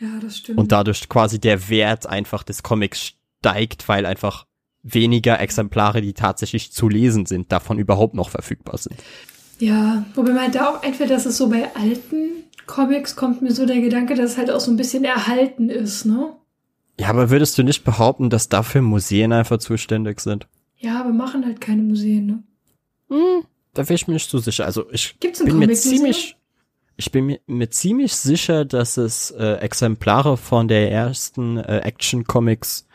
Ja, 0.00 0.18
das 0.20 0.38
stimmt. 0.38 0.58
Und 0.58 0.72
dadurch 0.72 1.08
quasi 1.08 1.38
der 1.38 1.68
Wert 1.68 2.06
einfach 2.06 2.42
des 2.42 2.62
Comics 2.62 3.12
steigt, 3.40 3.88
weil 3.88 4.06
einfach 4.06 4.46
weniger 4.82 5.40
Exemplare, 5.40 6.02
die 6.02 6.12
tatsächlich 6.12 6.72
zu 6.72 6.88
lesen 6.88 7.24
sind, 7.26 7.52
davon 7.52 7.78
überhaupt 7.78 8.14
noch 8.14 8.28
verfügbar 8.30 8.76
sind. 8.78 8.96
Ja, 9.60 10.04
wobei 10.14 10.32
mir 10.32 10.42
halt 10.42 10.54
da 10.54 10.70
auch 10.70 10.82
einfällt, 10.82 11.10
dass 11.10 11.26
es 11.26 11.36
so 11.36 11.48
bei 11.48 11.74
alten 11.74 12.44
Comics 12.66 13.16
kommt 13.16 13.42
mir 13.42 13.52
so 13.52 13.66
der 13.66 13.80
Gedanke, 13.80 14.14
dass 14.14 14.32
es 14.32 14.38
halt 14.38 14.50
auch 14.50 14.60
so 14.60 14.70
ein 14.70 14.76
bisschen 14.76 15.04
erhalten 15.04 15.68
ist, 15.70 16.04
ne? 16.04 16.34
Ja, 16.98 17.08
aber 17.08 17.30
würdest 17.30 17.58
du 17.58 17.62
nicht 17.62 17.84
behaupten, 17.84 18.30
dass 18.30 18.48
dafür 18.48 18.80
Museen 18.82 19.32
einfach 19.32 19.58
zuständig 19.58 20.20
sind? 20.20 20.46
Ja, 20.78 21.00
aber 21.00 21.12
machen 21.12 21.44
halt 21.44 21.60
keine 21.60 21.82
Museen, 21.82 22.26
ne? 22.26 22.42
Hm, 23.08 23.44
da 23.74 23.82
wäre 23.82 23.94
ich 23.94 24.06
mir 24.06 24.14
nicht 24.14 24.30
so 24.30 24.38
sicher. 24.38 24.64
Also 24.64 24.90
ich 24.90 25.18
Gibt's 25.20 25.44
bin 25.44 25.58
mir 25.58 25.72
ziemlich, 25.72 26.36
ich 26.96 27.10
bin 27.10 27.26
mir, 27.26 27.40
mir 27.46 27.70
ziemlich 27.70 28.14
sicher, 28.14 28.64
dass 28.64 28.96
es 28.96 29.30
äh, 29.32 29.56
Exemplare 29.56 30.36
von 30.36 30.68
der 30.68 30.90
ersten 30.90 31.58
äh, 31.58 31.78
Action 31.78 32.24
Comics 32.24 32.86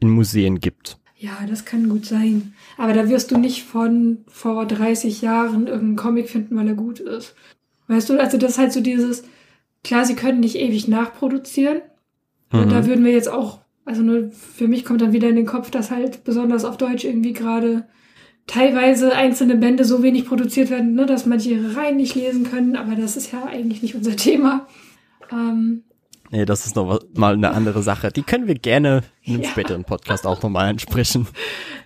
in 0.00 0.10
Museen 0.10 0.60
gibt. 0.60 0.98
Ja, 1.16 1.38
das 1.48 1.64
kann 1.64 1.88
gut 1.88 2.04
sein. 2.06 2.54
Aber 2.76 2.92
da 2.92 3.08
wirst 3.08 3.30
du 3.30 3.38
nicht 3.38 3.62
von 3.62 4.18
vor 4.26 4.66
30 4.66 5.22
Jahren 5.22 5.66
irgendeinen 5.66 5.96
Comic 5.96 6.28
finden, 6.28 6.56
weil 6.56 6.68
er 6.68 6.74
gut 6.74 7.00
ist. 7.00 7.34
Weißt 7.86 8.08
du, 8.10 8.18
also 8.20 8.36
das 8.36 8.52
ist 8.52 8.58
halt 8.58 8.72
so 8.72 8.80
dieses, 8.80 9.24
klar, 9.84 10.04
sie 10.04 10.16
können 10.16 10.40
nicht 10.40 10.56
ewig 10.56 10.88
nachproduzieren. 10.88 11.78
Und 12.52 12.70
da 12.72 12.82
Mhm. 12.82 12.86
würden 12.86 13.04
wir 13.04 13.12
jetzt 13.12 13.28
auch, 13.28 13.60
also 13.84 14.02
nur 14.02 14.30
für 14.30 14.68
mich 14.68 14.84
kommt 14.84 15.00
dann 15.02 15.12
wieder 15.12 15.28
in 15.28 15.36
den 15.36 15.46
Kopf, 15.46 15.70
dass 15.70 15.90
halt 15.90 16.24
besonders 16.24 16.64
auf 16.64 16.76
Deutsch 16.76 17.04
irgendwie 17.04 17.32
gerade 17.32 17.86
teilweise 18.46 19.14
einzelne 19.14 19.56
Bände 19.56 19.84
so 19.84 20.02
wenig 20.02 20.26
produziert 20.26 20.70
werden, 20.70 20.94
ne, 20.94 21.06
dass 21.06 21.26
manche 21.26 21.50
ihre 21.50 21.76
Reihen 21.76 21.96
nicht 21.96 22.14
lesen 22.14 22.44
können. 22.44 22.76
Aber 22.76 22.94
das 22.96 23.16
ist 23.16 23.32
ja 23.32 23.44
eigentlich 23.44 23.82
nicht 23.82 23.94
unser 23.94 24.16
Thema. 24.16 24.66
Ähm, 25.32 25.84
Nee, 26.34 26.46
das 26.46 26.66
ist 26.66 26.74
noch 26.74 26.98
mal 27.14 27.34
eine 27.34 27.52
andere 27.52 27.84
Sache. 27.84 28.08
Die 28.10 28.24
können 28.24 28.48
wir 28.48 28.56
gerne 28.56 29.02
in 29.22 29.34
einem 29.34 29.42
Ja. 29.44 29.50
späteren 29.50 29.84
Podcast 29.84 30.26
auch 30.26 30.42
nochmal 30.42 30.68
ansprechen. 30.68 31.28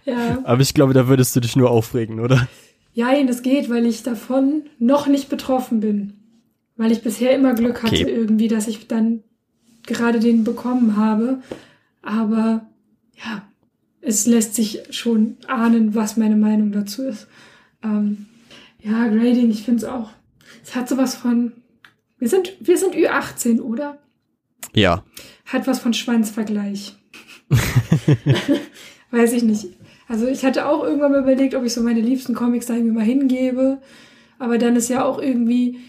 ja. 0.07 0.39
Aber 0.45 0.63
ich 0.63 0.73
glaube, 0.73 0.95
da 0.95 1.07
würdest 1.07 1.37
du 1.37 1.41
dich 1.41 1.55
nur 1.55 1.71
aufregen, 1.71 2.19
oder? 2.19 2.49
Ja, 2.95 3.09
das 3.25 3.43
geht, 3.43 3.69
weil 3.69 3.85
ich 3.85 4.03
davon 4.05 4.63
noch 4.79 5.07
nicht 5.07 5.29
betroffen 5.29 5.81
bin. 5.81 6.15
Weil 6.77 6.93
ich 6.93 7.03
bisher 7.03 7.35
immer 7.35 7.53
Glück 7.53 7.83
hatte 7.83 7.95
Okay. 7.95 8.11
irgendwie, 8.11 8.49
dass 8.49 8.69
ich 8.69 8.89
dann 8.89 9.23
gerade 9.87 10.19
den 10.19 10.45
bekommen 10.45 10.97
habe. 10.97 11.43
Aber 12.01 12.67
ja, 13.23 13.43
es 14.01 14.27
lässt 14.27 14.55
sich 14.55 14.81
schon 14.89 15.37
ahnen, 15.47 15.95
was 15.95 16.17
meine 16.17 16.37
Meinung 16.37 16.73
dazu 16.73 17.03
ist. 17.03 17.27
Ähm, 17.85 18.25
ja, 18.81 19.09
Grading, 19.09 19.51
ich 19.51 19.63
finde 19.65 19.85
es 19.85 19.85
auch. 19.85 20.09
Es 20.65 20.75
hat 20.75 20.89
sowas 20.89 21.17
von. 21.17 21.53
Wir 22.19 22.31
sind, 22.31 22.55
wir 22.61 22.79
sind 22.79 22.95
Ü18, 22.95 23.61
oder? 23.61 23.99
Ja. 24.75 25.05
Hat 25.47 25.67
was 25.67 25.79
von 25.79 25.95
Schwanzvergleich. 25.95 26.97
Weiß 29.11 29.33
ich 29.33 29.43
nicht. 29.43 29.67
Also 30.09 30.27
ich 30.27 30.45
hatte 30.45 30.67
auch 30.67 30.83
irgendwann 30.85 31.13
mal 31.13 31.23
überlegt, 31.23 31.55
ob 31.55 31.65
ich 31.65 31.73
so 31.73 31.83
meine 31.83 32.01
liebsten 32.01 32.35
Comics 32.35 32.67
da 32.67 32.75
irgendwie 32.75 32.95
mal 32.95 33.05
hingebe. 33.05 33.81
Aber 34.39 34.59
dann 34.59 34.77
ist 34.77 34.89
ja 34.89 35.05
auch 35.05 35.21
irgendwie, 35.21 35.81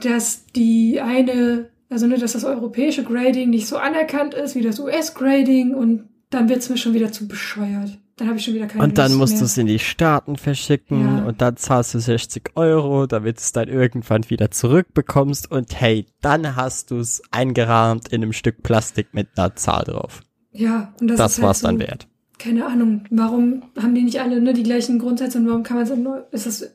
dass 0.00 0.46
die 0.46 1.00
eine, 1.00 1.70
also 1.90 2.06
ne, 2.06 2.18
dass 2.18 2.32
das 2.32 2.44
europäische 2.44 3.04
Grading 3.04 3.50
nicht 3.50 3.66
so 3.66 3.76
anerkannt 3.76 4.34
ist 4.34 4.54
wie 4.54 4.62
das 4.62 4.78
US-Grading 4.78 5.74
und 5.74 6.08
dann 6.30 6.48
wird's 6.48 6.68
mir 6.68 6.76
schon 6.76 6.94
wieder 6.94 7.12
zu 7.12 7.26
bescheuert. 7.26 7.98
Dann 8.18 8.28
habe 8.28 8.36
ich 8.38 8.44
schon 8.44 8.54
wieder 8.54 8.66
keine 8.66 8.82
Und 8.84 8.98
dann 8.98 9.12
Lust 9.12 9.20
musst 9.32 9.40
du 9.40 9.44
es 9.46 9.56
in 9.56 9.66
die 9.66 9.78
Staaten 9.78 10.36
verschicken 10.36 11.00
Ja. 11.18 11.24
und 11.24 11.40
dann 11.40 11.56
zahlst 11.56 11.94
du 11.94 12.00
60 12.00 12.50
Euro, 12.56 13.06
damit 13.06 13.36
du 13.36 13.40
es 13.40 13.52
dann 13.52 13.68
irgendwann 13.68 14.28
wieder 14.28 14.50
zurückbekommst 14.50 15.50
und 15.50 15.80
hey, 15.80 16.06
dann 16.20 16.56
hast 16.56 16.90
du 16.90 16.98
es 16.98 17.22
eingerahmt 17.30 18.08
in 18.08 18.22
einem 18.22 18.32
Stück 18.32 18.62
Plastik 18.62 19.14
mit 19.14 19.28
einer 19.36 19.54
Zahl 19.56 19.84
drauf. 19.84 20.20
Ja, 20.52 20.92
und 21.00 21.08
das, 21.08 21.18
Das, 21.18 21.32
ist 21.32 21.38
halt 21.38 21.46
war's 21.46 21.60
so, 21.60 21.66
dann 21.68 21.78
wert. 21.78 22.08
keine 22.38 22.66
Ahnung, 22.66 23.04
warum 23.10 23.62
haben 23.80 23.94
die 23.94 24.02
nicht 24.02 24.20
alle 24.20 24.40
ne, 24.40 24.52
die 24.52 24.62
gleichen 24.64 24.98
Grundsätze 24.98 25.38
und 25.38 25.46
warum 25.48 25.62
kann 25.62 25.76
man 25.76 25.86
es 25.86 25.96
nur, 25.96 26.26
ist 26.32 26.46
das 26.46 26.68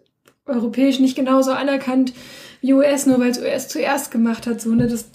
europäisch 0.46 1.00
nicht 1.00 1.16
genauso 1.16 1.52
anerkannt 1.52 2.14
wie 2.62 2.74
US, 2.74 3.06
nur 3.06 3.20
weil 3.20 3.32
es 3.32 3.40
US 3.40 3.68
zuerst 3.68 4.12
gemacht 4.12 4.48
hat, 4.48 4.62
so, 4.62 4.70
ne, 4.74 4.88
das, 4.88 5.10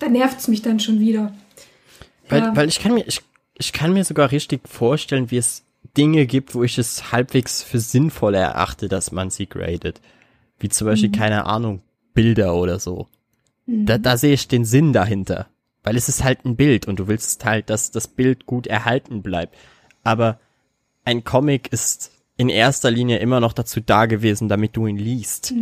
da 0.00 0.08
nervt's 0.08 0.48
mich 0.48 0.62
dann 0.62 0.80
schon 0.80 0.98
wieder. 0.98 1.32
Weil, 2.28 2.40
Ja. 2.40 2.56
weil 2.56 2.68
ich 2.68 2.80
kann 2.80 2.94
mir, 2.94 3.04
ich, 3.06 3.20
ich 3.60 3.72
kann 3.72 3.92
mir 3.92 4.04
sogar 4.04 4.32
richtig 4.32 4.66
vorstellen, 4.68 5.30
wie 5.30 5.36
es 5.36 5.64
Dinge 5.96 6.26
gibt, 6.26 6.54
wo 6.54 6.64
ich 6.64 6.78
es 6.78 7.12
halbwegs 7.12 7.62
für 7.62 7.78
sinnvoll 7.78 8.34
erachte, 8.34 8.88
dass 8.88 9.12
man 9.12 9.30
sie 9.30 9.46
gradet. 9.46 10.00
Wie 10.58 10.68
zum 10.68 10.86
Beispiel, 10.86 11.10
Mhm. 11.10 11.14
keine 11.14 11.46
Ahnung, 11.46 11.82
Bilder 12.14 12.54
oder 12.54 12.78
so. 12.80 13.06
Da, 13.66 13.98
da 13.98 14.16
sehe 14.16 14.34
ich 14.34 14.48
den 14.48 14.64
Sinn 14.64 14.92
dahinter. 14.92 15.46
Weil 15.82 15.96
es 15.96 16.08
ist 16.08 16.24
halt 16.24 16.44
ein 16.44 16.56
Bild 16.56 16.86
und 16.88 16.98
du 16.98 17.06
willst 17.08 17.44
halt, 17.44 17.70
dass 17.70 17.90
das 17.90 18.08
Bild 18.08 18.44
gut 18.46 18.66
erhalten 18.66 19.22
bleibt. 19.22 19.56
Aber 20.02 20.38
ein 21.04 21.24
Comic 21.24 21.72
ist 21.72 22.10
in 22.36 22.48
erster 22.48 22.90
Linie 22.90 23.18
immer 23.18 23.40
noch 23.40 23.52
dazu 23.52 23.80
da 23.80 24.06
gewesen, 24.06 24.48
damit 24.48 24.76
du 24.76 24.86
ihn 24.86 24.96
liest. 24.98 25.54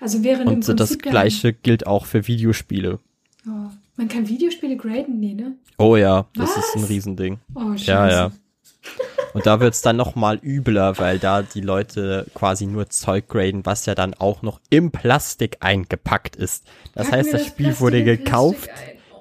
Also 0.00 0.22
während 0.22 0.46
im 0.46 0.56
Und 0.56 0.64
so 0.64 0.72
das 0.74 0.98
gleiche 0.98 1.52
gilt 1.52 1.86
auch 1.86 2.06
für 2.06 2.26
Videospiele. 2.26 2.98
Oh, 3.46 3.70
man 3.98 4.08
kann 4.08 4.28
Videospiele 4.28 4.76
graden, 4.76 5.18
nee, 5.20 5.34
ne? 5.34 5.56
Oh 5.76 5.96
ja, 5.96 6.26
das 6.34 6.56
ist 6.56 6.76
ein 6.76 6.82
Was? 6.82 6.88
Riesending. 6.88 7.38
Oh, 7.54 7.72
scheiße. 7.72 7.86
Ja, 7.86 8.08
ja. 8.08 8.30
Und 9.34 9.44
da 9.44 9.60
wird's 9.60 9.82
dann 9.82 9.96
noch 9.96 10.14
mal 10.14 10.38
übler, 10.42 10.98
weil 10.98 11.18
da 11.18 11.42
die 11.42 11.60
Leute 11.60 12.26
quasi 12.32 12.66
nur 12.66 12.88
Zeug 12.88 13.28
graden, 13.28 13.66
was 13.66 13.86
ja 13.86 13.94
dann 13.94 14.14
auch 14.14 14.42
noch 14.42 14.60
im 14.70 14.90
Plastik 14.90 15.58
eingepackt 15.60 16.36
ist. 16.36 16.64
Das 16.94 17.08
Pack 17.08 17.18
heißt, 17.18 17.32
mir 17.32 17.38
das 17.38 17.46
Spiel 17.46 17.66
Plastik 17.66 17.80
wurde 17.82 18.04
gekauft, 18.04 18.70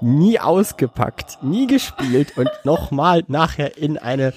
ein. 0.02 0.20
nie 0.22 0.40
ausgepackt, 0.40 1.44
nie 1.44 1.68
gespielt 1.68 2.38
und 2.38 2.50
nochmal 2.64 3.24
nachher 3.28 3.78
in 3.78 3.98
eine 3.98 4.34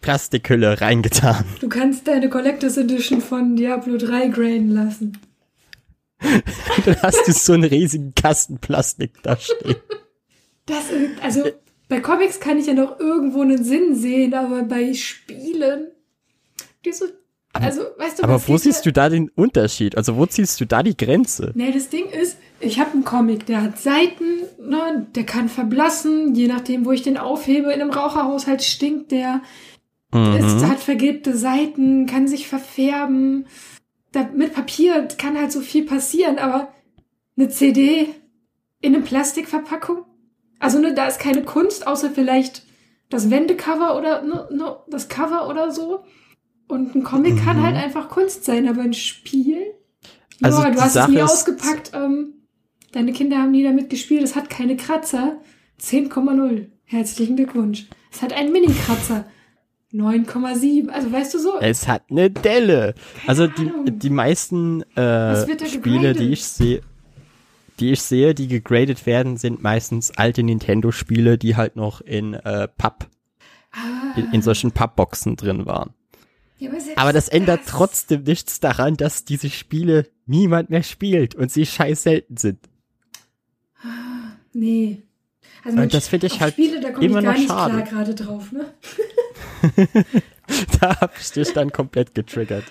Plastikhülle 0.00 0.80
reingetan. 0.80 1.44
Du 1.60 1.68
kannst 1.68 2.08
deine 2.08 2.28
Collectors 2.30 2.78
Edition 2.78 3.20
von 3.20 3.54
Diablo 3.54 3.98
3 3.98 4.28
graden 4.28 4.70
lassen. 4.70 5.18
Dann 6.84 7.02
hast 7.02 7.26
du 7.26 7.32
so 7.32 7.52
einen 7.52 7.64
riesigen 7.64 8.14
Kasten 8.14 8.58
Plastik 8.58 9.22
da 9.22 9.36
stehen. 9.36 9.76
Das, 10.66 10.84
also, 11.22 11.42
bei 11.88 12.00
Comics 12.00 12.40
kann 12.40 12.58
ich 12.58 12.66
ja 12.66 12.74
noch 12.74 12.98
irgendwo 12.98 13.42
einen 13.42 13.62
Sinn 13.62 13.94
sehen, 13.94 14.34
aber 14.34 14.62
bei 14.62 14.94
Spielen, 14.94 15.88
die 16.84 16.92
so, 16.92 17.04
also, 17.52 17.82
weißt 17.98 18.18
du, 18.18 18.24
Aber 18.24 18.48
wo 18.48 18.56
siehst 18.56 18.84
du 18.84 18.92
da 18.92 19.08
den 19.08 19.28
Unterschied? 19.28 19.96
Also 19.96 20.16
wo 20.16 20.26
ziehst 20.26 20.60
du 20.60 20.64
da 20.64 20.82
die 20.82 20.96
Grenze? 20.96 21.52
Nee, 21.54 21.70
das 21.70 21.88
Ding 21.88 22.06
ist, 22.06 22.36
ich 22.58 22.80
habe 22.80 22.92
einen 22.92 23.04
Comic, 23.04 23.46
der 23.46 23.62
hat 23.62 23.78
Seiten, 23.78 24.24
ne, 24.58 25.06
der 25.14 25.24
kann 25.24 25.48
verblassen, 25.48 26.34
je 26.34 26.48
nachdem, 26.48 26.84
wo 26.84 26.90
ich 26.90 27.02
den 27.02 27.16
aufhebe. 27.16 27.72
In 27.72 27.80
einem 27.80 27.90
Raucherhaushalt 27.90 28.62
stinkt 28.62 29.12
der, 29.12 29.40
Mhm. 30.14 30.68
hat 30.68 30.78
vergilbte 30.78 31.36
Seiten, 31.36 32.06
kann 32.06 32.28
sich 32.28 32.46
verfärben. 32.46 33.46
Da, 34.14 34.28
mit 34.34 34.54
Papier 34.54 35.08
kann 35.18 35.36
halt 35.36 35.50
so 35.52 35.60
viel 35.60 35.84
passieren, 35.84 36.38
aber 36.38 36.72
eine 37.36 37.48
CD 37.48 38.08
in 38.80 38.94
eine 38.94 39.02
Plastikverpackung? 39.02 40.04
Also 40.60 40.78
ne, 40.78 40.94
da 40.94 41.06
ist 41.06 41.18
keine 41.18 41.42
Kunst, 41.42 41.86
außer 41.86 42.10
vielleicht 42.10 42.62
das 43.10 43.30
Wendecover 43.30 43.98
oder 43.98 44.22
ne, 44.22 44.48
ne, 44.50 44.76
das 44.88 45.08
Cover 45.08 45.48
oder 45.48 45.70
so. 45.72 46.04
Und 46.68 46.94
ein 46.94 47.02
Comic 47.02 47.44
kann 47.44 47.58
Mhm. 47.58 47.62
halt 47.64 47.76
einfach 47.76 48.08
Kunst 48.08 48.44
sein, 48.44 48.68
aber 48.68 48.82
ein 48.82 48.94
Spiel? 48.94 49.74
Also 50.42 50.62
die 50.64 50.70
du 50.72 50.80
hast 50.80 50.94
Sache 50.94 51.10
es 51.10 51.14
nie 51.16 51.22
ausgepackt. 51.22 51.90
Ähm, 51.94 52.34
deine 52.92 53.12
Kinder 53.12 53.38
haben 53.38 53.50
nie 53.50 53.62
damit 53.64 53.90
gespielt. 53.90 54.22
Es 54.22 54.36
hat 54.36 54.48
keine 54.48 54.76
Kratzer. 54.76 55.40
10,0. 55.80 56.70
Herzlichen 56.84 57.36
Glückwunsch. 57.36 57.86
Es 58.12 58.22
hat 58.22 58.32
einen 58.32 58.52
Mini-Kratzer. 58.52 59.26
9,7. 59.94 60.88
Also 60.88 61.12
weißt 61.12 61.34
du 61.34 61.38
so? 61.38 61.58
Es 61.60 61.86
hat 61.86 62.02
eine 62.10 62.28
Delle. 62.30 62.94
Also 63.26 63.46
die, 63.46 63.70
Ahnung. 63.70 63.98
die 63.98 64.10
meisten 64.10 64.82
äh, 64.96 65.66
Spiele, 65.68 66.14
die 66.14 66.32
ich 66.32 66.44
sehe, 66.44 66.82
die 67.78 67.92
ich 67.92 68.02
sehe, 68.02 68.34
die 68.34 68.48
gegradet 68.48 69.06
werden, 69.06 69.36
sind 69.36 69.62
meistens 69.62 70.10
alte 70.10 70.42
Nintendo-Spiele, 70.42 71.38
die 71.38 71.56
halt 71.56 71.76
noch 71.76 72.00
in 72.00 72.34
äh, 72.34 72.68
Papp, 72.68 73.08
ah, 73.72 74.16
in, 74.16 74.32
in 74.32 74.42
solchen 74.42 74.72
Pappboxen 74.72 75.36
drin 75.36 75.64
waren. 75.66 75.94
ja, 76.58 76.70
aber, 76.70 76.78
Aber 76.96 77.12
das 77.12 77.28
ändert 77.28 77.60
trotzdem 77.66 78.24
nichts 78.24 78.58
daran, 78.60 78.96
dass 78.96 79.24
diese 79.24 79.48
Spiele 79.50 80.08
niemand 80.26 80.70
mehr 80.70 80.82
spielt 80.82 81.34
und 81.34 81.52
sie 81.52 81.66
scheiß 81.66 82.02
selten 82.02 82.36
sind. 82.36 82.58
Nee. 84.52 85.02
Also 85.64 85.80
Und 85.80 85.94
das 85.94 86.08
finde 86.08 86.26
ich 86.26 86.40
halt 86.40 86.54
Spiele, 86.54 86.80
da 86.80 86.90
komme 86.90 87.04
ich 87.06 87.10
immer 87.10 87.22
gar 87.22 87.32
noch 87.32 87.38
nicht 87.38 87.48
schade. 87.48 87.82
klar 87.82 87.86
gerade 87.86 88.14
drauf, 88.14 88.52
ne? 88.52 88.66
da 90.80 91.00
hab 91.00 91.18
ich 91.18 91.30
dich 91.32 91.52
dann 91.52 91.72
komplett 91.72 92.14
getriggert. 92.14 92.64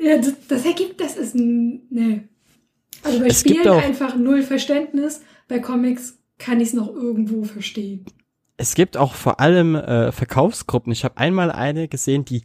Ja, 0.00 0.16
das, 0.18 0.34
das 0.48 0.64
ergibt, 0.64 1.00
das 1.00 1.16
ist 1.16 1.34
ein, 1.34 1.82
nee. 1.90 2.22
Also 3.02 3.20
bei 3.20 3.26
Es 3.26 3.40
Spielen 3.40 3.68
einfach 3.68 4.16
null 4.16 4.42
Verständnis. 4.42 5.22
Bei 5.48 5.58
Comics 5.58 6.18
kann 6.38 6.60
ich 6.60 6.68
es 6.68 6.74
noch 6.74 6.88
irgendwo 6.88 7.44
verstehen. 7.44 8.04
Es 8.56 8.74
gibt 8.74 8.96
auch 8.96 9.14
vor 9.14 9.40
allem 9.40 9.74
äh, 9.74 10.12
Verkaufsgruppen. 10.12 10.92
Ich 10.92 11.04
habe 11.04 11.18
einmal 11.18 11.50
eine 11.50 11.88
gesehen, 11.88 12.24
die 12.24 12.42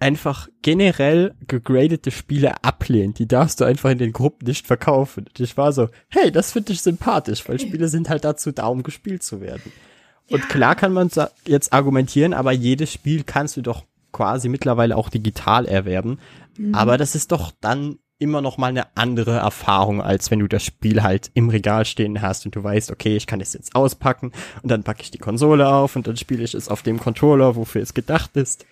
einfach 0.00 0.48
generell 0.62 1.34
gegradete 1.46 2.10
Spiele 2.10 2.62
ablehnt. 2.62 3.18
Die 3.18 3.28
darfst 3.28 3.60
du 3.60 3.64
einfach 3.64 3.90
in 3.90 3.98
den 3.98 4.12
Gruppen 4.12 4.46
nicht 4.46 4.66
verkaufen. 4.66 5.26
Und 5.26 5.40
ich 5.40 5.56
war 5.56 5.72
so, 5.72 5.88
hey, 6.08 6.32
das 6.32 6.52
finde 6.52 6.72
ich 6.72 6.80
sympathisch, 6.80 7.48
weil 7.48 7.58
Spiele 7.60 7.88
sind 7.88 8.08
halt 8.08 8.24
dazu 8.24 8.52
da, 8.52 8.66
um 8.66 8.82
gespielt 8.82 9.22
zu 9.22 9.40
werden. 9.40 9.72
Und 10.30 10.40
Ja. 10.40 10.46
klar 10.46 10.74
kann 10.74 10.92
man 10.92 11.10
jetzt 11.46 11.72
argumentieren, 11.72 12.32
aber 12.32 12.52
jedes 12.52 12.92
Spiel 12.92 13.24
kannst 13.24 13.56
du 13.56 13.62
doch 13.62 13.84
quasi 14.12 14.48
mittlerweile 14.48 14.96
auch 14.96 15.08
digital 15.10 15.66
erwerben. 15.66 16.18
Aber 16.72 16.96
das 16.98 17.14
ist 17.16 17.32
doch 17.32 17.50
dann 17.60 17.98
immer 18.20 18.40
noch 18.40 18.58
mal 18.58 18.68
eine 18.68 18.96
andere 18.96 19.32
Erfahrung, 19.32 20.00
als 20.00 20.30
wenn 20.30 20.38
du 20.38 20.46
das 20.46 20.62
Spiel 20.62 21.02
halt 21.02 21.30
im 21.34 21.48
Regal 21.48 21.84
stehen 21.84 22.22
hast 22.22 22.46
und 22.46 22.54
du 22.54 22.62
weißt, 22.62 22.92
okay, 22.92 23.16
ich 23.16 23.26
kann 23.26 23.40
es 23.40 23.52
jetzt 23.54 23.74
auspacken 23.74 24.30
und 24.62 24.70
dann 24.70 24.84
packe 24.84 25.02
ich 25.02 25.10
die 25.10 25.18
Konsole 25.18 25.68
auf 25.68 25.96
und 25.96 26.06
dann 26.06 26.16
spiele 26.16 26.44
ich 26.44 26.54
es 26.54 26.68
auf 26.68 26.82
dem 26.82 27.00
Controller, 27.00 27.56
wofür 27.56 27.82
es 27.82 27.92
gedacht 27.92 28.36
ist. 28.36 28.64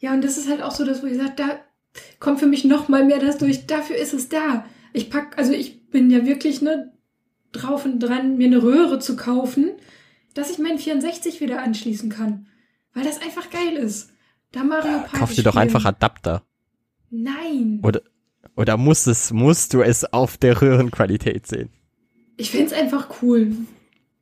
Ja, 0.00 0.12
und 0.12 0.22
das 0.24 0.36
ist 0.36 0.48
halt 0.50 0.62
auch 0.62 0.72
so, 0.72 0.84
dass 0.84 1.02
wo 1.02 1.06
ich 1.06 1.16
sage, 1.16 1.32
da 1.36 1.48
kommt 2.18 2.40
für 2.40 2.46
mich 2.46 2.64
noch 2.64 2.88
mal 2.88 3.04
mehr 3.04 3.20
das 3.20 3.38
durch. 3.38 3.66
Dafür 3.66 3.96
ist 3.96 4.14
es 4.14 4.28
da. 4.28 4.64
Ich 4.92 5.10
pack, 5.10 5.38
also 5.38 5.52
ich 5.52 5.90
bin 5.90 6.10
ja 6.10 6.26
wirklich 6.26 6.60
ne 6.60 6.92
drauf 7.52 7.84
und 7.84 8.00
dran, 8.00 8.36
mir 8.36 8.48
eine 8.48 8.62
Röhre 8.62 8.98
zu 8.98 9.16
kaufen, 9.16 9.70
dass 10.34 10.50
ich 10.50 10.58
meinen 10.58 10.78
64 10.78 11.40
wieder 11.40 11.62
anschließen 11.62 12.10
kann, 12.10 12.46
weil 12.94 13.04
das 13.04 13.20
einfach 13.20 13.50
geil 13.50 13.74
ist. 13.76 14.10
Da 14.52 14.64
Mario 14.64 14.98
Party 15.00 15.16
Kauf 15.18 15.34
dir 15.34 15.42
doch 15.42 15.56
einfach 15.56 15.84
Adapter. 15.84 16.42
Nein. 17.10 17.80
Oder, 17.82 18.02
oder 18.56 18.76
musst 18.76 19.06
es, 19.06 19.32
musst 19.32 19.74
du 19.74 19.82
es 19.82 20.04
auf 20.12 20.36
der 20.36 20.60
Röhrenqualität 20.60 21.46
sehen? 21.46 21.70
Ich 22.36 22.50
find's 22.50 22.72
einfach 22.72 23.22
cool. 23.22 23.52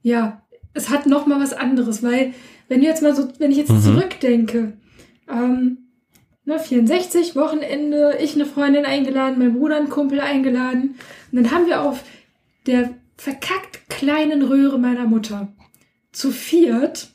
Ja, 0.03 0.43
es 0.73 0.89
hat 0.91 1.07
noch 1.07 1.27
mal 1.27 1.41
was 1.41 1.53
anderes, 1.53 2.03
weil 2.03 2.33
wenn 2.69 2.81
du 2.81 2.87
jetzt 2.87 3.03
mal 3.03 3.15
so, 3.15 3.29
wenn 3.39 3.51
ich 3.51 3.57
jetzt 3.59 3.71
Mhm. 3.71 3.83
zurückdenke, 3.83 4.73
ähm, 5.29 5.79
ne, 6.45 6.59
64 6.59 7.37
Wochenende, 7.37 8.17
ich 8.21 8.35
eine 8.35 8.47
Freundin 8.47 8.85
eingeladen, 8.85 9.39
mein 9.39 9.55
Bruder 9.55 9.77
einen 9.77 9.91
Kumpel 9.91 10.21
eingeladen 10.21 10.97
und 11.33 11.43
dann 11.43 11.51
haben 11.51 11.67
wir 11.67 11.83
auf 11.83 12.03
der 12.67 12.91
verkackt 13.17 13.89
kleinen 13.89 14.43
Röhre 14.43 14.79
meiner 14.79 15.07
Mutter 15.07 15.53
zu 16.17 16.31
viert 16.31 17.11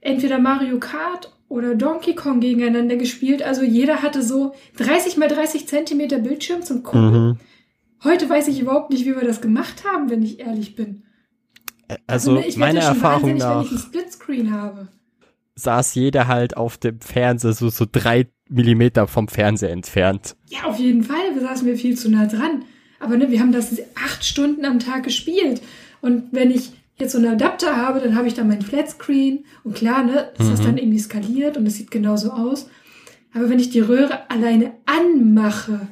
entweder 0.00 0.38
Mario 0.38 0.78
Kart 0.78 1.32
oder 1.48 1.74
Donkey 1.74 2.14
Kong 2.14 2.40
gegeneinander 2.40 2.96
gespielt. 2.96 3.42
Also 3.42 3.62
jeder 3.62 4.02
hatte 4.02 4.22
so 4.22 4.54
30 4.76 5.16
mal 5.16 5.28
30 5.28 5.66
Zentimeter 5.66 6.18
Bildschirm 6.18 6.62
zum 6.62 6.82
Gucken. 6.82 7.28
Mhm. 7.28 7.38
Heute 8.04 8.28
weiß 8.28 8.48
ich 8.48 8.60
überhaupt 8.60 8.90
nicht, 8.90 9.06
wie 9.06 9.14
wir 9.14 9.24
das 9.24 9.40
gemacht 9.40 9.84
haben, 9.84 10.10
wenn 10.10 10.22
ich 10.22 10.40
ehrlich 10.40 10.74
bin. 10.76 11.04
Also, 12.06 12.32
ne, 12.32 12.46
ich 12.46 12.54
schon 12.54 12.76
Erfahrung 12.76 13.22
wahnsinnig, 13.22 13.42
wenn 13.42 13.48
nach 13.48 13.64
ich 13.64 13.70
einen 13.70 13.78
Splitscreen 13.78 14.52
habe. 14.52 14.88
saß 15.54 15.94
jeder 15.94 16.26
halt 16.26 16.56
auf 16.56 16.78
dem 16.78 17.00
Fernseher 17.00 17.52
so, 17.52 17.68
so 17.68 17.86
drei 17.90 18.28
Millimeter 18.48 19.06
vom 19.06 19.28
Fernseher 19.28 19.70
entfernt. 19.70 20.36
Ja, 20.48 20.64
auf 20.64 20.78
jeden 20.78 21.04
Fall. 21.04 21.34
Wir 21.34 21.42
saßen 21.42 21.66
mir 21.66 21.76
viel 21.76 21.96
zu 21.96 22.10
nah 22.10 22.26
dran. 22.26 22.64
Aber 22.98 23.16
ne, 23.16 23.30
wir 23.30 23.40
haben 23.40 23.52
das 23.52 23.78
acht 23.94 24.24
Stunden 24.24 24.64
am 24.64 24.78
Tag 24.78 25.04
gespielt. 25.04 25.62
Und 26.00 26.32
wenn 26.32 26.50
ich 26.50 26.72
jetzt 26.96 27.12
so 27.12 27.18
einen 27.18 27.32
Adapter 27.32 27.76
habe, 27.76 28.00
dann 28.00 28.16
habe 28.16 28.28
ich 28.28 28.34
da 28.34 28.44
meinen 28.44 28.62
Flatscreen. 28.62 29.44
Und 29.64 29.74
klar, 29.74 30.04
ne, 30.04 30.30
ist 30.38 30.50
das 30.50 30.60
Mhm. 30.60 30.64
dann 30.64 30.78
irgendwie 30.78 30.98
skaliert 30.98 31.56
und 31.56 31.66
es 31.66 31.74
sieht 31.76 31.90
genauso 31.90 32.30
aus. 32.30 32.68
Aber 33.34 33.48
wenn 33.48 33.58
ich 33.58 33.70
die 33.70 33.80
Röhre 33.80 34.30
alleine 34.30 34.74
anmache, 34.86 35.88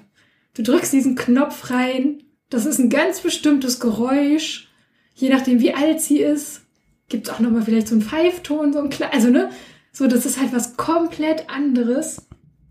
du 0.55 0.63
drückst 0.63 0.93
diesen 0.93 1.15
Knopf 1.17 1.71
rein, 1.71 2.23
das 2.51 2.67
ist 2.67 2.79
ein 2.79 2.91
ganz 2.91 3.21
bestimmtes 3.21 3.81
Geräusch. 3.81 4.69
Je 5.15 5.29
nachdem, 5.31 5.61
wie 5.61 5.75
alt 5.75 6.01
sie 6.01 6.19
ist, 6.19 6.63
gibt 7.09 7.29
es 7.29 7.35
auch 7.35 7.41
nochmal 7.41 7.63
vielleicht 7.63 7.89
so 7.89 7.95
einen 7.95 8.03
Pfeifton, 8.03 8.73
so 8.73 8.81
ein 8.81 8.91
kleiner, 8.91 9.13
also 9.13 9.29
ne, 9.31 9.51
so, 9.93 10.07
das 10.07 10.27
ist 10.27 10.41
halt 10.41 10.53
was 10.53 10.77
komplett 10.77 11.49
anderes, 11.51 12.27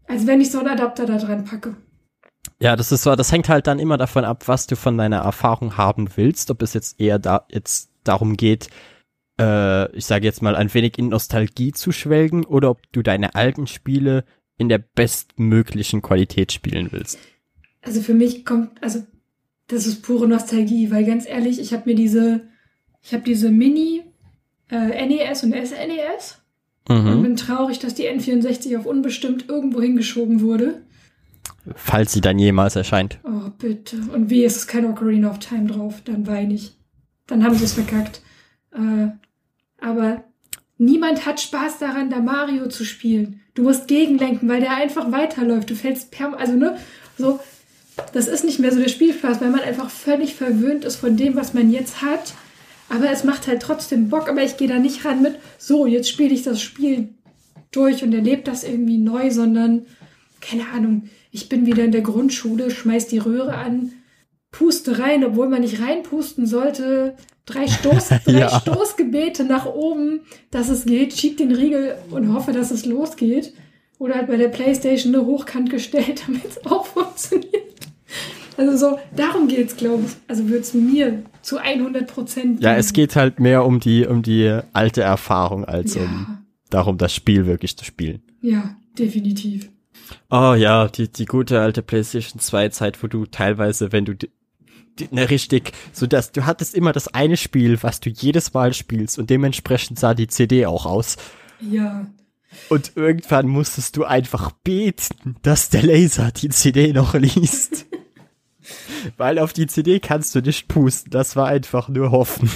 als 0.08 0.26
wenn 0.28 0.40
ich 0.42 0.52
so 0.52 0.60
einen 0.60 0.70
Adapter 0.70 1.06
da 1.06 1.18
dran 1.18 1.44
packe. 1.46 1.76
Ja, 2.62 2.76
das 2.76 2.92
ist 2.92 3.04
so, 3.04 3.16
das 3.16 3.32
hängt 3.32 3.50
halt 3.50 3.68
dann 3.68 3.80
immer 3.80 3.98
davon 3.98 4.26
ab, 4.26 4.48
was 4.48 4.68
du 4.68 4.76
von 4.76 4.98
deiner 4.98 5.20
Erfahrung 5.20 5.78
haben 5.78 6.10
willst, 6.16 6.52
ob 6.52 6.62
es 6.62 6.74
jetzt 6.74 7.00
eher 7.00 7.20
da 7.20 7.46
jetzt 7.50 7.89
darum 8.04 8.38
geht, 8.38 8.70
äh, 9.40 9.92
ich 9.96 10.06
sage 10.06 10.26
jetzt 10.26 10.42
mal 10.42 10.56
ein 10.56 10.74
wenig 10.74 10.98
in 10.98 11.10
Nostalgie 11.10 11.72
zu 11.72 11.92
schwelgen 11.92 12.46
oder 12.46 12.70
ob 12.70 12.82
du 12.92 13.02
deine 13.02 13.36
alten 13.36 13.68
Spiele 13.68 14.24
in 14.58 14.70
der 14.70 14.80
bestmöglichen 14.80 16.02
Qualität 16.02 16.52
spielen 16.52 16.92
willst. 16.92 17.18
Also 17.82 18.02
für 18.02 18.14
mich 18.14 18.46
kommt, 18.46 18.72
also 18.84 19.04
das 19.68 19.86
ist 19.86 20.02
pure 20.02 20.28
Nostalgie, 20.28 20.92
weil 20.92 21.06
ganz 21.06 21.26
ehrlich, 21.28 21.60
ich 21.60 21.74
habe 21.74 21.90
mir 21.90 21.96
diese, 21.96 22.42
ich 23.02 23.14
habe 23.14 23.24
diese 23.24 23.50
Mini 23.52 24.04
äh, 24.70 25.06
NES 25.08 25.44
und 25.44 25.54
SNES 25.54 26.42
und 26.90 27.06
Mhm. 27.06 27.22
bin 27.22 27.36
traurig, 27.36 27.80
dass 27.80 27.94
die 27.94 28.10
N64 28.10 28.78
auf 28.78 28.86
unbestimmt 28.86 29.48
irgendwo 29.48 29.82
hingeschoben 29.82 30.42
wurde. 30.42 30.82
Falls 31.76 32.12
sie 32.14 32.22
dann 32.22 32.40
jemals 32.40 32.76
erscheint. 32.76 33.20
Oh, 33.24 33.50
bitte. 33.58 33.98
Und 34.14 34.30
wie 34.30 34.44
ist 34.44 34.58
es 34.58 34.68
kein 34.68 34.86
Ocarina 34.86 35.30
of 35.30 35.40
Time 35.40 35.68
drauf? 35.68 36.02
Dann 36.04 36.26
weine 36.26 36.56
ich. 36.56 36.79
Dann 37.30 37.44
haben 37.44 37.56
sie 37.56 37.64
es 37.64 37.74
verkackt. 37.74 38.22
Äh, 38.74 39.10
aber 39.80 40.24
niemand 40.78 41.26
hat 41.26 41.40
Spaß 41.40 41.78
daran, 41.80 42.10
da 42.10 42.20
Mario 42.20 42.68
zu 42.68 42.84
spielen. 42.84 43.42
Du 43.54 43.64
musst 43.64 43.88
gegenlenken, 43.88 44.50
weil 44.50 44.62
der 44.62 44.76
einfach 44.76 45.12
weiterläuft. 45.12 45.70
Du 45.70 45.76
fällst 45.76 46.12
perm, 46.12 46.34
also 46.34 46.54
ne, 46.54 46.78
so, 47.18 47.40
das 48.14 48.28
ist 48.28 48.44
nicht 48.44 48.60
mehr 48.60 48.72
so 48.72 48.80
der 48.80 48.90
Spielspaß, 48.90 49.42
weil 49.42 49.52
man 49.52 49.62
einfach 49.62 49.90
völlig 49.90 50.36
verwöhnt 50.36 50.86
ist 50.86 50.96
von 50.98 51.18
dem, 51.18 51.36
was 51.36 51.54
man 51.54 51.72
jetzt 51.72 52.02
hat. 52.02 52.34
Aber 52.90 53.12
es 53.12 53.24
macht 53.24 53.48
halt 53.48 53.62
trotzdem 53.62 54.10
Bock, 54.10 54.28
aber 54.28 54.44
ich 54.44 54.58
gehe 54.58 54.68
da 54.68 54.80
nicht 54.80 55.06
ran 55.06 55.22
mit, 55.22 55.36
so, 55.60 55.86
jetzt 55.86 56.10
spiele 56.10 56.34
ich 56.34 56.42
das 56.42 56.60
Spiel 56.62 57.10
durch 57.72 58.04
und 58.04 58.14
erlebe 58.14 58.42
das 58.42 58.64
irgendwie 58.64 58.98
neu, 58.98 59.30
sondern, 59.30 59.86
keine 60.42 60.68
Ahnung, 60.70 61.10
ich 61.32 61.50
bin 61.50 61.68
wieder 61.68 61.84
in 61.84 61.92
der 61.92 62.02
Grundschule, 62.02 62.72
schmeiß 62.72 63.08
die 63.08 63.20
Röhre 63.20 63.54
an, 63.54 63.92
puste 64.52 65.00
rein, 65.00 65.24
obwohl 65.24 65.50
man 65.50 65.62
nicht 65.62 65.82
reinpusten 65.82 66.46
sollte, 66.48 67.16
drei, 67.46 67.68
Stoß, 67.68 68.10
drei 68.26 68.32
Ja. 68.32 68.60
Stoßgebete 68.60 69.44
nach 69.44 69.66
oben, 69.66 70.22
dass 70.52 70.70
es 70.70 70.86
geht, 70.86 71.14
schieb 71.14 71.38
den 71.38 71.52
Riegel 71.54 71.96
und 72.12 72.34
hoffe, 72.34 72.52
dass 72.52 72.72
es 72.72 72.86
losgeht. 72.86 73.54
Oder 74.00 74.16
halt 74.16 74.28
bei 74.28 74.38
der 74.38 74.48
Playstation 74.48 75.14
eine 75.14 75.26
Hochkant 75.26 75.70
gestellt, 75.70 76.24
damit 76.28 76.46
es 76.46 76.66
auch 76.66 76.86
funktioniert. 76.86 77.54
Also 78.58 78.76
so, 78.78 79.00
darum 79.16 79.48
geht's, 79.48 79.76
glaube 79.78 80.04
ich. 80.06 80.12
Also 80.28 80.50
wird's 80.50 80.74
mir 80.74 81.24
zu 81.42 81.58
100 81.58 82.08
Prozent. 82.08 82.62
Ja, 82.62 82.76
es 82.76 82.92
geht 82.94 83.16
halt 83.16 83.40
mehr 83.40 83.66
um 83.66 83.80
die, 83.80 84.06
um 84.06 84.22
die 84.22 84.60
alte 84.74 85.02
Erfahrung 85.02 85.66
als 85.66 85.96
Ja. 85.96 86.02
um 86.04 86.38
darum, 86.70 86.98
das 86.98 87.14
Spiel 87.16 87.46
wirklich 87.46 87.78
zu 87.78 87.86
spielen. 87.86 88.22
Ja, 88.42 88.76
definitiv. 88.98 89.70
Oh 90.30 90.54
ja, 90.58 90.88
die, 90.88 91.08
die 91.12 91.26
gute 91.26 91.60
alte 91.60 91.82
PlayStation 91.82 92.40
2 92.40 92.70
Zeit, 92.70 93.02
wo 93.04 93.08
du 93.08 93.26
teilweise, 93.26 93.92
wenn 93.92 94.06
du 94.06 94.14
ne, 95.12 95.30
richtig, 95.30 95.72
so 95.94 96.08
dass 96.08 96.32
du 96.32 96.46
hattest 96.46 96.76
immer 96.76 96.92
das 96.92 97.08
eine 97.10 97.38
Spiel, 97.38 97.82
was 97.82 98.00
du 98.00 98.10
jedes 98.10 98.54
Mal 98.54 98.74
spielst 98.74 99.20
und 99.20 99.30
dementsprechend 99.30 100.00
sah 100.00 100.14
die 100.14 100.28
CD 100.28 100.66
auch 100.66 100.86
aus. 100.86 101.18
Ja. 101.62 102.08
Und 102.70 102.94
irgendwann 102.96 103.48
musstest 103.48 103.96
du 103.98 104.06
einfach 104.06 104.52
beten, 104.52 105.36
dass 105.44 105.70
der 105.70 105.84
Laser 105.84 106.32
die 106.32 106.50
CD 106.50 106.94
noch 106.94 107.14
liest. 107.14 107.86
Weil 109.18 109.40
auf 109.40 109.54
die 109.54 109.68
CD 109.68 110.00
kannst 110.00 110.36
du 110.36 110.42
nicht 110.42 110.68
pusten, 110.68 111.12
das 111.12 111.36
war 111.36 111.48
einfach 111.48 111.90
nur 111.90 112.12
hoffen. 112.12 112.50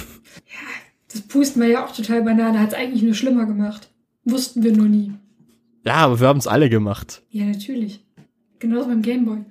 Das 1.10 1.22
Pusten 1.22 1.62
war 1.62 1.68
ja 1.68 1.84
auch 1.86 1.94
total 1.94 2.22
Banane, 2.22 2.58
hat's 2.58 2.74
eigentlich 2.74 3.02
nur 3.02 3.14
schlimmer 3.14 3.46
gemacht. 3.46 3.88
Wussten 4.24 4.62
wir 4.62 4.72
nur 4.72 4.88
nie. 4.88 5.12
Ja, 5.84 5.94
aber 5.94 6.18
wir 6.18 6.28
haben 6.28 6.38
es 6.38 6.46
alle 6.46 6.68
gemacht. 6.68 7.22
Ja, 7.30 7.44
natürlich. 7.44 8.00
Genauso 8.58 8.88
beim 8.88 9.02
Gameboy. 9.02 9.44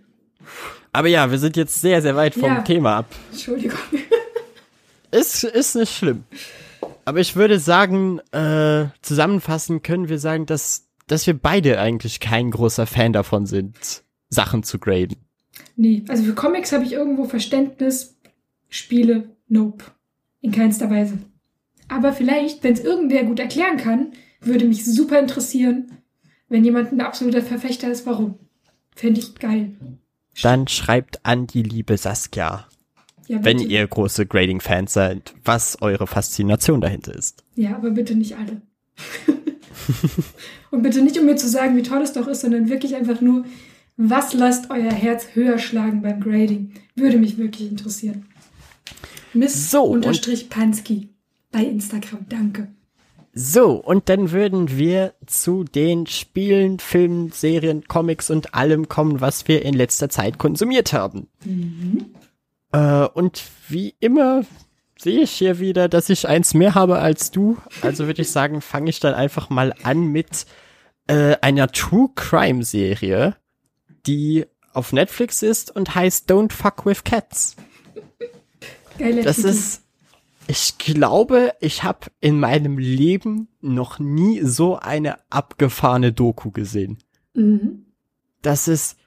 Aber 0.93 1.07
ja, 1.07 1.29
wir 1.31 1.39
sind 1.39 1.57
jetzt 1.57 1.81
sehr, 1.81 2.01
sehr 2.01 2.15
weit 2.15 2.35
vom 2.35 2.43
Ja. 2.43 2.61
Thema 2.61 2.97
ab. 2.97 3.07
Entschuldigung. 3.31 3.79
Ist, 5.11 5.43
ist 5.43 5.75
nicht 5.75 5.95
schlimm. 5.95 6.23
Aber 7.05 7.19
ich 7.19 7.35
würde 7.35 7.59
sagen, 7.59 8.19
äh, 8.31 8.85
zusammenfassend 9.01 9.83
können 9.83 10.09
wir 10.09 10.19
sagen, 10.19 10.45
dass, 10.45 10.87
dass 11.07 11.27
wir 11.27 11.37
beide 11.37 11.79
eigentlich 11.79 12.19
kein 12.19 12.51
großer 12.51 12.87
Fan 12.87 13.13
davon 13.13 13.45
sind, 13.45 14.03
Sachen 14.29 14.63
zu 14.63 14.79
graden. 14.79 15.17
Nee, 15.75 16.03
also 16.07 16.23
für 16.23 16.33
Comics 16.33 16.71
habe 16.71 16.83
ich 16.83 16.93
irgendwo 16.93 17.25
Verständnis. 17.25 18.15
Spiele, 18.69 19.29
nope. 19.47 19.83
In 20.41 20.51
keinster 20.51 20.89
Weise. 20.89 21.19
Aber 21.87 22.13
vielleicht, 22.13 22.63
wenn 22.63 22.73
es 22.73 22.79
irgendwer 22.79 23.23
gut 23.23 23.39
erklären 23.39 23.77
kann, 23.77 24.13
würde 24.41 24.65
mich 24.65 24.83
super 24.85 25.19
interessieren, 25.19 25.91
wenn 26.49 26.65
jemand 26.65 26.91
ein 26.91 27.01
absoluter 27.01 27.41
Verfechter 27.41 27.91
ist, 27.91 28.05
warum. 28.05 28.39
Fände 28.95 29.19
ich 29.19 29.35
geil. 29.35 29.73
Dann 30.41 30.67
schreibt 30.67 31.25
an 31.25 31.47
die 31.47 31.63
liebe 31.63 31.97
Saskia, 31.97 32.67
Ja, 33.27 33.43
wenn 33.43 33.59
ihr 33.59 33.86
große 33.88 34.25
Grading-Fans 34.25 34.93
seid, 34.93 35.34
was 35.43 35.81
eure 35.81 36.07
Faszination 36.07 36.81
dahinter 36.81 37.13
ist. 37.13 37.43
Ja, 37.55 37.75
aber 37.75 37.91
bitte 37.91 38.15
nicht 38.15 38.36
alle. 38.36 38.61
Und 40.71 40.81
bitte 40.81 41.01
nicht, 41.01 41.17
um 41.19 41.25
mir 41.25 41.36
zu 41.36 41.47
sagen, 41.47 41.75
wie 41.77 41.84
toll 41.84 42.01
es 42.01 42.13
doch 42.13 42.27
ist, 42.27 42.41
sondern 42.41 42.69
wirklich 42.69 42.95
einfach 42.95 43.21
nur, 43.21 43.45
was 43.97 44.34
lasst 44.34 44.71
euer 44.71 44.91
Herz 44.91 45.27
höher 45.34 45.59
schlagen 45.59 46.01
beim 46.01 46.19
Grading? 46.19 46.73
Würde 46.95 47.17
mich 47.17 47.38
wirklich 47.38 47.69
interessieren. 47.69 48.25
Miss 49.34 49.71
So, 49.71 49.99
Pansky 50.49 51.09
bei 51.51 51.63
Instagram. 51.63 52.25
Danke. 52.29 52.67
So, 53.36 53.71
und 53.77 54.09
dann 54.09 54.31
würden 54.31 54.77
wir 54.77 55.15
zu 55.25 55.63
den 55.63 56.05
Spielen, 56.05 56.77
Filmen, 56.79 57.31
Serien, 57.31 57.88
Comics 57.88 58.29
und 58.29 58.53
allem 58.53 58.88
kommen, 58.89 59.21
was 59.21 59.47
wir 59.47 59.63
in 59.65 59.73
letzter 59.73 60.07
Zeit 60.09 60.38
konsumiert 60.38 60.93
haben. 60.93 61.27
Äh, 62.71 63.05
und 63.07 63.43
wie 63.69 63.95
immer 63.99 64.43
sehe 64.99 65.21
ich 65.21 65.31
hier 65.31 65.59
wieder, 65.59 65.89
dass 65.89 66.09
ich 66.09 66.27
eins 66.27 66.53
mehr 66.53 66.75
habe 66.75 66.99
als 66.99 67.31
du. 67.31 67.57
Also 67.81 68.05
würde 68.05 68.21
ich 68.21 68.29
sagen, 68.29 68.61
fange 68.61 68.91
ich 68.91 68.99
dann 68.99 69.15
einfach 69.15 69.49
mal 69.49 69.73
an 69.81 70.05
mit 70.07 70.45
äh, 71.07 71.36
einer 71.41 71.69
True 71.69 72.09
Crime 72.13 72.63
Serie, 72.63 73.36
die 74.05 74.45
auf 74.73 74.93
Netflix 74.93 75.41
ist 75.41 75.75
und 75.75 75.95
heißt 75.95 76.31
Don't 76.31 76.51
Fuck 76.53 76.86
with 76.86 77.03
Cats. 77.03 77.55
Geiler 78.99 79.23
Das 79.23 79.38
Titel. 79.38 79.47
ist, 79.49 79.81
ich 80.47 80.77
glaube, 80.77 81.53
ich 81.59 81.83
habe 81.83 82.07
in 82.19 82.39
meinem 82.39 82.77
Leben 82.77 83.47
noch 83.61 83.99
nie 83.99 84.41
so 84.41 84.77
eine 84.77 85.17
abgefahrene 85.29 86.11
Doku 86.11 86.51
gesehen. 86.51 86.97
Mhm. 87.33 87.85
Das 88.41 88.67
ist, 88.67 88.97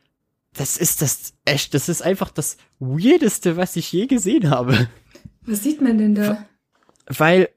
das 0.55 0.77
ist 0.77 1.03
das 1.03 1.35
echt, 1.45 1.75
das 1.75 1.89
ist 1.89 2.03
einfach 2.03 2.31
das 2.31 2.57
weirdeste, 2.79 3.57
was 3.57 3.77
ich 3.77 3.93
je 3.93 4.07
gesehen 4.07 4.51
habe. 4.51 4.89
Was 5.43 5.63
sieht 5.63 5.81
man 5.81 5.99
denn 5.99 6.15
da? 6.15 6.47
Weil 7.07 7.51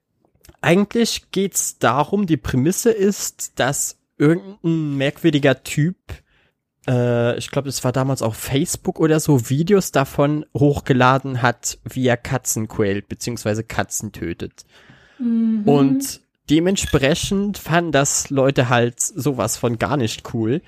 eigentlich 0.61 1.31
geht's 1.31 1.79
darum, 1.79 2.25
die 2.25 2.37
Prämisse 2.37 2.91
ist, 2.91 3.59
dass 3.59 3.97
irgendein 4.17 4.97
merkwürdiger 4.97 5.63
Typ, 5.63 5.97
äh, 6.87 7.37
ich 7.37 7.51
glaube, 7.51 7.69
es 7.69 7.83
war 7.83 7.91
damals 7.91 8.21
auf 8.21 8.35
Facebook 8.35 8.99
oder 8.99 9.19
so, 9.19 9.49
Videos 9.49 9.91
davon 9.91 10.45
hochgeladen 10.57 11.41
hat, 11.41 11.79
wie 11.83 12.07
er 12.07 12.17
Katzen 12.17 12.67
quält, 12.67 13.07
beziehungsweise 13.09 13.63
Katzen 13.63 14.11
tötet. 14.11 14.65
Mhm. 15.19 15.63
Und 15.65 16.21
dementsprechend 16.49 17.57
fanden 17.57 17.91
das 17.91 18.29
Leute 18.29 18.69
halt 18.69 18.99
sowas 18.99 19.57
von 19.57 19.77
gar 19.77 19.97
nicht 19.97 20.33
cool. 20.33 20.61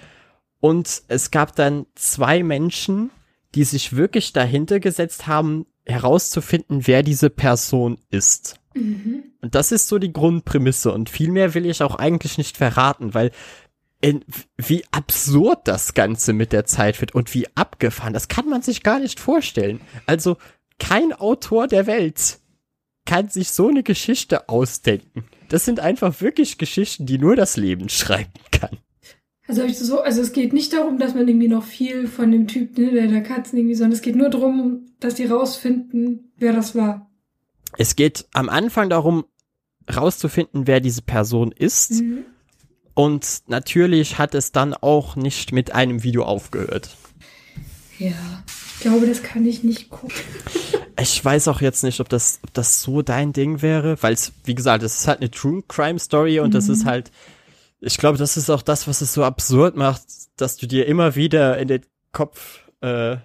Und 0.59 1.03
es 1.07 1.31
gab 1.31 1.55
dann 1.55 1.87
zwei 1.95 2.43
Menschen, 2.43 3.09
die 3.55 3.63
sich 3.63 3.95
wirklich 3.95 4.31
dahinter 4.31 4.79
gesetzt 4.79 5.27
haben, 5.27 5.65
herauszufinden, 5.85 6.85
wer 6.87 7.03
diese 7.03 7.29
Person 7.29 7.97
ist. 8.11 8.59
Mhm. 8.73 9.23
Und 9.41 9.55
das 9.55 9.71
ist 9.71 9.87
so 9.87 9.97
die 9.97 10.13
Grundprämisse. 10.13 10.91
Und 10.91 11.09
viel 11.09 11.31
mehr 11.31 11.53
will 11.53 11.65
ich 11.65 11.81
auch 11.81 11.95
eigentlich 11.95 12.37
nicht 12.37 12.57
verraten, 12.57 13.13
weil 13.13 13.31
in, 14.01 14.25
wie 14.57 14.83
absurd 14.91 15.67
das 15.67 15.93
Ganze 15.93 16.33
mit 16.33 16.51
der 16.51 16.65
Zeit 16.65 16.99
wird 17.01 17.15
und 17.15 17.33
wie 17.33 17.47
abgefahren, 17.55 18.13
das 18.13 18.27
kann 18.27 18.49
man 18.49 18.61
sich 18.61 18.83
gar 18.83 18.99
nicht 18.99 19.19
vorstellen. 19.19 19.81
Also 20.05 20.37
kein 20.79 21.13
Autor 21.13 21.67
der 21.67 21.87
Welt 21.87 22.39
kann 23.05 23.29
sich 23.29 23.51
so 23.51 23.67
eine 23.67 23.83
Geschichte 23.83 24.49
ausdenken. 24.49 25.25
Das 25.49 25.65
sind 25.65 25.79
einfach 25.79 26.21
wirklich 26.21 26.57
Geschichten, 26.57 27.05
die 27.05 27.17
nur 27.17 27.35
das 27.35 27.57
Leben 27.57 27.89
schreiben 27.89 28.31
kann. 28.51 28.77
Also, 29.47 29.67
so, 29.67 30.01
also 30.01 30.21
es 30.21 30.31
geht 30.31 30.53
nicht 30.53 30.71
darum, 30.71 30.97
dass 30.97 31.13
man 31.13 31.27
irgendwie 31.27 31.49
noch 31.49 31.63
viel 31.63 32.07
von 32.07 32.31
dem 32.31 32.47
Typ, 32.47 32.77
ne, 32.77 32.91
der 32.91 33.07
der 33.07 33.21
Katzen 33.21 33.57
irgendwie, 33.57 33.75
sondern 33.75 33.93
es 33.93 34.01
geht 34.01 34.15
nur 34.15 34.29
darum, 34.29 34.85
dass 34.99 35.15
die 35.15 35.25
rausfinden, 35.25 36.31
wer 36.37 36.53
das 36.53 36.73
war. 36.73 37.11
Es 37.77 37.95
geht 37.95 38.27
am 38.33 38.49
Anfang 38.49 38.89
darum, 38.89 39.25
rauszufinden, 39.93 40.67
wer 40.67 40.79
diese 40.79 41.01
Person 41.01 41.51
ist. 41.51 42.01
Mhm. 42.01 42.25
Und 42.93 43.43
natürlich 43.47 44.17
hat 44.17 44.35
es 44.35 44.51
dann 44.51 44.73
auch 44.73 45.15
nicht 45.15 45.51
mit 45.51 45.73
einem 45.73 46.03
Video 46.03 46.23
aufgehört. 46.23 46.97
Ja. 47.97 48.43
Ich 48.81 48.81
glaube, 48.81 49.05
das 49.05 49.21
kann 49.21 49.45
ich 49.45 49.63
nicht 49.63 49.91
gucken. 49.91 50.11
Ich 50.99 51.23
weiß 51.23 51.47
auch 51.49 51.61
jetzt 51.61 51.83
nicht, 51.83 51.99
ob 51.99 52.09
das, 52.09 52.39
ob 52.43 52.51
das 52.55 52.81
so 52.81 53.03
dein 53.03 53.31
Ding 53.31 53.61
wäre, 53.61 54.01
weil 54.01 54.13
es, 54.13 54.33
wie 54.43 54.55
gesagt, 54.55 54.83
es 54.83 55.01
ist 55.01 55.07
halt 55.07 55.19
eine 55.19 55.29
True 55.29 55.61
Crime 55.67 55.99
Story 55.99 56.39
und 56.39 56.55
das 56.55 56.67
ist 56.67 56.85
halt, 56.85 57.11
ich 57.79 57.97
glaube, 57.97 58.17
das 58.17 58.37
ist 58.37 58.49
auch 58.49 58.63
das, 58.63 58.87
was 58.87 59.01
es 59.01 59.13
so 59.13 59.23
absurd 59.23 59.75
macht, 59.75 60.01
dass 60.35 60.57
du 60.57 60.65
dir 60.65 60.87
immer 60.87 61.15
wieder 61.15 61.59
in 61.59 61.67
den 61.67 61.85
Kopf 62.11 62.61
äh, 62.81 63.17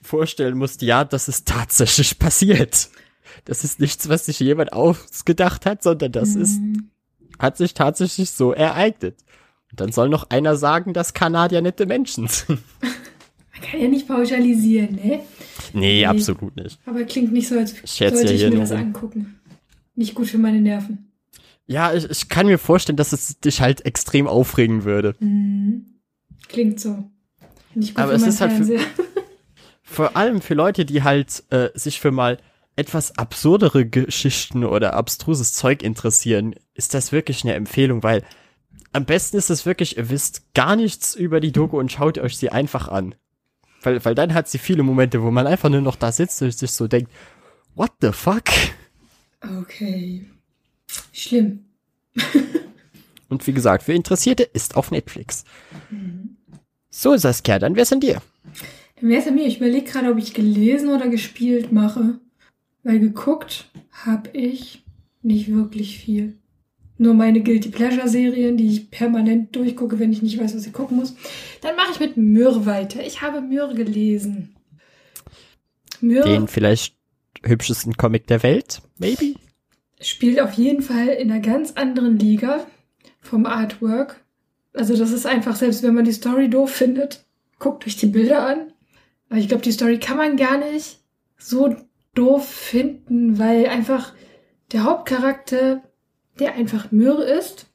vorstellen 0.00 0.56
musst, 0.56 0.80
ja, 0.80 1.04
das 1.04 1.28
ist 1.28 1.46
tatsächlich 1.46 2.18
passiert. 2.18 2.88
Das 3.44 3.64
ist 3.64 3.80
nichts, 3.80 4.08
was 4.08 4.26
sich 4.26 4.40
jemand 4.40 4.72
ausgedacht 4.72 5.66
hat, 5.66 5.82
sondern 5.82 6.12
das 6.12 6.36
ist, 6.36 6.58
hat 7.42 7.56
sich 7.56 7.74
tatsächlich 7.74 8.30
so 8.30 8.52
ereignet. 8.52 9.16
Und 9.70 9.80
dann 9.80 9.92
soll 9.92 10.08
noch 10.08 10.30
einer 10.30 10.56
sagen, 10.56 10.92
dass 10.92 11.14
Kanadier 11.14 11.60
nette 11.62 11.86
Menschen 11.86 12.28
sind. 12.28 12.60
Man 12.80 13.70
kann 13.70 13.80
ja 13.80 13.88
nicht 13.88 14.08
pauschalisieren, 14.08 14.94
ne? 14.96 15.20
nee, 15.72 16.04
absolut 16.06 16.56
nicht. 16.56 16.78
Aber 16.86 17.04
klingt 17.04 17.32
nicht 17.32 17.48
so, 17.48 17.58
als 17.58 17.76
schätze 17.84 18.16
sollte 18.16 18.34
ja 18.34 18.48
ich 18.48 18.54
mir 18.54 18.60
das 18.60 18.72
rum. 18.72 18.78
angucken. 18.78 19.40
Nicht 19.94 20.14
gut 20.14 20.28
für 20.28 20.38
meine 20.38 20.60
Nerven. 20.60 21.12
Ja, 21.66 21.92
ich, 21.92 22.10
ich 22.10 22.28
kann 22.28 22.46
mir 22.46 22.58
vorstellen, 22.58 22.96
dass 22.96 23.12
es 23.12 23.38
dich 23.40 23.60
halt 23.60 23.84
extrem 23.86 24.26
aufregen 24.26 24.84
würde. 24.84 25.14
Klingt 26.48 26.80
so. 26.80 27.04
Nicht 27.74 27.94
gut 27.94 28.02
Aber 28.02 28.18
für 28.18 28.26
es 28.26 28.34
ist 28.34 28.40
halt 28.40 28.52
für-. 28.52 28.78
Vor 29.82 30.16
allem 30.16 30.40
für 30.40 30.54
Leute, 30.54 30.84
die 30.84 31.02
halt 31.02 31.44
äh, 31.50 31.68
sich 31.74 32.00
für 32.00 32.10
mal 32.10 32.38
etwas 32.76 33.18
absurdere 33.18 33.86
Geschichten 33.86 34.64
oder 34.64 34.94
abstruses 34.94 35.52
Zeug 35.52 35.82
interessieren, 35.82 36.54
ist 36.74 36.94
das 36.94 37.12
wirklich 37.12 37.44
eine 37.44 37.54
Empfehlung, 37.54 38.02
weil 38.02 38.22
am 38.92 39.04
besten 39.04 39.36
ist 39.36 39.50
es 39.50 39.66
wirklich, 39.66 39.96
ihr 39.96 40.10
wisst 40.10 40.54
gar 40.54 40.76
nichts 40.76 41.14
über 41.14 41.40
die 41.40 41.52
Doku 41.52 41.78
und 41.78 41.92
schaut 41.92 42.18
euch 42.18 42.36
sie 42.36 42.50
einfach 42.50 42.88
an. 42.88 43.14
Weil, 43.82 44.04
weil 44.04 44.14
dann 44.14 44.34
hat 44.34 44.48
sie 44.48 44.58
viele 44.58 44.82
Momente, 44.82 45.22
wo 45.22 45.30
man 45.30 45.46
einfach 45.46 45.68
nur 45.68 45.80
noch 45.80 45.96
da 45.96 46.12
sitzt 46.12 46.40
und 46.42 46.56
sich 46.56 46.72
so 46.72 46.86
denkt, 46.86 47.10
what 47.74 47.90
the 48.00 48.12
fuck? 48.12 48.44
Okay. 49.60 50.26
Schlimm. 51.12 51.64
Und 53.28 53.46
wie 53.46 53.54
gesagt, 53.54 53.84
für 53.84 53.94
Interessierte 53.94 54.42
ist 54.42 54.76
auf 54.76 54.90
Netflix. 54.90 55.44
So, 56.90 57.16
Saskia, 57.16 57.58
dann 57.58 57.76
wär's 57.76 57.90
an 57.90 58.00
dir. 58.00 58.20
Dann 59.00 59.08
wär's 59.08 59.26
an 59.26 59.36
mir. 59.36 59.46
Ich 59.46 59.56
überlege 59.56 59.90
gerade, 59.90 60.10
ob 60.10 60.18
ich 60.18 60.34
gelesen 60.34 60.90
oder 60.90 61.08
gespielt 61.08 61.72
mache. 61.72 62.20
Weil 62.82 63.00
geguckt 63.00 63.70
habe 63.90 64.28
ich 64.36 64.84
nicht 65.22 65.50
wirklich 65.50 65.98
viel. 65.98 66.36
Nur 67.02 67.14
meine 67.14 67.42
Guilty 67.42 67.68
Pleasure 67.68 68.08
Serien, 68.08 68.56
die 68.56 68.68
ich 68.68 68.90
permanent 68.90 69.54
durchgucke, 69.54 69.98
wenn 69.98 70.12
ich 70.12 70.22
nicht 70.22 70.40
weiß, 70.40 70.54
was 70.54 70.66
ich 70.66 70.72
gucken 70.72 70.96
muss. 70.96 71.14
Dann 71.60 71.76
mache 71.76 71.92
ich 71.92 72.00
mit 72.00 72.16
Myrrh 72.16 72.64
weiter. 72.64 73.04
Ich 73.04 73.20
habe 73.20 73.40
Myrrh 73.40 73.74
gelesen. 73.74 74.54
Myrrh 76.00 76.24
Den 76.24 76.48
vielleicht 76.48 76.96
hübschesten 77.44 77.96
Comic 77.96 78.26
der 78.28 78.42
Welt, 78.42 78.82
maybe? 78.98 79.34
Spielt 80.00 80.40
auf 80.40 80.54
jeden 80.54 80.82
Fall 80.82 81.08
in 81.08 81.30
einer 81.30 81.40
ganz 81.40 81.72
anderen 81.72 82.18
Liga 82.18 82.66
vom 83.20 83.46
Artwork. 83.46 84.24
Also 84.72 84.96
das 84.96 85.10
ist 85.10 85.26
einfach, 85.26 85.56
selbst 85.56 85.82
wenn 85.82 85.94
man 85.94 86.04
die 86.04 86.12
Story 86.12 86.48
doof 86.48 86.70
findet, 86.70 87.24
guckt 87.58 87.86
euch 87.86 87.96
die 87.96 88.06
Bilder 88.06 88.46
an. 88.46 88.72
Aber 89.28 89.38
ich 89.38 89.48
glaube, 89.48 89.62
die 89.62 89.72
Story 89.72 89.98
kann 89.98 90.16
man 90.16 90.36
gar 90.36 90.58
nicht 90.58 90.98
so 91.38 91.76
doof 92.14 92.48
finden, 92.48 93.38
weil 93.38 93.66
einfach 93.66 94.12
der 94.72 94.84
Hauptcharakter, 94.84 95.82
der 96.38 96.54
einfach 96.54 96.92
Myrrhe 96.92 97.24
ist, 97.24 97.66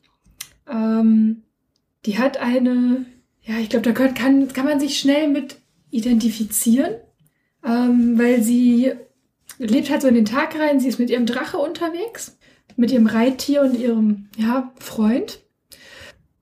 ähm, 0.70 1.44
die 2.06 2.18
hat 2.18 2.38
eine, 2.38 3.06
ja, 3.44 3.58
ich 3.60 3.70
glaube, 3.70 3.84
da 3.84 3.92
kann, 3.92 4.14
kann, 4.14 4.48
kann 4.54 4.66
man 4.66 4.80
sich 4.80 5.00
schnell 5.00 5.28
mit 5.28 5.58
identifizieren, 5.90 6.96
ähm, 7.66 8.18
weil 8.18 8.42
sie 8.42 8.94
lebt 9.58 9.90
halt 9.90 10.02
so 10.02 10.08
in 10.08 10.16
den 10.16 10.26
Tag 10.26 10.58
rein, 10.60 10.80
sie 10.80 10.88
ist 10.88 11.00
mit 11.00 11.10
ihrem 11.10 11.26
Drache 11.26 11.58
unterwegs, 11.58 12.38
mit 12.76 12.92
ihrem 12.92 13.08
Reittier 13.08 13.62
und 13.62 13.78
ihrem, 13.78 14.30
ja, 14.38 14.72
Freund. 14.80 15.40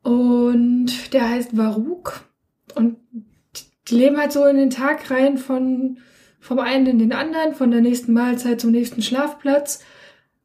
Und 0.04 1.14
der 1.14 1.30
heißt 1.30 1.58
Varuk. 1.58 2.26
Und 2.76 2.98
die 3.88 3.96
leben 3.96 4.18
halt 4.18 4.32
so 4.32 4.46
in 4.46 4.58
den 4.58 4.70
Tag 4.70 5.10
rein 5.10 5.38
von 5.38 5.98
vom 6.40 6.60
einen 6.60 6.86
in 6.86 7.00
den 7.00 7.12
anderen, 7.12 7.56
von 7.56 7.72
der 7.72 7.82
nächsten 7.82 8.14
Mahlzeit 8.14 8.62
zum 8.62 8.70
nächsten 8.70 9.02
Schlafplatz. 9.02 9.84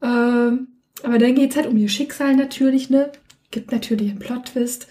Ähm, 0.02 0.79
aber 1.04 1.18
dann 1.18 1.34
geht's 1.34 1.56
halt 1.56 1.66
um 1.66 1.76
ihr 1.76 1.88
Schicksal 1.88 2.36
natürlich, 2.36 2.90
ne? 2.90 3.10
Gibt 3.50 3.72
natürlich 3.72 4.10
einen 4.10 4.18
Plot-Twist. 4.18 4.86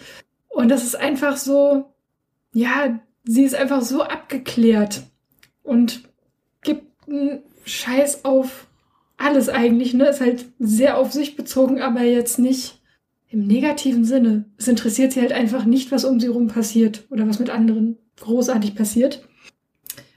Und 0.48 0.70
das 0.70 0.84
ist 0.84 0.96
einfach 0.96 1.38
so, 1.38 1.94
ja, 2.54 3.00
sie 3.24 3.44
ist 3.44 3.56
einfach 3.56 3.82
so 3.82 4.04
abgeklärt 4.04 5.04
und 5.64 6.04
gibt 6.62 7.08
einen 7.08 7.44
Scheiß 7.66 8.26
auf 8.26 8.68
alles 9.18 9.50
eigentlich, 9.50 9.94
ne? 9.94 10.08
Ist 10.10 10.22
halt 10.22 10.46
sehr 10.60 10.98
auf 10.98 11.14
sich 11.14 11.36
bezogen, 11.36 11.82
aber 11.82 12.04
jetzt 12.04 12.40
nicht 12.40 12.82
im 13.30 13.46
negativen 13.46 14.06
Sinne. 14.06 14.46
Es 14.58 14.68
interessiert 14.68 15.14
sie 15.14 15.22
halt 15.22 15.32
einfach 15.32 15.66
nicht, 15.66 15.92
was 15.92 16.06
um 16.06 16.20
sie 16.20 16.28
rum 16.28 16.48
passiert 16.48 17.06
oder 17.10 17.28
was 17.28 17.40
mit 17.40 17.50
anderen 17.50 17.98
großartig 18.20 18.76
passiert. 18.76 19.28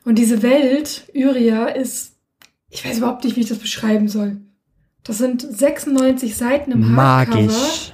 Und 0.04 0.18
diese 0.18 0.42
Welt, 0.42 1.10
Uria, 1.14 1.66
ist, 1.66 2.16
ich 2.70 2.84
weiß 2.84 2.98
überhaupt 2.98 3.24
nicht, 3.24 3.36
wie 3.36 3.40
ich 3.40 3.48
das 3.48 3.58
beschreiben 3.58 4.08
soll. 4.08 4.40
Das 5.04 5.18
sind 5.18 5.42
96 5.42 6.36
Seiten 6.36 6.72
im 6.72 6.96
Hardcover. 6.96 7.42
Magisch. 7.42 7.92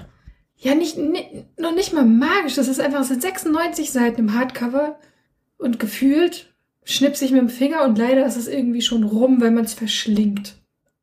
Ja, 0.57 0.75
nicht, 0.75 0.99
nicht, 0.99 1.59
noch 1.59 1.75
nicht 1.75 1.93
mal 1.93 2.05
magisch. 2.05 2.57
Das 2.57 2.69
ist 2.69 2.81
einfach, 2.81 3.01
es 3.01 3.09
sind 3.09 3.23
96 3.23 3.91
Seiten 3.91 4.21
im 4.21 4.35
Hardcover 4.35 4.99
und 5.57 5.79
gefühlt 5.79 6.53
schnipse 6.85 7.25
ich 7.25 7.33
mit 7.33 7.41
dem 7.41 7.49
Finger 7.49 7.85
und 7.85 7.99
leider 7.99 8.27
ist 8.27 8.37
es 8.37 8.49
irgendwie 8.49 8.83
schon 8.83 9.05
rum, 9.05 9.41
weil 9.41 9.51
man 9.51 9.65
es 9.65 9.75
verschlingt. 9.75 10.57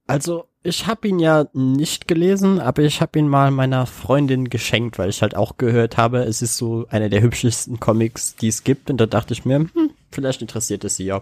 Also, 0.07 0.45
ich 0.61 0.87
habe 0.87 1.07
ihn 1.07 1.19
ja 1.19 1.47
nicht 1.53 2.07
gelesen, 2.07 2.59
aber 2.59 2.83
ich 2.83 3.01
habe 3.01 3.19
ihn 3.19 3.27
mal 3.27 3.51
meiner 3.51 3.85
Freundin 3.85 4.49
geschenkt, 4.49 4.97
weil 4.97 5.09
ich 5.09 5.21
halt 5.21 5.35
auch 5.35 5.57
gehört 5.57 5.97
habe, 5.97 6.19
es 6.19 6.41
ist 6.41 6.57
so 6.57 6.85
einer 6.89 7.09
der 7.09 7.21
hübschesten 7.21 7.79
Comics, 7.79 8.35
die 8.35 8.47
es 8.47 8.63
gibt. 8.63 8.89
Und 8.89 8.97
da 8.97 9.05
dachte 9.05 9.33
ich 9.33 9.45
mir, 9.45 9.57
hm, 9.57 9.91
vielleicht 10.11 10.41
interessiert 10.41 10.83
es 10.83 10.95
sie 10.97 11.05
ja. 11.05 11.21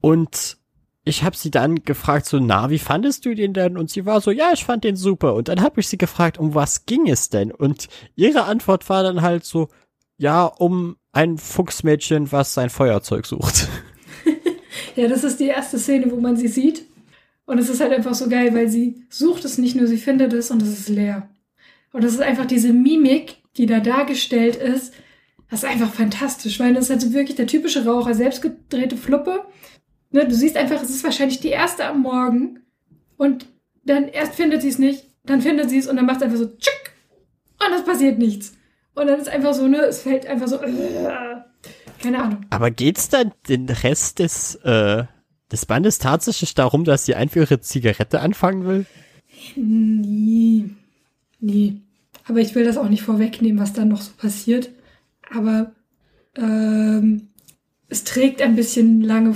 Und 0.00 0.58
ich 1.06 1.22
habe 1.22 1.36
sie 1.36 1.52
dann 1.52 1.84
gefragt, 1.84 2.26
so, 2.26 2.40
na, 2.40 2.68
wie 2.68 2.80
fandest 2.80 3.24
du 3.24 3.34
den 3.34 3.52
denn? 3.52 3.78
Und 3.78 3.90
sie 3.90 4.06
war 4.06 4.20
so, 4.20 4.32
ja, 4.32 4.50
ich 4.52 4.64
fand 4.64 4.82
den 4.82 4.96
super. 4.96 5.34
Und 5.34 5.46
dann 5.46 5.62
habe 5.62 5.78
ich 5.78 5.86
sie 5.86 5.98
gefragt, 5.98 6.36
um 6.36 6.56
was 6.56 6.84
ging 6.84 7.08
es 7.08 7.28
denn? 7.28 7.52
Und 7.52 7.86
ihre 8.16 8.44
Antwort 8.44 8.88
war 8.88 9.04
dann 9.04 9.22
halt 9.22 9.44
so, 9.44 9.68
ja, 10.18 10.44
um 10.44 10.96
ein 11.12 11.38
Fuchsmädchen, 11.38 12.32
was 12.32 12.54
sein 12.54 12.70
Feuerzeug 12.70 13.24
sucht. 13.24 13.68
ja, 14.96 15.06
das 15.06 15.22
ist 15.22 15.38
die 15.38 15.46
erste 15.46 15.78
Szene, 15.78 16.10
wo 16.10 16.16
man 16.16 16.36
sie 16.36 16.48
sieht. 16.48 16.84
Und 17.44 17.58
es 17.58 17.68
ist 17.68 17.80
halt 17.80 17.92
einfach 17.92 18.14
so 18.14 18.28
geil, 18.28 18.52
weil 18.52 18.68
sie 18.68 19.06
sucht 19.08 19.44
es 19.44 19.58
nicht 19.58 19.76
nur, 19.76 19.86
sie 19.86 19.98
findet 19.98 20.32
es 20.32 20.50
und 20.50 20.60
es 20.60 20.76
ist 20.76 20.88
leer. 20.88 21.30
Und 21.92 22.02
das 22.02 22.14
ist 22.14 22.20
einfach 22.20 22.46
diese 22.46 22.72
Mimik, 22.72 23.36
die 23.56 23.66
da 23.66 23.78
dargestellt 23.78 24.56
ist. 24.56 24.92
Das 25.50 25.62
ist 25.62 25.68
einfach 25.68 25.92
fantastisch, 25.92 26.58
weil 26.58 26.74
das 26.74 26.90
ist 26.90 26.90
halt 26.90 27.12
wirklich 27.12 27.36
der 27.36 27.46
typische 27.46 27.84
Raucher, 27.84 28.14
selbstgedrehte 28.14 28.96
Fluppe. 28.96 29.44
Ne, 30.16 30.26
du 30.26 30.34
siehst 30.34 30.56
einfach, 30.56 30.82
es 30.82 30.88
ist 30.88 31.04
wahrscheinlich 31.04 31.40
die 31.40 31.50
erste 31.50 31.84
am 31.84 32.00
Morgen 32.00 32.60
und 33.18 33.44
dann 33.84 34.08
erst 34.08 34.34
findet 34.34 34.62
sie 34.62 34.70
es 34.70 34.78
nicht, 34.78 35.04
dann 35.26 35.42
findet 35.42 35.68
sie 35.68 35.76
es 35.76 35.88
und 35.88 35.96
dann 35.96 36.06
macht 36.06 36.16
es 36.16 36.22
einfach 36.22 36.38
so 36.38 36.46
tschick 36.46 36.94
und 37.60 37.74
es 37.74 37.84
passiert 37.84 38.18
nichts. 38.18 38.54
Und 38.94 39.08
dann 39.08 39.20
ist 39.20 39.28
einfach 39.28 39.52
so, 39.52 39.68
ne, 39.68 39.76
es 39.82 40.00
fällt 40.00 40.24
einfach 40.24 40.48
so, 40.48 40.56
äh, 40.56 41.36
keine 42.02 42.22
Ahnung. 42.22 42.46
Aber 42.48 42.70
geht's 42.70 43.10
dann 43.10 43.32
den 43.46 43.68
Rest 43.68 44.18
des 44.18 44.54
äh, 44.64 45.04
des 45.52 45.66
Bandes 45.66 45.98
tatsächlich 45.98 46.54
darum, 46.54 46.84
dass 46.84 47.04
sie 47.04 47.14
einfach 47.14 47.36
ihre 47.36 47.60
Zigarette 47.60 48.20
anfangen 48.20 48.64
will? 48.64 48.86
Nie. 49.54 50.70
Nie. 51.40 51.82
Aber 52.26 52.40
ich 52.40 52.54
will 52.54 52.64
das 52.64 52.78
auch 52.78 52.88
nicht 52.88 53.02
vorwegnehmen, 53.02 53.60
was 53.60 53.74
dann 53.74 53.88
noch 53.88 54.00
so 54.00 54.12
passiert. 54.16 54.70
Aber 55.30 55.72
ähm, 56.36 57.28
es 57.90 58.04
trägt 58.04 58.40
ein 58.40 58.56
bisschen 58.56 59.02
lange 59.02 59.34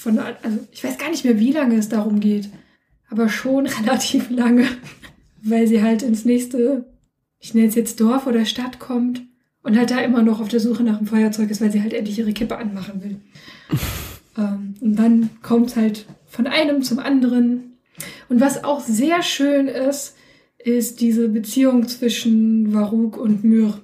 von, 0.00 0.18
also 0.18 0.58
ich 0.72 0.82
weiß 0.82 0.96
gar 0.96 1.10
nicht 1.10 1.26
mehr, 1.26 1.38
wie 1.38 1.52
lange 1.52 1.76
es 1.76 1.90
darum 1.90 2.20
geht, 2.20 2.48
aber 3.10 3.28
schon 3.28 3.66
relativ 3.82 4.30
lange, 4.30 4.66
weil 5.42 5.66
sie 5.66 5.82
halt 5.82 6.02
ins 6.02 6.24
nächste, 6.24 6.86
ich 7.38 7.52
nenne 7.52 7.68
es 7.68 7.74
jetzt 7.74 8.00
Dorf 8.00 8.26
oder 8.26 8.46
Stadt 8.46 8.78
kommt 8.78 9.22
und 9.62 9.76
halt 9.76 9.90
da 9.90 9.98
immer 10.00 10.22
noch 10.22 10.40
auf 10.40 10.48
der 10.48 10.60
Suche 10.60 10.84
nach 10.84 10.96
einem 10.96 11.06
Feuerzeug 11.06 11.50
ist, 11.50 11.60
weil 11.60 11.70
sie 11.70 11.82
halt 11.82 11.92
endlich 11.92 12.18
ihre 12.18 12.32
Kippe 12.32 12.56
anmachen 12.56 13.02
will. 13.02 13.16
Ähm, 14.38 14.74
und 14.80 14.94
dann 14.94 15.30
kommt 15.42 15.70
es 15.70 15.76
halt 15.76 16.06
von 16.28 16.46
einem 16.46 16.84
zum 16.84 17.00
anderen. 17.00 17.78
Und 18.28 18.40
was 18.40 18.62
auch 18.62 18.78
sehr 18.78 19.24
schön 19.24 19.66
ist, 19.66 20.14
ist 20.56 21.00
diese 21.00 21.28
Beziehung 21.28 21.88
zwischen 21.88 22.72
Varuk 22.72 23.16
und 23.16 23.42
Myr. 23.42 23.80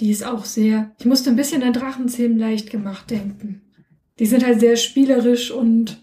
Die 0.00 0.10
ist 0.10 0.26
auch 0.26 0.44
sehr, 0.44 0.90
ich 0.98 1.06
musste 1.06 1.30
ein 1.30 1.36
bisschen 1.36 1.62
an 1.62 1.72
Drachenzähmen 1.72 2.36
leicht 2.36 2.68
gemacht 2.68 3.08
denken. 3.10 3.62
Die 4.18 4.26
sind 4.26 4.44
halt 4.44 4.60
sehr 4.60 4.76
spielerisch 4.76 5.50
und 5.50 6.02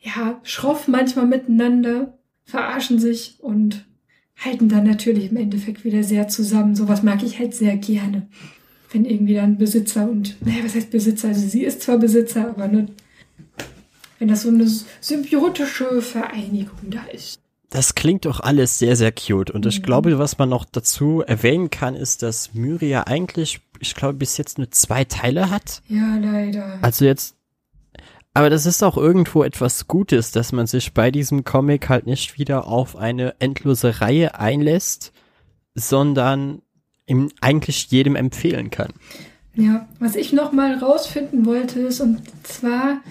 ja, 0.00 0.40
schroff 0.42 0.88
manchmal 0.88 1.26
miteinander, 1.26 2.18
verarschen 2.44 2.98
sich 2.98 3.36
und 3.38 3.84
halten 4.36 4.68
dann 4.68 4.84
natürlich 4.84 5.30
im 5.30 5.36
Endeffekt 5.36 5.84
wieder 5.84 6.02
sehr 6.02 6.28
zusammen. 6.28 6.74
Sowas 6.74 7.02
mag 7.02 7.22
ich 7.22 7.38
halt 7.38 7.54
sehr 7.54 7.76
gerne. 7.76 8.26
Wenn 8.90 9.04
irgendwie 9.04 9.34
dann 9.34 9.58
Besitzer 9.58 10.08
und, 10.10 10.36
naja, 10.44 10.64
was 10.64 10.74
heißt 10.74 10.90
Besitzer? 10.90 11.28
Also 11.28 11.46
sie 11.46 11.62
ist 11.62 11.82
zwar 11.82 11.98
Besitzer, 11.98 12.48
aber 12.48 12.68
nur 12.68 12.86
wenn 14.18 14.28
das 14.28 14.42
so 14.42 14.50
eine 14.50 14.70
symbiotische 15.00 16.00
Vereinigung 16.00 16.78
da 16.90 17.02
ist. 17.12 17.40
Das 17.70 17.94
klingt 17.94 18.26
doch 18.26 18.38
alles 18.38 18.78
sehr, 18.78 18.96
sehr 18.96 19.12
cute. 19.12 19.50
Und 19.50 19.64
ich 19.66 19.80
mhm. 19.80 19.84
glaube, 19.84 20.18
was 20.18 20.38
man 20.38 20.50
noch 20.50 20.64
dazu 20.64 21.22
erwähnen 21.26 21.70
kann, 21.70 21.96
ist, 21.96 22.22
dass 22.22 22.52
Myria 22.52 23.04
eigentlich, 23.08 23.60
ich 23.80 23.94
glaube, 23.94 24.14
bis 24.14 24.36
jetzt 24.36 24.58
nur 24.58 24.70
zwei 24.70 25.04
Teile 25.04 25.50
hat. 25.50 25.82
Ja, 25.88 26.18
leider. 26.18 26.78
Also 26.82 27.06
jetzt, 27.06 27.34
aber 28.34 28.48
das 28.48 28.66
ist 28.66 28.82
auch 28.82 28.96
irgendwo 28.96 29.42
etwas 29.42 29.88
Gutes, 29.88 30.32
dass 30.32 30.52
man 30.52 30.66
sich 30.66 30.94
bei 30.94 31.10
diesem 31.10 31.44
Comic 31.44 31.88
halt 31.88 32.06
nicht 32.06 32.38
wieder 32.38 32.66
auf 32.66 32.96
eine 32.96 33.34
endlose 33.40 34.00
Reihe 34.00 34.38
einlässt, 34.38 35.12
sondern 35.74 36.62
ihm 37.06 37.30
eigentlich 37.40 37.90
jedem 37.90 38.16
empfehlen 38.16 38.70
kann. 38.70 38.92
Ja, 39.54 39.86
was 39.98 40.16
ich 40.16 40.32
noch 40.32 40.52
mal 40.52 40.74
rausfinden 40.78 41.44
wollte 41.44 41.80
ist, 41.80 42.00
und 42.00 42.22
zwar 42.42 43.02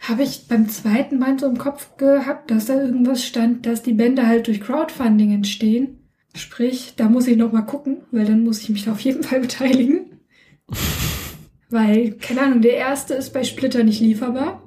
habe 0.00 0.24
ich 0.24 0.48
beim 0.48 0.68
zweiten 0.68 1.20
Band 1.20 1.40
so 1.40 1.46
im 1.46 1.56
Kopf 1.56 1.96
gehabt, 1.96 2.50
dass 2.50 2.66
da 2.66 2.74
irgendwas 2.74 3.24
stand, 3.24 3.66
dass 3.66 3.82
die 3.82 3.92
Bände 3.92 4.26
halt 4.26 4.48
durch 4.48 4.60
Crowdfunding 4.60 5.32
entstehen. 5.32 6.00
Sprich, 6.34 6.94
da 6.96 7.08
muss 7.08 7.28
ich 7.28 7.36
noch 7.36 7.52
mal 7.52 7.62
gucken, 7.62 7.98
weil 8.10 8.24
dann 8.24 8.42
muss 8.42 8.60
ich 8.60 8.70
mich 8.70 8.84
da 8.84 8.92
auf 8.92 9.00
jeden 9.00 9.22
Fall 9.22 9.40
beteiligen. 9.40 10.20
weil, 11.70 12.12
keine 12.12 12.42
Ahnung, 12.42 12.60
der 12.60 12.76
erste 12.76 13.14
ist 13.14 13.32
bei 13.32 13.44
Splitter 13.44 13.84
nicht 13.84 14.00
lieferbar. 14.00 14.63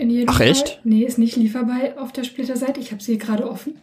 In 0.00 0.08
jedem 0.08 0.30
Ach 0.30 0.38
Fall. 0.38 0.48
echt? 0.48 0.80
Nee, 0.82 1.04
ist 1.04 1.18
nicht 1.18 1.36
lieferbar 1.36 1.76
auf 1.98 2.10
der 2.10 2.24
Splitter-Seite. 2.24 2.80
Ich 2.80 2.90
habe 2.90 3.02
sie 3.02 3.12
hier 3.12 3.20
gerade 3.20 3.48
offen. 3.48 3.74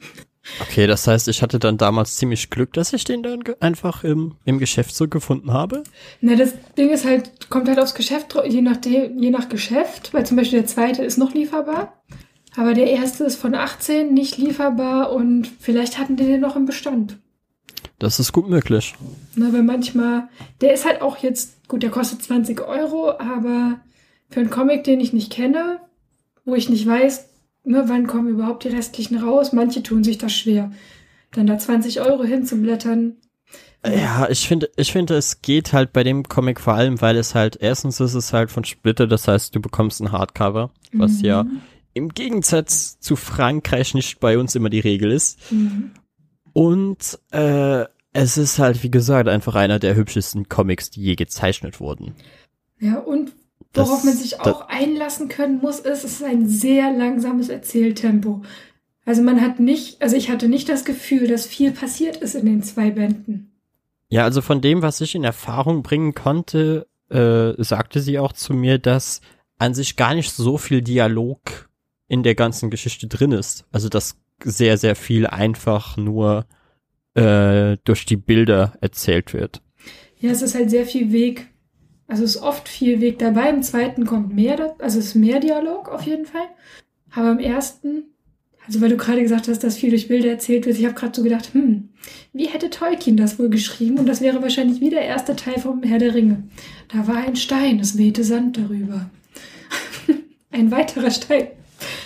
Okay, 0.61 0.88
das 0.88 1.05
heißt, 1.05 1.28
ich 1.28 1.43
hatte 1.43 1.59
dann 1.59 1.78
damals 1.78 2.15
ziemlich 2.15 2.49
Glück, 2.49 2.74
dass 2.74 2.91
ich 2.93 3.03
den 3.03 3.22
dann 3.22 3.43
einfach 3.59 4.03
im, 4.03 4.34
im 4.43 4.57
Geschäft 4.57 4.95
so 4.95 5.07
gefunden 5.07 5.53
habe. 5.53 5.84
Na, 6.22 6.36
das 6.36 6.53
Ding 6.76 6.89
ist 6.89 7.05
halt, 7.05 7.51
kommt 7.51 7.68
halt 7.68 7.80
aufs 7.80 7.93
Geschäft, 7.93 8.36
je 8.47 8.61
nach, 8.63 8.78
je 8.84 9.30
nach 9.30 9.47
Geschäft, 9.47 10.11
weil 10.13 10.26
zum 10.26 10.38
Beispiel 10.38 10.59
der 10.59 10.68
zweite 10.68 11.03
ist 11.03 11.20
noch 11.20 11.36
lieferbar, 11.36 12.01
aber 12.55 12.74
der 12.74 12.89
erste 12.89 13.26
ist 13.26 13.36
von 13.36 13.53
18 13.53 14.11
nicht 14.11 14.38
lieferbar 14.38 15.11
und 15.11 15.47
vielleicht 15.59 15.99
hatten 15.99 16.15
die 16.15 16.26
den 16.26 16.41
noch 16.41 16.55
im 16.55 16.65
Bestand. 16.65 17.20
Das 17.99 18.20
ist 18.20 18.32
gut 18.32 18.49
möglich. 18.49 18.95
Na, 19.36 19.53
weil 19.53 19.63
manchmal, 19.63 20.30
der 20.61 20.74
ist 20.74 20.86
halt 20.86 21.01
auch 21.01 21.18
jetzt, 21.18 21.68
gut, 21.68 21.84
der 21.84 21.91
kostet 21.91 22.24
20 22.24 22.61
Euro, 22.61 23.11
aber 23.11 23.82
für 24.30 24.39
einen 24.39 24.49
Comic, 24.49 24.84
den 24.84 24.99
ich 24.99 25.13
nicht 25.13 25.32
kenne, 25.32 25.82
wo 26.48 26.56
ich 26.56 26.70
nicht 26.70 26.88
weiß, 26.88 27.28
ne, 27.66 27.84
wann 27.88 28.08
kommen 28.08 28.30
überhaupt 28.30 28.64
die 28.64 28.70
restlichen 28.70 29.18
raus? 29.18 29.54
Manche 29.54 29.84
tun 29.84 30.04
sich 30.04 30.18
das 30.18 30.34
schwer. 30.34 30.72
dann 31.34 31.45
da 31.45 31.58
20 31.60 32.02
Euro 32.02 32.24
hinzublättern. 32.24 33.18
Ja, 33.86 34.28
ich 34.30 34.48
finde, 34.48 34.70
ich 34.78 34.91
finde, 34.91 35.16
es 35.16 35.41
geht 35.41 35.74
halt 35.74 35.93
bei 35.93 36.04
dem 36.04 36.24
Comic 36.24 36.60
vor 36.60 36.74
allem, 36.74 37.00
weil 37.02 37.16
es 37.18 37.36
halt, 37.36 37.58
erstens 37.60 38.00
ist 38.00 38.14
es 38.16 38.34
halt 38.34 38.50
von 38.50 38.64
Splitter, 38.64 39.06
das 39.08 39.28
heißt, 39.28 39.54
du 39.54 39.60
bekommst 39.62 40.02
ein 40.02 40.12
Hardcover, 40.12 40.72
was 40.93 41.20
Mhm. 41.20 41.26
ja 41.26 41.45
im 41.93 42.10
Gegensatz 42.10 43.00
zu 43.00 43.16
Frankreich 43.16 43.93
nicht 43.93 44.20
bei 44.20 44.38
uns 44.38 44.56
immer 44.56 44.70
die 44.70 44.80
Regel 44.80 45.12
ist. 45.12 45.52
Mhm. 45.52 45.91
Und 46.54 47.20
äh, 47.32 47.86
es 48.14 48.38
ist 48.38 48.58
halt, 48.60 48.84
wie 48.84 48.91
gesagt, 48.91 49.28
einfach 49.28 49.56
einer 49.56 49.80
der 49.80 49.95
hübschesten 49.95 50.48
Comics, 50.48 50.89
die 50.91 51.02
je 51.02 51.16
gezeichnet 51.16 51.80
wurden. 51.80 52.16
Ja, 52.80 53.00
und 53.00 53.32
worauf 53.78 53.97
Das- 53.97 54.03
man 54.05 54.13
sich 54.15 54.39
auch 54.41 54.67
einlassen 54.69 55.28
können 55.30 55.59
muss, 55.59 55.80
ist, 55.80 56.03
es 56.03 56.13
ist 56.19 56.23
ein 56.23 56.47
sehr 56.47 56.91
langsames 56.93 57.49
Erzähltempo. 57.49 58.41
Also 59.05 59.21
man 59.21 59.41
hat 59.41 59.59
nicht, 59.59 60.01
also 60.01 60.15
ich 60.15 60.30
hatte 60.30 60.49
nicht 60.49 60.67
das 60.67 60.84
Gefühl, 60.84 61.28
dass 61.28 61.45
viel 61.45 61.71
passiert 61.71 62.17
ist 62.17 62.36
in 62.36 62.45
den 62.45 62.63
zwei 62.63 62.91
Bänden. 62.91 63.51
Ja, 64.09 64.23
also 64.23 64.41
von 64.41 64.61
dem, 64.61 64.82
was 64.82 64.99
ich 65.01 65.15
in 65.15 65.23
Erfahrung 65.23 65.82
bringen 65.84 66.13
konnte, 66.13 66.88
äh, 67.09 67.53
sagte 67.63 68.01
sie 68.01 68.19
auch 68.19 68.34
zu 68.34 68.53
mir, 68.53 68.80
dass 68.80 69.21
an 69.59 69.73
sich 69.73 69.95
gar 69.95 70.13
nicht 70.13 70.32
so 70.32 70.57
viel 70.57 70.82
Dialog 70.82 71.69
in 72.09 72.23
der 72.23 72.36
ganzen 72.36 72.69
Geschichte 72.69 73.07
drin 73.07 73.32
ist. 73.32 73.65
Also 73.71 73.89
dass 73.89 74.17
sehr, 74.43 74.78
sehr 74.78 74.95
viel 74.95 75.25
einfach 75.25 75.97
nur 75.97 76.45
äh, 77.15 77.78
durch 77.84 78.05
die 78.05 78.17
Bilder 78.17 78.73
erzählt 78.82 79.34
wird. 79.34 79.61
Ja, 80.19 80.32
es 80.32 80.41
ist 80.41 80.53
halt 80.55 80.69
sehr 80.69 80.86
viel 80.86 81.11
Weg. 81.11 81.47
Also 82.08 82.24
es 82.24 82.36
ist 82.36 82.41
oft 82.41 82.70
viel 82.70 83.01
Weg 83.01 83.20
dabei. 83.20 83.49
Im 83.49 83.64
zweiten 83.64 84.05
kommt 84.05 84.34
mehr, 84.34 84.76
also 84.80 84.99
es 84.99 85.08
ist 85.08 85.16
mehr 85.16 85.39
Dialog 85.39 85.89
auf 85.89 86.03
jeden 86.03 86.26
Fall. 86.26 86.47
Aber 87.14 87.32
im 87.32 87.39
ersten, 87.39 88.03
also 88.66 88.82
weil 88.82 88.89
du 88.89 88.97
gerade 88.97 89.22
gesagt 89.22 89.47
hast, 89.47 89.64
dass 89.64 89.78
viel 89.78 89.89
durch 89.89 90.08
Bilder 90.08 90.30
erzählt 90.30 90.66
wird, 90.66 90.78
ich 90.78 90.86
habe 90.86 90.95
gerade 90.95 91.16
so 91.16 91.24
gedacht, 91.24 91.53
hm, 91.53 91.89
wie 92.34 92.47
hätte 92.47 92.70
Tolkien 92.70 93.18
das 93.18 93.39
wohl 93.39 93.49
geschrieben? 93.49 93.99
Und 93.99 94.08
das 94.08 94.22
wäre 94.22 94.41
wahrscheinlich 94.41 94.80
wie 94.80 94.89
der 94.89 95.01
erste 95.01 95.36
Teil 95.36 95.60
vom 95.60 95.84
Herr 95.84 95.99
der 95.99 96.14
Ringe. 96.14 96.43
Da 96.89 97.08
war 97.08 97.18
ein 97.18 97.36
Stein, 97.36 97.80
es 97.80 97.97
wehte 97.97 98.24
Sand 98.24 98.58
darüber. 98.58 99.10
ein 100.51 100.72
weiterer 100.72 101.12
Stein. 101.12 101.47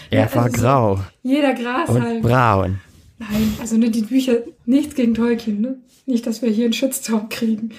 Er 0.10 0.26
Ja, 0.26 0.36
war 0.36 0.44
also 0.44 0.62
grau 0.62 1.00
Jeder 1.24 1.54
Gras 1.54 1.90
und 1.90 2.22
braun. 2.22 2.80
Nein, 3.20 3.54
also 3.60 3.78
ne, 3.78 3.92
die 3.92 4.02
Bücher, 4.02 4.38
nichts 4.66 4.96
gegen 4.96 5.14
Tolkien, 5.14 5.62
ne? 5.62 5.78
Nicht, 6.08 6.26
dass 6.26 6.42
wir 6.42 6.50
hier 6.50 6.66
einen 6.66 6.74
Shitstorm 6.74 7.30
kriegen. 7.30 7.72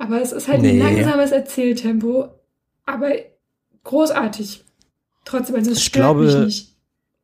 Aber 0.00 0.20
es 0.22 0.32
ist 0.32 0.48
halt 0.48 0.62
Nee. 0.62 0.70
ein 0.70 0.78
langsames 0.96 1.30
Erzähltempo, 1.30 2.30
aber 2.86 3.10
großartig. 3.84 4.64
Trotzdem, 5.26 5.56
also 5.56 5.70
es 5.70 5.78
Ich 5.78 5.84
stört 5.84 6.04
glaube, 6.04 6.24
mich 6.24 6.34
nicht. 6.46 6.76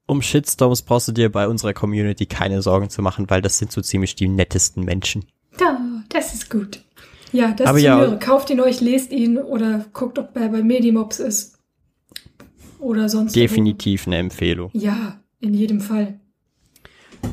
Um 0.06 0.20
Shitstorms 0.22 0.82
brauchst 0.82 1.08
du 1.08 1.12
dir 1.12 1.32
bei 1.32 1.48
unserer 1.48 1.72
Community 1.72 2.26
keine 2.26 2.60
Sorgen 2.62 2.90
zu 2.90 3.00
machen, 3.02 3.28
weil 3.30 3.40
das 3.42 3.56
sind 3.58 3.72
so 3.72 3.80
ziemlich 3.80 4.14
die 4.14 4.28
nettesten 4.28 4.84
Menschen. 4.84 5.24
Da, 5.58 5.80
das 6.10 6.34
ist 6.34 6.50
gut. 6.50 6.82
Ja, 7.32 7.52
das 7.52 7.66
Aber 7.66 7.78
zu 7.78 7.84
ja-. 7.84 8.16
Kauft 8.16 8.50
ihn 8.50 8.60
euch, 8.60 8.80
lest 8.82 9.10
ihn 9.10 9.38
oder 9.38 9.86
guckt, 9.94 10.18
ob 10.18 10.36
er 10.36 10.50
bei 10.50 10.62
Medimobs 10.62 11.18
ist. 11.18 11.58
Oder 12.78 13.08
sonst. 13.08 13.34
wo. 13.34 13.40
Definitiv 13.40 14.06
eine 14.06 14.18
Empfehlung. 14.18 14.68
Ja, 14.74 15.18
in 15.40 15.54
jedem 15.54 15.80
Fall. 15.80 16.20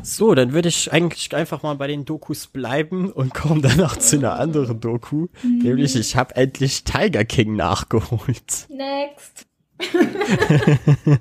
So, 0.01 0.33
dann 0.35 0.53
würde 0.53 0.69
ich 0.69 0.91
eigentlich 0.91 1.35
einfach 1.35 1.63
mal 1.63 1.75
bei 1.75 1.87
den 1.87 2.05
Dokus 2.05 2.47
bleiben 2.47 3.11
und 3.11 3.33
komme 3.33 3.61
danach 3.61 3.97
zu 3.97 4.17
einer 4.17 4.39
anderen 4.39 4.79
Doku. 4.79 5.27
Nämlich, 5.43 5.95
ich 5.95 6.15
habe 6.15 6.35
endlich 6.35 6.83
Tiger 6.83 7.25
King 7.25 7.55
nachgeholt. 7.55 8.67
Next. 8.69 9.45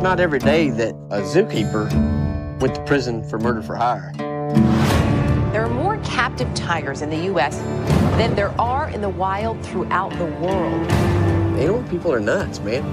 not 0.00 0.18
every 0.18 0.38
day 0.38 0.70
that 0.70 0.94
a 1.10 1.20
zookeeper 1.20 1.90
went 2.60 2.74
to 2.74 2.82
prison 2.84 3.22
for 3.22 3.38
murder 3.38 3.62
for 3.62 3.76
hire. 3.76 4.12
There 5.52 5.62
are 5.62 5.68
more 5.68 5.98
captive 5.98 6.48
tigers 6.54 7.02
in 7.02 7.10
the 7.10 7.26
U.S. 7.26 7.58
than 8.16 8.34
there 8.34 8.54
are 8.58 8.88
in 8.88 9.00
the 9.02 9.10
wild 9.10 9.62
throughout 9.62 10.10
the 10.16 10.24
world. 10.24 10.90
Animal 11.58 11.82
people 11.90 12.12
are 12.12 12.20
nuts, 12.20 12.60
man. 12.60 12.84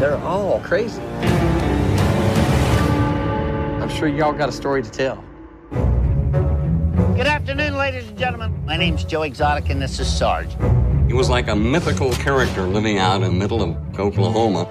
They're 0.00 0.16
all 0.18 0.60
crazy. 0.60 1.02
I'm 3.84 3.90
sure 3.90 4.08
y'all 4.08 4.32
got 4.32 4.48
a 4.48 4.52
story 4.52 4.82
to 4.82 4.90
tell. 4.90 5.22
Good 5.70 7.26
afternoon, 7.26 7.76
ladies 7.76 8.08
and 8.08 8.16
gentlemen. 8.16 8.64
My 8.64 8.78
name's 8.78 9.04
Joe 9.04 9.24
Exotic, 9.24 9.68
and 9.68 9.82
this 9.82 10.00
is 10.00 10.10
Sarge. 10.10 10.48
He 11.06 11.12
was 11.12 11.28
like 11.28 11.48
a 11.48 11.54
mythical 11.54 12.10
character 12.12 12.62
living 12.62 12.96
out 12.96 13.16
in 13.16 13.20
the 13.20 13.30
middle 13.30 13.62
of 13.62 14.00
Oklahoma 14.00 14.64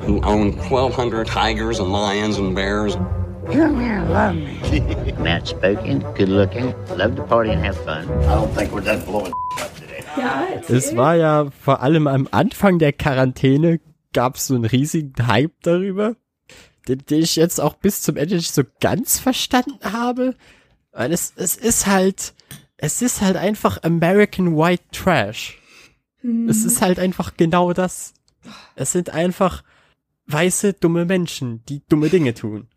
who 0.00 0.20
owned 0.20 0.58
1,200 0.58 1.26
tigers 1.26 1.78
and 1.78 1.90
lions 1.90 2.36
and 2.36 2.54
bears. 2.54 2.94
Come 3.50 3.80
here, 3.80 4.04
love 4.10 4.34
me. 4.34 4.60
Matt 5.18 5.48
spoken, 5.48 6.00
good 6.12 6.28
looking, 6.28 6.74
love 6.94 7.16
to 7.16 7.22
party 7.22 7.52
and 7.52 7.64
have 7.64 7.82
fun. 7.86 8.06
I 8.24 8.34
don't 8.34 8.52
think 8.52 8.70
we're 8.70 8.82
done 8.82 9.02
blowing 9.06 9.32
up 9.62 9.74
today. 9.76 10.04
Ja. 10.18 10.46
Es 10.68 10.94
war 10.94 11.14
ja 11.14 11.46
vor 11.58 11.80
allem 11.80 12.06
am 12.06 12.28
Anfang 12.30 12.78
der 12.78 12.92
Quarantäne 12.92 13.80
gab 14.12 14.36
es 14.36 14.48
so 14.48 14.54
einen 14.54 14.66
riesigen 14.66 15.26
Hype 15.26 15.54
darüber, 15.62 16.16
den, 16.88 17.04
den 17.06 17.22
ich 17.22 17.36
jetzt 17.36 17.60
auch 17.60 17.74
bis 17.74 18.02
zum 18.02 18.16
Ende 18.16 18.36
nicht 18.36 18.52
so 18.52 18.62
ganz 18.80 19.18
verstanden 19.18 19.78
habe. 19.82 20.34
Weil 20.92 21.12
es, 21.12 21.32
es 21.36 21.56
ist 21.56 21.86
halt, 21.86 22.34
es 22.76 23.02
ist 23.02 23.20
halt 23.20 23.36
einfach 23.36 23.82
American 23.82 24.56
White 24.56 24.84
Trash. 24.92 25.58
Es 26.48 26.64
ist 26.64 26.82
halt 26.82 26.98
einfach 26.98 27.36
genau 27.36 27.72
das. 27.72 28.14
Es 28.76 28.92
sind 28.92 29.10
einfach 29.10 29.64
weiße, 30.26 30.74
dumme 30.74 31.04
Menschen, 31.04 31.64
die 31.68 31.82
dumme 31.88 32.10
Dinge 32.10 32.34
tun. 32.34 32.68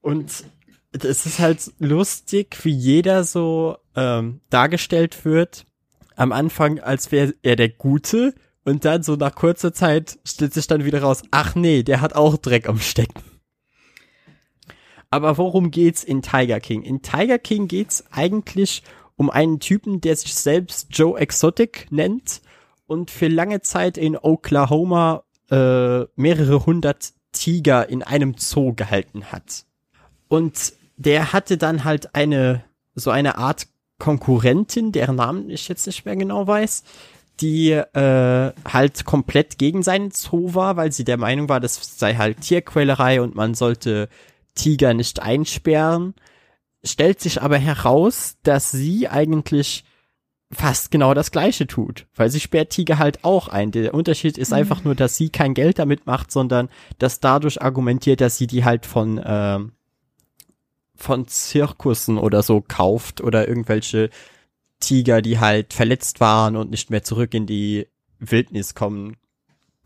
Und 0.00 0.44
es 0.92 1.26
ist 1.26 1.38
halt 1.40 1.72
lustig, 1.78 2.56
wie 2.64 2.70
jeder 2.70 3.24
so 3.24 3.78
ähm, 3.96 4.40
dargestellt 4.50 5.24
wird. 5.24 5.66
Am 6.14 6.30
Anfang, 6.30 6.78
als 6.78 7.10
wäre 7.10 7.34
er 7.42 7.56
der 7.56 7.70
Gute. 7.70 8.34
Und 8.64 8.84
dann 8.84 9.02
so 9.02 9.16
nach 9.16 9.34
kurzer 9.34 9.72
Zeit 9.74 10.18
stellt 10.24 10.54
sich 10.54 10.66
dann 10.66 10.84
wieder 10.84 11.02
raus, 11.02 11.22
ach 11.30 11.54
nee, 11.54 11.82
der 11.82 12.00
hat 12.00 12.14
auch 12.14 12.36
Dreck 12.36 12.68
am 12.68 12.78
Stecken. 12.78 13.20
Aber 15.14 15.38
worum 15.38 15.70
geht's 15.70 16.02
in 16.02 16.22
Tiger 16.22 16.58
King? 16.58 16.82
In 16.82 17.00
Tiger 17.00 17.38
King 17.38 17.68
geht's 17.68 18.02
eigentlich 18.10 18.82
um 19.14 19.30
einen 19.30 19.60
Typen, 19.60 20.00
der 20.00 20.16
sich 20.16 20.34
selbst 20.34 20.88
Joe 20.90 21.16
Exotic 21.16 21.86
nennt 21.90 22.40
und 22.88 23.12
für 23.12 23.28
lange 23.28 23.60
Zeit 23.60 23.96
in 23.96 24.16
Oklahoma 24.16 25.22
äh, 25.52 26.00
mehrere 26.16 26.66
hundert 26.66 27.12
Tiger 27.30 27.88
in 27.88 28.02
einem 28.02 28.34
Zoo 28.36 28.74
gehalten 28.74 29.26
hat. 29.30 29.66
Und 30.26 30.72
der 30.96 31.32
hatte 31.32 31.58
dann 31.58 31.84
halt 31.84 32.16
eine, 32.16 32.64
so 32.96 33.12
eine 33.12 33.38
Art 33.38 33.68
Konkurrentin, 34.00 34.90
deren 34.90 35.14
Namen 35.14 35.48
ich 35.48 35.68
jetzt 35.68 35.86
nicht 35.86 36.04
mehr 36.06 36.16
genau 36.16 36.48
weiß, 36.48 36.82
die 37.40 37.70
äh, 37.70 38.52
halt 38.64 39.04
komplett 39.04 39.58
gegen 39.58 39.84
seinen 39.84 40.10
Zoo 40.10 40.54
war, 40.54 40.76
weil 40.76 40.90
sie 40.90 41.04
der 41.04 41.18
Meinung 41.18 41.48
war, 41.48 41.60
das 41.60 41.98
sei 42.00 42.16
halt 42.16 42.40
Tierquälerei 42.40 43.22
und 43.22 43.36
man 43.36 43.54
sollte 43.54 44.08
Tiger 44.54 44.94
nicht 44.94 45.20
einsperren. 45.20 46.14
Stellt 46.82 47.20
sich 47.20 47.40
aber 47.40 47.58
heraus, 47.58 48.36
dass 48.42 48.70
sie 48.70 49.08
eigentlich 49.08 49.84
fast 50.52 50.90
genau 50.90 51.14
das 51.14 51.30
gleiche 51.30 51.66
tut, 51.66 52.06
weil 52.14 52.30
sie 52.30 52.40
sperrt 52.40 52.70
Tiger 52.70 52.98
halt 52.98 53.24
auch 53.24 53.48
ein. 53.48 53.72
Der 53.72 53.94
Unterschied 53.94 54.38
ist 54.38 54.52
einfach 54.52 54.84
nur, 54.84 54.94
dass 54.94 55.16
sie 55.16 55.30
kein 55.30 55.54
Geld 55.54 55.78
damit 55.78 56.06
macht, 56.06 56.30
sondern 56.30 56.68
dass 56.98 57.20
dadurch 57.20 57.62
argumentiert, 57.62 58.20
dass 58.20 58.36
sie 58.36 58.46
die 58.46 58.64
halt 58.64 58.86
von 58.86 59.20
ähm, 59.24 59.72
von 60.96 61.26
Zirkussen 61.26 62.18
oder 62.18 62.42
so 62.42 62.60
kauft 62.60 63.20
oder 63.20 63.48
irgendwelche 63.48 64.10
Tiger, 64.80 65.22
die 65.22 65.40
halt 65.40 65.72
verletzt 65.72 66.20
waren 66.20 66.56
und 66.56 66.70
nicht 66.70 66.90
mehr 66.90 67.02
zurück 67.02 67.34
in 67.34 67.46
die 67.46 67.88
Wildnis 68.18 68.74
kommen, 68.74 69.16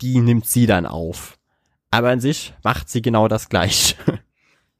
die 0.00 0.20
nimmt 0.20 0.46
sie 0.46 0.66
dann 0.66 0.86
auf. 0.86 1.38
Aber 1.90 2.10
an 2.10 2.20
sich 2.20 2.52
macht 2.62 2.88
sie 2.88 3.00
genau 3.00 3.28
das 3.28 3.48
gleiche. 3.48 3.96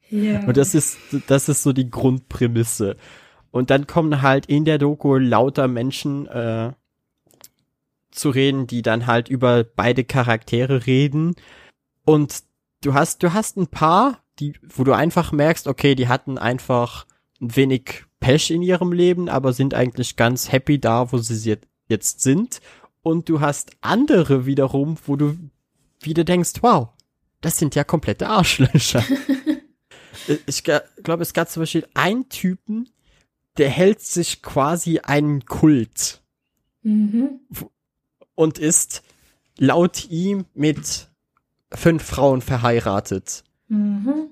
Ja. 0.09 0.43
Und 0.45 0.57
das 0.57 0.75
ist, 0.75 0.97
das 1.27 1.49
ist 1.49 1.63
so 1.63 1.73
die 1.73 1.89
Grundprämisse. 1.89 2.97
Und 3.51 3.69
dann 3.69 3.87
kommen 3.87 4.21
halt 4.21 4.45
in 4.45 4.65
der 4.65 4.77
Doku 4.77 5.17
lauter 5.17 5.67
Menschen 5.67 6.27
äh, 6.27 6.71
zu 8.11 8.29
reden, 8.29 8.67
die 8.67 8.81
dann 8.81 9.07
halt 9.07 9.29
über 9.29 9.63
beide 9.63 10.03
Charaktere 10.03 10.85
reden. 10.85 11.35
Und 12.05 12.43
du 12.81 12.93
hast, 12.93 13.23
du 13.23 13.33
hast 13.33 13.57
ein 13.57 13.67
paar, 13.67 14.19
die, 14.39 14.53
wo 14.67 14.83
du 14.83 14.93
einfach 14.93 15.31
merkst, 15.31 15.67
okay, 15.67 15.95
die 15.95 16.07
hatten 16.07 16.37
einfach 16.37 17.05
ein 17.41 17.55
wenig 17.55 18.05
Pech 18.19 18.51
in 18.51 18.61
ihrem 18.61 18.91
Leben, 18.91 19.29
aber 19.29 19.53
sind 19.53 19.73
eigentlich 19.73 20.15
ganz 20.15 20.51
happy 20.51 20.79
da, 20.79 21.11
wo 21.11 21.17
sie 21.17 21.57
jetzt 21.87 22.21
sind. 22.21 22.61
Und 23.01 23.29
du 23.29 23.39
hast 23.39 23.71
andere 23.81 24.45
wiederum, 24.45 24.97
wo 25.05 25.15
du 25.15 25.37
wieder 26.01 26.23
denkst, 26.23 26.53
wow, 26.61 26.89
das 27.41 27.57
sind 27.57 27.75
ja 27.75 27.83
komplette 27.83 28.27
Arschlöcher. 28.27 29.03
ich 30.45 30.63
glaube, 30.63 31.23
es 31.23 31.33
gab 31.33 31.49
zum 31.49 31.61
Beispiel 31.63 31.87
einen 31.93 32.29
Typen, 32.29 32.89
der 33.57 33.69
hält 33.69 34.01
sich 34.01 34.41
quasi 34.41 34.99
einen 34.99 35.45
Kult 35.45 36.21
Mhm. 36.81 37.41
und 38.35 38.57
ist 38.57 39.03
laut 39.57 40.09
ihm 40.09 40.45
mit 40.53 41.09
fünf 41.73 42.03
Frauen 42.03 42.41
verheiratet. 42.41 43.43
Mhm. 43.67 44.31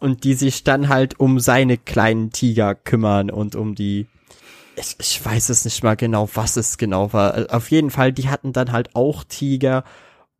und 0.00 0.24
die 0.24 0.34
sich 0.34 0.64
dann 0.64 0.88
halt 0.88 1.20
um 1.20 1.38
seine 1.38 1.78
kleinen 1.78 2.30
Tiger 2.32 2.74
kümmern 2.74 3.30
und 3.30 3.54
um 3.54 3.76
die 3.76 4.06
ich, 4.74 4.96
ich 4.98 5.24
weiß 5.24 5.50
es 5.50 5.64
nicht 5.64 5.84
mal 5.84 5.94
genau, 5.96 6.28
was 6.34 6.56
es 6.56 6.78
genau 6.78 7.12
war. 7.12 7.54
Auf 7.54 7.70
jeden 7.70 7.90
Fall, 7.90 8.12
die 8.12 8.28
hatten 8.28 8.52
dann 8.52 8.72
halt 8.72 8.96
auch 8.96 9.22
Tiger 9.22 9.84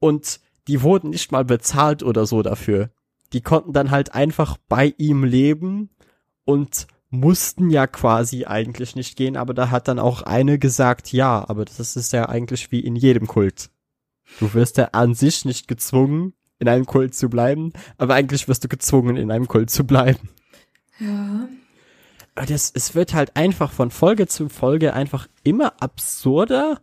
und 0.01 0.41
die 0.67 0.83
wurden 0.83 1.11
nicht 1.11 1.31
mal 1.31 1.45
bezahlt 1.45 2.03
oder 2.03 2.27
so 2.27 2.43
dafür. 2.43 2.91
Die 3.33 3.41
konnten 3.41 3.73
dann 3.73 3.91
halt 3.91 4.15
einfach 4.15 4.57
bei 4.69 4.95
ihm 4.99 5.25
leben 5.25 5.91
und 6.45 6.87
mussten 7.13 7.69
ja 7.69 7.87
quasi 7.87 8.47
eigentlich 8.47 8.97
nicht 8.97 9.17
gehen, 9.17 9.37
aber 9.37 9.53
da 9.53 9.71
hat 9.71 9.87
dann 9.87 9.99
auch 9.99 10.23
eine 10.23 10.59
gesagt, 10.59 11.13
ja, 11.13 11.47
aber 11.47 11.67
das 11.67 11.95
ist 11.95 12.13
ja 12.13 12.29
eigentlich 12.29 12.73
wie 12.73 12.81
in 12.81 12.97
jedem 12.97 13.27
Kult. 13.27 13.71
Du 14.41 14.55
wirst 14.55 14.79
ja 14.79 14.89
an 14.93 15.15
sich 15.15 15.45
nicht 15.45 15.69
gezwungen, 15.69 16.33
in 16.59 16.69
einem 16.69 16.87
Kult 16.87 17.15
zu 17.15 17.29
bleiben, 17.29 17.73
aber 17.99 18.15
eigentlich 18.15 18.49
wirst 18.49 18.65
du 18.65 18.69
gezwungen, 18.69 19.17
in 19.17 19.31
einem 19.31 19.47
Kult 19.47 19.69
zu 19.69 19.85
bleiben. 19.85 20.31
Ja. 20.99 21.49
Das, 22.35 22.73
es 22.75 22.95
wird 22.95 23.13
halt 23.13 23.37
einfach 23.37 23.71
von 23.73 23.91
Folge 23.91 24.27
zu 24.27 24.49
Folge 24.49 24.95
einfach 24.95 25.29
immer 25.45 25.75
absurder, 25.83 26.81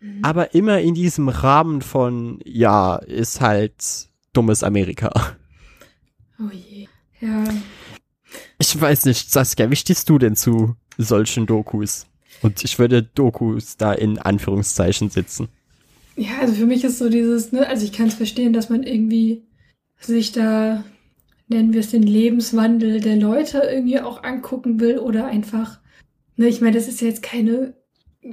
mhm. 0.00 0.20
aber 0.22 0.54
immer 0.54 0.80
in 0.80 0.94
diesem 0.94 1.28
Rahmen 1.28 1.82
von, 1.82 2.38
ja, 2.44 2.96
ist 2.96 3.40
halt 3.40 4.10
dummes 4.32 4.62
Amerika. 4.62 5.10
Oh 6.38 6.50
je. 6.50 6.86
Ja. 7.20 7.44
Ich 8.58 8.80
weiß 8.80 9.04
nicht, 9.04 9.30
Saskia, 9.30 9.70
wie 9.70 9.76
stehst 9.76 10.08
du 10.08 10.18
denn 10.18 10.36
zu 10.36 10.76
solchen 10.98 11.46
Dokus? 11.46 12.06
Und 12.42 12.64
ich 12.64 12.78
würde 12.78 13.02
Dokus 13.02 13.76
da 13.76 13.92
in 13.92 14.18
Anführungszeichen 14.18 15.10
sitzen. 15.10 15.48
Ja, 16.16 16.38
also 16.40 16.54
für 16.54 16.66
mich 16.66 16.84
ist 16.84 16.98
so 16.98 17.08
dieses, 17.08 17.52
ne, 17.52 17.66
also 17.66 17.84
ich 17.84 17.92
kann 17.92 18.08
es 18.08 18.14
verstehen, 18.14 18.52
dass 18.52 18.68
man 18.68 18.82
irgendwie 18.82 19.42
sich 19.98 20.32
da, 20.32 20.84
nennen 21.48 21.72
wir 21.72 21.80
es 21.80 21.90
den 21.90 22.02
Lebenswandel 22.02 23.00
der 23.00 23.16
Leute 23.16 23.58
irgendwie 23.58 24.00
auch 24.00 24.22
angucken 24.22 24.80
will 24.80 24.98
oder 24.98 25.26
einfach, 25.26 25.78
ne, 26.36 26.48
ich 26.48 26.60
meine, 26.60 26.76
das 26.76 26.88
ist 26.88 27.00
ja 27.00 27.08
jetzt 27.08 27.22
keine, 27.22 27.74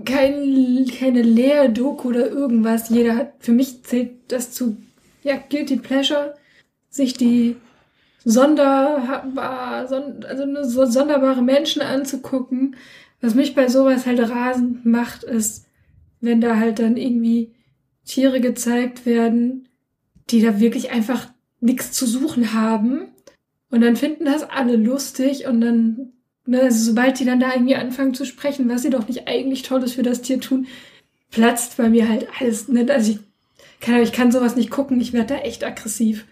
kein, 0.05 0.85
keine 0.99 1.21
Lehrdoku 1.21 2.09
oder 2.09 2.29
irgendwas. 2.29 2.89
Jeder 2.89 3.15
hat, 3.15 3.33
für 3.39 3.53
mich 3.53 3.83
zählt 3.83 4.31
das 4.31 4.51
zu, 4.51 4.77
ja, 5.23 5.37
Guilty 5.37 5.77
Pleasure, 5.77 6.35
sich 6.89 7.13
die 7.13 7.55
sonderbar, 8.29 9.87
son, 9.87 10.23
also 10.27 10.63
so 10.63 10.85
sonderbare 10.85 11.41
Menschen 11.41 11.81
anzugucken. 11.81 12.75
Was 13.21 13.35
mich 13.35 13.55
bei 13.55 13.67
sowas 13.67 14.05
halt 14.05 14.19
rasend 14.19 14.85
macht, 14.85 15.23
ist, 15.23 15.65
wenn 16.21 16.39
da 16.39 16.57
halt 16.57 16.79
dann 16.79 16.95
irgendwie 16.95 17.51
Tiere 18.05 18.39
gezeigt 18.39 19.05
werden, 19.05 19.67
die 20.29 20.41
da 20.41 20.59
wirklich 20.59 20.91
einfach 20.91 21.27
nichts 21.59 21.91
zu 21.91 22.05
suchen 22.05 22.53
haben. 22.53 23.07
Und 23.71 23.81
dann 23.81 23.95
finden 23.95 24.25
das 24.25 24.43
alle 24.43 24.75
lustig 24.75 25.45
und 25.47 25.61
dann, 25.61 26.13
ne, 26.45 26.61
also 26.61 26.91
sobald 26.91 27.19
die 27.19 27.25
dann 27.25 27.39
da 27.39 27.53
irgendwie 27.53 27.75
anfangen 27.75 28.13
zu 28.13 28.25
sprechen, 28.25 28.69
was 28.69 28.83
sie 28.83 28.89
doch 28.89 29.07
nicht 29.07 29.27
eigentlich 29.27 29.63
Tolles 29.63 29.93
für 29.93 30.03
das 30.03 30.21
Tier 30.21 30.39
tun, 30.39 30.67
platzt 31.31 31.77
bei 31.77 31.89
mir 31.89 32.07
halt 32.07 32.27
alles. 32.39 32.67
Ne? 32.67 32.85
Also 32.89 33.11
ich 33.11 33.19
kann, 33.79 34.01
ich 34.01 34.11
kann 34.11 34.31
sowas 34.31 34.55
nicht 34.55 34.69
gucken, 34.69 35.01
ich 35.01 35.13
werde 35.13 35.35
da 35.35 35.39
echt 35.41 35.63
aggressiv. 35.63 36.25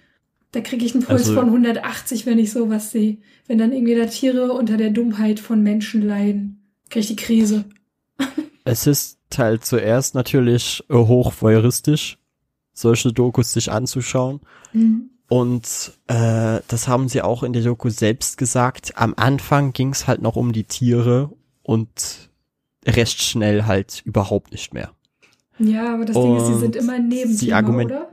Da 0.51 0.61
kriege 0.61 0.85
ich 0.85 0.93
einen 0.93 1.03
Puls 1.03 1.29
also, 1.29 1.33
von 1.33 1.45
180, 1.45 2.25
wenn 2.25 2.39
ich 2.39 2.51
sowas 2.51 2.91
sehe. 2.91 3.17
Wenn 3.47 3.57
dann 3.57 3.73
irgendwie 3.73 3.95
da 3.95 4.05
Tiere 4.05 4.53
unter 4.53 4.77
der 4.77 4.91
Dummheit 4.91 5.39
von 5.39 5.61
Menschen 5.61 6.01
leiden, 6.01 6.61
kriege 6.89 7.01
ich 7.01 7.07
die 7.07 7.15
Krise. 7.15 7.65
Es 8.69 8.85
ist 8.85 9.17
halt 9.37 9.63
zuerst 9.63 10.13
natürlich 10.13 10.83
äh, 10.89 10.93
hoch 10.93 11.31
voyeuristisch, 11.39 12.17
solche 12.73 13.13
Dokus 13.13 13.53
sich 13.53 13.71
anzuschauen. 13.71 14.41
Mhm. 14.73 15.09
Und 15.29 15.93
äh, 16.07 16.59
das 16.67 16.87
haben 16.89 17.07
sie 17.07 17.21
auch 17.21 17.43
in 17.43 17.53
der 17.53 17.63
Doku 17.63 17.89
selbst 17.89 18.37
gesagt. 18.37 18.97
Am 18.97 19.13
Anfang 19.15 19.71
ging 19.71 19.91
es 19.91 20.05
halt 20.05 20.21
noch 20.21 20.35
um 20.35 20.51
die 20.51 20.65
Tiere 20.65 21.31
und 21.63 22.29
recht 22.85 23.21
schnell 23.21 23.65
halt 23.65 24.01
überhaupt 24.05 24.51
nicht 24.51 24.73
mehr. 24.73 24.91
Ja, 25.59 25.93
aber 25.93 26.05
das 26.05 26.15
und 26.15 26.23
Ding 26.23 26.37
ist, 26.37 26.47
sie 26.47 26.59
sind 26.59 26.75
immer 26.75 26.93
ein 26.93 27.07
Nebenthema, 27.07 27.83
oder? 27.83 28.09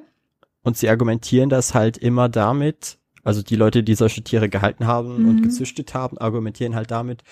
Und 0.64 0.76
sie 0.76 0.88
argumentieren 0.88 1.50
das 1.50 1.74
halt 1.74 1.96
immer 1.96 2.28
damit, 2.28 2.98
also 3.22 3.42
die 3.42 3.56
Leute, 3.56 3.84
die 3.84 3.94
solche 3.94 4.22
Tiere 4.22 4.48
gehalten 4.48 4.86
haben 4.86 5.22
mhm. 5.22 5.28
und 5.28 5.42
gezüchtet 5.42 5.94
haben, 5.94 6.18
argumentieren 6.18 6.74
halt 6.74 6.90
damit, 6.90 7.22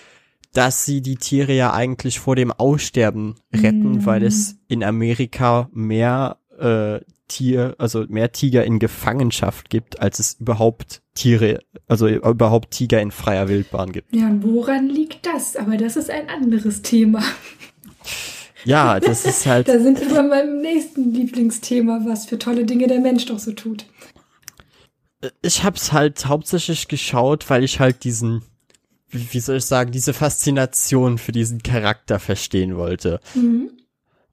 dass 0.53 0.85
sie 0.85 1.01
die 1.01 1.17
Tiere 1.17 1.53
ja 1.55 1.73
eigentlich 1.73 2.21
vor 2.21 2.37
dem 2.37 2.53
Aussterben 2.53 3.37
retten, 3.53 3.93
mhm. 3.93 4.07
weil 4.07 4.23
es 4.23 4.57
in 4.69 4.85
Amerika 4.85 5.69
mehr 5.73 6.39
äh, 6.59 7.01
Tier, 7.29 7.75
also 7.79 8.05
mehr 8.09 8.33
Tiger 8.33 8.63
in 8.65 8.79
Gefangenschaft 8.79 9.71
gibt, 9.71 10.01
als 10.01 10.19
es 10.19 10.35
überhaupt 10.35 11.01
Tiere, 11.15 11.61
also 11.89 12.07
überhaupt 12.07 12.73
Tiger 12.73 13.01
in 13.01 13.11
freier 13.11 13.49
Wildbahn 13.49 13.93
gibt. 13.93 14.15
Ja, 14.15 14.27
und 14.27 14.43
woran 14.45 14.89
liegt 14.91 15.25
das? 15.25 15.57
Aber 15.57 15.79
das 15.79 15.97
ist 15.97 16.11
ein 16.11 16.29
anderes 16.29 16.83
Thema. 16.83 17.23
Ja, 18.65 19.01
das 19.01 19.25
ist 19.25 19.47
halt. 19.47 19.69
da 19.69 19.79
sind 19.79 20.01
wir 20.01 20.09
bei 20.09 20.23
meinem 20.23 20.61
nächsten 20.61 21.13
Lieblingsthema, 21.13 22.01
was 22.05 22.27
für 22.27 22.39
tolle 22.39 22.65
Dinge 22.65 22.87
der 22.87 23.01
Mensch 23.01 23.27
doch 23.27 23.39
so 23.39 23.53
tut. 23.53 23.87
Ich 25.41 25.63
hab's 25.63 25.93
halt 25.93 26.27
hauptsächlich 26.27 26.89
geschaut, 26.89 27.49
weil 27.49 27.63
ich 27.63 27.79
halt 27.79 28.05
diesen, 28.05 28.43
wie, 29.09 29.41
soll 29.41 29.57
ich 29.57 29.65
sagen, 29.65 29.93
diese 29.93 30.15
Faszination 30.15 31.19
für 31.19 31.33
diesen 31.33 31.63
Charakter 31.63 32.19
verstehen 32.19 32.77
wollte. 32.77 33.21
Mhm. 33.35 33.71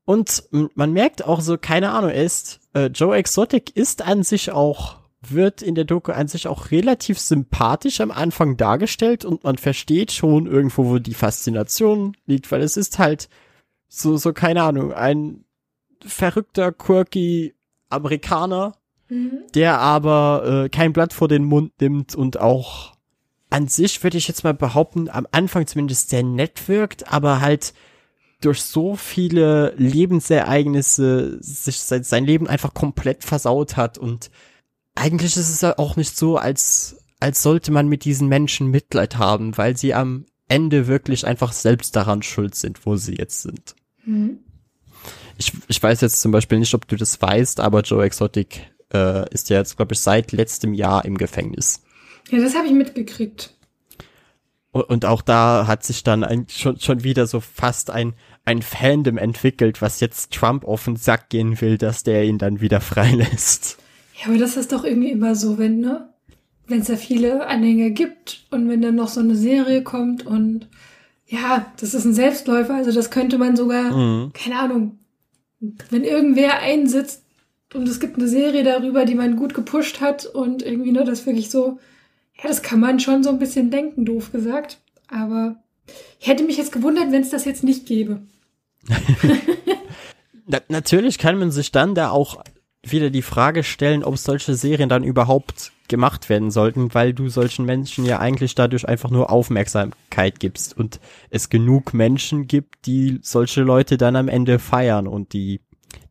Und 0.06 0.44
man 0.74 0.92
merkt 0.92 1.24
auch 1.24 1.42
so, 1.42 1.60
keine 1.60 1.92
Ahnung, 1.92 2.10
er 2.10 2.24
ist, 2.24 2.62
äh, 2.74 2.88
Joe 2.88 3.16
Exotic 3.16 3.76
ist 3.76 4.02
an 4.02 4.24
sich 4.24 4.50
auch, 4.52 4.98
wird 5.22 5.62
in 5.62 5.76
der 5.76 5.84
Doku 5.84 6.12
an 6.12 6.28
sich 6.28 6.48
auch 6.48 6.72
relativ 6.72 7.20
sympathisch 7.20 8.02
am 8.02 8.10
Anfang 8.10 8.58
dargestellt 8.58 9.24
und 9.24 9.44
man 9.44 9.60
versteht 9.60 10.12
schon 10.12 10.48
irgendwo, 10.48 10.86
wo 10.86 10.98
die 10.98 11.14
Faszination 11.14 12.18
liegt, 12.26 12.52
weil 12.52 12.62
es 12.62 12.76
ist 12.76 12.98
halt, 12.98 13.30
so, 13.90 14.16
so, 14.18 14.32
keine 14.34 14.64
Ahnung, 14.64 14.94
ein 14.94 15.44
verrückter, 16.06 16.72
quirky 16.72 17.56
Amerikaner, 17.90 18.78
mhm. 19.10 19.42
der 19.54 19.80
aber 19.80 20.64
äh, 20.66 20.70
kein 20.70 20.94
Blatt 20.94 21.12
vor 21.12 21.28
den 21.28 21.44
Mund 21.44 21.74
nimmt 21.82 22.16
und 22.16 22.40
auch 22.40 22.94
an 23.50 23.68
sich 23.68 24.04
würde 24.04 24.18
ich 24.18 24.28
jetzt 24.28 24.44
mal 24.44 24.54
behaupten, 24.54 25.10
am 25.10 25.28
Anfang 25.32 25.66
zumindest 25.66 26.10
sehr 26.10 26.24
nett 26.24 26.68
wirkt, 26.70 27.12
aber 27.12 27.42
halt 27.42 27.74
durch 28.42 28.62
so 28.62 28.96
viele 28.96 29.74
Lebensereignisse 29.76 31.40
sich 31.42 31.80
sein, 31.80 32.04
sein 32.04 32.26
Leben 32.26 32.48
einfach 32.48 32.74
komplett 32.74 33.24
versaut 33.24 33.76
hat 33.76 33.98
und 33.98 34.30
eigentlich 34.96 35.36
ist 35.36 35.50
es 35.50 35.62
ja 35.62 35.78
auch 35.78 35.96
nicht 35.96 36.16
so, 36.16 36.38
als, 36.38 36.98
als 37.20 37.42
sollte 37.42 37.72
man 37.72 37.88
mit 37.88 38.06
diesen 38.06 38.28
Menschen 38.28 38.68
Mitleid 38.68 39.18
haben, 39.18 39.58
weil 39.58 39.76
sie 39.76 39.94
am 39.94 40.26
Ende 40.48 40.88
wirklich 40.88 41.26
einfach 41.26 41.54
selbst 41.54 41.96
daran 41.96 42.22
schuld 42.22 42.56
sind, 42.56 42.86
wo 42.86 42.96
sie 42.96 43.16
jetzt 43.16 43.42
sind. 43.42 43.76
Mhm. 44.06 44.40
Ich, 45.38 45.54
ich 45.68 45.82
weiß 45.82 46.02
jetzt 46.02 46.22
zum 46.22 46.32
Beispiel 46.32 46.60
nicht, 46.60 46.74
ob 46.74 46.88
du 46.88 46.96
das 46.96 47.22
weißt, 47.22 47.60
aber 47.60 47.82
Joe 47.82 48.04
Exotic 48.04 48.70
äh, 48.94 49.32
ist 49.34 49.50
ja 49.50 49.58
jetzt, 49.58 49.78
glaube 49.78 49.94
ich, 49.94 50.00
seit 50.00 50.32
letztem 50.32 50.74
Jahr 50.74 51.06
im 51.06 51.18
Gefängnis. 51.18 51.84
Ja, 52.30 52.40
das 52.40 52.56
habe 52.56 52.68
ich 52.68 52.74
mitgekriegt. 52.74 53.54
Und, 54.72 54.84
und 54.84 55.06
auch 55.06 55.22
da 55.22 55.66
hat 55.68 55.84
sich 55.84 56.04
dann 56.04 56.24
ein, 56.24 56.48
schon, 56.50 56.80
schon 56.80 57.04
wieder 57.04 57.28
so 57.28 57.40
fast 57.40 57.90
ein, 57.90 58.14
ein 58.46 58.62
Fandom 58.62 59.18
entwickelt, 59.18 59.82
was 59.82 60.00
jetzt 60.00 60.34
Trump 60.34 60.66
auf 60.66 60.86
den 60.86 60.96
Sack 60.96 61.30
gehen 61.30 61.60
will, 61.62 61.78
dass 61.78 62.04
der 62.04 62.26
ihn 62.26 62.38
dann 62.38 62.62
wieder 62.62 62.82
freilässt. 62.82 63.78
Ja, 64.20 64.28
aber 64.28 64.38
das 64.38 64.58
ist 64.58 64.72
doch 64.72 64.84
irgendwie 64.84 65.12
immer 65.12 65.36
so, 65.36 65.58
wenn, 65.58 65.80
ne? 65.80 66.10
Wenn 66.68 66.82
es 66.82 66.88
ja 66.88 66.98
viele 66.98 67.48
Anhänger 67.48 67.90
gibt 67.90 68.46
und 68.52 68.70
wenn 68.70 68.82
dann 68.82 68.96
noch 68.96 69.08
so 69.08 69.22
eine 69.22 69.36
Serie 69.36 69.82
kommt 69.82 70.26
und 70.26 70.68
ja, 71.30 71.72
das 71.80 71.94
ist 71.94 72.06
ein 72.06 72.14
Selbstläufer, 72.14 72.74
also 72.74 72.92
das 72.92 73.12
könnte 73.12 73.38
man 73.38 73.56
sogar, 73.56 73.96
mhm. 73.96 74.34
keine 74.34 74.60
Ahnung, 74.60 74.98
wenn 75.90 76.04
irgendwer 76.04 76.60
einsitzt 76.60 77.24
und 77.74 77.88
es 77.88 78.00
gibt 78.00 78.18
eine 78.18 78.28
Serie 78.28 78.64
darüber, 78.64 79.06
die 79.06 79.14
man 79.14 79.36
gut 79.36 79.54
gepusht 79.54 80.02
hat 80.02 80.26
und 80.26 80.64
irgendwie 80.64 80.92
nur 80.92 81.04
das 81.04 81.26
wirklich 81.28 81.52
so, 81.52 81.80
ja, 82.42 82.48
das 82.48 82.64
kann 82.64 82.80
man 82.80 83.00
schon 83.00 83.24
so 83.24 83.30
ein 83.30 83.38
bisschen 83.38 83.70
denken, 83.70 84.06
doof 84.06 84.32
gesagt. 84.32 84.80
Aber 85.08 85.58
ich 86.20 86.28
hätte 86.28 86.44
mich 86.44 86.58
jetzt 86.58 86.72
gewundert, 86.72 87.12
wenn 87.12 87.22
es 87.22 87.30
das 87.30 87.46
jetzt 87.46 87.64
nicht 87.64 87.86
gäbe. 87.86 88.22
Na, 90.48 90.60
natürlich 90.68 91.20
kann 91.20 91.38
man 91.38 91.52
sich 91.52 91.72
dann 91.72 91.94
da 91.94 92.10
auch 92.10 92.42
wieder 92.84 93.10
die 93.10 93.22
Frage 93.22 93.64
stellen, 93.64 94.04
ob 94.04 94.18
solche 94.18 94.56
Serien 94.56 94.90
dann 94.90 95.04
überhaupt 95.04 95.72
gemacht 95.90 96.30
werden 96.30 96.52
sollten, 96.52 96.94
weil 96.94 97.14
du 97.14 97.30
solchen 97.30 97.66
Menschen 97.66 98.06
ja 98.06 98.20
eigentlich 98.20 98.56
dadurch 98.56 98.88
einfach 98.88 99.10
nur 99.10 99.32
Aufmerksamkeit 99.32 100.40
gibst 100.40 100.78
und 100.78 101.00
es 101.30 101.50
genug 101.50 101.94
Menschen 101.94 102.48
gibt, 102.48 102.86
die 102.86 103.20
solche 103.22 103.62
Leute 103.64 103.98
dann 103.98 104.16
am 104.16 104.28
Ende 104.28 104.60
feiern 104.60 105.08
und 105.08 105.34
die 105.34 105.62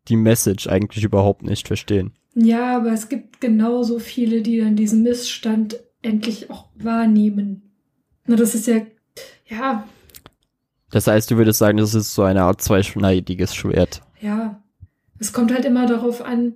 die 0.08 0.16
Message 0.16 0.66
eigentlich 0.66 1.04
überhaupt 1.04 1.42
nicht 1.42 1.68
verstehen. 1.68 2.12
Ja, 2.34 2.76
aber 2.76 2.92
es 2.92 3.08
gibt 3.08 3.40
genauso 3.40 3.98
viele, 3.98 4.42
die 4.42 4.58
dann 4.58 4.76
diesen 4.76 5.02
Missstand 5.02 5.78
endlich 6.02 6.50
auch 6.50 6.68
wahrnehmen. 6.76 7.74
Na, 8.26 8.36
das 8.36 8.54
ist 8.54 8.66
ja, 8.66 8.80
ja. 9.46 9.86
Das 10.90 11.06
heißt, 11.06 11.30
du 11.30 11.36
würdest 11.36 11.58
sagen, 11.58 11.78
das 11.78 11.94
ist 11.94 12.14
so 12.14 12.22
eine 12.22 12.42
Art 12.42 12.62
zweischneidiges 12.62 13.54
Schwert. 13.54 14.02
Ja. 14.20 14.62
Es 15.18 15.32
kommt 15.32 15.52
halt 15.52 15.64
immer 15.64 15.86
darauf 15.86 16.24
an, 16.24 16.54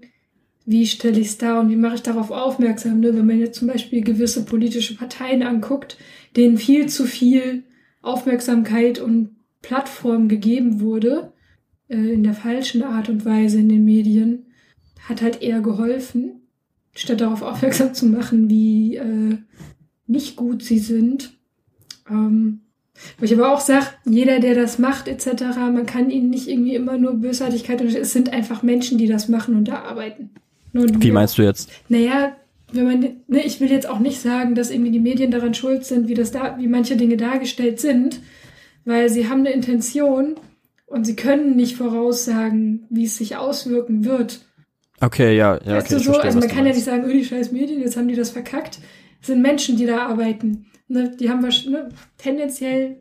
wie 0.64 0.86
stelle 0.86 1.18
ich 1.18 1.28
es 1.28 1.38
dar 1.38 1.60
und 1.60 1.70
wie 1.70 1.76
mache 1.76 1.96
ich 1.96 2.02
darauf 2.02 2.30
aufmerksam. 2.30 3.00
Ne? 3.00 3.14
Wenn 3.14 3.26
man 3.26 3.40
jetzt 3.40 3.58
zum 3.58 3.68
Beispiel 3.68 4.02
gewisse 4.02 4.44
politische 4.44 4.96
Parteien 4.96 5.42
anguckt, 5.42 5.98
denen 6.36 6.56
viel 6.56 6.88
zu 6.88 7.04
viel 7.04 7.64
Aufmerksamkeit 8.00 9.00
und 9.00 9.36
Plattform 9.60 10.28
gegeben 10.28 10.80
wurde, 10.80 11.32
äh, 11.88 12.12
in 12.12 12.22
der 12.22 12.34
falschen 12.34 12.82
Art 12.82 13.08
und 13.08 13.24
Weise 13.24 13.58
in 13.58 13.68
den 13.68 13.84
Medien, 13.84 14.46
hat 15.08 15.22
halt 15.22 15.42
eher 15.42 15.60
geholfen, 15.60 16.42
statt 16.94 17.20
darauf 17.20 17.42
aufmerksam 17.42 17.94
zu 17.94 18.06
machen, 18.06 18.48
wie 18.48 18.96
äh, 18.96 19.38
nicht 20.06 20.36
gut 20.36 20.62
sie 20.62 20.78
sind. 20.78 21.38
Ähm, 22.08 22.61
wo 23.18 23.24
ich 23.24 23.34
aber 23.34 23.52
auch 23.52 23.60
sage, 23.60 23.86
jeder, 24.04 24.38
der 24.38 24.54
das 24.54 24.78
macht, 24.78 25.08
etc., 25.08 25.44
man 25.56 25.86
kann 25.86 26.10
ihnen 26.10 26.30
nicht 26.30 26.48
irgendwie 26.48 26.74
immer 26.74 26.98
nur 26.98 27.14
Bösartigkeit 27.14 27.80
und 27.80 27.94
es 27.94 28.12
sind 28.12 28.32
einfach 28.32 28.62
Menschen, 28.62 28.98
die 28.98 29.06
das 29.06 29.28
machen 29.28 29.56
und 29.56 29.68
da 29.68 29.82
arbeiten. 29.82 30.30
Und 30.74 31.02
Wie 31.02 31.10
meinst 31.10 31.38
du 31.38 31.42
jetzt? 31.42 31.70
Naja, 31.88 32.36
wenn 32.72 32.84
man, 32.84 33.00
ne, 33.28 33.44
ich 33.44 33.60
will 33.60 33.70
jetzt 33.70 33.88
auch 33.88 33.98
nicht 33.98 34.20
sagen, 34.20 34.54
dass 34.54 34.70
irgendwie 34.70 34.90
die 34.90 35.00
Medien 35.00 35.30
daran 35.30 35.54
schuld 35.54 35.84
sind, 35.84 36.08
wie 36.08 36.14
das 36.14 36.32
da, 36.32 36.56
wie 36.58 36.68
manche 36.68 36.96
Dinge 36.96 37.16
dargestellt 37.16 37.80
sind, 37.80 38.20
weil 38.84 39.08
sie 39.08 39.28
haben 39.28 39.40
eine 39.40 39.52
Intention 39.52 40.36
und 40.86 41.06
sie 41.06 41.16
können 41.16 41.56
nicht 41.56 41.76
voraussagen, 41.76 42.86
wie 42.90 43.04
es 43.04 43.16
sich 43.16 43.36
auswirken 43.36 44.04
wird. 44.04 44.40
Okay, 45.00 45.36
ja, 45.36 45.58
ja. 45.64 45.76
Weißt 45.76 45.92
okay, 45.92 45.94
du 45.96 46.12
so? 46.12 46.18
Also 46.18 46.38
man 46.38 46.48
kann 46.48 46.66
ja 46.66 46.72
nicht 46.72 46.84
sagen, 46.84 47.04
oh, 47.06 47.12
die 47.12 47.24
scheiß 47.24 47.52
Medien, 47.52 47.80
jetzt 47.80 47.96
haben 47.96 48.08
die 48.08 48.14
das 48.14 48.30
verkackt. 48.30 48.78
Sind 49.24 49.40
Menschen, 49.40 49.76
die 49.76 49.86
da 49.86 50.08
arbeiten. 50.08 50.66
Ne? 50.88 51.16
Die 51.16 51.30
haben 51.30 51.42
wir 51.44 51.70
ne, 51.70 51.88
tendenziell. 52.18 53.00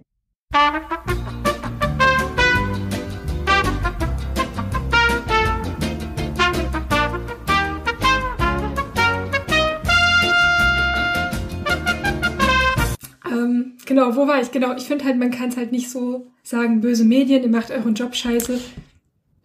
Ähm, 13.25 13.77
genau, 13.87 14.15
wo 14.15 14.27
war 14.27 14.39
ich? 14.39 14.51
Genau, 14.51 14.75
ich 14.75 14.83
finde 14.83 15.05
halt, 15.05 15.17
man 15.17 15.31
kann 15.31 15.49
es 15.49 15.57
halt 15.57 15.71
nicht 15.71 15.89
so 15.89 16.27
sagen, 16.43 16.81
böse 16.81 17.03
Medien, 17.03 17.41
ihr 17.41 17.49
macht 17.49 17.71
euren 17.71 17.95
Job 17.95 18.15
scheiße. 18.15 18.59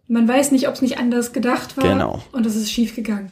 Man 0.07 0.27
weiß 0.27 0.51
nicht, 0.51 0.67
ob 0.67 0.75
es 0.75 0.83
nicht 0.83 0.99
anders 0.99 1.33
gedacht 1.33 1.75
war. 1.75 1.83
Genau. 1.83 2.21
Und 2.31 2.45
es 2.45 2.55
ist 2.55 2.71
schief 2.71 2.95
gegangen. 2.95 3.31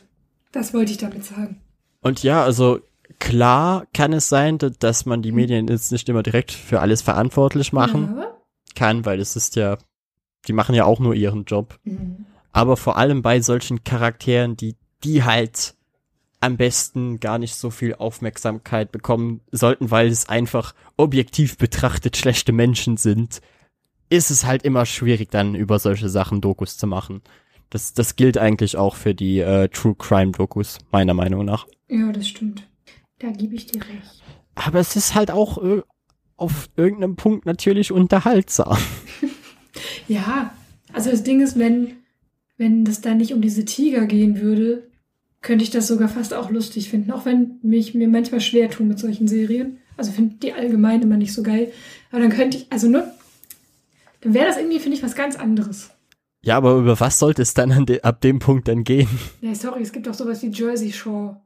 Das 0.52 0.74
wollte 0.74 0.91
ich 0.91 0.98
damit 0.98 1.26
sagen. 1.26 1.62
Und 2.02 2.24
ja, 2.24 2.43
also 2.43 2.80
klar 3.20 3.88
kann 3.93 4.13
es 4.13 4.30
sein, 4.30 4.57
dass 4.57 5.05
man 5.05 5.22
die 5.22 5.32
mhm. 5.32 5.36
Medien 5.36 5.68
jetzt 5.68 5.91
nicht 5.91 6.09
immer 6.09 6.24
direkt 6.24 6.51
für 6.51 6.82
alles 6.82 7.01
verantwortlich 7.01 7.74
machen 7.74 8.16
ja. 8.18 8.34
kann, 8.76 9.05
weil 9.05 9.20
es 9.20 9.36
ist 9.36 9.55
ja, 9.55 9.78
die 10.47 10.53
machen 10.53 10.76
ja 10.76 10.86
auch 10.86 10.99
nur 10.99 11.16
ihren 11.16 11.45
Job. 11.45 11.80
Mhm. 11.84 12.26
Aber 12.51 12.78
vor 12.78 12.97
allem 12.97 13.22
bei 13.22 13.41
solchen 13.41 13.84
Charakteren, 13.84 14.55
die, 14.55 14.76
die 15.03 15.24
halt 15.24 15.76
am 16.39 16.57
besten 16.57 17.20
gar 17.20 17.39
nicht 17.39 17.55
so 17.55 17.70
viel 17.70 17.95
Aufmerksamkeit 17.95 18.91
bekommen 18.91 19.41
sollten, 19.51 19.91
weil 19.91 20.07
es 20.07 20.30
einfach 20.30 20.76
objektiv 20.95 21.57
betrachtet 21.57 22.18
schlechte 22.18 22.51
Menschen 22.51 22.97
sind, 22.97 23.41
ist 24.09 24.30
es 24.30 24.45
halt 24.45 24.63
immer 24.63 24.86
schwierig, 24.86 25.32
dann 25.32 25.55
über 25.55 25.80
solche 25.80 26.09
Sachen 26.09 26.41
Dokus 26.41 26.78
zu 26.78 26.88
machen. 26.88 27.22
Das, 27.70 27.93
das 27.93 28.16
gilt 28.16 28.38
eigentlich 28.38 28.78
auch 28.78 28.95
für 28.95 29.16
die 29.16 29.39
äh, 29.39 29.70
True 29.70 29.95
Crime 29.97 30.32
Dokus, 30.32 30.78
meiner 30.91 31.13
Meinung 31.13 31.45
nach. 31.45 31.66
Ja, 31.89 32.11
das 32.11 32.28
stimmt. 32.28 32.68
Da 33.20 33.32
gebe 33.32 33.55
ich 33.55 33.68
dir 33.68 33.82
recht. 33.82 34.24
Aber 34.55 34.80
es 34.80 34.95
ist 34.95 35.16
halt 35.16 35.32
auch 35.32 35.63
äh, 35.63 35.82
auf 36.38 36.70
irgendeinem 36.76 37.16
Punkt 37.16 37.45
natürlich 37.45 37.91
unterhaltsam. 37.91 38.78
ja, 40.07 40.53
also 40.93 41.11
das 41.11 41.24
Ding 41.24 41.41
ist, 41.41 41.57
wenn, 41.57 41.97
wenn 42.57 42.86
das 42.86 43.01
da 43.01 43.13
nicht 43.13 43.34
um 43.34 43.41
diese 43.41 43.66
Tiger 43.66 44.05
gehen 44.05 44.41
würde, 44.41 44.89
könnte 45.41 45.63
ich 45.63 45.70
das 45.70 45.88
sogar 45.88 46.09
fast 46.09 46.34
auch 46.34 46.49
lustig 46.49 46.89
finden. 46.89 47.11
Auch 47.11 47.26
wenn 47.26 47.59
mich 47.61 47.93
mir 47.93 48.07
manchmal 48.07 48.41
schwer 48.41 48.70
tun 48.70 48.88
mit 48.88 48.99
solchen 48.99 49.28
Serien. 49.28 49.78
Also 49.97 50.11
finde 50.11 50.36
die 50.41 50.53
allgemein 50.53 51.01
immer 51.01 51.18
nicht 51.18 51.34
so 51.34 51.43
geil. 51.43 51.72
Aber 52.11 52.22
dann 52.22 52.32
könnte 52.32 52.57
ich, 52.57 52.68
also 52.72 52.88
ne, 52.88 53.13
dann 54.22 54.34
wäre 54.34 54.47
das 54.47 54.57
irgendwie, 54.57 54.80
finde 54.80 54.97
ich, 54.97 55.03
was 55.03 55.16
ganz 55.16 55.36
anderes. 55.36 55.91
Ja, 56.41 56.57
aber 56.57 56.76
über 56.76 56.99
was 56.99 57.20
sollte 57.20 57.41
es 57.41 57.53
dann 57.53 57.86
de 57.86 58.01
ab 58.01 58.22
dem 58.22 58.39
Punkt 58.39 58.68
dann 58.68 58.84
gehen? 58.84 59.07
Ja, 59.41 59.53
sorry, 59.55 59.82
es 59.82 59.91
gibt 59.91 60.07
auch 60.07 60.13
sowas 60.13 60.41
wie 60.41 60.49
Jersey 60.49 60.91
Shore. 60.91 61.41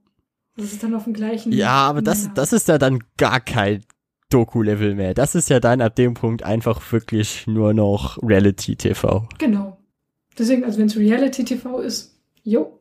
Das 0.60 0.74
ist 0.74 0.84
dann 0.84 0.94
auf 0.94 1.06
dem 1.06 1.14
gleichen. 1.14 1.54
Ja, 1.54 1.88
aber 1.88 2.02
das, 2.02 2.30
das 2.34 2.52
ist 2.52 2.68
ja 2.68 2.78
dann 2.78 3.02
gar 3.18 3.40
kein 3.40 3.82
Doku-Level 4.30 4.96
mehr. 4.96 5.14
Das 5.14 5.34
ist 5.34 5.50
ja 5.50 5.60
dann 5.62 5.80
ab 5.80 5.96
dem 5.96 6.16
Punkt 6.16 6.44
einfach 6.44 6.92
wirklich 6.92 7.48
nur 7.48 7.74
noch 7.74 8.18
Reality-TV. 8.22 9.28
Genau. 9.38 9.78
Deswegen, 10.38 10.66
also 10.66 10.80
wenn 10.80 10.88
es 10.88 10.98
Reality-TV 10.98 11.80
ist, 11.80 12.20
jo, 12.44 12.80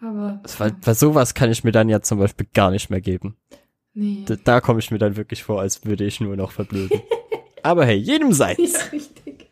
aber. 0.00 0.42
Weil, 0.58 0.76
weil 0.82 0.94
sowas 0.94 1.32
kann 1.32 1.50
ich 1.50 1.64
mir 1.64 1.72
dann 1.72 1.88
ja 1.88 2.02
zum 2.02 2.18
Beispiel 2.18 2.46
gar 2.52 2.70
nicht 2.70 2.90
mehr 2.90 3.00
geben. 3.00 3.36
Nee. 3.94 4.24
Da, 4.26 4.36
da 4.36 4.60
komme 4.60 4.80
ich 4.80 4.90
mir 4.90 4.98
dann 4.98 5.16
wirklich 5.16 5.42
vor, 5.42 5.60
als 5.60 5.84
würde 5.86 6.04
ich 6.04 6.20
nur 6.20 6.36
noch 6.36 6.52
verblöden. 6.52 7.00
Aber 7.62 7.86
hey, 7.86 7.96
jedem 7.96 8.32
seins. 8.34 8.74
Ja, 8.74 8.80
richtig. 8.92 9.50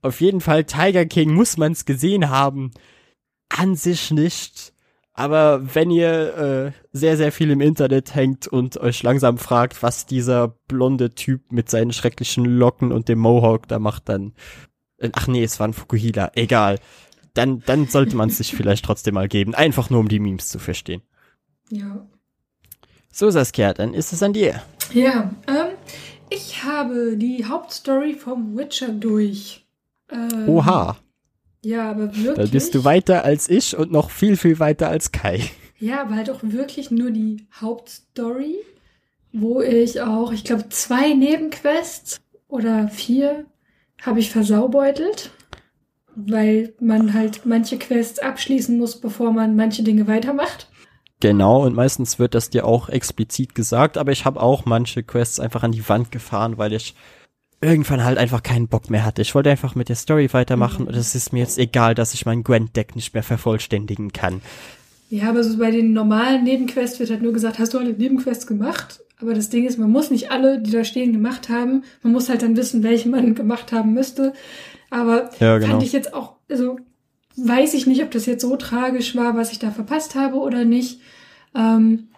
Auf 0.00 0.20
jeden 0.20 0.40
Fall, 0.40 0.64
Tiger 0.64 1.06
King 1.06 1.32
muss 1.32 1.56
man's 1.56 1.84
gesehen 1.84 2.28
haben. 2.28 2.72
An 3.48 3.76
sich 3.76 4.10
nicht. 4.10 4.71
Aber 5.14 5.74
wenn 5.74 5.90
ihr 5.90 6.36
äh, 6.36 6.72
sehr, 6.92 7.16
sehr 7.16 7.32
viel 7.32 7.50
im 7.50 7.60
Internet 7.60 8.14
hängt 8.14 8.46
und 8.46 8.78
euch 8.78 9.02
langsam 9.02 9.36
fragt, 9.36 9.82
was 9.82 10.06
dieser 10.06 10.48
blonde 10.68 11.14
Typ 11.14 11.52
mit 11.52 11.68
seinen 11.68 11.92
schrecklichen 11.92 12.44
Locken 12.44 12.92
und 12.92 13.08
dem 13.08 13.18
Mohawk 13.18 13.68
da 13.68 13.78
macht, 13.78 14.08
dann. 14.08 14.32
Äh, 14.96 15.10
ach 15.12 15.26
nee, 15.26 15.44
es 15.44 15.60
war 15.60 15.68
ein 15.68 15.74
Fukuhila. 15.74 16.32
Egal 16.34 16.78
dann, 17.34 17.62
dann 17.66 17.86
sollte 17.86 18.16
man 18.16 18.28
es 18.28 18.38
sich 18.38 18.54
vielleicht 18.54 18.84
trotzdem 18.84 19.14
mal 19.14 19.28
geben. 19.28 19.54
Einfach 19.54 19.90
nur, 19.90 20.00
um 20.00 20.08
die 20.08 20.20
Memes 20.20 20.48
zu 20.48 20.58
verstehen. 20.58 21.02
Ja. 21.70 22.06
So, 23.10 23.30
Saskia, 23.30 23.74
dann 23.74 23.94
ist 23.94 24.12
es 24.12 24.22
an 24.22 24.32
dir. 24.32 24.62
Ja, 24.92 25.34
ähm, 25.46 25.76
ich 26.30 26.64
habe 26.64 27.16
die 27.16 27.44
Hauptstory 27.44 28.14
vom 28.14 28.56
Witcher 28.56 28.88
durch. 28.88 29.66
Ähm, 30.10 30.48
Oha. 30.48 30.96
Ja, 31.64 31.90
aber 31.90 32.16
wirklich. 32.16 32.46
Da 32.46 32.52
bist 32.52 32.74
du 32.74 32.84
weiter 32.84 33.24
als 33.24 33.48
ich 33.48 33.76
und 33.76 33.92
noch 33.92 34.10
viel, 34.10 34.36
viel 34.36 34.58
weiter 34.58 34.88
als 34.88 35.12
Kai. 35.12 35.40
Ja, 35.78 36.02
aber 36.02 36.16
halt 36.16 36.30
auch 36.30 36.40
wirklich 36.42 36.90
nur 36.90 37.10
die 37.10 37.46
Hauptstory, 37.60 38.56
wo 39.32 39.60
ich 39.60 40.00
auch, 40.00 40.32
ich 40.32 40.44
glaube, 40.44 40.68
zwei 40.68 41.12
Nebenquests 41.12 42.20
oder 42.48 42.88
vier 42.88 43.46
habe 44.00 44.20
ich 44.20 44.30
versaubeutelt 44.30 45.30
weil 46.14 46.74
man 46.80 47.14
halt 47.14 47.46
manche 47.46 47.78
Quests 47.78 48.18
abschließen 48.18 48.76
muss, 48.78 49.00
bevor 49.00 49.32
man 49.32 49.56
manche 49.56 49.82
Dinge 49.82 50.06
weitermacht. 50.06 50.68
Genau, 51.20 51.64
und 51.64 51.74
meistens 51.74 52.18
wird 52.18 52.34
das 52.34 52.50
dir 52.50 52.66
auch 52.66 52.88
explizit 52.88 53.54
gesagt, 53.54 53.96
aber 53.96 54.12
ich 54.12 54.24
habe 54.24 54.40
auch 54.40 54.64
manche 54.64 55.02
Quests 55.02 55.38
einfach 55.38 55.62
an 55.62 55.72
die 55.72 55.88
Wand 55.88 56.10
gefahren, 56.10 56.58
weil 56.58 56.72
ich 56.72 56.94
irgendwann 57.62 58.04
halt 58.04 58.18
einfach 58.18 58.42
keinen 58.42 58.68
Bock 58.68 58.90
mehr 58.90 59.04
hatte. 59.04 59.22
Ich 59.22 59.34
wollte 59.34 59.50
einfach 59.50 59.74
mit 59.74 59.88
der 59.88 59.96
Story 59.96 60.28
weitermachen 60.32 60.82
mhm. 60.82 60.88
und 60.88 60.96
es 60.96 61.14
ist 61.14 61.32
mir 61.32 61.40
jetzt 61.40 61.58
egal, 61.58 61.94
dass 61.94 62.12
ich 62.12 62.26
mein 62.26 62.42
Gwent-Deck 62.42 62.96
nicht 62.96 63.14
mehr 63.14 63.22
vervollständigen 63.22 64.12
kann. 64.12 64.42
Ja, 65.08 65.28
aber 65.28 65.44
so 65.44 65.58
bei 65.58 65.70
den 65.70 65.92
normalen 65.92 66.42
Nebenquests 66.42 66.98
wird 66.98 67.10
halt 67.10 67.22
nur 67.22 67.32
gesagt, 67.32 67.58
hast 67.58 67.74
du 67.74 67.78
alle 67.78 67.92
Nebenquests 67.92 68.46
gemacht? 68.46 69.00
Aber 69.20 69.34
das 69.34 69.50
Ding 69.50 69.66
ist, 69.66 69.78
man 69.78 69.90
muss 69.90 70.10
nicht 70.10 70.32
alle, 70.32 70.60
die 70.60 70.70
da 70.70 70.84
stehen, 70.84 71.12
gemacht 71.12 71.48
haben. 71.48 71.84
Man 72.02 72.12
muss 72.12 72.28
halt 72.28 72.42
dann 72.42 72.56
wissen, 72.56 72.82
welche 72.82 73.08
man 73.08 73.34
gemacht 73.36 73.72
haben 73.72 73.92
müsste. 73.94 74.32
Aber 74.90 75.30
ja, 75.38 75.58
genau. 75.58 75.72
fand 75.72 75.82
ich 75.82 75.92
jetzt 75.92 76.12
auch, 76.12 76.36
also 76.50 76.78
weiß 77.36 77.74
ich 77.74 77.86
nicht, 77.86 78.02
ob 78.02 78.10
das 78.10 78.26
jetzt 78.26 78.42
so 78.42 78.56
tragisch 78.56 79.14
war, 79.14 79.36
was 79.36 79.52
ich 79.52 79.58
da 79.58 79.70
verpasst 79.70 80.14
habe 80.14 80.36
oder 80.36 80.64
nicht. 80.64 81.00
Ähm, 81.54 82.08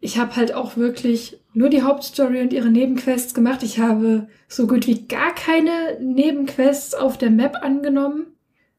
ich 0.00 0.18
habe 0.18 0.36
halt 0.36 0.54
auch 0.54 0.76
wirklich 0.76 1.38
nur 1.56 1.70
die 1.70 1.82
Hauptstory 1.82 2.42
und 2.42 2.52
ihre 2.52 2.68
Nebenquests 2.68 3.32
gemacht. 3.32 3.62
Ich 3.62 3.78
habe 3.78 4.28
so 4.46 4.66
gut 4.66 4.86
wie 4.86 5.06
gar 5.06 5.34
keine 5.34 5.98
Nebenquests 6.00 6.94
auf 6.94 7.16
der 7.16 7.30
Map 7.30 7.56
angenommen, 7.62 8.26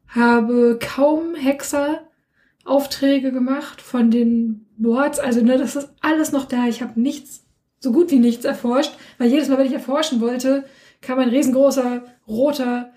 habe 0.08 0.78
kaum 0.80 1.34
Hexer-Aufträge 1.34 3.32
gemacht 3.32 3.82
von 3.82 4.12
den 4.12 4.68
Boards. 4.78 5.18
Also 5.18 5.41
ne, 5.41 5.58
das 5.58 5.76
ist 5.76 5.90
alles 6.02 6.32
noch 6.32 6.45
da. 6.45 6.68
Ich 6.68 6.84
habe 6.84 7.02
nichts, 7.02 7.48
so 7.80 7.91
gut 7.91 8.12
wie 8.12 8.20
nichts 8.20 8.45
erforscht, 8.45 8.95
weil 9.18 9.32
jedes 9.32 9.49
Mal, 9.49 9.58
wenn 9.58 9.66
ich 9.66 9.74
erforschen 9.74 10.22
wollte, 10.22 10.64
kam 11.02 11.18
ein 11.18 11.30
riesengroßer 11.30 12.04
roter 12.28 12.91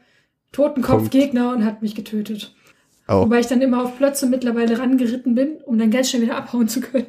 Totenkopfgegner 0.52 1.54
und 1.54 1.64
hat 1.64 1.80
mich 1.80 1.94
getötet. 1.94 2.54
Oh. 3.08 3.22
Wobei 3.22 3.40
ich 3.40 3.46
dann 3.46 3.62
immer 3.62 3.82
auf 3.82 3.96
Plötze 3.96 4.26
mittlerweile 4.26 4.78
rangeritten 4.78 5.34
bin, 5.34 5.56
um 5.64 5.78
dann 5.78 5.90
ganz 5.90 6.10
schnell 6.10 6.20
wieder 6.20 6.36
abhauen 6.36 6.68
zu 6.68 6.82
können. 6.82 7.06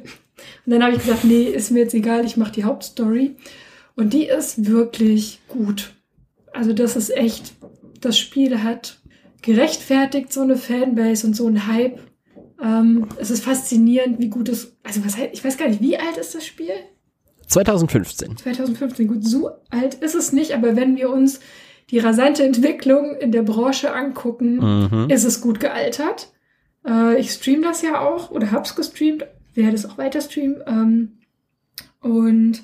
Und 0.66 0.72
dann 0.72 0.82
habe 0.82 0.94
ich 0.94 1.02
gesagt, 1.02 1.24
nee, 1.24 1.44
ist 1.44 1.70
mir 1.70 1.80
jetzt 1.80 1.94
egal, 1.94 2.24
ich 2.24 2.36
mache 2.36 2.52
die 2.52 2.64
Hauptstory. 2.64 3.36
Und 3.94 4.12
die 4.12 4.26
ist 4.26 4.66
wirklich 4.66 5.40
gut. 5.48 5.94
Also 6.52 6.72
das 6.72 6.96
ist 6.96 7.14
echt, 7.16 7.54
das 8.00 8.18
Spiel 8.18 8.62
hat 8.62 9.00
gerechtfertigt 9.42 10.32
so 10.32 10.42
eine 10.42 10.56
Fanbase 10.56 11.26
und 11.26 11.34
so 11.34 11.46
ein 11.46 11.66
Hype. 11.66 12.00
Ähm, 12.62 13.08
es 13.18 13.30
ist 13.30 13.44
faszinierend, 13.44 14.20
wie 14.20 14.28
gut 14.28 14.48
es, 14.48 14.76
also 14.82 15.04
was 15.04 15.16
ich 15.18 15.44
weiß 15.44 15.56
gar 15.58 15.68
nicht, 15.68 15.80
wie 15.80 15.98
alt 15.98 16.16
ist 16.16 16.34
das 16.34 16.46
Spiel? 16.46 16.74
2015. 17.48 18.36
2015, 18.36 19.08
gut, 19.08 19.24
so 19.24 19.50
alt 19.70 19.94
ist 19.94 20.14
es 20.14 20.32
nicht, 20.32 20.52
aber 20.52 20.76
wenn 20.76 20.96
wir 20.96 21.10
uns 21.10 21.40
die 21.90 21.98
rasante 21.98 22.44
Entwicklung 22.44 23.16
in 23.16 23.32
der 23.32 23.42
Branche 23.42 23.92
angucken, 23.92 24.88
mhm. 24.90 25.10
ist 25.10 25.24
es 25.24 25.40
gut 25.40 25.60
gealtert. 25.60 26.32
Äh, 26.86 27.18
ich 27.18 27.32
stream 27.32 27.62
das 27.62 27.82
ja 27.82 28.00
auch 28.00 28.30
oder 28.30 28.50
hab's 28.52 28.74
gestreamt, 28.74 29.26
werde 29.54 29.76
es 29.76 29.86
auch 29.86 29.98
weiter 29.98 30.20
streamen. 30.20 30.62
Ähm, 30.66 31.18
und 32.00 32.62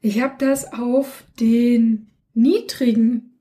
ich 0.00 0.20
habe 0.20 0.34
das 0.38 0.72
auf 0.72 1.24
den 1.40 2.08
niedrigen 2.34 3.38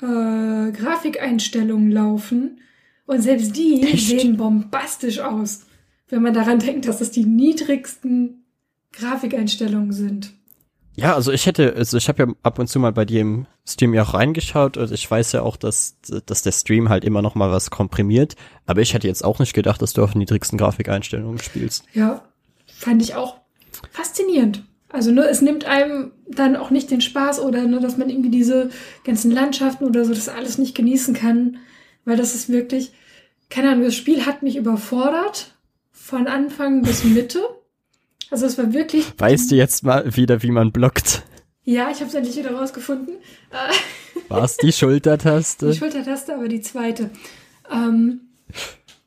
äh, 0.00 0.70
Grafikeinstellungen 0.72 1.90
laufen. 1.90 2.60
Und 3.06 3.22
selbst 3.22 3.56
die 3.56 3.82
Echt? 3.82 4.08
sehen 4.08 4.36
bombastisch 4.36 5.20
aus, 5.20 5.66
wenn 6.08 6.22
man 6.22 6.34
daran 6.34 6.58
denkt, 6.58 6.88
dass 6.88 7.00
es 7.00 7.10
die 7.10 7.24
niedrigsten 7.24 8.44
Grafikeinstellungen 8.92 9.92
sind. 9.92 10.32
Ja, 10.96 11.14
also 11.14 11.30
ich 11.30 11.44
hätte, 11.44 11.74
also 11.76 11.98
ich 11.98 12.08
habe 12.08 12.22
ja 12.22 12.34
ab 12.42 12.58
und 12.58 12.68
zu 12.68 12.78
mal 12.80 12.92
bei 12.92 13.04
dir 13.04 13.20
im 13.20 13.46
Stream 13.66 13.92
ja 13.92 14.02
auch 14.02 14.14
reingeschaut 14.14 14.78
und 14.78 14.90
ich 14.90 15.08
weiß 15.08 15.32
ja 15.32 15.42
auch, 15.42 15.56
dass, 15.56 15.96
dass 16.24 16.42
der 16.42 16.52
Stream 16.52 16.88
halt 16.88 17.04
immer 17.04 17.20
noch 17.20 17.34
mal 17.34 17.52
was 17.52 17.70
komprimiert. 17.70 18.34
Aber 18.64 18.80
ich 18.80 18.94
hätte 18.94 19.06
jetzt 19.06 19.22
auch 19.22 19.38
nicht 19.38 19.52
gedacht, 19.52 19.82
dass 19.82 19.92
du 19.92 20.02
auf 20.02 20.14
niedrigsten 20.14 20.58
Grafikeinstellungen 20.58 21.38
spielst. 21.38 21.84
Ja, 21.92 22.22
fand 22.66 23.02
ich 23.02 23.14
auch 23.14 23.36
faszinierend. 23.92 24.64
Also 24.88 25.10
ne, 25.10 25.28
es 25.28 25.42
nimmt 25.42 25.66
einem 25.66 26.12
dann 26.28 26.56
auch 26.56 26.70
nicht 26.70 26.90
den 26.90 27.02
Spaß 27.02 27.40
oder 27.40 27.64
ne, 27.64 27.80
dass 27.80 27.98
man 27.98 28.08
irgendwie 28.08 28.30
diese 28.30 28.70
ganzen 29.04 29.30
Landschaften 29.30 29.84
oder 29.84 30.04
so 30.06 30.14
das 30.14 30.30
alles 30.30 30.56
nicht 30.56 30.74
genießen 30.74 31.12
kann, 31.12 31.58
weil 32.06 32.16
das 32.16 32.34
ist 32.34 32.48
wirklich, 32.48 32.92
keine 33.50 33.70
Ahnung, 33.70 33.84
das 33.84 33.94
Spiel 33.94 34.24
hat 34.24 34.42
mich 34.42 34.56
überfordert 34.56 35.54
von 35.90 36.26
Anfang 36.26 36.80
bis 36.82 37.04
Mitte. 37.04 37.40
Also 38.30 38.46
es 38.46 38.58
war 38.58 38.72
wirklich, 38.72 39.06
Weißt 39.18 39.50
du 39.50 39.54
jetzt 39.56 39.84
mal 39.84 40.16
wieder, 40.16 40.42
wie 40.42 40.50
man 40.50 40.72
blockt? 40.72 41.22
ja, 41.64 41.90
ich 41.90 41.96
habe 41.98 42.06
es 42.08 42.14
endlich 42.14 42.36
wieder 42.36 42.52
rausgefunden. 42.54 43.16
Äh, 43.50 43.72
War 44.28 44.44
es 44.44 44.56
die 44.56 44.72
Schultertaste? 44.72 45.70
die 45.72 45.76
Schultertaste, 45.78 46.34
aber 46.34 46.48
die 46.48 46.60
zweite. 46.60 47.10
Ähm, 47.70 48.20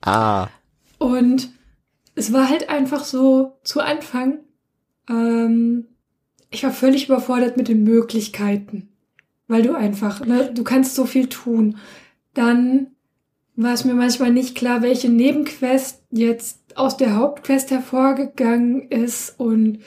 ah, 0.01 0.47
Und 0.97 1.49
es 2.15 2.33
war 2.33 2.49
halt 2.49 2.69
einfach 2.69 3.03
so 3.05 3.57
zu 3.63 3.79
Anfang, 3.79 4.39
ähm, 5.09 5.85
ich 6.51 6.63
war 6.63 6.71
völlig 6.71 7.05
überfordert 7.07 7.55
mit 7.57 7.67
den 7.69 7.83
Möglichkeiten, 7.83 8.89
weil 9.47 9.61
du 9.61 9.73
einfach, 9.75 10.25
ne, 10.25 10.51
du 10.53 10.63
kannst 10.63 10.95
so 10.95 11.05
viel 11.05 11.27
tun. 11.29 11.77
Dann 12.33 12.87
war 13.55 13.73
es 13.73 13.85
mir 13.85 13.93
manchmal 13.93 14.31
nicht 14.33 14.55
klar, 14.55 14.81
welche 14.81 15.09
Nebenquest 15.09 16.03
jetzt 16.11 16.58
aus 16.79 16.97
der 16.97 17.15
Hauptquest 17.15 17.71
hervorgegangen 17.71 18.89
ist 18.89 19.39
und 19.39 19.79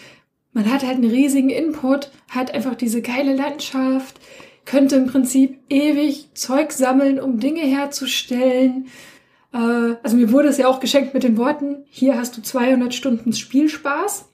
man 0.53 0.71
hat 0.71 0.83
halt 0.83 0.97
einen 0.97 1.11
riesigen 1.11 1.49
Input, 1.49 2.11
hat 2.29 2.53
einfach 2.53 2.75
diese 2.75 3.01
geile 3.01 3.35
Landschaft, 3.35 4.21
könnte 4.67 4.97
im 4.97 5.07
Prinzip 5.07 5.59
ewig 5.71 6.29
Zeug 6.35 6.73
sammeln, 6.73 7.19
um 7.19 7.41
Dinge 7.41 7.63
herzustellen. 7.63 8.89
Äh, 9.53 9.97
also 10.03 10.17
mir 10.17 10.31
wurde 10.31 10.49
es 10.49 10.59
ja 10.59 10.69
auch 10.69 10.81
geschenkt 10.81 11.15
mit 11.15 11.23
den 11.23 11.39
Worten, 11.39 11.85
hier 11.89 12.19
hast 12.19 12.37
du 12.37 12.43
200 12.43 12.93
Stunden 12.93 13.33
Spielspaß, 13.33 14.29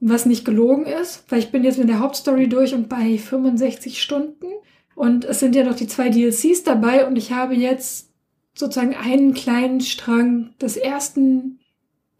was 0.00 0.26
nicht 0.26 0.44
gelogen 0.44 0.84
ist, 0.84 1.24
weil 1.30 1.38
ich 1.38 1.50
bin 1.50 1.64
jetzt 1.64 1.78
mit 1.78 1.88
der 1.88 2.00
Hauptstory 2.00 2.48
durch 2.48 2.74
und 2.74 2.88
bei 2.90 3.16
65 3.16 4.02
Stunden. 4.02 4.46
Und 4.94 5.24
es 5.24 5.40
sind 5.40 5.56
ja 5.56 5.64
noch 5.64 5.74
die 5.74 5.88
zwei 5.88 6.08
DLCs 6.10 6.62
dabei 6.62 7.06
und 7.06 7.16
ich 7.16 7.32
habe 7.32 7.54
jetzt 7.54 8.10
sozusagen 8.54 8.94
einen 8.94 9.34
kleinen 9.34 9.80
Strang 9.80 10.54
des 10.60 10.76
ersten 10.76 11.58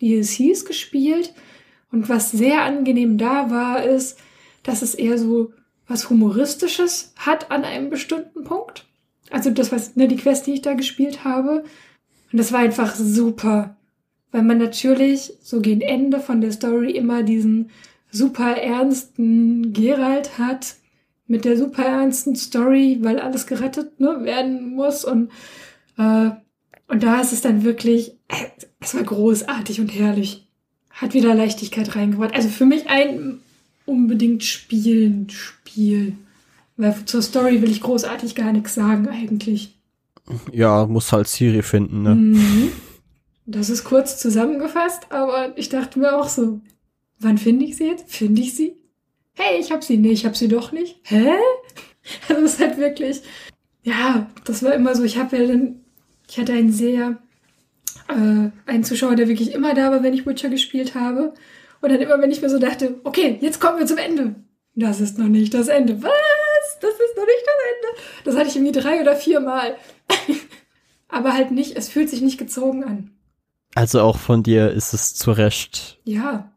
DLCs 0.05 0.65
gespielt. 0.65 1.35
Und 1.91 2.09
was 2.09 2.31
sehr 2.31 2.63
angenehm 2.63 3.19
da 3.19 3.51
war, 3.51 3.85
ist, 3.85 4.19
dass 4.63 4.83
es 4.83 4.95
eher 4.95 5.19
so 5.19 5.53
was 5.87 6.11
Humoristisches 6.11 7.13
hat 7.17 7.51
an 7.51 7.65
einem 7.65 7.91
bestimmten 7.91 8.45
Punkt. 8.45 8.87
Also 9.31 9.51
das, 9.51 9.73
was, 9.73 9.97
ne, 9.97 10.09
die 10.09 10.17
Quest, 10.17 10.47
die 10.47 10.55
ich 10.55 10.63
da 10.63 10.75
gespielt 10.75 11.25
habe. 11.25 11.65
Und 12.33 12.39
das 12.39 12.53
war 12.53 12.61
einfach 12.61 12.95
super. 12.95 13.77
Weil 14.33 14.43
man 14.43 14.59
natürlich 14.59 15.35
so 15.41 15.61
gegen 15.61 15.81
Ende 15.81 16.21
von 16.21 16.41
der 16.41 16.53
Story 16.53 16.91
immer 16.91 17.23
diesen 17.23 17.71
super 18.11 18.57
ernsten 18.57 19.73
Geralt 19.73 20.39
hat. 20.39 20.77
Mit 21.27 21.45
der 21.45 21.57
super 21.57 21.85
ernsten 21.85 22.37
Story, 22.37 22.99
weil 23.01 23.19
alles 23.19 23.47
gerettet 23.47 23.99
ne, 24.01 24.25
werden 24.25 24.75
muss. 24.75 25.05
Und, 25.05 25.31
äh, 25.97 26.31
und 26.89 27.03
da 27.03 27.21
ist 27.21 27.33
es 27.33 27.41
dann 27.41 27.65
wirklich, 27.65 28.14
es 28.81 28.95
war 28.95 29.03
großartig 29.03 29.81
und 29.81 29.89
herrlich. 29.89 30.47
Hat 30.91 31.15
wieder 31.15 31.35
Leichtigkeit 31.35 31.97
reingebracht. 31.97 32.35
Also 32.35 32.49
für 32.49 32.67
mich 32.67 32.89
ein 32.89 33.41
unbedingt 33.87 34.45
spielen 34.45 35.29
Spiel. 35.31 36.17
Weil 36.77 37.05
zur 37.05 37.23
Story 37.23 37.63
will 37.63 37.71
ich 37.71 37.81
großartig 37.81 38.35
gar 38.35 38.53
nichts 38.53 38.75
sagen 38.75 39.09
eigentlich. 39.09 39.77
ja, 40.53 40.87
muss 40.87 41.13
halt 41.13 41.29
Siri 41.29 41.63
finden, 41.63 42.03
ne? 42.03 42.15
Mhm. 42.15 42.73
Das 43.47 43.69
ist 43.69 43.85
kurz 43.85 44.19
zusammengefasst, 44.19 45.13
aber 45.13 45.57
ich 45.57 45.69
dachte 45.69 45.99
mir 45.99 46.17
auch 46.17 46.29
so, 46.29 46.61
wann 47.19 47.39
finde 47.39 47.67
ich 47.67 47.77
sie 47.77 47.87
jetzt? 47.87 48.11
Finde 48.11 48.41
ich 48.41 48.55
sie? 48.55 48.75
Hey, 49.35 49.61
ich 49.61 49.71
hab 49.71 49.85
sie. 49.85 49.99
Nee, 49.99 50.13
ich 50.13 50.25
hab 50.25 50.37
sie 50.37 50.49
doch 50.49 50.73
nicht. 50.73 50.97
Hä? 51.05 51.33
Also 52.29 52.43
es 52.43 52.53
ist 52.53 52.61
halt 52.61 52.77
wirklich, 52.77 53.23
ja, 53.83 54.31
das 54.45 54.63
war 54.63 54.75
immer 54.75 54.95
so, 54.95 55.05
ich 55.05 55.17
habe 55.17 55.39
ja 55.39 55.47
dann, 55.47 55.81
ich 56.29 56.39
hatte 56.39 56.53
einen 56.53 56.71
sehr, 56.71 57.17
äh, 58.09 58.51
einen 58.71 58.85
Zuschauer, 58.85 59.15
der 59.17 59.29
wirklich 59.29 59.53
immer 59.53 59.75
da 59.75 59.91
war, 59.91 60.03
wenn 60.03 60.15
ich 60.15 60.27
Witcher 60.27 60.49
gespielt 60.49 60.95
habe. 60.95 61.35
Und 61.81 61.91
dann 61.93 62.01
immer, 62.01 62.21
wenn 62.21 62.31
ich 62.31 62.41
mir 62.43 62.49
so 62.51 62.59
dachte, 62.59 62.95
okay, 63.05 63.39
jetzt 63.41 63.61
kommen 63.61 63.79
wir 63.79 63.87
zum 63.87 63.99
Ende. 63.99 64.35
Das 64.75 65.01
ist 65.01 65.19
noch 65.19 65.29
nicht 65.29 65.53
das 65.55 65.69
Ende. 65.69 66.03
Was? 66.03 66.11
Das 66.81 66.91
ist 66.93 67.17
noch 67.17 67.27
nicht 67.27 67.45
das 67.47 67.55
Ende. 67.71 68.03
Das 68.25 68.37
hatte 68.37 68.49
ich 68.49 68.57
irgendwie 68.57 68.73
drei 68.81 69.01
oder 69.01 69.15
vier 69.17 69.41
Mal. 69.41 69.77
Aber 71.09 71.33
halt 71.35 71.51
nicht, 71.53 71.77
es 71.77 71.89
fühlt 71.89 72.11
sich 72.11 72.23
nicht 72.23 72.39
gezogen 72.39 72.85
an. 72.85 73.11
Also 73.75 74.01
auch 74.01 74.19
von 74.19 74.43
dir 74.43 74.71
ist 74.71 74.95
es 74.95 75.15
zu 75.15 75.33
Recht 75.33 75.99
Ja. 76.05 76.51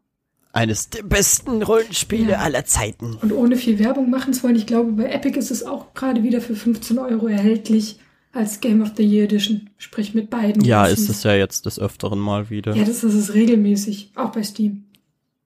eines 0.52 0.88
der 0.90 1.02
besten 1.02 1.62
Rollenspiele 1.62 2.32
Ja. 2.32 2.38
aller 2.38 2.64
Zeiten. 2.64 3.16
Und 3.20 3.32
ohne 3.32 3.56
viel 3.56 3.78
Werbung 3.78 4.10
machen 4.10 4.32
zu 4.32 4.42
wollen, 4.44 4.56
ich 4.56 4.66
glaube, 4.66 4.92
bei 4.92 5.04
Epic 5.10 5.38
ist 5.38 5.50
es 5.50 5.62
auch 5.64 5.94
gerade 5.94 6.22
wieder 6.22 6.40
für 6.40 6.56
15 6.56 6.98
Euro 6.98 7.28
erhältlich 7.28 7.98
als 8.38 8.60
Game 8.60 8.80
of 8.82 8.92
the 8.96 9.02
Year 9.04 9.24
Edition. 9.24 9.68
Sprich 9.76 10.14
mit 10.14 10.30
beiden. 10.30 10.64
Ja, 10.64 10.84
DLCs. 10.86 11.00
ist 11.02 11.08
es 11.10 11.22
ja 11.24 11.34
jetzt 11.34 11.66
des 11.66 11.78
Öfteren 11.78 12.18
mal 12.18 12.48
wieder. 12.50 12.74
Ja, 12.74 12.84
das 12.84 13.04
ist 13.04 13.14
es 13.14 13.34
regelmäßig. 13.34 14.12
Auch 14.16 14.30
bei 14.32 14.42
Steam. 14.42 14.84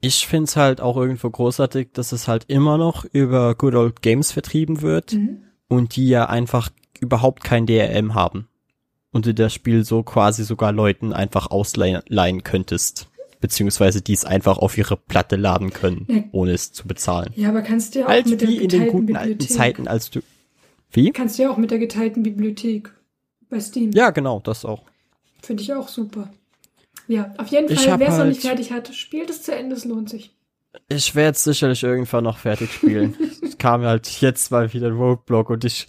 Ich 0.00 0.26
find's 0.26 0.56
halt 0.56 0.80
auch 0.80 0.96
irgendwo 0.96 1.30
großartig, 1.30 1.88
dass 1.92 2.12
es 2.12 2.28
halt 2.28 2.44
immer 2.48 2.76
noch 2.78 3.04
über 3.12 3.54
Good 3.54 3.74
Old 3.74 4.02
Games 4.02 4.32
vertrieben 4.32 4.82
wird 4.82 5.12
Mhm. 5.14 5.38
und 5.68 5.96
die 5.96 6.08
ja 6.08 6.26
einfach 6.28 6.70
überhaupt 7.00 7.44
kein 7.44 7.66
DRM 7.66 8.14
haben. 8.14 8.48
Und 9.12 9.26
du 9.26 9.34
das 9.34 9.52
Spiel 9.52 9.84
so 9.84 10.02
quasi 10.02 10.44
sogar 10.44 10.72
Leuten 10.72 11.12
einfach 11.12 11.50
ausleihen 11.50 12.02
leihen 12.08 12.42
könntest. 12.44 13.08
Beziehungsweise 13.40 14.02
die 14.02 14.12
es 14.12 14.24
einfach 14.24 14.58
auf 14.58 14.78
ihre 14.78 14.96
Platte 14.96 15.34
laden 15.36 15.70
können, 15.72 16.06
Ja. 16.08 16.22
ohne 16.30 16.52
es 16.52 16.72
zu 16.72 16.86
bezahlen. 16.86 17.32
Ja, 17.34 17.48
aber 17.48 17.62
kannst 17.62 17.94
du 17.94 17.98
ja 18.00 18.04
auch 18.06 18.10
Halt 18.10 18.26
mit 18.28 18.40
der 18.40 18.48
wie 18.48 18.56
in 18.58 18.68
den 18.68 18.86
guten 18.88 19.16
alten. 19.16 19.40
Zeiten, 19.40 19.88
als 19.88 20.10
du. 20.10 20.20
Wie? 20.92 21.10
Kannst 21.10 21.38
du 21.38 21.44
ja 21.44 21.50
auch 21.50 21.56
mit 21.56 21.70
der 21.70 21.78
geteilten 21.78 22.22
Bibliothek 22.22 22.92
bei 23.48 23.60
Steam. 23.60 23.92
Ja, 23.92 24.10
genau, 24.10 24.40
das 24.40 24.64
auch. 24.64 24.82
Finde 25.42 25.62
ich 25.62 25.72
auch 25.72 25.88
super. 25.88 26.30
Ja, 27.08 27.34
auf 27.38 27.48
jeden 27.48 27.68
Fall, 27.68 27.98
wer 27.98 28.08
es 28.08 28.14
noch 28.14 28.18
halt- 28.20 28.28
nicht 28.28 28.42
fertig 28.42 28.72
hat, 28.72 28.94
spielt 28.94 29.30
es 29.30 29.42
zu 29.42 29.54
Ende, 29.54 29.74
es 29.76 29.84
lohnt 29.84 30.08
sich. 30.08 30.34
Ich 30.88 31.14
werde 31.14 31.36
sicherlich 31.36 31.82
irgendwann 31.82 32.24
noch 32.24 32.38
fertig 32.38 32.72
spielen. 32.72 33.14
es 33.42 33.58
kam 33.58 33.82
halt 33.82 34.08
jetzt 34.22 34.50
mal 34.50 34.72
wieder 34.72 34.86
ein 34.86 34.96
Roadblock 34.96 35.50
und 35.50 35.64
ich, 35.64 35.86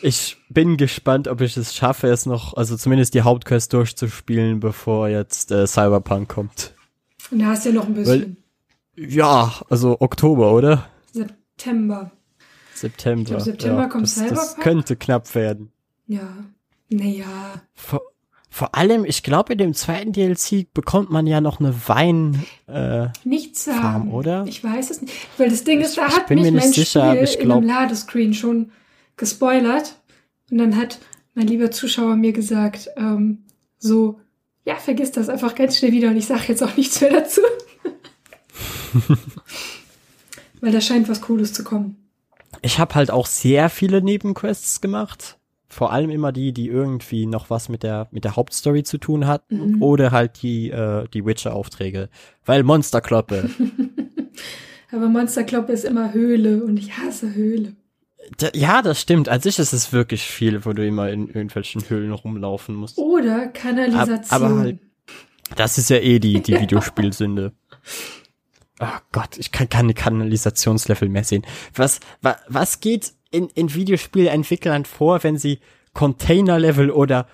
ich 0.00 0.38
bin 0.48 0.78
gespannt, 0.78 1.28
ob 1.28 1.42
ich 1.42 1.56
es 1.56 1.74
schaffe, 1.74 2.08
es 2.08 2.24
noch, 2.24 2.54
also 2.54 2.76
zumindest 2.76 3.12
die 3.12 3.22
Hauptquest 3.22 3.72
durchzuspielen, 3.72 4.60
bevor 4.60 5.08
jetzt 5.08 5.50
äh, 5.50 5.66
Cyberpunk 5.66 6.28
kommt. 6.30 6.74
Und 7.30 7.40
da 7.40 7.46
hast 7.46 7.66
du 7.66 7.70
ja 7.70 7.74
noch 7.74 7.86
ein 7.86 7.94
bisschen. 7.94 8.38
Ja, 8.96 9.52
also 9.68 10.00
Oktober, 10.00 10.52
oder? 10.54 10.88
September. 11.12 12.10
September. 12.74 13.22
Ich 13.22 13.26
glaub, 13.28 13.40
September 13.42 13.82
ja, 13.82 13.88
kommt 13.88 14.04
das, 14.04 14.14
das 14.16 14.28
Cyberpunk. 14.28 14.60
könnte 14.60 14.96
knapp 14.96 15.34
werden. 15.34 15.72
Ja. 16.06 16.28
Naja. 16.90 17.24
Vor, 17.74 18.02
vor 18.50 18.74
allem, 18.74 19.04
ich 19.06 19.22
glaube, 19.22 19.52
in 19.52 19.58
dem 19.58 19.72
zweiten 19.74 20.12
DLC 20.12 20.72
bekommt 20.74 21.10
man 21.10 21.26
ja 21.26 21.40
noch 21.40 21.58
eine 21.58 21.74
Wein. 21.88 22.44
Äh, 22.66 23.08
Nichts 23.24 23.64
sagen. 23.64 23.80
Farm, 23.80 24.12
oder? 24.12 24.44
Ich 24.46 24.62
weiß 24.62 24.90
es 24.90 25.00
nicht. 25.00 25.14
Weil 25.38 25.48
das 25.48 25.64
Ding 25.64 25.80
ist, 25.80 25.96
da 25.96 26.06
Ich 26.08 26.16
hat 26.16 26.26
bin 26.26 26.36
mich 26.36 26.44
mir 26.46 26.52
nicht 26.52 26.64
mein 26.64 26.72
sicher, 26.72 27.10
Spiel 27.12 27.24
ich 27.24 27.40
in 27.40 27.50
einem 27.50 27.66
Ladescreen 27.66 28.34
schon 28.34 28.72
gespoilert. 29.16 29.96
Und 30.50 30.58
dann 30.58 30.76
hat 30.76 30.98
mein 31.34 31.46
lieber 31.46 31.70
Zuschauer 31.70 32.16
mir 32.16 32.32
gesagt, 32.32 32.90
ähm, 32.96 33.44
so, 33.78 34.20
ja, 34.66 34.76
vergiss 34.76 35.12
das 35.12 35.30
einfach 35.30 35.54
ganz 35.54 35.78
schnell 35.78 35.92
wieder 35.92 36.08
und 36.10 36.16
ich 36.16 36.26
sage 36.26 36.42
jetzt 36.48 36.62
auch 36.62 36.76
nichts 36.76 37.00
mehr 37.00 37.10
dazu. 37.10 37.40
Weil 40.60 40.72
da 40.72 40.80
scheint 40.80 41.08
was 41.08 41.22
Cooles 41.22 41.52
zu 41.54 41.64
kommen. 41.64 41.96
Ich 42.60 42.78
habe 42.78 42.94
halt 42.94 43.10
auch 43.10 43.26
sehr 43.26 43.70
viele 43.70 44.02
Nebenquests 44.02 44.80
gemacht. 44.80 45.38
Vor 45.68 45.90
allem 45.90 46.10
immer 46.10 46.32
die, 46.32 46.52
die 46.52 46.68
irgendwie 46.68 47.24
noch 47.24 47.48
was 47.48 47.70
mit 47.70 47.82
der 47.82 48.08
mit 48.10 48.24
der 48.24 48.36
Hauptstory 48.36 48.82
zu 48.82 48.98
tun 48.98 49.26
hatten 49.26 49.76
Mhm. 49.76 49.82
oder 49.82 50.10
halt 50.10 50.42
die 50.42 50.68
äh, 50.70 51.08
die 51.14 51.24
Witcher-Aufträge, 51.24 52.10
weil 52.44 52.62
Monsterkloppe. 52.62 53.48
Aber 54.92 55.08
Monster 55.08 55.44
Club 55.44 55.70
ist 55.70 55.84
immer 55.84 56.12
Höhle 56.12 56.62
und 56.62 56.76
ich 56.78 56.98
hasse 56.98 57.34
Höhle. 57.34 57.72
D- 58.40 58.50
ja, 58.52 58.82
das 58.82 59.00
stimmt. 59.00 59.30
An 59.30 59.40
sich 59.40 59.58
ist 59.58 59.72
es 59.72 59.92
wirklich 59.92 60.22
viel, 60.22 60.64
wo 60.66 60.74
du 60.74 60.86
immer 60.86 61.10
in 61.10 61.28
irgendwelchen 61.28 61.88
Höhlen 61.88 62.12
rumlaufen 62.12 62.74
musst. 62.74 62.98
Oder 62.98 63.46
Kanalisation. 63.48 64.42
aber 64.42 64.58
halt 64.60 64.78
Das 65.56 65.78
ist 65.78 65.88
ja 65.88 65.96
eh 65.96 66.18
die, 66.18 66.42
die 66.42 66.52
Videospielsünde. 66.60 67.52
Oh 68.82 68.98
Gott, 69.12 69.38
ich 69.38 69.52
kann 69.52 69.68
keine 69.68 69.94
Kanalisationslevel 69.94 71.08
mehr 71.08 71.22
sehen. 71.22 71.46
Was, 71.74 72.00
wa, 72.20 72.36
was 72.48 72.80
geht 72.80 73.12
in, 73.30 73.48
in 73.50 73.72
Videospielentwicklern 73.72 74.84
vor, 74.84 75.22
wenn 75.22 75.38
sie 75.38 75.60
Container-Level 75.94 76.90
oder 76.90 77.28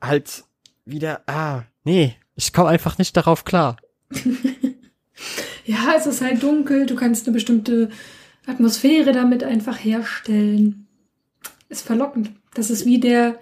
halt 0.00 0.44
wieder, 0.86 1.22
ah, 1.26 1.64
nee, 1.84 2.16
ich 2.36 2.54
komme 2.54 2.70
einfach 2.70 2.96
nicht 2.96 3.16
darauf 3.16 3.44
klar. 3.44 3.76
Ja, 5.68 5.92
es 5.94 6.06
ist 6.06 6.22
halt 6.22 6.42
dunkel, 6.42 6.86
du 6.86 6.94
kannst 6.94 7.26
eine 7.26 7.34
bestimmte 7.34 7.90
Atmosphäre 8.46 9.12
damit 9.12 9.44
einfach 9.44 9.76
herstellen. 9.76 10.86
Ist 11.68 11.86
verlockend. 11.86 12.30
Das 12.54 12.70
ist 12.70 12.86
wie 12.86 12.98
der 12.98 13.38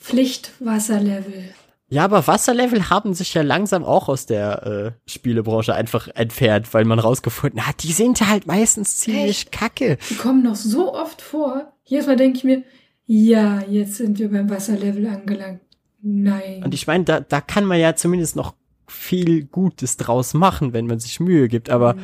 Pflichtwasserlevel. 0.00 1.50
Ja, 1.88 2.04
aber 2.04 2.26
Wasserlevel 2.26 2.90
haben 2.90 3.14
sich 3.14 3.32
ja 3.34 3.42
langsam 3.42 3.84
auch 3.84 4.08
aus 4.08 4.26
der 4.26 4.66
äh, 4.66 5.10
Spielebranche 5.10 5.72
einfach 5.72 6.08
entfernt, 6.08 6.74
weil 6.74 6.84
man 6.84 6.98
rausgefunden 6.98 7.64
hat, 7.64 7.84
die 7.84 7.92
sind 7.92 8.20
halt 8.28 8.46
meistens 8.46 8.96
ziemlich 8.96 9.42
Echt? 9.42 9.52
kacke. 9.52 9.98
Die 10.10 10.16
kommen 10.16 10.42
noch 10.42 10.56
so 10.56 10.92
oft 10.94 11.22
vor. 11.22 11.72
Jedes 11.84 12.08
Mal 12.08 12.16
denke 12.16 12.38
ich 12.38 12.44
mir, 12.44 12.64
ja, 13.06 13.62
jetzt 13.68 13.96
sind 13.96 14.18
wir 14.18 14.30
beim 14.30 14.50
Wasserlevel 14.50 15.06
angelangt. 15.06 15.60
Nein. 16.02 16.64
Und 16.64 16.74
ich 16.74 16.88
meine, 16.88 17.04
da, 17.04 17.20
da 17.20 17.40
kann 17.40 17.64
man 17.64 17.78
ja 17.78 17.94
zumindest 17.94 18.34
noch 18.34 18.54
viel 18.88 19.44
Gutes 19.44 19.96
draus 19.96 20.34
machen, 20.34 20.72
wenn 20.72 20.86
man 20.86 20.98
sich 20.98 21.20
Mühe 21.20 21.48
gibt. 21.48 21.70
Aber 21.70 21.96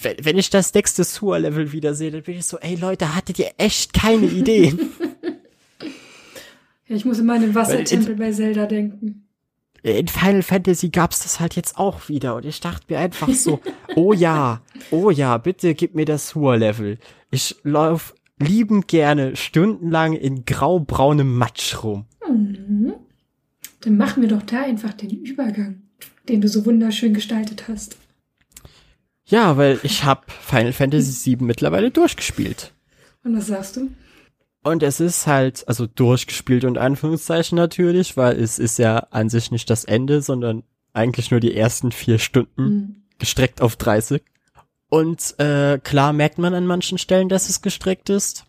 wenn, 0.00 0.16
wenn 0.24 0.38
ich 0.38 0.50
das 0.50 0.74
nächste 0.74 1.04
Sewer-Level 1.04 1.72
wieder 1.72 1.94
sehe, 1.94 2.10
dann 2.10 2.22
bin 2.22 2.38
ich 2.38 2.46
so, 2.46 2.58
ey 2.58 2.74
Leute, 2.74 3.14
hattet 3.14 3.38
ihr 3.38 3.50
echt 3.56 3.92
keine 3.92 4.26
Ideen? 4.26 4.90
ja, 6.92 6.96
ich 6.96 7.06
muss 7.06 7.18
immer 7.18 7.34
an 7.34 7.40
den 7.40 7.54
Wassertempel 7.54 8.16
bei 8.16 8.32
Zelda 8.32 8.66
denken. 8.66 9.26
In 9.82 10.08
Final 10.08 10.42
Fantasy 10.42 10.90
gab's 10.90 11.22
das 11.22 11.40
halt 11.40 11.56
jetzt 11.56 11.78
auch 11.78 12.10
wieder 12.10 12.36
und 12.36 12.44
ich 12.44 12.60
dachte 12.60 12.84
mir 12.90 12.98
einfach 12.98 13.30
so, 13.30 13.60
oh 13.96 14.12
ja, 14.12 14.60
oh 14.90 15.10
ja, 15.10 15.38
bitte 15.38 15.74
gib 15.74 15.94
mir 15.94 16.04
das 16.04 16.28
Sewer-Level. 16.28 16.98
Ich 17.30 17.56
lauf 17.62 18.14
liebend 18.38 18.88
gerne 18.88 19.36
stundenlang 19.36 20.12
in 20.12 20.44
graubraunem 20.44 21.34
Matsch 21.34 21.82
rum. 21.82 22.04
Mhm. 22.28 22.92
Dann 23.80 23.96
machen 23.96 24.20
wir 24.20 24.28
doch 24.28 24.42
da 24.42 24.62
einfach 24.62 24.92
den 24.92 25.10
Übergang, 25.10 25.82
den 26.28 26.42
du 26.42 26.48
so 26.48 26.66
wunderschön 26.66 27.14
gestaltet 27.14 27.68
hast. 27.68 27.96
Ja, 29.24 29.56
weil 29.56 29.80
ich 29.82 30.04
hab 30.04 30.30
Final 30.30 30.74
Fantasy 30.74 31.30
VII 31.30 31.46
mittlerweile 31.46 31.90
durchgespielt. 31.90 32.72
Und 33.24 33.34
was 33.34 33.46
sagst 33.46 33.76
du? 33.76 33.88
Und 34.64 34.82
es 34.82 35.00
ist 35.00 35.26
halt, 35.26 35.66
also 35.66 35.86
durchgespielt 35.86 36.64
und 36.64 36.78
Anführungszeichen 36.78 37.56
natürlich, 37.56 38.16
weil 38.16 38.38
es 38.40 38.58
ist 38.58 38.78
ja 38.78 38.98
an 39.10 39.28
sich 39.28 39.50
nicht 39.50 39.68
das 39.70 39.84
Ende, 39.84 40.22
sondern 40.22 40.62
eigentlich 40.92 41.30
nur 41.30 41.40
die 41.40 41.54
ersten 41.56 41.90
vier 41.90 42.18
Stunden 42.18 42.62
Mhm. 42.64 42.96
gestreckt 43.18 43.60
auf 43.60 43.76
30. 43.76 44.22
Und 44.88 45.34
äh, 45.40 45.78
klar 45.82 46.12
merkt 46.12 46.38
man 46.38 46.54
an 46.54 46.66
manchen 46.66 46.98
Stellen, 46.98 47.28
dass 47.28 47.48
es 47.48 47.62
gestreckt 47.62 48.08
ist. 48.10 48.44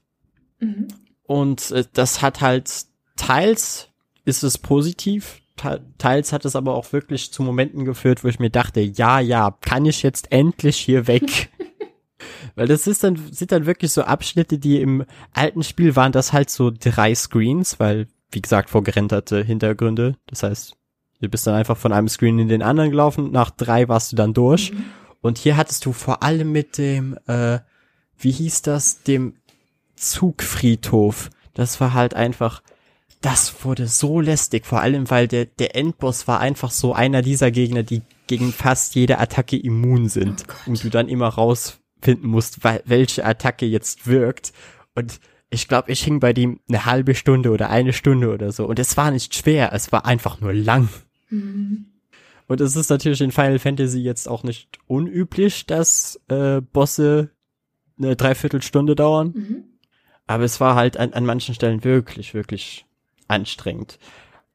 Mhm. 0.59 0.87
Und 1.23 1.71
äh, 1.71 1.85
das 1.93 2.21
hat 2.21 2.41
halt 2.41 2.69
teils 3.15 3.87
ist 4.25 4.43
es 4.43 4.57
positiv, 4.57 5.41
te- 5.57 5.81
teils 5.97 6.31
hat 6.31 6.45
es 6.45 6.55
aber 6.55 6.75
auch 6.75 6.91
wirklich 6.93 7.31
zu 7.31 7.43
Momenten 7.43 7.85
geführt, 7.85 8.23
wo 8.23 8.27
ich 8.27 8.39
mir 8.39 8.49
dachte, 8.49 8.79
ja, 8.81 9.19
ja, 9.19 9.57
kann 9.61 9.85
ich 9.85 10.03
jetzt 10.03 10.31
endlich 10.31 10.77
hier 10.77 11.07
weg? 11.07 11.49
Weil 12.55 12.67
das 12.67 12.87
ist 12.87 13.03
dann, 13.03 13.19
sind 13.31 13.51
dann 13.51 13.65
wirklich 13.65 13.91
so 13.91 14.03
Abschnitte, 14.03 14.59
die 14.59 14.79
im 14.81 15.05
alten 15.33 15.63
Spiel 15.63 15.95
waren 15.95 16.11
das 16.11 16.33
halt 16.33 16.49
so 16.49 16.71
drei 16.71 17.15
Screens, 17.15 17.79
weil, 17.79 18.07
wie 18.31 18.41
gesagt, 18.41 18.69
vorgerenderte 18.69 19.43
Hintergründe. 19.43 20.17
Das 20.27 20.43
heißt, 20.43 20.75
du 21.21 21.29
bist 21.29 21.47
dann 21.47 21.55
einfach 21.55 21.77
von 21.77 21.91
einem 21.93 22.09
Screen 22.09 22.39
in 22.39 22.47
den 22.47 22.61
anderen 22.61 22.91
gelaufen, 22.91 23.31
nach 23.31 23.49
drei 23.49 23.87
warst 23.87 24.11
du 24.11 24.15
dann 24.15 24.33
durch. 24.33 24.71
Und 25.21 25.37
hier 25.37 25.57
hattest 25.57 25.85
du 25.85 25.93
vor 25.93 26.21
allem 26.21 26.51
mit 26.51 26.77
dem, 26.77 27.17
äh, 27.27 27.59
wie 28.17 28.31
hieß 28.31 28.61
das, 28.61 29.03
dem 29.03 29.35
Zugfriedhof. 29.95 31.29
Das 31.53 31.79
war 31.79 31.93
halt 31.93 32.13
einfach, 32.13 32.61
das 33.21 33.63
wurde 33.63 33.87
so 33.87 34.19
lästig, 34.19 34.65
vor 34.65 34.81
allem 34.81 35.09
weil 35.09 35.27
der, 35.27 35.45
der 35.45 35.75
Endboss 35.75 36.27
war 36.27 36.39
einfach 36.39 36.71
so 36.71 36.93
einer 36.93 37.21
dieser 37.21 37.51
Gegner, 37.51 37.83
die 37.83 38.01
gegen 38.27 38.51
fast 38.51 38.95
jede 38.95 39.17
Attacke 39.19 39.57
immun 39.57 40.09
sind. 40.09 40.43
und 40.65 40.83
du 40.83 40.89
dann 40.89 41.07
immer 41.07 41.29
rausfinden 42.03 42.29
musst, 42.29 42.63
welche 42.63 43.25
Attacke 43.25 43.65
jetzt 43.65 44.07
wirkt. 44.07 44.53
Und 44.95 45.19
ich 45.49 45.67
glaube, 45.67 45.91
ich 45.91 46.03
hing 46.03 46.19
bei 46.19 46.33
dem 46.33 46.59
eine 46.67 46.85
halbe 46.85 47.15
Stunde 47.15 47.51
oder 47.51 47.69
eine 47.69 47.93
Stunde 47.93 48.33
oder 48.33 48.51
so. 48.51 48.65
Und 48.65 48.79
es 48.79 48.97
war 48.97 49.11
nicht 49.11 49.35
schwer, 49.35 49.71
es 49.73 49.91
war 49.91 50.05
einfach 50.05 50.41
nur 50.41 50.53
lang. 50.53 50.89
Mhm. 51.29 51.85
Und 52.47 52.61
es 52.61 52.75
ist 52.75 52.89
natürlich 52.89 53.21
in 53.21 53.31
Final 53.31 53.59
Fantasy 53.59 53.99
jetzt 53.99 54.27
auch 54.27 54.43
nicht 54.43 54.79
unüblich, 54.87 55.65
dass 55.65 56.19
äh, 56.27 56.61
Bosse 56.61 57.29
eine 57.97 58.15
Dreiviertelstunde 58.15 58.95
dauern. 58.95 59.33
Mhm. 59.35 59.63
Aber 60.27 60.43
es 60.43 60.59
war 60.59 60.75
halt 60.75 60.97
an, 60.97 61.13
an 61.13 61.25
manchen 61.25 61.55
Stellen 61.55 61.83
wirklich, 61.83 62.33
wirklich 62.33 62.85
anstrengend. 63.27 63.99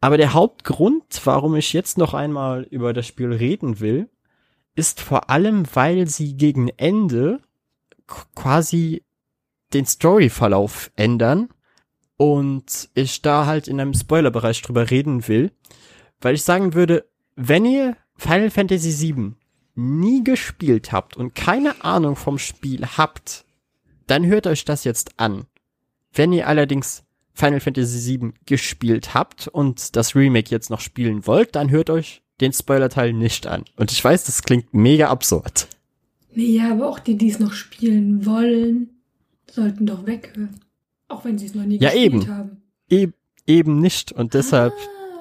Aber 0.00 0.16
der 0.16 0.32
Hauptgrund, 0.32 1.20
warum 1.24 1.56
ich 1.56 1.72
jetzt 1.72 1.98
noch 1.98 2.14
einmal 2.14 2.62
über 2.70 2.92
das 2.92 3.06
Spiel 3.06 3.32
reden 3.32 3.80
will, 3.80 4.08
ist 4.78 5.00
vor 5.00 5.28
allem, 5.28 5.64
weil 5.74 6.06
sie 6.06 6.36
gegen 6.36 6.68
Ende 6.68 7.40
quasi 8.34 9.02
den 9.74 9.84
Storyverlauf 9.84 10.90
ändern 10.94 11.48
und 12.16 12.88
ich 12.94 13.20
da 13.20 13.46
halt 13.46 13.68
in 13.68 13.80
einem 13.80 13.92
Spoilerbereich 13.92 14.62
drüber 14.62 14.90
reden 14.90 15.26
will, 15.28 15.50
weil 16.20 16.36
ich 16.36 16.42
sagen 16.42 16.74
würde, 16.74 17.04
wenn 17.34 17.64
ihr 17.64 17.96
Final 18.16 18.50
Fantasy 18.50 19.14
VII 19.14 19.32
nie 19.74 20.24
gespielt 20.24 20.92
habt 20.92 21.16
und 21.16 21.34
keine 21.34 21.84
Ahnung 21.84 22.16
vom 22.16 22.38
Spiel 22.38 22.86
habt, 22.86 23.44
dann 24.06 24.26
hört 24.26 24.46
euch 24.46 24.64
das 24.64 24.84
jetzt 24.84 25.18
an. 25.18 25.46
Wenn 26.12 26.32
ihr 26.32 26.48
allerdings 26.48 27.04
Final 27.34 27.60
Fantasy 27.60 28.18
VII 28.18 28.32
gespielt 28.46 29.12
habt 29.14 29.48
und 29.48 29.96
das 29.96 30.14
Remake 30.16 30.50
jetzt 30.50 30.70
noch 30.70 30.80
spielen 30.80 31.26
wollt, 31.26 31.54
dann 31.54 31.70
hört 31.70 31.90
euch 31.90 32.22
den 32.40 32.52
Spoiler-Teil 32.52 33.12
nicht 33.12 33.46
an. 33.46 33.64
Und 33.76 33.92
ich 33.92 34.02
weiß, 34.02 34.24
das 34.24 34.42
klingt 34.42 34.72
mega 34.74 35.08
absurd. 35.08 35.68
Nee, 36.34 36.56
ja, 36.56 36.70
aber 36.72 36.88
auch 36.88 36.98
die, 36.98 37.16
die 37.16 37.28
es 37.30 37.38
noch 37.40 37.52
spielen 37.52 38.24
wollen, 38.26 38.90
sollten 39.50 39.86
doch 39.86 40.06
weghören. 40.06 40.60
Auch 41.08 41.24
wenn 41.24 41.38
sie 41.38 41.46
es 41.46 41.54
noch 41.54 41.64
nie 41.64 41.78
Ja, 41.78 41.90
gespielt 41.90 42.12
eben. 42.14 42.28
haben. 42.28 42.62
E 42.90 43.08
eben 43.46 43.80
nicht. 43.80 44.12
Und 44.12 44.34
deshalb 44.34 44.74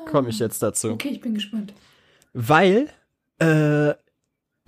komme 0.06 0.30
ich 0.30 0.40
jetzt 0.40 0.62
dazu. 0.62 0.90
Okay, 0.92 1.10
ich 1.10 1.22
bin 1.22 1.34
gespannt. 1.34 1.74
Weil 2.34 2.90
äh, 3.40 3.94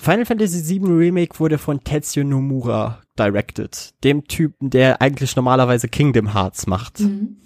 Final 0.02 0.26
Fantasy 0.26 0.80
VII 0.80 0.88
Remake 0.92 1.40
wurde 1.40 1.58
von 1.58 1.84
Tetsuya 1.84 2.24
Nomura 2.26 3.02
directed. 3.18 3.94
Dem 4.04 4.24
Typen, 4.26 4.70
der 4.70 5.02
eigentlich 5.02 5.36
normalerweise 5.36 5.90
Kingdom 5.90 6.34
Hearts 6.34 6.68
macht. 6.68 7.02
Mhm. 7.02 7.38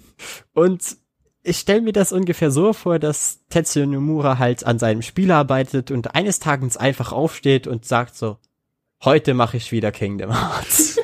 Und 0.52 0.96
ich 1.44 1.58
stelle 1.58 1.82
mir 1.82 1.92
das 1.92 2.10
ungefähr 2.10 2.50
so 2.50 2.72
vor, 2.72 2.98
dass 2.98 3.46
Tetsuya 3.50 3.86
Nomura 3.86 4.38
halt 4.38 4.64
an 4.64 4.78
seinem 4.78 5.02
Spiel 5.02 5.30
arbeitet 5.30 5.90
und 5.90 6.14
eines 6.14 6.38
Tages 6.40 6.78
einfach 6.78 7.12
aufsteht 7.12 7.66
und 7.66 7.84
sagt 7.84 8.16
so, 8.16 8.38
heute 9.04 9.34
mache 9.34 9.58
ich 9.58 9.70
wieder 9.70 9.92
Kingdom 9.92 10.32
Hearts. 10.32 10.98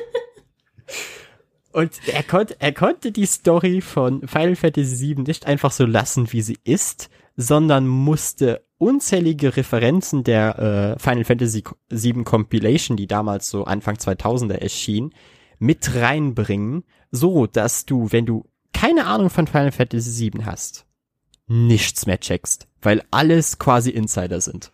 und 1.71 1.91
er 2.07 2.23
konnte, 2.23 2.55
er 2.59 2.73
konnte 2.73 3.11
die 3.11 3.27
Story 3.27 3.81
von 3.81 4.27
Final 4.27 4.55
Fantasy 4.55 5.15
VII 5.15 5.23
nicht 5.23 5.45
einfach 5.45 5.71
so 5.71 5.85
lassen, 5.85 6.33
wie 6.33 6.41
sie 6.41 6.57
ist, 6.63 7.11
sondern 7.37 7.87
musste 7.87 8.65
unzählige 8.79 9.55
Referenzen 9.55 10.23
der 10.23 10.97
äh, 10.97 10.99
Final 10.99 11.23
Fantasy 11.23 11.63
VII 11.89 12.23
Compilation, 12.23 12.97
die 12.97 13.07
damals 13.07 13.47
so 13.47 13.65
Anfang 13.65 13.95
2000er 13.95 14.55
erschien, 14.55 15.13
mit 15.59 15.93
reinbringen, 15.93 16.83
so 17.11 17.45
dass 17.45 17.85
du, 17.85 18.11
wenn 18.11 18.25
du 18.25 18.50
keine 18.73 19.05
Ahnung 19.05 19.29
von 19.29 19.47
Final 19.47 19.71
Fantasy 19.71 20.31
VII 20.31 20.43
hast, 20.45 20.85
nichts 21.47 22.05
mehr 22.05 22.19
checkst, 22.19 22.67
weil 22.81 23.03
alles 23.11 23.59
quasi 23.59 23.89
Insider 23.89 24.41
sind. 24.41 24.71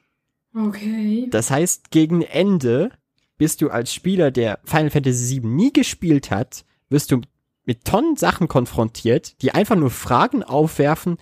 Okay. 0.54 1.28
Das 1.30 1.52
heißt, 1.52 1.92
gegen 1.92 2.22
Ende 2.22 2.92
bist 3.38 3.62
du 3.62 3.70
als 3.70 3.94
Spieler, 3.94 4.32
der 4.32 4.60
Final 4.64 4.90
Fantasy 4.90 5.42
VII 5.42 5.48
nie 5.48 5.74
gespielt 5.74 6.32
hat, 6.32 6.66
wirst 6.90 7.12
du 7.12 7.22
mit 7.66 7.86
Tonnen 7.86 8.16
Sachen 8.16 8.48
konfrontiert, 8.48 9.42
die 9.42 9.52
einfach 9.52 9.76
nur 9.76 9.92
Fragen 9.92 10.44
aufwerfen, 10.44 11.18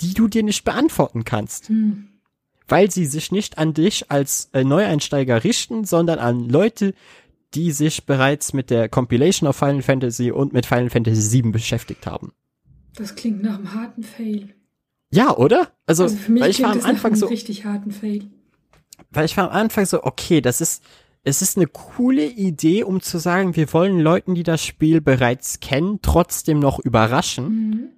die 0.00 0.14
du 0.14 0.28
dir 0.28 0.42
nicht 0.42 0.64
beantworten 0.64 1.24
kannst. 1.24 1.68
Hm. 1.68 2.08
Weil 2.66 2.90
sie 2.90 3.04
sich 3.04 3.32
nicht 3.32 3.58
an 3.58 3.74
dich 3.74 4.10
als 4.10 4.48
äh, 4.52 4.64
Neueinsteiger 4.64 5.44
richten, 5.44 5.84
sondern 5.84 6.18
an 6.18 6.48
Leute, 6.48 6.94
die 7.54 7.72
sich 7.72 8.06
bereits 8.06 8.52
mit 8.52 8.70
der 8.70 8.88
Compilation 8.88 9.48
of 9.48 9.56
Final 9.56 9.82
Fantasy 9.82 10.30
und 10.30 10.52
mit 10.52 10.66
Final 10.66 10.90
Fantasy 10.90 11.42
VII 11.42 11.50
beschäftigt 11.52 12.06
haben. 12.06 12.32
Das 12.94 13.14
klingt 13.14 13.42
nach 13.42 13.54
einem 13.56 13.74
harten 13.74 14.02
Fail. 14.02 14.54
Ja, 15.10 15.36
oder? 15.36 15.72
Also, 15.86 16.04
Also 16.04 16.16
für 16.16 16.32
mich 16.32 16.42
weil 16.42 16.50
ich 16.50 16.62
war 16.62 16.70
klingt 16.70 16.84
am 16.84 16.90
Anfang 16.90 17.16
so, 17.16 17.26
richtig 17.26 17.64
harten 17.64 17.90
Fail. 17.90 18.30
weil 19.10 19.24
ich 19.24 19.36
war 19.36 19.50
am 19.50 19.56
Anfang 19.56 19.86
so, 19.86 20.04
okay, 20.04 20.40
das 20.40 20.60
ist, 20.60 20.84
es 21.24 21.42
ist 21.42 21.56
eine 21.56 21.66
coole 21.66 22.26
Idee, 22.26 22.84
um 22.84 23.00
zu 23.00 23.18
sagen, 23.18 23.56
wir 23.56 23.72
wollen 23.72 23.98
Leuten, 24.00 24.34
die 24.34 24.42
das 24.44 24.64
Spiel 24.64 25.00
bereits 25.00 25.60
kennen, 25.60 25.98
trotzdem 26.02 26.60
noch 26.60 26.78
überraschen. 26.78 27.48
Mhm. 27.48 27.88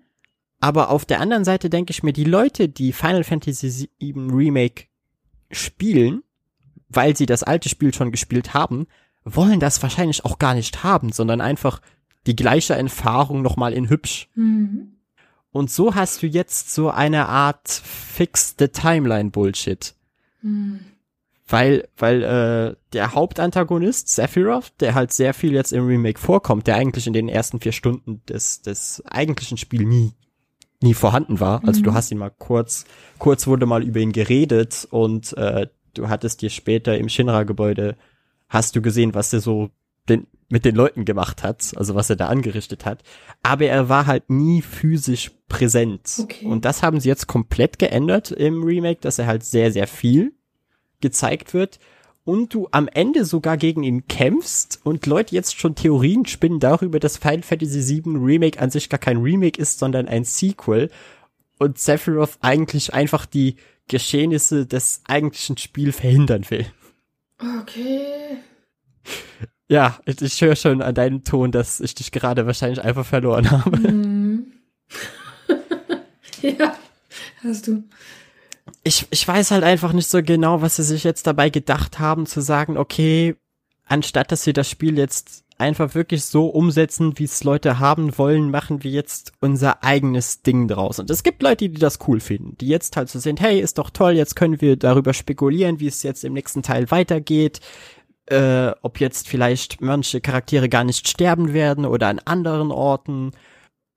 Aber 0.61 0.91
auf 0.91 1.05
der 1.05 1.21
anderen 1.21 1.45
Seite 1.45 1.69
denke 1.69 1.91
ich 1.91 2.03
mir, 2.03 2.13
die 2.13 2.25
Leute, 2.25 2.69
die 2.69 2.93
Final 2.93 3.25
Fantasy 3.25 3.89
VII 4.01 4.15
Remake 4.33 4.85
spielen, 5.51 6.23
weil 6.89 7.17
sie 7.17 7.27
das 7.27 7.43
alte 7.43 7.69
Spiel 7.69 7.93
schon 7.93 8.13
gespielt 8.13 8.55
haben, 8.55 8.87
wollen 9.25 9.61
das 9.61 9.83
wahrscheinlich 9.83 10.25
auch 10.25 10.39
gar 10.39 10.55
nicht 10.55 10.83
haben, 10.85 11.13
sondern 11.13 11.41
einfach 11.41 11.81
die 12.27 12.37
gleiche 12.37 12.75
Erfahrung 12.75 13.43
nochmal 13.43 13.73
in 13.73 13.89
hübsch. 13.89 14.29
Mhm. 14.35 14.97
Und 15.51 15.71
so 15.71 15.95
hast 15.95 16.23
du 16.23 16.27
jetzt 16.27 16.73
so 16.73 16.91
eine 16.91 17.29
Art 17.29 17.69
Fix 17.69 18.55
the 18.59 18.69
Timeline 18.69 19.31
Bullshit. 19.31 19.95
Mhm. 20.41 20.81
Weil, 21.47 21.89
weil 21.99 22.23
äh, 22.23 22.77
der 22.95 23.15
Hauptantagonist, 23.15 24.09
Sephiroth, 24.09 24.73
der 24.81 24.95
halt 24.95 25.13
sehr 25.13 25.35
viel 25.35 25.53
jetzt 25.53 25.73
im 25.73 25.87
Remake 25.87 26.19
vorkommt, 26.19 26.67
der 26.67 26.77
eigentlich 26.77 27.07
in 27.07 27.13
den 27.13 27.29
ersten 27.29 27.61
vier 27.61 27.73
Stunden 27.73 28.23
des, 28.27 28.63
des 28.63 29.03
eigentlichen 29.05 29.59
Spiels 29.59 29.85
nie, 29.85 30.13
nie 30.81 30.95
vorhanden 30.95 31.41
war. 31.41 31.63
Also 31.67 31.81
Mhm. 31.81 31.85
du 31.85 31.95
hast 31.95 32.11
ihn 32.11 32.19
mal 32.19 32.31
kurz, 32.31 32.87
kurz 33.19 33.47
wurde 33.47 33.67
mal 33.67 33.83
über 33.83 34.01
ihn 34.01 34.13
geredet 34.13 34.89
und 34.91 35.37
äh, 35.37 35.67
du 35.93 36.09
hattest 36.09 36.41
dir 36.41 36.49
später 36.49 36.97
im 36.97 37.11
Shinra-Gebäude, 37.11 37.97
hast 38.53 38.77
du 38.77 38.83
gesehen, 38.83 39.15
was 39.15 39.33
er 39.33 39.41
so 39.41 39.71
den, 40.09 40.27
mit 40.51 40.65
den 40.65 40.75
Leuten 40.75 41.05
gemacht 41.05 41.43
hat, 41.43 41.73
also 41.77 41.95
was 41.95 42.11
er 42.11 42.17
da 42.17 42.27
angerichtet 42.27 42.85
hat. 42.85 43.03
Aber 43.43 43.65
er 43.65 43.89
war 43.89 44.07
halt 44.07 44.29
nie 44.29 44.61
physisch 44.61 45.33
präsent. 45.49 46.19
Okay. 46.21 46.47
Und 46.47 46.65
das 46.65 46.83
haben 46.83 47.01
sie 47.01 47.09
jetzt 47.09 47.27
komplett 47.27 47.79
geändert 47.79 48.31
im 48.31 48.63
Remake, 48.63 49.01
dass 49.01 49.19
er 49.19 49.27
halt 49.27 49.43
sehr, 49.43 49.73
sehr 49.73 49.87
viel 49.87 50.35
gezeigt 51.01 51.55
wird 51.55 51.79
und 52.25 52.53
du 52.55 52.69
am 52.71 52.89
Ende 52.89 53.25
sogar 53.25 53.57
gegen 53.57 53.83
ihn 53.83 54.07
kämpfst 54.07 54.81
und 54.85 55.07
Leute 55.07 55.35
jetzt 55.35 55.59
schon 55.59 55.75
Theorien 55.75 56.27
spinnen 56.27 56.61
darüber, 56.61 57.01
dass 57.01 57.17
Final 57.17 57.43
Fantasy 57.43 58.03
VII 58.05 58.17
Remake 58.17 58.61
an 58.61 58.71
sich 58.71 58.89
gar 58.89 59.01
kein 59.01 59.23
Remake 59.23 59.61
ist, 59.61 59.79
sondern 59.79 60.07
ein 60.07 60.25
Sequel 60.25 60.91
und 61.59 61.79
Sephiroth 61.79 62.39
eigentlich 62.43 62.93
einfach 62.93 63.25
die 63.25 63.57
Geschehnisse 63.89 64.67
des 64.67 65.03
eigentlichen 65.07 65.57
Spiels 65.57 65.97
verhindern 65.97 66.45
will. 66.51 66.67
Okay. 67.43 68.39
Ja, 69.69 69.99
ich, 70.05 70.21
ich 70.21 70.41
höre 70.41 70.57
schon 70.57 70.83
an 70.83 70.95
deinem 70.95 71.25
Ton, 71.25 71.51
dass 71.51 71.81
ich 71.81 71.95
dich 71.95 72.13
gerade 72.13 72.47
wahrscheinlich 72.47 72.83
einfach 72.83 73.07
verloren 73.07 73.51
habe. 73.51 73.77
Mhm. 73.79 74.53
ja, 76.43 76.77
hast 77.43 77.67
du. 77.69 77.83
ich, 78.85 79.07
ich 79.11 79.27
weiß 79.27 79.51
halt 79.51 79.65
einfach 79.65 79.93
nicht 79.93 80.09
so 80.09 80.23
genau, 80.23 80.63
was 80.63 80.77
sie 80.77 80.83
sich 80.83 81.05
jetzt 81.05 81.27
dabei 81.27 81.51
gedacht 81.51 81.99
haben, 81.99 82.27
zu 82.27 82.41
sagen, 82.41 82.77
okay, 82.77 83.37
anstatt 83.87 84.31
dass 84.31 84.47
wir 84.47 84.53
das 84.53 84.69
Spiel 84.69 84.99
jetzt 84.99 85.42
einfach 85.63 85.95
wirklich 85.95 86.25
so 86.25 86.49
umsetzen, 86.49 87.19
wie 87.19 87.25
es 87.25 87.45
Leute 87.45 87.79
haben 87.79 88.19
wollen, 88.19 88.51
machen 88.51 88.83
wir 88.83 88.91
jetzt 88.91 89.33
unser 89.41 89.83
eigenes 89.83 90.43
Ding 90.43 90.69
draus. 90.69 90.99
Und 90.99 91.09
es 91.11 91.23
gibt 91.23 91.43
Leute, 91.43 91.69
die 91.69 91.79
das 91.79 91.99
cool 92.07 92.21
finden, 92.21 92.57
die 92.59 92.67
jetzt 92.67 92.97
halt 92.97 93.09
so 93.09 93.19
sind, 93.19 93.41
hey, 93.41 93.61
ist 93.61 93.79
doch 93.79 93.91
toll, 93.91 94.13
jetzt 94.13 94.37
können 94.37 94.61
wir 94.61 94.77
darüber 94.77 95.15
spekulieren, 95.15 95.81
wie 95.81 95.87
es 95.87 96.03
jetzt 96.03 96.25
im 96.25 96.35
nächsten 96.35 96.63
Teil 96.63 96.91
weitergeht, 96.91 97.61
äh, 98.27 98.73
ob 98.83 99.01
jetzt 99.01 99.29
vielleicht 99.29 99.81
manche 99.81 100.21
Charaktere 100.21 100.69
gar 100.69 100.85
nicht 100.85 101.09
sterben 101.09 101.53
werden 101.53 101.87
oder 101.87 102.09
an 102.09 102.19
anderen 102.19 102.71
Orten. 102.71 103.31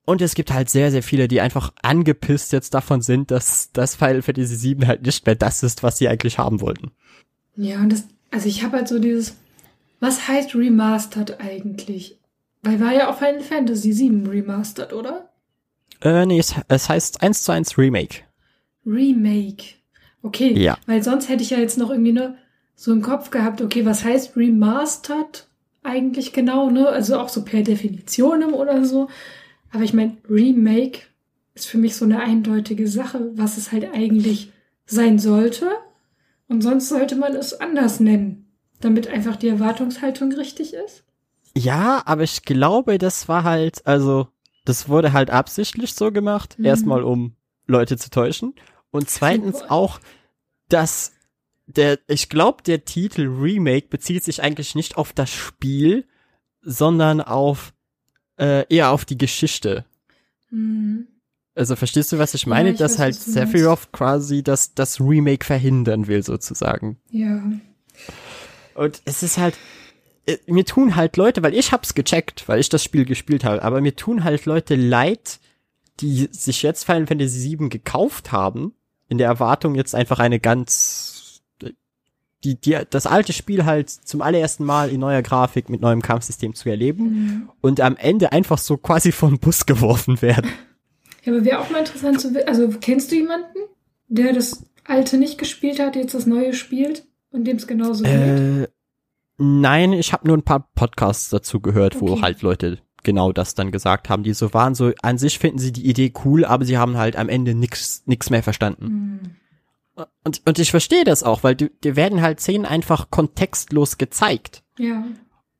Und 0.06 0.22
es 0.22 0.36
gibt 0.36 0.54
halt 0.54 0.70
sehr, 0.70 0.92
sehr 0.92 1.04
viele, 1.04 1.28
die 1.28 1.42
einfach 1.42 1.74
angepisst 1.82 2.54
jetzt 2.54 2.76
davon 2.76 3.02
sind, 3.02 3.32
dass 3.32 3.72
das 3.74 3.96
Final 3.96 4.22
Fantasy 4.22 4.78
VII 4.78 4.86
halt 4.86 5.06
nicht 5.06 5.26
mehr 5.26 5.36
das 5.36 5.64
ist, 5.64 5.84
was 5.84 5.98
sie 5.98 6.08
eigentlich 6.08 6.38
haben 6.38 6.62
wollten. 6.62 6.92
Ja, 7.58 7.80
und 7.80 7.92
das, 7.92 8.04
also 8.32 8.48
ich 8.48 8.64
habe 8.64 8.78
halt 8.78 8.88
so 8.88 9.00
dieses, 9.00 9.36
was 10.00 10.28
heißt 10.28 10.56
Remastered 10.56 11.40
eigentlich? 11.40 12.20
Weil 12.62 12.80
war 12.80 12.94
ja 12.94 13.10
auch 13.10 13.18
Final 13.18 13.42
Fantasy 13.42 13.96
VII 13.96 14.28
Remastered, 14.28 14.94
oder? 14.94 15.30
Äh, 16.02 16.26
nee, 16.26 16.40
es, 16.40 16.56
es 16.68 16.90
heißt 16.90 17.22
1 17.22 17.44
zu 17.44 17.52
1 17.52 17.78
Remake. 17.78 18.22
Remake. 18.86 19.76
Okay. 20.22 20.54
Ja. 20.54 20.78
Weil 20.86 21.04
sonst 21.04 21.30
hätte 21.30 21.44
ich 21.44 21.52
ja 21.52 21.60
jetzt 21.60 21.78
noch 21.78 21.90
irgendwie 21.90 22.14
ne, 22.14 22.38
so 22.76 22.92
im 22.92 23.02
Kopf 23.02 23.30
gehabt, 23.30 23.62
okay, 23.62 23.86
was 23.86 24.04
heißt 24.04 24.36
Remastered 24.36 25.48
eigentlich 25.84 26.34
genau, 26.34 26.70
ne? 26.70 26.90
Also 26.90 27.20
auch 27.20 27.30
so 27.30 27.44
per 27.44 27.62
Definition 27.62 28.44
oder 28.44 28.84
so. 28.86 29.08
Aber 29.72 29.84
ich 29.84 29.94
meine, 29.94 30.18
Remake 30.30 31.02
ist 31.54 31.68
für 31.68 31.78
mich 31.78 31.96
so 31.96 32.06
eine 32.06 32.20
eindeutige 32.20 32.88
Sache, 32.88 33.32
was 33.36 33.58
es 33.58 33.72
halt 33.72 33.94
eigentlich 33.94 34.52
sein 34.86 35.20
sollte. 35.20 35.70
Und 36.48 36.62
sonst 36.62 36.90
sollte 36.90 37.16
man 37.16 37.36
es 37.36 37.60
anders 37.60 38.00
nennen, 38.00 38.45
damit 38.81 39.07
einfach 39.07 39.35
die 39.35 39.47
Erwartungshaltung 39.47 40.31
richtig 40.34 40.73
ist. 40.73 41.03
Ja, 41.57 42.03
aber 42.06 42.23
ich 42.23 42.43
glaube, 42.43 42.97
das 42.97 43.27
war 43.27 43.43
halt, 43.43 43.85
also, 43.85 44.27
das 44.65 44.89
wurde 44.89 45.14
halt 45.14 45.30
absichtlich 45.30 45.93
so 45.93 46.11
gemacht. 46.11 46.60
Mhm. 46.60 46.65
Erstmal, 46.65 47.03
um 47.03 47.35
Leute 47.68 47.97
zu 47.97 48.10
täuschen. 48.10 48.53
Und 48.91 49.10
zweitens 49.10 49.60
Super. 49.60 49.72
auch, 49.72 49.99
dass 50.69 51.14
der, 51.68 51.99
ich 52.07 52.30
glaube, 52.30 52.64
der 52.64 52.85
Titel 52.85 53.27
Remake 53.27 53.88
bezieht 53.89 54.23
sich 54.23 54.41
eigentlich 54.43 54.76
nicht 54.76 54.97
auf 54.97 55.14
das 55.14 55.31
Spiel, 55.31 56.06
sondern 56.61 57.22
auf, 57.22 57.73
äh, 58.38 58.65
eher 58.73 58.91
auf 58.91 59.06
die 59.06 59.18
Geschichte. 59.18 59.85
Mhm. 60.49 61.07
Also 61.56 61.76
verstehst 61.77 62.11
du, 62.11 62.19
was 62.19 62.34
ich 62.34 62.47
meine? 62.47 62.69
Ja, 62.69 62.73
ich 62.73 62.80
dass 62.80 62.93
weiß, 62.93 62.99
halt. 62.99 63.15
Sephiroth 63.15 63.91
quasi 63.93 64.43
das, 64.43 64.73
das 64.76 64.99
Remake 64.99 65.45
verhindern 65.45 66.07
will, 66.07 66.22
sozusagen. 66.22 66.97
Ja. 67.10 67.41
Und 68.76 69.02
es 69.06 69.23
ist 69.23 69.38
halt, 69.38 69.56
äh, 70.27 70.38
mir 70.47 70.65
tun 70.65 70.95
halt 70.95 71.18
Leute, 71.18 71.41
weil 71.43 71.53
ich 71.56 71.72
hab's 71.72 71.95
gecheckt, 71.95 72.47
weil 72.47 72.60
ich 72.60 72.69
das 72.69 72.84
Spiel 72.84 73.06
gespielt 73.06 73.43
habe, 73.43 73.64
aber 73.64 73.81
mir 73.81 73.95
tun 73.95 74.23
halt 74.23 74.45
Leute 74.45 74.76
leid, 74.76 75.39
die 76.02 76.27
sich 76.31 76.61
jetzt 76.61 76.84
Final 76.84 77.07
Fantasy 77.07 77.57
VII 77.57 77.69
gekauft 77.69 78.31
haben, 78.31 78.73
in 79.07 79.18
der 79.18 79.27
Erwartung 79.27 79.76
jetzt 79.76 79.95
einfach 79.95 80.19
eine 80.19 80.39
ganz, 80.39 81.41
die, 82.43 82.60
die, 82.60 82.77
das 82.89 83.07
alte 83.07 83.34
Spiel 83.34 83.65
halt 83.65 83.89
zum 83.89 84.22
allerersten 84.22 84.65
Mal 84.65 84.89
in 84.89 84.99
neuer 84.99 85.22
Grafik 85.22 85.69
mit 85.69 85.81
neuem 85.81 86.02
Kampfsystem 86.02 86.53
zu 86.53 86.69
erleben 86.69 87.03
Mhm. 87.03 87.49
und 87.61 87.80
am 87.81 87.95
Ende 87.95 88.31
einfach 88.34 88.57
so 88.57 88.77
quasi 88.77 89.11
vom 89.11 89.39
Bus 89.39 89.65
geworfen 89.65 90.22
werden. 90.22 90.52
Ja, 91.23 91.34
aber 91.34 91.45
wäre 91.45 91.60
auch 91.60 91.69
mal 91.69 91.80
interessant 91.80 92.19
zu 92.22 92.34
wissen. 92.34 92.47
Also, 92.47 92.69
kennst 92.81 93.11
du 93.11 93.15
jemanden, 93.15 93.57
der 94.10 94.34
das 94.34 94.64
alte 94.84 95.18
nicht 95.18 95.38
gespielt 95.39 95.80
hat, 95.80 95.95
jetzt 95.95 96.14
das 96.14 96.26
neue 96.27 96.53
spielt 96.53 97.06
und 97.36 97.45
dem 97.45 97.57
es 97.57 97.68
genauso 97.68 98.03
geht? 98.03 98.14
Äh, 98.14 98.68
nein, 99.38 99.94
ich 99.94 100.14
habe 100.14 100.28
nur 100.28 100.38
ein 100.38 100.44
paar 100.44 100.70
Podcasts 100.74 101.30
dazu 101.30 101.60
gehört, 101.60 101.99
wo 102.02 102.12
Okay. 102.12 102.22
halt 102.22 102.41
Leute 102.41 102.80
genau 103.03 103.32
das 103.32 103.53
dann 103.56 103.72
gesagt 103.72 104.10
haben, 104.10 104.24
die 104.24 104.34
so 104.34 104.53
waren, 104.53 104.76
so 104.76 104.91
an 105.02 105.18
sich 105.18 105.40
finden 105.40 105.60
sie 105.60 105.72
die 105.72 105.88
Idee 105.88 106.12
cool, 106.26 106.44
aber 106.44 106.66
sie 106.66 106.78
haben 106.78 106.98
halt 106.98 107.16
am 107.16 107.30
Ende 107.30 107.53
nix, 107.53 108.03
nix 108.06 108.30
mehr 108.30 108.44
verstanden. 108.44 108.86
Hm. 109.95 110.06
Und, 110.26 110.41
und 110.45 110.60
ich 110.60 110.72
verstehe 110.72 111.06
das 111.06 111.24
auch, 111.24 111.44
weil 111.44 111.56
dir 111.56 111.95
werden 111.95 112.22
halt 112.22 112.41
Szenen 112.41 112.66
einfach 112.66 113.12
kontextlos 113.12 113.98
gezeigt. 113.98 114.64
Ja. 114.78 115.06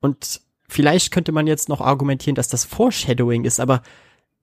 Und 0.02 0.42
vielleicht 0.68 1.12
könnte 1.12 1.32
man 1.32 1.48
jetzt 1.48 1.70
noch 1.70 1.80
argumentieren, 1.80 2.36
dass 2.36 2.50
das 2.50 2.66
Foreshadowing 2.66 3.46
ist, 3.46 3.62
aber 3.62 3.82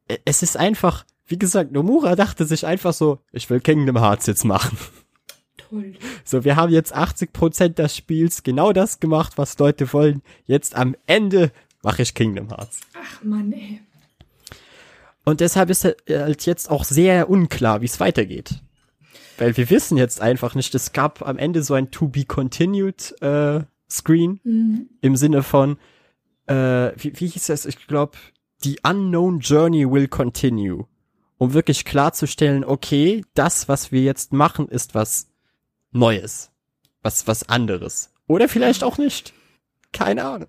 äh, 0.09 0.19
es 0.25 0.43
ist 0.43 0.57
einfach, 0.57 1.05
wie 1.27 1.39
gesagt, 1.39 1.73
Nomura 1.73 2.17
dachte 2.17 2.47
sich 2.47 2.65
einfach 2.65 2.95
so, 2.95 3.19
ich 3.33 3.51
will 3.51 3.61
Kingdom 3.61 3.99
Hearts 3.99 4.27
jetzt 4.27 4.45
machen. 4.45 4.79
Toll. 5.73 5.95
So, 6.25 6.45
wir 6.45 6.57
haben 6.57 6.71
jetzt 6.71 6.95
80% 6.95 7.69
des 7.71 7.97
Spiels 7.97 8.43
genau 8.43 8.73
das 8.75 9.01
gemacht, 9.01 9.39
was 9.39 9.59
Leute 9.59 9.91
wollen. 9.95 10.21
Jetzt 10.45 10.77
am 10.77 10.95
Ende 11.07 11.51
mache 11.83 12.03
ich 12.03 12.13
Kingdom 12.15 12.49
Hearts. 12.51 12.81
Ach 12.95 13.23
Mann, 13.25 13.53
ey. 13.53 13.81
Und 15.25 15.41
deshalb 15.41 15.71
ist 15.71 15.85
halt 15.85 16.45
jetzt 16.47 16.69
auch 16.71 16.85
sehr 16.85 17.31
unklar, 17.31 17.81
wie 17.81 17.87
es 17.87 18.01
weitergeht. 18.01 18.61
Weil 19.39 19.57
wir 19.57 19.71
wissen 19.71 19.97
jetzt 19.97 20.21
einfach 20.21 20.55
nicht, 20.55 20.75
es 20.75 20.93
gab 20.93 21.27
am 21.27 21.39
Ende 21.39 21.63
so 21.63 21.73
ein 21.75 21.91
To 21.91 22.09
Be 22.09 22.25
Continued 22.25 23.15
äh, 23.23 23.61
Screen 23.91 24.41
Mhm. 24.45 24.89
im 25.01 25.17
Sinne 25.17 25.43
von, 25.43 25.79
äh, 26.49 26.91
wie, 26.97 27.13
wie 27.19 27.29
hieß 27.29 27.47
das? 27.47 27.65
Ich 27.67 27.87
glaube, 27.87 28.19
The 28.63 28.79
Unknown 28.87 29.41
Journey 29.41 29.91
will 29.91 30.09
continue. 30.09 30.85
Um 31.39 31.55
wirklich 31.55 31.85
klarzustellen, 31.85 32.65
okay, 32.65 33.25
das, 33.35 33.69
was 33.69 33.91
wir 33.91 34.03
jetzt 34.03 34.33
machen, 34.33 34.69
ist 34.69 34.95
was 34.95 35.29
Neues. 35.93 36.51
Was, 37.03 37.27
was 37.27 37.49
anderes. 37.49 38.11
Oder 38.27 38.49
vielleicht 38.49 38.85
auch 38.85 38.99
nicht. 38.99 39.33
Keine 39.93 40.25
Ahnung. 40.25 40.49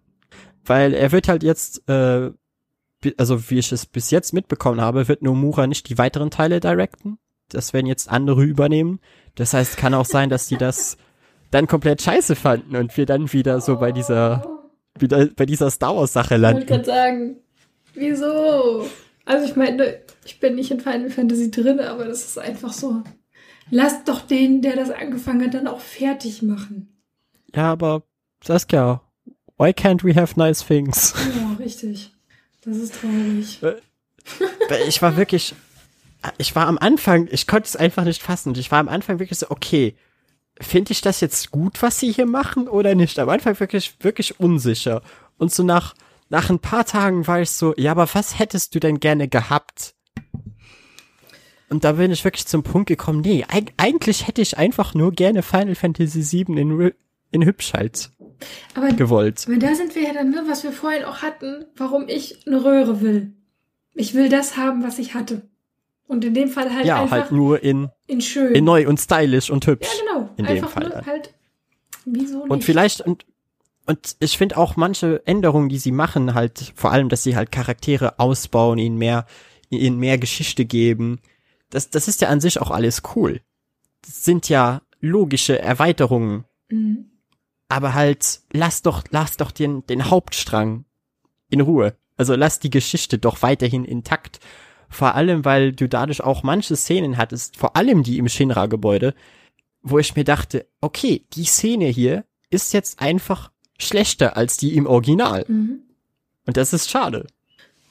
Weil 0.65 0.94
er 0.94 1.11
wird 1.11 1.28
halt 1.28 1.44
jetzt, 1.44 1.88
äh, 1.90 2.32
also 3.18 3.49
wie 3.49 3.60
ich 3.60 3.72
es 3.72 3.86
bis 3.86 4.11
jetzt 4.11 4.34
mitbekommen 4.34 4.80
habe, 4.82 5.07
wird 5.07 5.22
Nomura 5.22 5.68
nicht 5.68 5.90
die 5.90 5.98
weiteren 5.98 6.32
Teile 6.32 6.60
directen. 6.60 7.18
Das 7.49 7.74
werden 7.74 7.88
jetzt 7.88 8.10
andere 8.10 8.44
übernehmen. 8.44 8.99
Das 9.36 9.53
heißt, 9.53 9.78
kann 9.78 9.94
auch 9.94 10.06
sein, 10.06 10.30
dass 10.30 10.48
die 10.48 10.57
das 10.57 10.98
dann 11.52 11.68
komplett 11.68 12.02
scheiße 12.02 12.36
fanden 12.36 12.76
und 12.76 12.95
wir 12.95 13.06
dann 13.06 13.32
wieder 13.34 13.60
so 13.61 13.78
bei 13.78 13.91
dieser, 13.91 14.61
wieder 14.98 15.28
bei 15.36 15.45
dieser 15.45 15.70
Star 15.70 15.95
Wars 15.95 16.14
Sache 16.14 16.36
Ich 16.36 16.41
wollte 16.41 16.41
landen. 16.41 16.65
gerade 16.68 16.86
sagen, 16.86 17.36
wieso? 17.94 18.88
Also 19.26 19.45
ich 19.45 19.56
meine, 19.56 19.99
ich 20.26 20.40
bin 20.40 20.56
nicht 20.56 20.72
in 20.72 20.80
Final 20.80 21.10
Fantasy 21.10 21.52
drin, 21.52 21.80
aber 21.80 22.06
das 22.06 22.24
ist 22.26 22.38
einfach 22.38 22.72
so. 22.74 23.03
Lasst 23.73 24.07
doch 24.07 24.21
den, 24.21 24.61
der 24.61 24.75
das 24.75 24.91
angefangen 24.91 25.45
hat, 25.45 25.55
dann 25.55 25.65
auch 25.65 25.79
fertig 25.79 26.43
machen. 26.43 26.95
Ja, 27.55 27.71
aber 27.71 28.03
Saskia, 28.43 29.01
why 29.57 29.69
can't 29.69 30.03
we 30.03 30.13
have 30.15 30.37
nice 30.37 30.63
things? 30.63 31.15
Ja, 31.35 31.55
richtig. 31.57 32.13
Das 32.61 32.77
ist 32.77 32.93
traurig. 32.93 33.59
Weil 34.69 34.87
ich 34.87 35.01
war 35.01 35.17
wirklich, 35.17 35.55
ich 36.37 36.55
war 36.55 36.67
am 36.67 36.77
Anfang, 36.77 37.27
ich 37.31 37.47
konnte 37.47 37.67
es 37.67 37.75
einfach 37.75 38.03
nicht 38.03 38.21
fassen. 38.21 38.49
Und 38.49 38.59
ich 38.59 38.69
war 38.69 38.77
am 38.77 38.89
Anfang 38.89 39.17
wirklich 39.17 39.39
so, 39.39 39.49
okay, 39.49 39.95
finde 40.61 40.91
ich 40.91 41.01
das 41.01 41.19
jetzt 41.19 41.49
gut, 41.49 41.81
was 41.81 41.99
sie 41.99 42.11
hier 42.11 42.27
machen 42.27 42.67
oder 42.67 42.93
nicht? 42.93 43.17
Am 43.17 43.29
Anfang 43.29 43.59
wirklich, 43.59 43.95
wirklich 44.01 44.39
unsicher. 44.39 45.01
Und 45.39 45.51
so 45.51 45.63
nach, 45.63 45.95
nach 46.29 46.51
ein 46.51 46.59
paar 46.59 46.85
Tagen 46.85 47.25
war 47.25 47.41
ich 47.41 47.49
so, 47.49 47.73
ja, 47.75 47.89
aber 47.89 48.07
was 48.13 48.37
hättest 48.37 48.75
du 48.75 48.79
denn 48.79 48.99
gerne 48.99 49.27
gehabt? 49.27 49.95
Und 51.73 51.83
da 51.83 51.93
bin 51.93 52.11
ich 52.11 52.23
wirklich 52.23 52.45
zum 52.45 52.61
Punkt 52.61 52.87
gekommen, 52.87 53.21
nee, 53.21 53.43
eig 53.47 53.73
eigentlich 53.77 54.27
hätte 54.27 54.43
ich 54.43 54.59
einfach 54.59 54.93
nur 54.93 55.11
gerne 55.11 55.41
Final 55.41 55.73
Fantasy 55.73 56.45
VII 56.45 56.55
in, 56.59 56.91
in 57.31 57.43
hübsch 57.45 57.73
halt 57.73 58.11
Aber 58.75 58.89
gewollt. 58.89 59.45
Aber 59.47 59.57
da 59.57 59.73
sind 59.73 59.95
wir 59.95 60.03
ja 60.03 60.13
dann, 60.13 60.29
ne, 60.29 60.43
was 60.47 60.63
wir 60.63 60.71
vorhin 60.71 61.03
auch 61.03 61.23
hatten, 61.23 61.65
warum 61.75 62.07
ich 62.07 62.45
eine 62.45 62.63
Röhre 62.63 63.01
will. 63.01 63.33
Ich 63.95 64.13
will 64.13 64.29
das 64.29 64.55
haben, 64.55 64.83
was 64.83 64.99
ich 64.99 65.15
hatte. 65.15 65.41
Und 66.05 66.23
in 66.23 66.35
dem 66.35 66.49
Fall 66.49 66.71
halt 66.71 66.85
Ja, 66.85 67.01
einfach 67.01 67.11
halt 67.21 67.31
nur 67.31 67.63
in, 67.63 67.89
in 68.05 68.21
schön. 68.21 68.53
in 68.53 68.65
neu 68.65 68.87
und 68.87 68.99
stylisch 68.99 69.49
und 69.49 69.65
hübsch. 69.65 69.87
ja, 69.87 70.13
genau. 70.13 70.29
In 70.37 70.45
dem 70.45 70.55
einfach 70.57 70.69
Fall. 70.69 70.83
nur 70.83 70.91
dann. 70.91 71.05
halt, 71.07 71.33
wieso 72.05 72.37
nicht? 72.37 72.51
Und 72.51 72.63
vielleicht, 72.63 73.01
und, 73.01 73.25
und 73.87 74.15
ich 74.19 74.37
finde 74.37 74.57
auch 74.57 74.75
manche 74.75 75.23
Änderungen, 75.25 75.69
die 75.69 75.79
sie 75.79 75.91
machen, 75.91 76.35
halt, 76.35 76.71
vor 76.75 76.91
allem, 76.91 77.09
dass 77.09 77.23
sie 77.23 77.35
halt 77.35 77.51
Charaktere 77.51 78.19
ausbauen, 78.19 78.77
ihnen 78.77 78.99
mehr, 78.99 79.25
ihnen 79.71 79.97
mehr 79.97 80.19
Geschichte 80.19 80.65
geben, 80.65 81.19
das, 81.73 81.89
das 81.89 82.07
ist 82.07 82.21
ja 82.21 82.29
an 82.29 82.39
sich 82.41 82.59
auch 82.59 82.71
alles 82.71 83.01
cool. 83.15 83.41
Das 84.01 84.23
sind 84.25 84.49
ja 84.49 84.81
logische 84.99 85.59
Erweiterungen, 85.59 86.45
Mhm. 86.69 87.05
aber 87.69 87.93
halt, 87.93 88.41
lass 88.51 88.81
doch, 88.81 89.03
lass 89.11 89.37
doch 89.37 89.51
den, 89.51 89.85
den 89.87 90.09
Hauptstrang 90.09 90.85
in 91.49 91.61
Ruhe. 91.61 91.95
Also 92.17 92.35
lass 92.35 92.59
die 92.59 92.69
Geschichte 92.69 93.17
doch 93.17 93.41
weiterhin 93.41 93.85
intakt. 93.85 94.39
Vor 94.89 95.15
allem, 95.15 95.43
weil 95.45 95.71
du 95.73 95.89
dadurch 95.89 96.21
auch 96.21 96.43
manche 96.43 96.75
Szenen 96.75 97.17
hattest, 97.17 97.57
vor 97.57 97.75
allem 97.75 98.03
die 98.03 98.17
im 98.19 98.29
Shinra-Gebäude, 98.29 99.13
wo 99.81 99.97
ich 99.99 100.15
mir 100.15 100.23
dachte, 100.23 100.67
okay, 100.81 101.25
die 101.33 101.45
Szene 101.45 101.87
hier 101.87 102.23
ist 102.49 102.71
jetzt 102.73 103.01
einfach 103.01 103.51
schlechter 103.79 104.37
als 104.37 104.57
die 104.57 104.75
im 104.75 104.85
Original. 104.85 105.45
Mhm. 105.47 105.79
Und 106.45 106.57
das 106.57 106.73
ist 106.73 106.89
schade. 106.89 107.27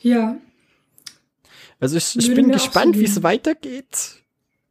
Ja. 0.00 0.36
Also 1.82 1.96
ich, 1.96 2.16
ich 2.16 2.32
bin 2.32 2.52
gespannt, 2.52 2.96
wie 2.96 3.04
es 3.04 3.24
weitergeht. 3.24 4.22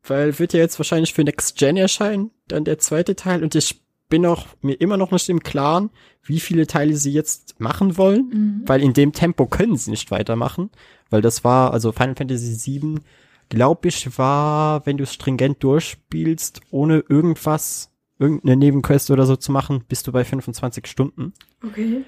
Weil 0.04 0.40
wird 0.40 0.54
ja 0.54 0.62
jetzt 0.62 0.80
wahrscheinlich 0.80 1.14
für 1.14 1.26
Next 1.26 1.58
Gen 1.58 1.76
erscheinen, 1.76 2.32
dann 2.48 2.64
der 2.64 2.80
zweite 2.80 3.18
Teil. 3.18 3.44
Und 3.44 3.54
ich 3.54 3.82
bin 4.08 4.26
auch 4.26 4.48
mir 4.62 4.80
immer 4.80 4.96
noch 4.96 5.12
nicht 5.12 5.28
im 5.28 5.42
Klaren, 5.42 5.90
wie 6.24 6.40
viele 6.40 6.68
Teile 6.68 6.96
sie 6.96 7.12
jetzt 7.12 7.60
machen 7.60 7.98
wollen. 7.98 8.30
Mhm. 8.30 8.62
Weil 8.66 8.82
in 8.82 8.94
dem 8.94 9.12
Tempo 9.12 9.46
können 9.46 9.76
sie 9.76 9.92
nicht 9.92 10.10
weitermachen. 10.10 10.70
Weil 11.10 11.22
das 11.22 11.44
war, 11.44 11.74
also 11.74 11.92
Final 11.92 12.16
Fantasy 12.16 12.80
VII, 12.80 13.02
glaube 13.50 13.90
ich, 13.90 14.18
war, 14.18 14.86
wenn 14.86 14.96
du 14.96 15.04
es 15.04 15.14
stringent 15.14 15.62
durchspielst, 15.62 16.62
ohne 16.72 17.04
irgendwas, 17.10 17.92
irgendeine 18.20 18.56
Nebenquest 18.56 19.12
oder 19.12 19.26
so 19.26 19.36
zu 19.36 19.52
machen, 19.52 19.84
bist 19.90 20.08
du 20.08 20.14
bei 20.14 20.24
25 20.24 20.88
Stunden. 20.88 21.34
Okay. 21.62 22.06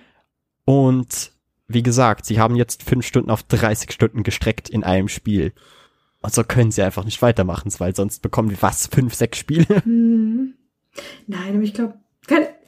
Und 0.64 1.33
wie 1.74 1.84
gesagt, 1.84 2.26
sie 2.26 2.40
haben 2.40 2.56
jetzt 2.56 2.84
fünf 2.84 3.06
Stunden 3.06 3.30
auf 3.30 3.44
30 3.44 3.92
Stunden 3.92 4.24
gestreckt 4.24 4.70
in 4.70 4.84
einem 4.84 5.08
Spiel. 5.08 5.54
Und 6.22 6.34
so 6.34 6.44
können 6.44 6.72
sie 6.72 6.82
einfach 6.82 7.04
nicht 7.04 7.22
weitermachen, 7.22 7.72
weil 7.80 7.96
sonst 7.96 8.22
bekommen 8.22 8.50
wir 8.50 8.62
was? 8.62 8.88
Fünf, 8.88 9.14
sechs 9.14 9.38
Spiele? 9.38 9.66
Hm. 9.84 10.54
Nein, 11.26 11.56
aber 11.56 11.64
ich 11.64 11.74
glaube, 11.74 11.98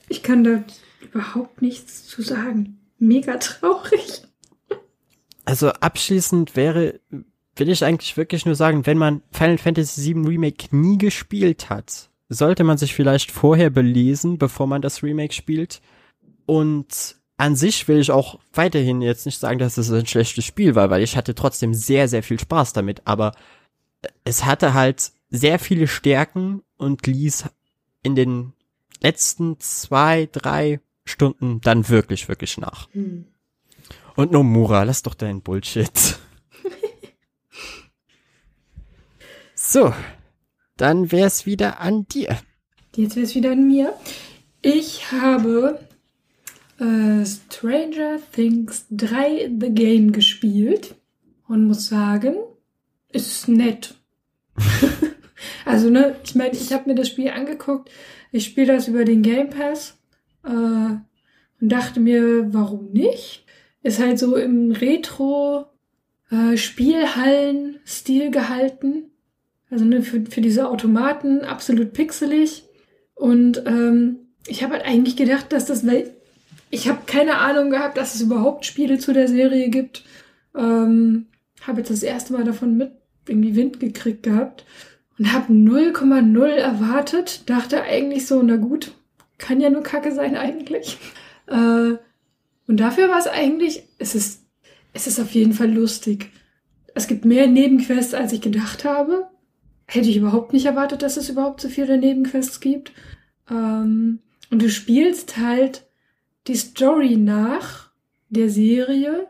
ich 0.09 0.23
kann 0.23 0.43
da 0.43 0.63
überhaupt 1.01 1.61
nichts 1.61 2.07
zu 2.07 2.23
sagen. 2.23 2.79
Mega 2.97 3.37
traurig. 3.37 4.23
Also 5.45 5.69
abschließend 5.69 6.55
wäre, 6.55 6.99
will 7.55 7.69
ich 7.69 7.85
eigentlich 7.85 8.17
wirklich 8.17 8.45
nur 8.45 8.55
sagen, 8.55 8.87
wenn 8.87 8.97
man 8.97 9.21
Final 9.31 9.59
Fantasy 9.59 10.15
VII 10.15 10.27
Remake 10.27 10.75
nie 10.75 10.97
gespielt 10.97 11.69
hat, 11.69 12.09
sollte 12.29 12.63
man 12.63 12.77
sich 12.77 12.95
vielleicht 12.95 13.31
vorher 13.31 13.69
belesen, 13.69 14.39
bevor 14.39 14.65
man 14.65 14.81
das 14.81 15.03
Remake 15.03 15.33
spielt. 15.33 15.81
Und 16.47 17.15
an 17.37 17.55
sich 17.55 17.87
will 17.87 17.99
ich 17.99 18.11
auch 18.11 18.39
weiterhin 18.53 19.01
jetzt 19.01 19.25
nicht 19.25 19.39
sagen, 19.39 19.59
dass 19.59 19.77
es 19.77 19.91
ein 19.91 20.07
schlechtes 20.07 20.45
Spiel 20.45 20.75
war, 20.75 20.89
weil 20.89 21.03
ich 21.03 21.17
hatte 21.17 21.35
trotzdem 21.35 21.73
sehr, 21.73 22.07
sehr 22.07 22.23
viel 22.23 22.39
Spaß 22.39 22.73
damit. 22.73 23.01
Aber 23.05 23.33
es 24.23 24.45
hatte 24.45 24.73
halt 24.73 25.11
sehr 25.29 25.59
viele 25.59 25.87
Stärken 25.87 26.61
und 26.77 27.05
ließ 27.05 27.45
in 28.03 28.15
den 28.15 28.53
letzten 29.01 29.59
zwei, 29.59 30.29
drei 30.31 30.79
Stunden 31.03 31.59
dann 31.61 31.89
wirklich, 31.89 32.27
wirklich 32.29 32.57
nach. 32.57 32.87
Hm. 32.93 33.25
Und 34.15 34.31
Nomura, 34.31 34.83
lass 34.83 35.03
doch 35.03 35.13
deinen 35.13 35.41
Bullshit. 35.41 35.91
so, 39.55 39.93
dann 40.77 41.11
wär's 41.11 41.45
wieder 41.45 41.81
an 41.81 42.07
dir. 42.07 42.39
Jetzt 42.95 43.17
wäre 43.17 43.25
es 43.25 43.35
wieder 43.35 43.51
an 43.51 43.67
mir. 43.67 43.93
Ich 44.61 45.11
habe 45.11 45.79
äh, 46.79 47.25
Stranger 47.25 48.19
Things 48.33 48.85
3 48.91 49.51
The 49.59 49.69
Game 49.69 50.11
gespielt 50.11 50.95
und 51.47 51.65
muss 51.65 51.87
sagen, 51.87 52.35
ist 53.11 53.47
nett. 53.47 53.95
also, 55.65 55.89
ne, 55.89 56.15
ich 56.23 56.35
meine, 56.35 56.53
ich 56.53 56.73
habe 56.73 56.89
mir 56.89 56.95
das 56.95 57.07
Spiel 57.07 57.29
angeguckt. 57.29 57.89
Ich 58.31 58.45
spiele 58.45 58.73
das 58.73 58.87
über 58.87 59.05
den 59.05 59.21
Game 59.21 59.49
Pass 59.49 59.97
äh, 60.43 60.49
und 60.49 61.01
dachte 61.59 61.99
mir, 61.99 62.53
warum 62.53 62.91
nicht? 62.91 63.45
Ist 63.81 63.99
halt 63.99 64.19
so 64.19 64.35
im 64.35 64.71
Retro 64.71 65.67
äh, 66.31 66.57
gehalten. 68.31 69.11
Also 69.69 69.85
ne, 69.85 70.01
für, 70.01 70.25
für 70.25 70.41
diese 70.41 70.69
Automaten 70.69 71.41
absolut 71.41 71.93
pixelig. 71.93 72.63
Und 73.13 73.63
ähm, 73.65 74.17
ich 74.47 74.63
habe 74.63 74.73
halt 74.73 74.85
eigentlich 74.85 75.15
gedacht, 75.15 75.51
dass 75.51 75.65
das, 75.65 75.85
weil 75.85 76.14
ich 76.69 76.87
habe 76.87 76.99
keine 77.05 77.37
Ahnung 77.37 77.69
gehabt, 77.69 77.97
dass 77.97 78.15
es 78.15 78.21
überhaupt 78.21 78.65
Spiele 78.65 78.97
zu 78.97 79.13
der 79.13 79.27
Serie 79.27 79.69
gibt. 79.69 80.03
Ähm, 80.55 81.27
habe 81.61 81.79
jetzt 81.79 81.91
das 81.91 82.03
erste 82.03 82.33
Mal 82.33 82.43
davon 82.43 82.77
mit 82.77 82.91
irgendwie 83.27 83.55
Wind 83.55 83.79
gekriegt 83.79 84.23
gehabt 84.23 84.65
und 85.17 85.33
habe 85.33 85.53
0,0 85.53 86.45
erwartet. 86.47 87.49
Dachte 87.49 87.83
eigentlich 87.83 88.27
so, 88.27 88.41
na 88.41 88.57
gut, 88.57 88.93
kann 89.37 89.61
ja 89.61 89.69
nur 89.69 89.83
Kacke 89.83 90.11
sein 90.11 90.35
eigentlich. 90.35 90.97
Äh, 91.47 91.95
und 92.67 92.79
dafür 92.79 93.09
war 93.09 93.19
es 93.19 93.27
eigentlich, 93.27 93.83
es 93.99 94.15
ist, 94.15 94.41
es 94.93 95.07
ist 95.07 95.19
auf 95.19 95.31
jeden 95.31 95.53
Fall 95.53 95.71
lustig. 95.71 96.31
Es 96.93 97.07
gibt 97.07 97.25
mehr 97.25 97.47
Nebenquests, 97.47 98.13
als 98.13 98.33
ich 98.33 98.41
gedacht 98.41 98.85
habe. 98.85 99.27
Hätte 99.87 100.09
ich 100.09 100.17
überhaupt 100.17 100.53
nicht 100.53 100.65
erwartet, 100.65 101.01
dass 101.01 101.17
es 101.17 101.29
überhaupt 101.29 101.61
so 101.61 101.69
viele 101.69 101.97
Nebenquests 101.97 102.59
gibt. 102.59 102.91
Ähm, 103.49 104.19
und 104.49 104.61
du 104.61 104.69
spielst 104.69 105.37
halt 105.37 105.85
die 106.47 106.55
Story 106.55 107.17
nach 107.17 107.89
der 108.29 108.49
Serie. 108.49 109.27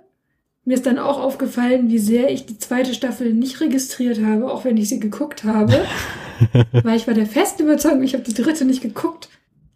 Mir 0.64 0.76
ist 0.76 0.86
dann 0.86 0.98
auch 0.98 1.20
aufgefallen, 1.20 1.90
wie 1.90 2.00
sehr 2.00 2.32
ich 2.32 2.46
die 2.46 2.58
zweite 2.58 2.94
Staffel 2.94 3.34
nicht 3.34 3.62
registriert 3.62 4.20
habe, 4.24 4.52
auch 4.52 4.66
wenn 4.66 4.78
ich 4.78 4.90
sie 4.90 5.00
geguckt 5.00 5.44
habe. 5.44 5.86
Weil 6.72 6.98
ich 6.98 7.08
war 7.08 7.14
der 7.14 7.28
festen 7.28 7.64
Überzeugung, 7.64 8.04
ich 8.04 8.14
habe 8.14 8.24
die 8.24 8.34
dritte 8.34 8.66
nicht 8.66 8.82
geguckt. 8.82 9.30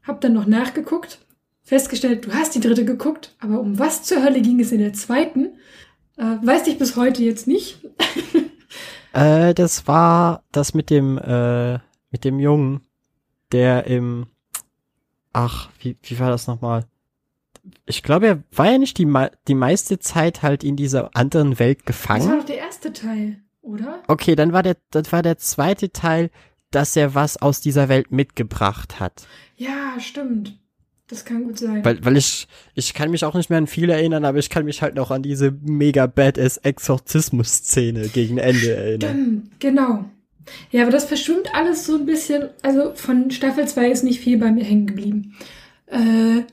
Hab 0.03 0.22
dann 0.22 0.34
noch 0.34 0.48
nachgeguckt, 0.48 1.20
festgestellt, 1.61 2.26
du 2.26 2.34
hast 2.34 2.56
die 2.56 2.60
dritte 2.60 2.84
geguckt, 2.84 3.36
aber 3.40 3.60
um 3.60 3.78
was 3.78 4.03
zur 4.03 4.24
Hölle 4.24 4.41
ging 4.41 4.60
es 4.60 4.72
in 4.72 4.80
der 4.80 4.94
zweiten? 4.94 5.57
Äh, 6.18 6.38
weiß 6.41 6.68
ich 6.68 6.80
bis 6.80 6.95
heute 6.95 7.24
jetzt 7.24 7.48
nicht. 7.48 7.80
Äh, 9.11 9.56
das 9.56 9.88
war 9.88 10.44
das 10.52 10.76
mit 10.76 10.91
dem, 10.91 11.18
äh, 11.18 11.80
mit 12.11 12.24
dem 12.24 12.38
Jungen, 12.38 12.82
der 13.52 13.88
im, 13.88 14.28
ach, 15.34 15.70
wie, 15.80 15.98
wie 16.03 16.20
war 16.20 16.30
das 16.30 16.45
nochmal? 16.45 16.86
Ich 17.86 18.04
glaube, 18.04 18.28
er 18.28 18.44
war 18.52 18.72
ja 18.72 18.78
nicht 18.78 18.98
die, 18.98 19.08
die 19.48 19.56
meiste 19.56 20.00
Zeit 20.00 20.41
halt 20.41 20.64
in 20.64 20.76
dieser 20.76 21.16
anderen 21.16 21.60
Welt 21.60 21.80
Das 21.86 22.08
war 22.10 22.18
gefangen. 22.18 22.40
doch 22.40 22.46
der 22.46 22.58
erste 22.58 22.94
Teil, 22.94 23.40
oder? 23.62 24.02
Okay, 24.08 24.36
dann 24.36 24.54
war 24.54 24.64
der, 24.64 24.78
das 24.91 25.12
war 25.12 25.22
der 25.22 25.38
zweite 25.38 25.91
Teil, 25.91 26.30
dass 26.72 26.96
er 26.96 27.16
was 27.16 27.38
aus 27.41 27.62
dieser 27.62 27.90
Welt 27.90 28.12
mitgebracht 28.12 29.00
hat. 29.00 29.28
Ja, 29.56 30.00
stimmt. 30.00 30.60
Das 31.08 31.26
kann 31.26 31.44
gut 31.46 31.58
sein. 31.58 31.84
Weil, 31.84 32.06
weil 32.06 32.18
ich, 32.18 32.48
ich 32.76 32.94
kann 32.94 33.10
mich 33.10 33.26
auch 33.26 33.34
nicht 33.34 33.50
mehr 33.50 33.58
an 33.58 33.66
viel 33.66 33.90
erinnern, 33.90 34.26
aber 34.26 34.38
ich 34.38 34.52
kann 34.52 34.66
mich 34.66 34.84
halt 34.84 34.94
noch 34.94 35.10
an 35.10 35.24
diese 35.24 35.52
mega 35.64 36.06
badass 36.06 36.58
Exorzismus-Szene 36.58 38.10
gegen 38.10 38.38
Ende 38.38 38.76
erinnern. 38.76 39.10
Stimmt, 39.10 39.60
genau. 39.60 40.06
Ja, 40.72 40.84
aber 40.84 40.91
das 40.91 41.06
verschwimmt 41.06 41.54
alles 41.56 41.86
so 41.88 41.96
ein 41.96 42.06
bisschen. 42.06 42.50
Also 42.62 42.94
von 42.96 43.32
Staffel 43.32 43.68
2 43.68 43.90
ist 43.90 44.04
nicht 44.04 44.20
viel 44.20 44.38
bei 44.38 44.52
mir 44.52 44.64
hängen 44.64 44.88
geblieben. 44.88 45.36
Äh, 45.88 46.44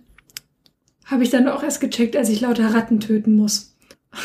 Habe 1.06 1.22
ich 1.24 1.30
dann 1.30 1.48
auch 1.48 1.62
erst 1.62 1.80
gecheckt, 1.80 2.16
als 2.16 2.28
ich 2.28 2.40
lauter 2.40 2.72
Ratten 2.74 3.00
töten 3.00 3.34
muss. 3.36 3.74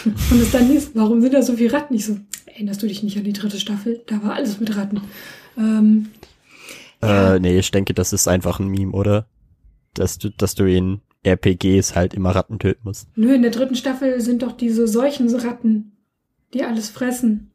Und 0.05 0.41
es 0.41 0.51
dann 0.51 0.67
hieß, 0.67 0.91
warum 0.93 1.21
sind 1.21 1.33
da 1.33 1.41
so 1.41 1.53
viele 1.55 1.73
Ratten? 1.73 1.93
Ich 1.95 2.05
so, 2.05 2.17
erinnerst 2.45 2.81
du 2.81 2.87
dich 2.87 3.03
nicht 3.03 3.17
an 3.17 3.23
die 3.23 3.33
dritte 3.33 3.59
Staffel? 3.59 4.01
Da 4.07 4.23
war 4.23 4.33
alles 4.35 4.59
mit 4.59 4.75
Ratten. 4.75 5.01
Ähm, 5.57 6.07
Äh, 7.01 7.39
nee, 7.39 7.57
ich 7.57 7.71
denke, 7.71 7.93
das 7.93 8.13
ist 8.13 8.27
einfach 8.27 8.59
ein 8.59 8.67
Meme, 8.67 8.91
oder? 8.91 9.25
Dass 9.95 10.17
du, 10.19 10.29
dass 10.29 10.53
du 10.55 10.65
in 10.65 11.01
RPGs 11.25 11.95
halt 11.95 12.13
immer 12.13 12.29
Ratten 12.31 12.59
töten 12.59 12.81
musst. 12.83 13.07
nö, 13.15 13.33
in 13.33 13.41
der 13.41 13.51
dritten 13.51 13.75
Staffel 13.75 14.21
sind 14.21 14.43
doch 14.43 14.51
diese 14.53 14.87
Seuchenratten, 14.87 15.91
die 16.53 16.63
alles 16.63 16.89
fressen. 16.89 17.51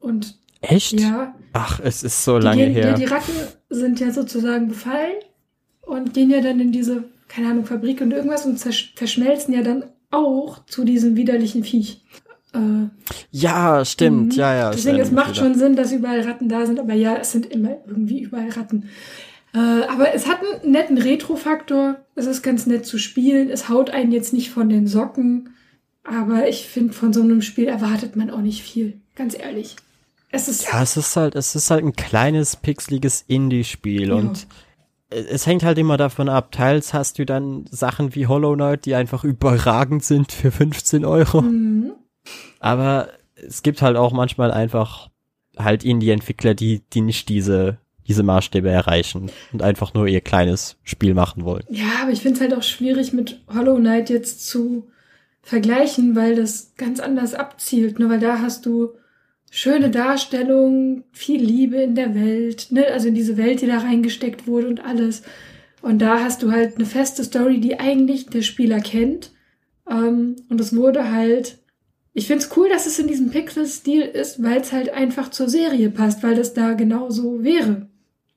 Und 0.00 0.38
Echt? 0.60 0.98
ja, 1.00 1.34
Ach, 1.52 1.78
es 1.82 2.02
ist 2.02 2.24
so 2.24 2.38
die, 2.38 2.44
lange 2.44 2.64
gehen, 2.64 2.74
her. 2.74 2.94
Die, 2.94 3.02
die 3.04 3.06
Ratten 3.06 3.32
sind 3.70 4.00
ja 4.00 4.10
sozusagen 4.12 4.68
befallen 4.68 5.16
und 5.82 6.12
gehen 6.14 6.30
ja 6.30 6.40
dann 6.40 6.58
in 6.60 6.72
diese, 6.72 7.04
keine 7.28 7.48
Ahnung, 7.50 7.64
Fabrik 7.66 8.00
und 8.00 8.12
irgendwas 8.12 8.46
und 8.46 8.58
verschmelzen 8.58 9.54
ja 9.54 9.62
dann 9.62 9.84
auch 10.10 10.64
zu 10.66 10.84
diesem 10.84 11.16
widerlichen 11.16 11.64
Viech. 11.64 12.02
Äh, 12.54 12.88
Ja, 13.30 13.84
stimmt, 13.84 14.32
Mhm. 14.34 14.38
ja, 14.38 14.54
ja. 14.54 14.70
Deswegen, 14.70 14.98
es 14.98 15.10
macht 15.10 15.30
wieder. 15.36 15.44
schon 15.44 15.54
Sinn, 15.58 15.76
dass 15.76 15.92
überall 15.92 16.20
Ratten 16.20 16.48
da 16.48 16.64
sind, 16.66 16.78
aber 16.80 16.94
ja, 16.94 17.16
es 17.16 17.32
sind 17.32 17.46
immer 17.46 17.76
irgendwie 17.86 18.20
überall 18.20 18.50
Ratten. 18.50 18.88
Äh, 19.54 19.58
aber 19.58 20.14
es 20.14 20.26
hat 20.26 20.40
einen 20.42 20.70
netten 20.72 20.98
Retro-Faktor. 20.98 21.96
Es 22.14 22.26
ist 22.26 22.42
ganz 22.42 22.66
nett 22.66 22.84
zu 22.86 22.98
spielen. 22.98 23.48
Es 23.50 23.68
haut 23.68 23.90
einen 23.90 24.12
jetzt 24.12 24.32
nicht 24.32 24.50
von 24.50 24.68
den 24.68 24.86
Socken. 24.86 25.50
Aber 26.04 26.48
ich 26.48 26.66
finde, 26.68 26.92
von 26.92 27.12
so 27.12 27.22
einem 27.22 27.42
Spiel 27.42 27.66
erwartet 27.66 28.16
man 28.16 28.30
auch 28.30 28.40
nicht 28.42 28.62
viel. 28.62 29.00
Ganz 29.16 29.36
ehrlich. 29.36 29.76
Es 30.30 30.46
ist 30.48 30.66
Ja, 30.70 30.82
es 30.82 30.96
ist 30.96 31.16
halt, 31.16 31.34
es 31.34 31.54
ist 31.54 31.70
halt 31.70 31.84
ein 31.84 31.94
kleines, 31.96 32.56
pixeliges 32.56 33.24
Indie-Spiel 33.26 34.12
und 34.12 34.46
es 35.10 35.46
hängt 35.46 35.62
halt 35.62 35.78
immer 35.78 35.96
davon 35.96 36.28
ab. 36.28 36.52
Teils 36.52 36.92
hast 36.92 37.18
du 37.18 37.26
dann 37.26 37.66
Sachen 37.70 38.14
wie 38.14 38.26
Hollow 38.26 38.54
Knight, 38.54 38.86
die 38.86 38.94
einfach 38.94 39.24
überragend 39.24 40.04
sind 40.04 40.32
für 40.32 40.50
15 40.50 41.04
Euro. 41.04 41.42
Mhm. 41.42 41.92
Aber 42.58 43.08
es 43.36 43.62
gibt 43.62 43.82
halt 43.82 43.96
auch 43.96 44.12
manchmal 44.12 44.50
einfach 44.50 45.10
halt 45.56 45.84
Indie-Entwickler, 45.84 46.54
die, 46.54 46.82
die 46.92 47.00
nicht 47.00 47.28
diese, 47.28 47.78
diese 48.08 48.22
Maßstäbe 48.22 48.68
erreichen 48.68 49.30
und 49.52 49.62
einfach 49.62 49.94
nur 49.94 50.06
ihr 50.06 50.20
kleines 50.20 50.76
Spiel 50.82 51.14
machen 51.14 51.44
wollen. 51.44 51.64
Ja, 51.68 52.02
aber 52.02 52.10
ich 52.10 52.20
finde 52.20 52.36
es 52.36 52.40
halt 52.40 52.54
auch 52.54 52.62
schwierig 52.62 53.12
mit 53.12 53.40
Hollow 53.52 53.76
Knight 53.76 54.10
jetzt 54.10 54.46
zu 54.46 54.88
vergleichen, 55.42 56.16
weil 56.16 56.34
das 56.34 56.72
ganz 56.76 56.98
anders 56.98 57.34
abzielt. 57.34 57.98
Ne? 57.98 58.10
Weil 58.10 58.20
da 58.20 58.40
hast 58.40 58.66
du 58.66 58.90
schöne 59.56 59.88
Darstellungen, 59.88 61.04
viel 61.12 61.42
Liebe 61.42 61.78
in 61.78 61.94
der 61.94 62.14
Welt, 62.14 62.66
ne? 62.72 62.88
also 62.92 63.08
in 63.08 63.14
diese 63.14 63.38
Welt, 63.38 63.62
die 63.62 63.66
da 63.66 63.78
reingesteckt 63.78 64.46
wurde 64.46 64.68
und 64.68 64.84
alles. 64.84 65.22
Und 65.80 66.02
da 66.02 66.20
hast 66.20 66.42
du 66.42 66.52
halt 66.52 66.76
eine 66.76 66.84
feste 66.84 67.24
Story, 67.24 67.58
die 67.58 67.80
eigentlich 67.80 68.26
der 68.26 68.42
Spieler 68.42 68.80
kennt. 68.80 69.30
Ähm, 69.88 70.36
und 70.50 70.60
es 70.60 70.76
wurde 70.76 71.10
halt. 71.10 71.56
Ich 72.12 72.26
finde 72.26 72.44
es 72.44 72.54
cool, 72.54 72.68
dass 72.68 72.86
es 72.86 72.98
in 72.98 73.08
diesem 73.08 73.30
Pixel-Stil 73.30 74.02
ist, 74.02 74.42
weil 74.42 74.60
es 74.60 74.72
halt 74.72 74.92
einfach 74.92 75.30
zur 75.30 75.48
Serie 75.48 75.88
passt, 75.88 76.22
weil 76.22 76.34
das 76.34 76.52
da 76.52 76.74
genauso 76.74 77.42
wäre. 77.42 77.88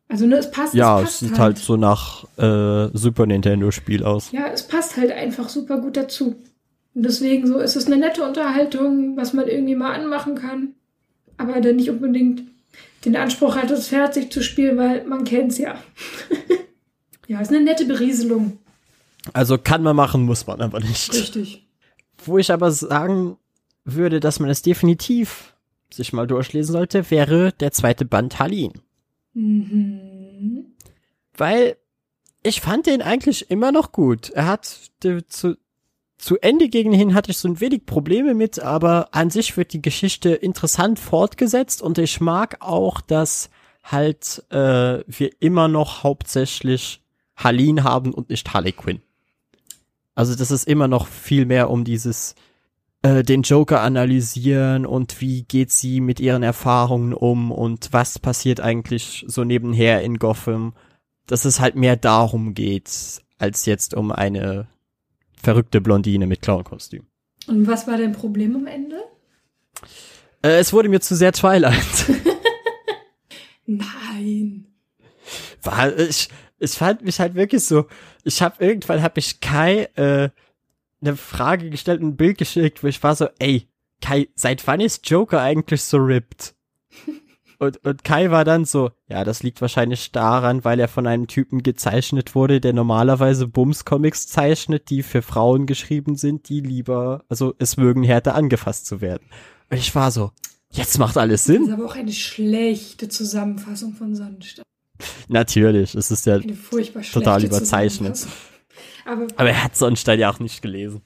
Also 0.08 0.26
ne, 0.26 0.38
es 0.38 0.52
passt. 0.52 0.74
Ja, 0.74 1.02
es 1.02 1.04
es 1.04 1.10
passt 1.10 1.20
sieht 1.20 1.40
halt 1.40 1.58
so 1.58 1.76
nach 1.76 2.24
äh, 2.38 2.98
Super 2.98 3.26
Nintendo-Spiel 3.26 4.06
aus. 4.06 4.32
ja, 4.32 4.48
es 4.54 4.64
passt 4.64 4.96
halt 4.96 5.12
einfach 5.12 5.50
super 5.50 5.82
gut 5.82 5.98
dazu. 5.98 6.38
Und 6.96 7.04
deswegen 7.04 7.46
so 7.46 7.58
ist 7.58 7.76
es 7.76 7.88
eine 7.88 7.98
nette 7.98 8.24
Unterhaltung, 8.24 9.18
was 9.18 9.34
man 9.34 9.50
irgendwie 9.50 9.76
mal 9.76 9.94
anmachen 9.94 10.36
kann. 10.36 10.76
Aber 11.40 11.62
dann 11.62 11.78
nicht 11.78 11.90
unbedingt 11.90 12.44
den 13.06 13.16
Anspruch 13.16 13.56
hat, 13.56 13.72
es 13.72 13.88
fertig 13.88 14.32
zu 14.32 14.44
spielen, 14.44 14.78
weil 14.78 15.06
man 15.06 15.24
kennt's 15.24 15.58
ja. 15.58 15.82
ja, 17.28 17.40
ist 17.40 17.50
eine 17.50 17.62
nette 17.62 17.86
Berieselung. 17.86 18.60
Also 19.32 19.58
kann 19.58 19.82
man 19.82 19.96
machen, 19.96 20.24
muss 20.24 20.46
man 20.46 20.62
aber 20.62 20.82
nicht. 20.82 21.14
Richtig. 21.14 21.66
Wo 22.26 22.38
ich 22.38 22.52
aber 22.52 22.72
sagen 22.72 23.38
würde, 23.86 24.20
dass 24.20 24.42
man 24.42 24.50
es 24.50 24.62
definitiv 24.62 25.56
sich 25.92 26.12
mal 26.12 26.28
durchlesen 26.28 26.74
sollte, 26.74 27.10
wäre 27.10 27.54
der 27.54 27.72
zweite 27.72 28.04
Band 28.04 28.38
Hallin. 28.40 28.74
Mhm. 29.34 30.66
Weil 31.38 31.78
ich 32.44 32.60
fand 32.60 32.86
den 32.86 33.02
eigentlich 33.02 33.50
immer 33.50 33.72
noch 33.72 33.94
gut. 33.94 34.30
Er 34.32 34.46
hat 34.46 34.92
zu, 35.30 35.58
zu 36.20 36.38
Ende 36.38 36.68
gegen 36.68 36.92
hin 36.92 37.16
hatte 37.16 37.32
ich 37.32 37.38
so 37.38 37.48
ein 37.48 37.62
wenig 37.62 37.86
Probleme 37.86 38.36
mit, 38.36 38.60
aber 38.60 39.08
an 39.14 39.30
sich 39.30 39.56
wird 39.56 39.72
die 39.72 39.82
Geschichte 39.82 40.30
interessant 40.32 41.00
fortgesetzt 41.00 41.82
und 41.82 41.98
ich 41.98 42.20
mag 42.20 42.58
auch, 42.60 43.00
dass 43.00 43.50
halt 43.84 44.44
äh, 44.52 45.00
wir 45.08 45.32
immer 45.40 45.70
noch 45.70 46.04
hauptsächlich 46.04 47.02
Halin 47.38 47.86
haben 47.86 48.14
und 48.14 48.30
nicht 48.30 48.54
Harley 48.54 48.74
Quinn. 48.74 49.02
Also 50.14 50.36
das 50.36 50.52
ist 50.52 50.68
immer 50.68 50.90
noch 50.90 51.08
viel 51.08 51.46
mehr 51.46 51.70
um 51.70 51.86
dieses 51.86 52.36
äh, 53.02 53.24
den 53.24 53.44
Joker 53.44 53.82
analysieren 53.82 54.86
und 54.86 55.22
wie 55.22 55.44
geht 55.44 55.72
sie 55.72 56.02
mit 56.02 56.20
ihren 56.20 56.44
Erfahrungen 56.44 57.14
um 57.14 57.50
und 57.50 57.94
was 57.94 58.20
passiert 58.20 58.60
eigentlich 58.60 59.24
so 59.28 59.46
nebenher 59.46 60.02
in 60.02 60.18
Gotham. 60.18 60.74
Dass 61.28 61.46
es 61.46 61.62
halt 61.62 61.76
mehr 61.76 61.96
darum 61.96 62.56
geht, 62.56 63.22
als 63.38 63.66
jetzt 63.66 63.94
um 63.94 64.12
eine 64.12 64.68
verrückte 65.42 65.82
Blondine 65.82 66.28
mit 66.28 66.42
Clownkostüm. 66.42 67.08
Und 67.48 67.68
was 67.68 67.88
war 67.88 67.98
dein 67.98 68.12
Problem 68.12 68.56
am 68.56 68.68
Ende? 68.68 69.02
Äh, 70.44 70.60
es 70.60 70.72
wurde 70.74 70.90
mir 70.90 71.02
zu 71.02 71.16
sehr 71.16 71.32
Twilight. 71.32 72.06
Nein. 73.66 74.68
War, 75.64 75.98
ich, 75.98 76.30
ich 76.60 76.72
fand 76.72 77.04
mich 77.04 77.20
halt 77.20 77.36
wirklich 77.36 77.64
so, 77.64 77.88
ich 78.24 78.42
habe 78.42 78.64
irgendwann 78.64 79.02
habe 79.02 79.20
ich 79.20 79.40
Kai 79.42 79.90
äh, 79.96 80.30
eine 81.02 81.16
Frage 81.16 81.70
gestellt, 81.70 82.02
ein 82.02 82.16
Bild 82.16 82.38
geschickt, 82.38 82.84
wo 82.84 82.88
ich 82.88 83.02
war 83.04 83.16
so, 83.16 83.28
ey, 83.40 83.68
Kai, 84.02 84.30
seit 84.36 84.66
wann 84.68 84.80
ist 84.80 85.10
Joker 85.10 85.42
eigentlich 85.42 85.84
so 85.84 85.98
ripped? 85.98 86.56
Und, 87.60 87.86
und 87.86 88.06
Kai 88.06 88.32
war 88.32 88.46
dann 88.46 88.64
so, 88.64 88.92
ja, 89.10 89.26
das 89.26 89.44
liegt 89.44 89.60
wahrscheinlich 89.60 90.14
daran, 90.14 90.64
weil 90.64 90.80
er 90.80 90.88
von 90.88 91.06
einem 91.06 91.28
Typen 91.28 91.62
gezeichnet 91.62 92.34
wurde, 92.34 92.62
der 92.62 92.72
normalerweise 92.72 93.48
Bums-Comics 93.48 94.28
zeichnet, 94.28 94.90
die 94.90 95.04
für 95.04 95.22
Frauen 95.22 95.66
geschrieben 95.66 96.16
sind, 96.16 96.48
die 96.48 96.62
lieber, 96.62 97.26
also 97.28 97.54
es 97.60 97.76
mögen 97.76 98.04
härter 98.04 98.34
angefasst 98.34 98.86
zu 98.86 99.02
werden. 99.02 99.28
Und 99.70 99.78
ich 99.78 99.94
war 99.94 100.10
so, 100.10 100.32
jetzt 100.72 100.98
macht 101.00 101.18
alles 101.18 101.44
Das 101.44 101.56
ist 101.56 101.64
Sinn. 101.66 101.74
aber 101.74 101.86
auch 101.86 101.96
eine 101.96 102.14
schlechte 102.14 103.10
Zusammenfassung 103.10 103.94
von 103.94 104.16
Sonnenstadt. 104.16 104.66
Natürlich, 105.28 105.96
es 105.96 106.12
ist 106.12 106.26
ja 106.26 106.40
total 107.12 107.44
überzeichnet. 107.44 108.26
Aber 109.06 109.28
Aber 109.36 109.50
er 109.50 109.64
hat 109.66 109.76
Sonnenstein 109.76 110.20
ja 110.20 110.32
auch 110.32 110.40
nicht 110.40 110.62
gelesen. 110.62 111.02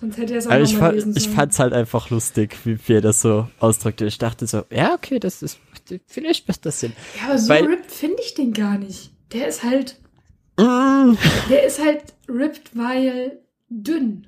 Sonst 0.00 0.16
hätte 0.16 0.32
er 0.34 0.38
es 0.38 0.46
auch 0.46 0.50
noch 0.52 0.60
ich, 0.60 0.76
fand, 0.76 0.94
lesen 0.94 1.14
ich 1.16 1.24
sollen. 1.24 1.36
fand's 1.36 1.58
halt 1.58 1.72
einfach 1.72 2.10
lustig, 2.10 2.56
wie, 2.64 2.78
wie 2.88 2.92
er 2.94 3.00
das 3.00 3.20
so 3.20 3.48
ausdrückte. 3.58 4.06
Ich 4.06 4.18
dachte 4.18 4.46
so, 4.46 4.62
ja, 4.70 4.94
okay, 4.94 5.18
das 5.20 5.42
ist, 5.42 5.58
vielleicht 6.06 6.48
macht 6.48 6.64
das 6.66 6.80
Sinn. 6.80 6.92
Ja, 7.18 7.28
aber 7.28 7.38
so 7.38 7.48
Weil- 7.48 7.64
ripped 7.66 7.90
finde 7.90 8.16
ich 8.22 8.34
den 8.34 8.52
gar 8.52 8.78
nicht. 8.78 9.10
Der 9.32 9.48
ist 9.48 9.62
halt, 9.62 9.96
Mm, 10.58 11.16
der 11.48 11.64
ist 11.66 11.82
halt 11.82 12.02
ripped, 12.28 12.76
weil 12.76 13.38
dünn. 13.70 14.26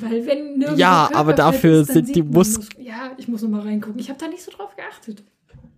Weil 0.00 0.26
wenn 0.26 0.58
nirgendwo 0.58 0.78
Ja, 0.80 1.08
aber 1.14 1.32
dafür 1.32 1.80
ist, 1.82 1.92
sind 1.92 2.14
die 2.14 2.22
man 2.22 2.32
Mus- 2.32 2.68
Ja, 2.78 3.12
ich 3.16 3.26
muss 3.28 3.40
noch 3.42 3.48
mal 3.48 3.60
reingucken. 3.62 3.98
Ich 3.98 4.10
habe 4.10 4.18
da 4.18 4.28
nicht 4.28 4.42
so 4.42 4.50
drauf 4.50 4.74
geachtet. 4.76 5.22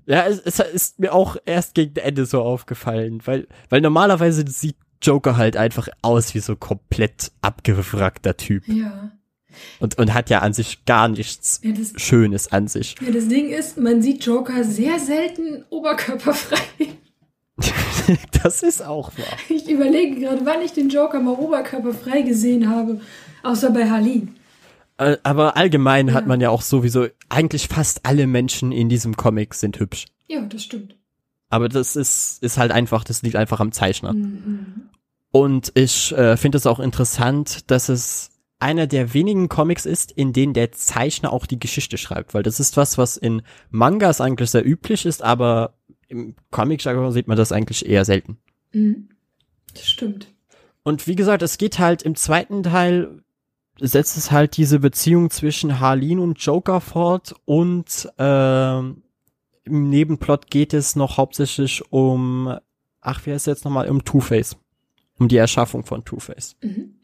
ja, 0.07 0.27
es, 0.27 0.40
es 0.40 0.59
ist 0.59 0.99
mir 0.99 1.12
auch 1.12 1.36
erst 1.45 1.74
gegen 1.74 1.95
Ende 1.97 2.24
so 2.27 2.43
aufgefallen, 2.43 3.20
weil, 3.27 3.47
weil 3.69 3.81
normalerweise 3.82 4.45
sieht 4.49 4.77
Joker 5.03 5.37
halt 5.37 5.57
einfach 5.57 5.89
aus 6.03 6.35
wie 6.35 6.41
so 6.41 6.57
komplett 6.57 7.31
abgewrackter 7.43 8.37
Typ 8.37 8.66
Ja. 8.69 9.12
und, 9.81 9.99
und 9.99 10.15
hat 10.15 10.31
ja 10.31 10.41
an 10.41 10.53
sich 10.53 10.85
gar 10.85 11.09
nichts 11.09 11.61
Ja, 11.62 11.73
das, 11.73 11.93
Schönes 11.97 12.51
an 12.53 12.69
sich. 12.69 12.97
ja, 13.05 13.11
das 13.12 13.29
Ding 13.29 13.49
ist, 13.51 13.79
man 13.79 14.03
sieht 14.03 14.25
Joker 14.25 14.65
sehr 14.65 14.99
selten 14.99 15.65
oberkörperfrei. 15.70 16.59
das 18.43 18.62
ist 18.62 18.83
auch 18.85 19.11
wahr. 19.19 19.27
Ich 19.49 19.69
überlege 19.69 20.20
gerade, 20.20 20.45
wann 20.45 20.62
ich 20.62 20.73
den 20.73 20.89
Joker 20.91 21.20
mal 21.20 21.35
oberkörperfrei 21.35 22.23
gesehen 22.23 22.69
habe. 22.69 23.01
Außer 23.43 23.70
bei 23.70 23.89
Harleen. 23.91 24.37
Äh, 24.99 25.16
Aber 25.23 25.57
allgemein 25.57 26.12
hat 26.12 26.23
Ja. 26.23 26.29
man 26.29 26.41
ja 26.41 26.51
auch 26.51 26.62
sowieso, 26.62 27.07
eigentlich 27.29 27.69
fast 27.69 28.05
alle 28.05 28.27
Menschen 28.27 28.73
in 28.73 28.89
diesem 28.89 29.16
Comic 29.16 29.55
sind 29.55 29.79
hübsch. 29.81 30.07
Ja, 30.29 30.41
das 30.43 30.62
stimmt. 30.65 30.97
Aber 31.49 31.69
das 31.69 31.97
ist, 31.97 32.43
ist 32.43 32.59
halt 32.59 32.73
einfach, 32.73 33.05
das 33.05 33.23
liegt 33.23 33.37
einfach 33.37 33.61
am 33.61 33.73
Zeichner. 33.73 34.12
Mhm. 34.12 34.91
Und 35.31 35.73
ich 35.75 36.12
äh, 36.12 36.37
finde 36.37 36.59
es 36.59 36.66
auch 36.66 36.81
interessant, 36.81 37.70
dass 37.70 37.89
es 37.89 38.31
einer 38.59 38.87
der 38.87 39.15
wenigen 39.15 39.49
Comics 39.49 39.87
ist, 39.87 40.11
in 40.12 40.33
denen 40.33 40.53
der 40.53 40.73
Zeichner 40.73 41.33
auch 41.33 41.47
die 41.47 41.61
Geschichte 41.61 41.97
schreibt, 41.97 42.35
weil 42.35 42.43
das 42.43 42.61
ist 42.61 42.77
was, 42.77 42.99
was 42.99 43.16
in 43.16 43.43
Mangas 43.70 44.20
eigentlich 44.20 44.51
sehr 44.51 44.66
üblich 44.66 45.07
ist, 45.07 45.23
aber 45.23 45.75
im 46.09 46.35
Comic-Jargon 46.51 47.12
sieht 47.12 47.29
man 47.29 47.37
das 47.37 47.53
eigentlich 47.53 47.87
eher 47.87 48.05
selten. 48.05 48.39
Mhm. 48.73 49.11
Das 49.75 49.87
stimmt. 49.87 50.33
Und 50.83 51.07
wie 51.07 51.15
gesagt, 51.16 51.43
es 51.43 51.59
geht 51.59 51.79
halt 51.79 52.03
im 52.03 52.15
zweiten 52.15 52.62
Teil, 52.62 53.23
setzt 53.79 54.16
es 54.16 54.31
halt 54.31 54.57
diese 54.57 54.81
Beziehung 54.81 55.31
zwischen 55.31 55.79
Harleen 55.79 56.19
und 56.19 56.41
Joker 56.41 56.81
fort 56.81 57.35
und 57.45 58.09
ähm, 58.19 59.03
im 59.69 59.89
Nebenplot 59.89 60.51
geht 60.51 60.74
es 60.74 60.97
noch 60.97 61.16
hauptsächlich 61.16 61.82
um, 61.90 62.59
ach, 63.01 63.27
wie 63.27 63.32
heißt 63.32 63.47
es 63.47 63.53
jetzt 63.53 63.65
nochmal, 63.65 63.89
um 63.89 64.05
Two-Face. 64.05 64.57
Um 65.19 65.28
die 65.28 65.36
Erschaffung 65.36 65.85
von 65.85 66.05
Two-Face. 66.05 66.57
Mhm. 66.62 66.95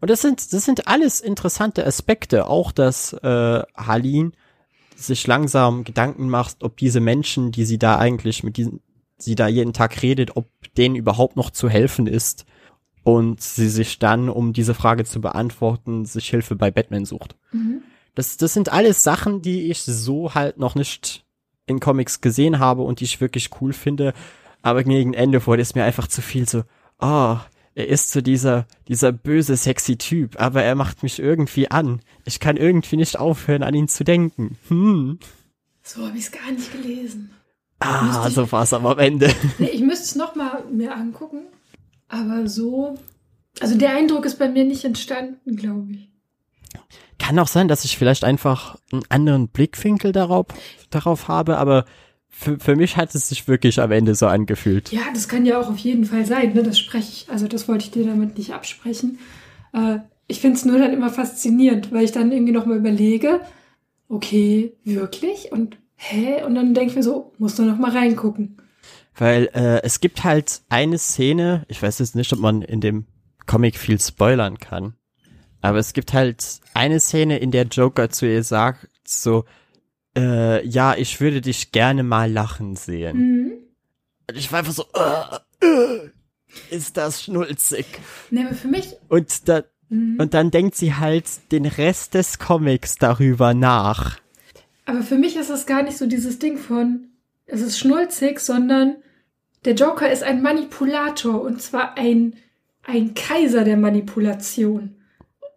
Und 0.00 0.10
das 0.10 0.20
sind, 0.20 0.52
das 0.52 0.64
sind 0.64 0.86
alles 0.86 1.20
interessante 1.20 1.86
Aspekte. 1.86 2.46
Auch, 2.46 2.72
dass 2.72 3.12
äh, 3.14 3.62
Harleen 3.74 4.32
sich 4.96 5.26
langsam 5.26 5.84
Gedanken 5.84 6.28
macht, 6.28 6.62
ob 6.62 6.76
diese 6.76 7.00
Menschen, 7.00 7.52
die 7.52 7.64
sie 7.64 7.78
da 7.78 7.98
eigentlich 7.98 8.42
mit 8.42 8.56
diesen, 8.56 8.80
sie 9.18 9.34
da 9.34 9.48
jeden 9.48 9.72
Tag 9.72 10.02
redet, 10.02 10.36
ob 10.36 10.46
denen 10.76 10.94
überhaupt 10.94 11.36
noch 11.36 11.50
zu 11.50 11.68
helfen 11.68 12.06
ist. 12.06 12.44
Und 13.02 13.40
sie 13.42 13.68
sich 13.68 13.98
dann, 13.98 14.30
um 14.30 14.54
diese 14.54 14.74
Frage 14.74 15.04
zu 15.04 15.20
beantworten, 15.20 16.06
sich 16.06 16.28
Hilfe 16.28 16.56
bei 16.56 16.70
Batman 16.70 17.04
sucht. 17.04 17.36
Mhm. 17.52 17.82
Das, 18.14 18.36
das 18.36 18.54
sind 18.54 18.72
alles 18.72 19.02
Sachen, 19.02 19.42
die 19.42 19.70
ich 19.70 19.82
so 19.82 20.34
halt 20.34 20.58
noch 20.58 20.74
nicht 20.74 21.23
in 21.66 21.80
Comics 21.80 22.20
gesehen 22.20 22.58
habe 22.58 22.82
und 22.82 23.00
die 23.00 23.04
ich 23.04 23.20
wirklich 23.20 23.50
cool 23.60 23.72
finde. 23.72 24.12
Aber 24.62 24.84
gegen 24.84 25.14
Ende 25.14 25.46
wurde 25.46 25.62
es 25.62 25.74
mir 25.74 25.84
einfach 25.84 26.08
zu 26.08 26.22
viel 26.22 26.48
so, 26.48 26.62
oh, 26.98 27.36
er 27.74 27.88
ist 27.88 28.12
so 28.12 28.20
dieser, 28.20 28.66
dieser 28.88 29.12
böse, 29.12 29.56
sexy 29.56 29.96
Typ, 29.96 30.40
aber 30.40 30.62
er 30.62 30.74
macht 30.74 31.02
mich 31.02 31.18
irgendwie 31.18 31.70
an. 31.70 32.00
Ich 32.24 32.40
kann 32.40 32.56
irgendwie 32.56 32.96
nicht 32.96 33.18
aufhören, 33.18 33.62
an 33.62 33.74
ihn 33.74 33.88
zu 33.88 34.04
denken. 34.04 34.56
Hm. 34.68 35.18
So 35.82 36.06
habe 36.06 36.16
ich 36.16 36.24
es 36.24 36.32
gar 36.32 36.50
nicht 36.50 36.72
gelesen. 36.72 37.30
Ah, 37.80 38.30
so 38.30 38.50
war 38.50 38.62
es 38.62 38.72
aber 38.72 38.92
am 38.92 38.98
Ende. 38.98 39.34
Nee, 39.58 39.66
ich 39.66 39.82
müsste 39.82 40.04
es 40.04 40.14
nochmal 40.14 40.64
mir 40.70 40.94
angucken. 40.94 41.46
Aber 42.08 42.46
so. 42.48 42.96
Also 43.60 43.76
der 43.76 43.94
Eindruck 43.94 44.24
ist 44.24 44.38
bei 44.38 44.48
mir 44.48 44.64
nicht 44.64 44.84
entstanden, 44.84 45.56
glaube 45.56 45.92
ich. 45.92 46.13
Kann 47.24 47.38
auch 47.38 47.48
sein, 47.48 47.68
dass 47.68 47.86
ich 47.86 47.96
vielleicht 47.96 48.22
einfach 48.22 48.76
einen 48.92 49.02
anderen 49.08 49.48
Blickwinkel 49.48 50.12
darauf, 50.12 50.44
darauf 50.90 51.26
habe, 51.26 51.56
aber 51.56 51.86
für, 52.28 52.58
für 52.58 52.76
mich 52.76 52.98
hat 52.98 53.14
es 53.14 53.30
sich 53.30 53.48
wirklich 53.48 53.80
am 53.80 53.92
Ende 53.92 54.14
so 54.14 54.26
angefühlt. 54.26 54.92
Ja, 54.92 55.00
das 55.14 55.26
kann 55.26 55.46
ja 55.46 55.58
auch 55.58 55.70
auf 55.70 55.78
jeden 55.78 56.04
Fall 56.04 56.26
sein, 56.26 56.52
ne? 56.52 56.62
Das 56.62 56.78
spreche 56.78 57.08
ich, 57.10 57.26
also 57.30 57.48
das 57.48 57.66
wollte 57.66 57.84
ich 57.84 57.92
dir 57.92 58.04
damit 58.04 58.36
nicht 58.36 58.52
absprechen. 58.52 59.18
Äh, 59.72 60.00
ich 60.26 60.40
finde 60.40 60.58
es 60.58 60.66
nur 60.66 60.78
dann 60.78 60.92
immer 60.92 61.08
faszinierend, 61.08 61.92
weil 61.92 62.04
ich 62.04 62.12
dann 62.12 62.30
irgendwie 62.30 62.52
nochmal 62.52 62.76
überlege, 62.76 63.40
okay, 64.10 64.74
wirklich? 64.84 65.50
Und 65.50 65.78
hä? 65.96 66.42
Und 66.42 66.54
dann 66.54 66.74
denke 66.74 66.90
ich 66.90 66.96
mir 66.96 67.02
so, 67.02 67.32
musst 67.38 67.58
du 67.58 67.62
noch 67.62 67.78
mal 67.78 67.92
reingucken. 67.92 68.58
Weil 69.16 69.48
äh, 69.54 69.82
es 69.82 70.00
gibt 70.00 70.24
halt 70.24 70.60
eine 70.68 70.98
Szene, 70.98 71.64
ich 71.68 71.82
weiß 71.82 72.00
jetzt 72.00 72.16
nicht, 72.16 72.34
ob 72.34 72.40
man 72.40 72.60
in 72.60 72.82
dem 72.82 73.06
Comic 73.46 73.78
viel 73.78 73.98
spoilern 73.98 74.58
kann, 74.58 74.92
aber 75.64 75.78
es 75.78 75.94
gibt 75.94 76.12
halt 76.12 76.60
eine 76.74 77.00
Szene, 77.00 77.38
in 77.38 77.50
der 77.50 77.64
Joker 77.64 78.10
zu 78.10 78.26
ihr 78.26 78.42
sagt, 78.42 78.86
so, 79.02 79.46
äh, 80.14 80.62
ja, 80.66 80.94
ich 80.94 81.22
würde 81.22 81.40
dich 81.40 81.72
gerne 81.72 82.02
mal 82.02 82.30
lachen 82.30 82.76
sehen. 82.76 83.16
Mhm. 83.16 83.52
Und 84.28 84.36
ich 84.36 84.52
war 84.52 84.58
einfach 84.58 84.74
so, 84.74 84.84
äh, 84.92 85.66
äh, 85.66 86.10
ist 86.68 86.98
das 86.98 87.22
schnulzig. 87.22 87.86
Nee, 88.30 88.44
aber 88.44 88.54
für 88.54 88.68
mich. 88.68 88.94
Und, 89.08 89.48
da, 89.48 89.62
Mhm. 89.88 90.18
und 90.20 90.34
dann 90.34 90.50
denkt 90.50 90.74
sie 90.76 90.96
halt 90.96 91.24
den 91.50 91.64
Rest 91.64 92.12
des 92.12 92.38
Comics 92.38 92.96
darüber 92.96 93.54
nach. 93.54 94.18
Aber 94.84 95.00
für 95.00 95.16
mich 95.16 95.34
ist 95.34 95.48
es 95.48 95.64
gar 95.64 95.82
nicht 95.82 95.96
so 95.96 96.06
dieses 96.06 96.38
Ding 96.38 96.58
von, 96.58 97.08
es 97.46 97.62
ist 97.62 97.78
schnulzig, 97.78 98.38
sondern 98.40 98.96
der 99.64 99.74
Joker 99.74 100.12
ist 100.12 100.24
ein 100.24 100.42
Manipulator 100.42 101.40
und 101.40 101.62
zwar 101.62 101.96
ein, 101.96 102.34
ein 102.82 103.14
Kaiser 103.14 103.64
der 103.64 103.78
Manipulation. 103.78 104.96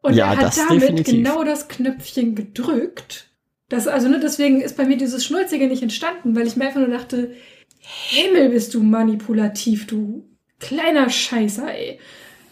Und 0.02 0.14
Ja, 0.14 0.34
er 0.34 0.38
hat 0.38 0.58
damit 0.58 0.84
definitiv. 0.84 1.14
genau 1.14 1.44
das 1.44 1.68
Knöpfchen 1.68 2.36
gedrückt. 2.36 3.30
Das, 3.70 3.88
also, 3.88 4.08
ne, 4.08 4.20
deswegen 4.20 4.62
ist 4.62 4.78
bei 4.78 4.86
mir 4.86 4.98
dieses 4.98 5.26
Schnulzige 5.26 5.68
nicht 5.68 5.84
entstanden, 5.84 6.36
weil 6.36 6.48
ich 6.48 6.56
mir 6.56 6.68
einfach 6.68 6.80
nur 6.80 6.90
dachte, 6.90 7.34
Himmel 7.80 8.50
bist 8.50 8.74
du 8.74 8.82
manipulativ, 8.84 9.88
du 9.88 10.30
kleiner 10.60 11.10
Scheißer, 11.10 11.74
ey. 11.74 12.00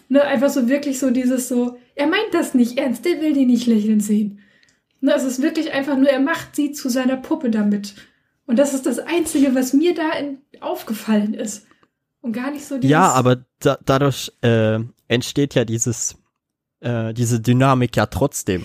Ne, 0.08 0.22
einfach 0.22 0.50
so 0.50 0.68
wirklich 0.68 0.98
so 0.98 1.10
dieses 1.10 1.48
so, 1.48 1.78
er 1.94 2.06
meint 2.06 2.32
das 2.32 2.54
nicht 2.54 2.78
ernst, 2.78 3.04
der 3.04 3.20
will 3.20 3.32
die 3.32 3.46
nicht 3.46 3.66
lächeln 3.66 4.00
sehen. 4.00 4.40
Ne, 5.00 5.14
es 5.14 5.24
ist 5.24 5.42
wirklich 5.42 5.72
einfach 5.72 5.96
nur, 5.96 6.08
er 6.08 6.20
macht 6.20 6.54
sie 6.54 6.72
zu 6.72 6.88
seiner 6.88 7.16
Puppe 7.16 7.50
damit. 7.50 7.94
Und 8.46 8.58
das 8.58 8.74
ist 8.74 8.86
das 8.86 8.98
Einzige, 9.00 9.54
was 9.54 9.72
mir 9.72 9.94
da 9.94 10.12
in, 10.12 10.38
aufgefallen 10.60 11.34
ist. 11.34 11.66
Und 12.20 12.32
gar 12.32 12.50
nicht 12.50 12.64
so 12.64 12.76
dieses. 12.76 12.90
Ja, 12.90 13.10
aber 13.12 13.44
da, 13.60 13.78
dadurch 13.84 14.32
äh, 14.42 14.78
entsteht 15.08 15.54
ja 15.54 15.64
dieses, 15.64 16.16
äh, 16.86 17.12
diese 17.14 17.40
Dynamik 17.40 17.96
ja 17.96 18.06
trotzdem. 18.06 18.64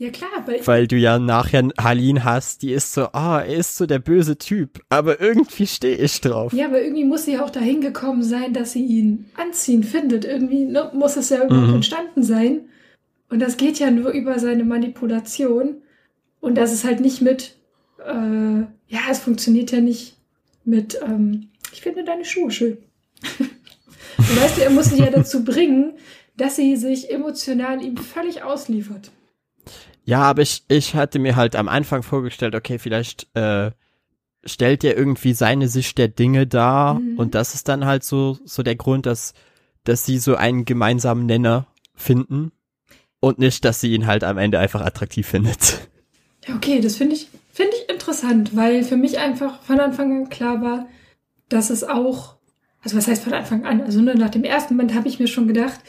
Ja, 0.00 0.10
klar, 0.10 0.30
weil, 0.46 0.64
Weil 0.64 0.86
du 0.86 0.96
ja 0.96 1.18
nachher 1.18 1.68
Halin 1.76 2.22
hast, 2.22 2.62
die 2.62 2.70
ist 2.70 2.94
so, 2.94 3.06
ah, 3.12 3.40
er 3.40 3.56
ist 3.56 3.76
so 3.76 3.84
der 3.84 3.98
böse 3.98 4.38
Typ, 4.38 4.80
aber 4.88 5.20
irgendwie 5.20 5.66
stehe 5.66 5.96
ich 5.96 6.20
drauf. 6.20 6.52
Ja, 6.52 6.66
aber 6.66 6.80
irgendwie 6.80 7.04
muss 7.04 7.24
sie 7.24 7.32
ja 7.32 7.44
auch 7.44 7.50
dahin 7.50 7.80
gekommen 7.80 8.22
sein, 8.22 8.52
dass 8.52 8.72
sie 8.72 8.84
ihn 8.84 9.26
anziehen 9.36 9.82
findet. 9.82 10.24
Irgendwie 10.24 10.66
ne, 10.66 10.90
muss 10.94 11.16
es 11.16 11.30
ja 11.30 11.44
überhaupt 11.44 11.68
Mhm. 11.68 11.74
entstanden 11.74 12.22
sein. 12.22 12.60
Und 13.28 13.40
das 13.40 13.56
geht 13.56 13.80
ja 13.80 13.90
nur 13.90 14.10
über 14.12 14.38
seine 14.38 14.62
Manipulation. 14.64 15.82
Und 16.40 16.54
das 16.54 16.72
ist 16.72 16.84
halt 16.84 17.00
nicht 17.00 17.20
mit, 17.20 17.56
äh, 18.06 18.60
ja, 18.86 19.00
es 19.10 19.18
funktioniert 19.18 19.72
ja 19.72 19.80
nicht 19.80 20.14
mit, 20.64 20.96
ähm, 21.04 21.48
ich 21.72 21.80
finde 21.82 22.04
deine 22.04 22.24
Schuhe 22.24 22.52
schön. 22.52 22.78
Und 24.18 24.40
weißt 24.42 24.58
du, 24.58 24.62
er 24.62 24.70
muss 24.70 24.90
sie 24.90 24.98
ja 24.98 25.10
dazu 25.10 25.44
bringen, 25.44 25.94
dass 26.38 26.56
sie 26.56 26.76
sich 26.76 27.10
emotional 27.10 27.82
ihm 27.82 27.96
völlig 27.96 28.42
ausliefert. 28.42 29.10
Ja, 30.04 30.22
aber 30.22 30.40
ich, 30.42 30.62
ich 30.68 30.94
hatte 30.94 31.18
mir 31.18 31.36
halt 31.36 31.54
am 31.54 31.68
Anfang 31.68 32.02
vorgestellt, 32.02 32.54
okay, 32.54 32.78
vielleicht 32.78 33.26
äh, 33.36 33.72
stellt 34.44 34.82
er 34.84 34.96
irgendwie 34.96 35.34
seine 35.34 35.68
Sicht 35.68 35.98
der 35.98 36.08
Dinge 36.08 36.46
dar 36.46 36.94
Mhm. 36.94 37.18
und 37.18 37.34
das 37.34 37.54
ist 37.54 37.68
dann 37.68 37.84
halt 37.84 38.04
so, 38.04 38.38
so 38.44 38.62
der 38.62 38.76
Grund, 38.76 39.04
dass, 39.04 39.34
dass 39.84 40.06
sie 40.06 40.18
so 40.18 40.36
einen 40.36 40.64
gemeinsamen 40.64 41.26
Nenner 41.26 41.66
finden 41.94 42.52
und 43.20 43.38
nicht, 43.38 43.64
dass 43.64 43.80
sie 43.80 43.92
ihn 43.92 44.06
halt 44.06 44.24
am 44.24 44.38
Ende 44.38 44.58
einfach 44.58 44.80
attraktiv 44.80 45.26
findet. 45.26 45.88
Ja, 46.46 46.54
okay, 46.54 46.80
das 46.80 46.96
finde 46.96 47.14
ich, 47.16 47.28
finde 47.52 47.72
ich 47.76 47.92
interessant, 47.92 48.56
weil 48.56 48.84
für 48.84 48.96
mich 48.96 49.18
einfach 49.18 49.60
von 49.62 49.80
Anfang 49.80 50.12
an 50.12 50.28
klar 50.30 50.62
war, 50.62 50.86
dass 51.50 51.68
es 51.68 51.84
auch, 51.84 52.36
also 52.82 52.96
was 52.96 53.08
heißt 53.08 53.24
von 53.24 53.34
Anfang 53.34 53.66
an? 53.66 53.82
Also 53.82 54.00
nur 54.00 54.14
nach 54.14 54.30
dem 54.30 54.44
ersten 54.44 54.74
Moment 54.74 54.94
habe 54.94 55.08
ich 55.08 55.18
mir 55.18 55.26
schon 55.26 55.48
gedacht, 55.48 55.80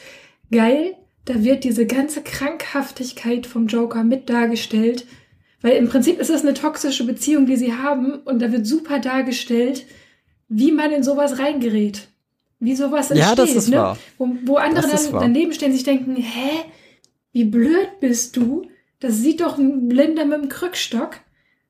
geil, 0.50 0.94
da 1.24 1.42
wird 1.44 1.64
diese 1.64 1.86
ganze 1.86 2.22
Krankhaftigkeit 2.22 3.46
vom 3.46 3.66
Joker 3.66 4.04
mit 4.04 4.28
dargestellt, 4.30 5.06
weil 5.62 5.76
im 5.76 5.88
Prinzip 5.88 6.18
ist 6.18 6.30
es 6.30 6.42
eine 6.42 6.54
toxische 6.54 7.04
Beziehung, 7.04 7.46
die 7.46 7.56
sie 7.56 7.74
haben 7.74 8.14
und 8.24 8.40
da 8.40 8.50
wird 8.50 8.66
super 8.66 8.98
dargestellt, 8.98 9.84
wie 10.48 10.72
man 10.72 10.90
in 10.90 11.02
sowas 11.02 11.38
reingerät. 11.38 12.08
Wie 12.58 12.74
sowas 12.74 13.10
entsteht, 13.10 13.28
Ja, 13.28 13.34
das 13.34 13.54
ist 13.54 13.68
ne? 13.68 13.76
wahr. 13.76 13.98
Wo, 14.18 14.28
wo 14.44 14.56
andere 14.56 14.88
Das 14.88 15.04
dann 15.04 15.12
wahr. 15.14 15.22
daneben 15.22 15.52
stehen, 15.52 15.72
sich 15.72 15.84
denken, 15.84 16.16
hä, 16.16 16.50
wie 17.32 17.44
blöd 17.44 18.00
bist 18.00 18.36
du? 18.36 18.66
Das 18.98 19.16
sieht 19.18 19.40
doch 19.40 19.56
ein 19.56 19.88
Blinder 19.88 20.24
mit 20.26 20.42
dem 20.42 20.48
Krückstock, 20.48 21.16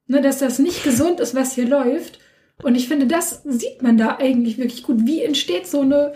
ne, 0.06 0.20
dass 0.20 0.38
das 0.38 0.58
nicht 0.58 0.82
gesund 0.82 1.20
ist, 1.20 1.34
was 1.34 1.54
hier 1.54 1.68
läuft. 1.68 2.18
Und 2.62 2.74
ich 2.74 2.88
finde, 2.88 3.06
das 3.06 3.42
sieht 3.44 3.82
man 3.82 3.96
da 3.96 4.16
eigentlich 4.18 4.58
wirklich 4.58 4.82
gut. 4.82 5.06
Wie 5.06 5.22
entsteht 5.22 5.66
so 5.66 5.82
eine 5.82 6.14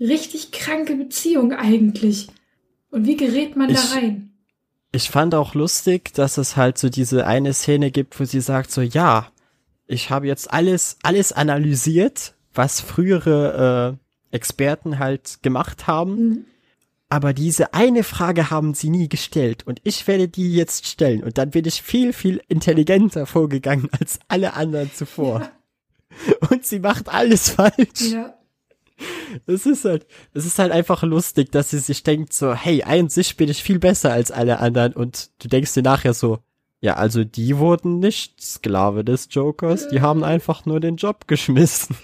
richtig 0.00 0.52
kranke 0.52 0.96
Beziehung 0.96 1.52
eigentlich? 1.52 2.28
Und 2.90 3.06
wie 3.06 3.16
gerät 3.16 3.56
man 3.56 3.70
Ich- 3.70 3.76
da 3.90 3.94
rein? 3.96 4.26
Ich 4.92 5.08
fand 5.08 5.36
auch 5.36 5.54
lustig, 5.54 6.12
dass 6.14 6.36
es 6.36 6.56
halt 6.56 6.76
so 6.76 6.88
diese 6.88 7.24
eine 7.24 7.54
Szene 7.54 7.92
gibt, 7.92 8.18
wo 8.18 8.24
sie 8.24 8.40
sagt 8.40 8.72
so, 8.72 8.80
ja, 8.80 9.28
ich 9.86 10.10
habe 10.10 10.26
jetzt 10.26 10.52
alles, 10.52 10.96
alles 11.04 11.30
analysiert, 11.32 12.34
was 12.54 12.80
frühere 12.80 13.98
äh, 14.32 14.34
Experten 14.36 14.98
halt 14.98 15.42
gemacht 15.42 15.86
haben. 15.86 16.16
Mhm. 16.28 16.44
Aber 17.08 17.32
diese 17.32 17.72
eine 17.74 18.02
Frage 18.04 18.50
haben 18.50 18.74
sie 18.74 18.88
nie 18.90 19.08
gestellt 19.08 19.64
und 19.66 19.80
ich 19.84 20.06
werde 20.08 20.26
die 20.28 20.54
jetzt 20.54 20.86
stellen 20.86 21.22
und 21.24 21.38
dann 21.38 21.50
bin 21.50 21.64
ich 21.66 21.82
viel, 21.82 22.12
viel 22.12 22.40
intelligenter 22.48 23.26
vorgegangen 23.26 23.88
als 23.98 24.18
alle 24.28 24.54
anderen 24.54 24.92
zuvor. 24.92 25.50
Und 26.50 26.64
sie 26.66 26.80
macht 26.80 27.08
alles 27.08 27.50
falsch. 27.50 28.10
Ja. 28.12 28.34
Es 29.46 29.66
ist 29.66 29.84
halt, 29.84 30.06
es 30.34 30.44
ist 30.44 30.58
halt 30.58 30.72
einfach 30.72 31.02
lustig, 31.02 31.52
dass 31.52 31.70
sie 31.70 31.78
sich 31.78 32.02
denkt 32.02 32.32
so, 32.32 32.54
hey, 32.54 32.82
an 32.82 33.08
sich 33.08 33.36
bin 33.36 33.48
ich 33.48 33.62
viel 33.62 33.78
besser 33.78 34.12
als 34.12 34.30
alle 34.30 34.58
anderen 34.58 34.92
und 34.92 35.30
du 35.42 35.48
denkst 35.48 35.74
dir 35.74 35.82
nachher 35.82 36.14
so, 36.14 36.38
ja, 36.80 36.94
also 36.94 37.24
die 37.24 37.58
wurden 37.58 37.98
nicht 37.98 38.40
Sklave 38.42 39.04
des 39.04 39.28
Jokers, 39.30 39.88
die 39.88 40.00
haben 40.00 40.24
einfach 40.24 40.66
nur 40.66 40.80
den 40.80 40.96
Job 40.96 41.28
geschmissen. 41.28 41.96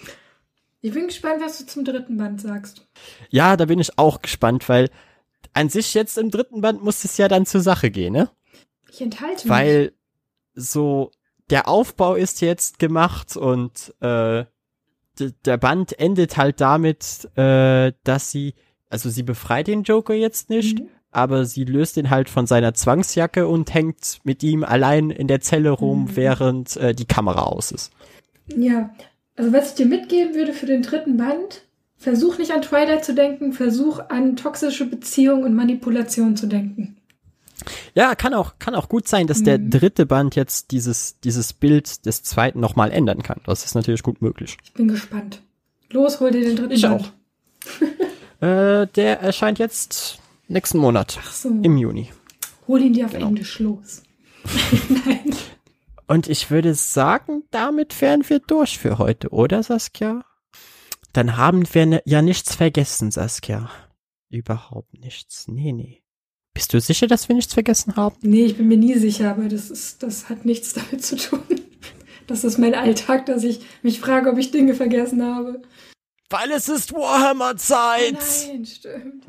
Ich 0.83 0.93
bin 0.93 1.07
gespannt, 1.07 1.43
was 1.43 1.59
du 1.59 1.67
zum 1.67 1.85
dritten 1.85 2.17
Band 2.17 2.41
sagst. 2.41 2.87
Ja, 3.31 3.57
da 3.57 3.65
bin 3.65 3.81
ich 3.81 3.99
auch 3.99 4.23
gespannt, 4.23 4.69
weil 4.69 4.91
an 5.53 5.69
sich 5.69 5.95
jetzt 5.95 6.19
im 6.19 6.31
dritten 6.31 6.61
Band 6.61 6.85
muss 6.85 7.05
es 7.05 7.17
ja 7.17 7.29
dann 7.29 7.47
zur 7.47 7.61
Sache 7.61 7.91
gehen, 7.91 8.13
ne? 8.13 8.31
Ich 8.93 9.01
enthalte 9.01 9.49
mich. 9.49 9.49
Weil 9.49 9.93
so 10.55 11.11
der 11.51 11.69
Aufbau 11.69 12.15
ist 12.15 12.41
jetzt 12.41 12.79
gemacht 12.79 13.37
und 13.37 13.95
äh, 14.01 14.45
der 15.45 15.57
Band 15.57 15.99
endet 15.99 16.37
halt 16.37 16.61
damit, 16.61 17.29
äh, 17.37 17.93
dass 18.05 18.31
sie, 18.31 18.55
also 18.91 19.09
sie 19.11 19.23
befreit 19.23 19.67
den 19.67 19.83
Joker 19.83 20.15
jetzt 20.15 20.51
nicht, 20.51 20.81
Mhm. 20.81 20.89
aber 21.11 21.45
sie 21.45 21.65
löst 21.65 21.97
ihn 21.97 22.11
halt 22.11 22.29
von 22.29 22.47
seiner 22.47 22.75
Zwangsjacke 22.75 23.47
und 23.47 23.73
hängt 23.75 24.19
mit 24.25 24.43
ihm 24.43 24.65
allein 24.65 25.11
in 25.11 25.29
der 25.29 25.41
Zelle 25.41 25.71
rum, 25.71 26.05
Mhm. 26.05 26.17
während 26.17 26.77
äh, 26.77 26.95
die 26.95 27.07
Kamera 27.07 27.45
aus 27.45 27.73
ist. 27.73 27.93
Ja, 28.55 28.91
also 29.37 29.53
was 29.53 29.71
ich 29.71 29.75
dir 29.77 29.87
mitgeben 29.87 30.35
würde 30.35 30.53
für 30.53 30.67
den 30.67 30.83
dritten 30.83 31.17
Band, 31.17 31.63
versuch 31.97 32.39
nicht 32.39 32.53
an 32.53 32.63
Twilight 32.63 33.05
zu 33.05 33.15
denken, 33.15 33.53
versuch 33.53 33.99
an 34.09 34.37
toxische 34.37 34.85
Beziehung 34.87 35.43
und 35.45 35.55
Manipulation 35.55 36.37
zu 36.37 36.47
denken. 36.47 36.96
Ja, 37.95 38.15
kann 38.15 38.35
auch, 38.35 38.59
kann 38.59 38.75
auch 38.75 38.89
gut 38.89 39.09
sein, 39.09 39.27
dass 39.27 39.43
der 39.43 39.59
Mhm. 39.59 39.71
dritte 39.71 39.87
dritte 39.87 40.07
Band 40.07 40.37
jetzt 40.37 40.71
dieses, 40.73 41.21
dieses 41.21 41.53
Bild 41.53 42.07
des 42.07 42.23
zweiten 42.23 42.61
nochmal 42.61 42.91
ändern 42.91 43.23
kann. 43.23 43.41
Das 43.45 43.65
ist 43.65 43.75
natürlich 43.75 44.03
gut 44.03 44.21
möglich. 44.23 44.57
Ich 44.65 44.73
bin 44.73 44.89
gespannt. 44.89 45.43
Los, 45.91 46.21
hol 46.21 46.31
dir 46.31 46.43
den 46.43 46.57
dritten 46.57 46.73
Ich 46.73 46.83
Band. 46.83 47.13
Äh, 48.41 48.87
der 48.89 49.21
erscheint 49.23 49.59
jetzt 49.59 50.19
nächsten 50.49 50.77
Monat. 50.77 51.19
Ach 51.23 51.33
so. 51.33 51.49
Im 51.49 51.79
Juni. 51.79 52.11
Hol 52.69 52.83
ihn 52.83 52.93
dir 52.93 53.07
auf 53.07 53.13
Genau. 53.13 53.29
Englisch 53.29 53.59
los. 53.61 54.03
Nein. 54.89 55.35
Und 56.07 56.29
ich 56.29 56.51
würde 56.51 56.75
sagen, 56.75 57.45
damit 57.51 57.99
wären 58.03 58.29
wir 58.29 58.41
durch 58.41 58.79
für 58.79 58.99
heute, 58.99 59.31
oder 59.31 59.63
Saskia? 59.63 60.23
dann 61.15 61.39
haben 61.39 61.65
wir 61.73 61.87
ne, 61.87 62.03
ja 62.05 62.21
nichts 62.21 62.55
vergessen, 62.55 63.11
Saskia. 63.11 63.71
Überhaupt 64.29 64.93
nichts. 64.93 65.49
Nee, 65.49 65.73
nee. 65.73 66.03
Bist 66.57 66.73
du 66.73 66.81
sicher, 66.81 67.07
dass 67.07 67.29
wir 67.29 67.37
nichts 67.37 67.53
vergessen 67.53 67.97
haben? 67.97 68.17
Nee, 68.23 68.47
ich 68.47 68.57
bin 68.57 68.67
mir 68.67 68.79
nie 68.79 68.95
sicher, 68.95 69.31
aber 69.31 69.47
das 69.47 69.69
ist, 69.69 70.03
das 70.03 70.31
hat 70.31 70.47
nichts 70.47 70.73
damit 70.73 71.05
zu 71.05 71.17
tun. 71.17 71.43
Das 72.27 72.45
ist 72.45 72.57
mein 72.57 72.75
Alltag, 72.75 73.27
dass 73.27 73.45
ich 73.45 73.61
mich 73.83 74.01
frage, 74.01 74.31
ob 74.31 74.39
ich 74.39 74.53
Dinge 74.53 74.73
vergessen 74.73 75.23
habe. 75.23 75.61
Weil 76.31 76.51
es 76.53 76.71
ist 76.71 76.95
Warhammer-Zeit! 76.95 78.17
Nein, 78.49 78.65
stimmt. 78.65 79.27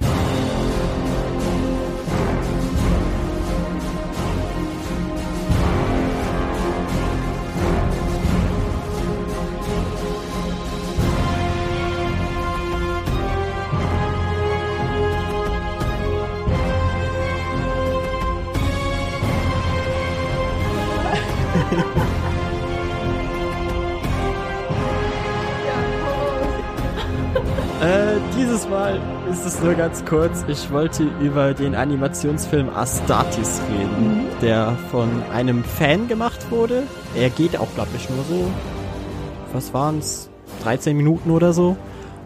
Dieses 28.57 28.69
Mal 28.71 28.99
ist 29.31 29.45
es 29.45 29.61
nur 29.61 29.75
ganz 29.75 30.03
kurz. 30.03 30.43
Ich 30.47 30.71
wollte 30.71 31.03
über 31.21 31.53
den 31.53 31.75
Animationsfilm 31.75 32.69
Astartes 32.69 33.61
reden, 33.69 34.17
Mhm. 34.17 34.25
der 34.41 34.75
von 34.89 35.09
einem 35.31 35.63
Fan 35.63 36.07
gemacht 36.07 36.49
wurde. 36.49 36.84
Er 37.15 37.29
geht 37.29 37.55
auch, 37.59 37.67
glaube 37.75 37.91
ich, 37.95 38.09
nur 38.09 38.23
so, 38.23 38.49
was 39.53 39.75
waren's, 39.75 40.31
13 40.63 40.97
Minuten 40.97 41.29
oder 41.29 41.53
so 41.53 41.77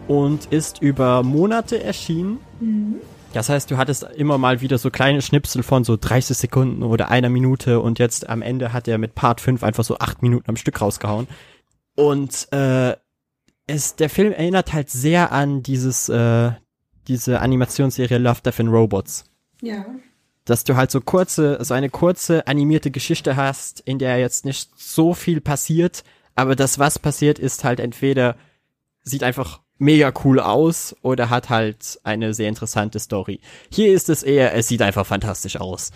und 0.08 0.46
ist 0.46 0.80
über 0.80 1.22
Monate 1.22 1.82
erschienen. 1.84 2.38
Mhm. 2.60 2.94
Das 3.34 3.50
heißt, 3.50 3.70
du 3.70 3.76
hattest 3.76 4.04
immer 4.16 4.38
mal 4.38 4.62
wieder 4.62 4.78
so 4.78 4.90
kleine 4.90 5.20
Schnipsel 5.20 5.62
von 5.62 5.84
so 5.84 5.98
30 6.00 6.38
Sekunden 6.38 6.82
oder 6.82 7.10
einer 7.10 7.28
Minute 7.28 7.80
und 7.80 7.98
jetzt 7.98 8.26
am 8.30 8.40
Ende 8.40 8.72
hat 8.72 8.88
er 8.88 8.96
mit 8.96 9.14
Part 9.14 9.42
5 9.42 9.62
einfach 9.62 9.84
so 9.84 9.98
8 9.98 10.22
Minuten 10.22 10.48
am 10.48 10.56
Stück 10.56 10.80
rausgehauen. 10.80 11.28
Und 11.94 12.50
äh, 12.52 12.96
es, 13.72 13.96
der 13.96 14.10
Film 14.10 14.32
erinnert 14.32 14.72
halt 14.72 14.90
sehr 14.90 15.32
an 15.32 15.62
dieses, 15.62 16.08
äh, 16.08 16.52
diese 17.08 17.40
Animationsserie 17.40 18.18
Love, 18.18 18.42
Death 18.44 18.60
and 18.60 18.70
Robots. 18.70 19.24
Ja. 19.60 19.86
Dass 20.44 20.64
du 20.64 20.76
halt 20.76 20.90
so 20.90 21.00
kurze, 21.00 21.58
so 21.64 21.72
eine 21.72 21.88
kurze 21.88 22.46
animierte 22.46 22.90
Geschichte 22.90 23.36
hast, 23.36 23.80
in 23.80 23.98
der 23.98 24.18
jetzt 24.18 24.44
nicht 24.44 24.70
so 24.76 25.14
viel 25.14 25.40
passiert, 25.40 26.04
aber 26.34 26.56
das, 26.56 26.78
was 26.78 26.98
passiert, 26.98 27.38
ist 27.38 27.64
halt 27.64 27.80
entweder, 27.80 28.36
sieht 29.02 29.22
einfach 29.22 29.60
mega 29.78 30.12
cool 30.24 30.38
aus 30.38 30.94
oder 31.02 31.30
hat 31.30 31.48
halt 31.48 31.98
eine 32.04 32.34
sehr 32.34 32.48
interessante 32.48 32.98
Story. 32.98 33.40
Hier 33.70 33.92
ist 33.92 34.08
es 34.08 34.22
eher, 34.22 34.54
es 34.54 34.68
sieht 34.68 34.82
einfach 34.82 35.06
fantastisch 35.06 35.56
aus. 35.56 35.90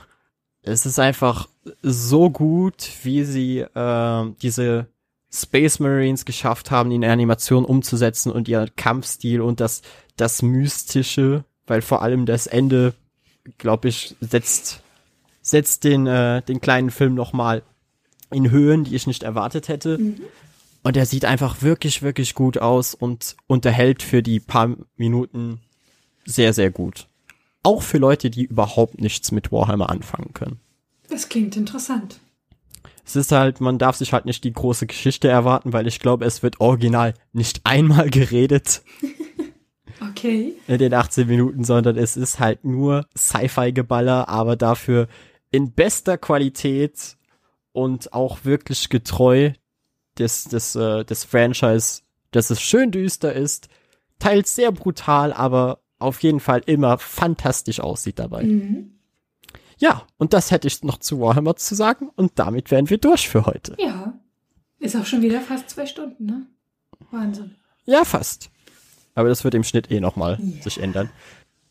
Es 0.63 0.87
ist 0.87 0.99
einfach 0.99 1.49
so 1.83 2.31
gut, 2.31 2.89
wie 3.05 3.25
sie 3.25 3.61
äh, 3.61 4.33
diese 4.43 4.89
Space 5.33 5.79
Marines 5.81 6.25
geschafft 6.25 6.71
haben, 6.71 6.91
in 6.91 7.05
Animation 7.05 7.65
umzusetzen 7.65 8.31
und 8.31 8.49
ihr 8.49 8.69
Kampfstil 8.77 9.41
und 9.41 9.61
das, 9.61 9.83
das 10.17 10.43
Mystische, 10.43 11.45
weil 11.67 11.83
vor 11.83 12.03
allem 12.03 12.27
das 12.27 12.47
Ende, 12.47 12.95
glaube 13.59 13.89
ich, 13.89 14.17
setzt, 14.21 14.81
setzt 15.43 15.85
den, 15.85 16.07
äh, 16.07 16.43
den 16.43 16.61
kleinen 16.61 16.91
Film 16.91 17.15
nochmal 17.15 17.63
in 18.31 18.51
Höhen, 18.51 18.85
die 18.85 18.95
ich 18.95 19.07
nicht 19.07 19.23
erwartet 19.23 19.69
hätte. 19.69 19.99
Und 20.83 20.97
er 20.97 21.07
sieht 21.07 21.25
einfach 21.25 21.63
wirklich, 21.63 22.03
wirklich 22.03 22.35
gut 22.35 22.59
aus 22.59 22.95
und 22.95 23.37
unterhält 23.47 24.03
für 24.03 24.23
die 24.23 24.41
paar 24.41 24.77
Minuten 24.97 25.61
sehr, 26.25 26.53
sehr 26.53 26.71
gut. 26.71 27.09
Auch 27.63 27.83
für 27.83 27.99
Leute, 27.99 28.31
die 28.31 28.45
überhaupt 28.45 29.01
nichts 29.01 29.33
mit 29.33 29.51
Warhammer 29.51 29.91
anfangen 29.91 30.33
können. 30.33 30.61
Das 31.09 31.29
klingt 31.29 31.57
interessant. 31.57 32.21
Es 33.07 33.15
ist 33.15 33.31
halt, 33.31 33.61
man 33.61 33.79
darf 33.79 33.97
sich 33.97 34.13
halt 34.13 34.25
nicht 34.27 34.43
die 34.43 34.53
große 34.53 34.87
Geschichte 34.89 35.29
erwarten, 35.29 35.73
weil 35.73 35.87
ich 35.87 36.01
glaube, 36.01 36.25
es 36.25 36.43
wird 36.43 36.61
original 36.61 37.15
nicht 37.33 37.61
einmal 37.65 38.11
geredet 38.11 38.83
Okay. 40.11 40.55
in 40.67 40.79
den 40.79 40.93
18 40.93 41.29
Minuten, 41.29 41.63
sondern 41.63 41.97
es 41.97 42.17
ist 42.17 42.41
halt 42.41 42.65
nur 42.65 43.07
Sci-Fi-Geballer, 43.17 44.29
aber 44.29 44.57
dafür 44.57 45.07
in 45.53 45.73
bester 45.73 46.19
Qualität 46.19 47.17
und 47.73 48.13
auch 48.13 48.45
wirklich 48.45 48.89
getreu 48.89 49.53
des, 50.19 50.45
des, 50.45 50.75
äh, 50.75 51.05
des 51.05 51.25
Franchise, 51.25 52.03
dass 52.33 52.51
es 52.51 52.61
schön 52.61 52.91
düster 52.91 53.33
ist, 53.33 53.69
teils 54.19 54.55
sehr 54.57 54.73
brutal, 54.73 55.33
aber 55.33 55.81
auf 55.99 56.23
jeden 56.23 56.41
Fall 56.41 56.63
immer 56.67 56.99
fantastisch 56.99 57.81
aussieht 57.81 58.19
dabei. 58.19 58.43
Mhm. 58.43 58.96
Ja, 59.79 60.03
und 60.19 60.33
das 60.33 60.51
hätte 60.51 60.69
ich 60.69 60.83
noch 60.83 60.99
zu 60.99 61.21
Warhammer 61.21 61.57
zu 61.57 61.75
sagen 61.75 62.11
und 62.17 62.33
damit 62.39 62.71
wären 62.71 62.89
wir 62.89 62.99
durch 62.99 63.29
für 63.29 63.45
heute. 63.47 63.77
Ja. 63.79 64.15
Ist 64.79 64.97
auch 64.97 65.07
schon 65.07 65.23
wieder 65.23 65.41
fast 65.41 65.71
zwei 65.71 65.87
Stunden, 65.87 66.27
ne? 66.27 66.47
Wahnsinn. 67.11 67.55
Ja, 67.85 68.05
fast. 68.05 68.51
Aber 69.15 69.29
das 69.29 69.45
wird 69.45 69.55
im 69.55 69.65
Schnitt 69.65 69.91
eh 69.91 70.01
nochmal 70.01 70.39
Ja. 70.41 70.63
sich 70.63 70.79
ändern. 70.81 71.11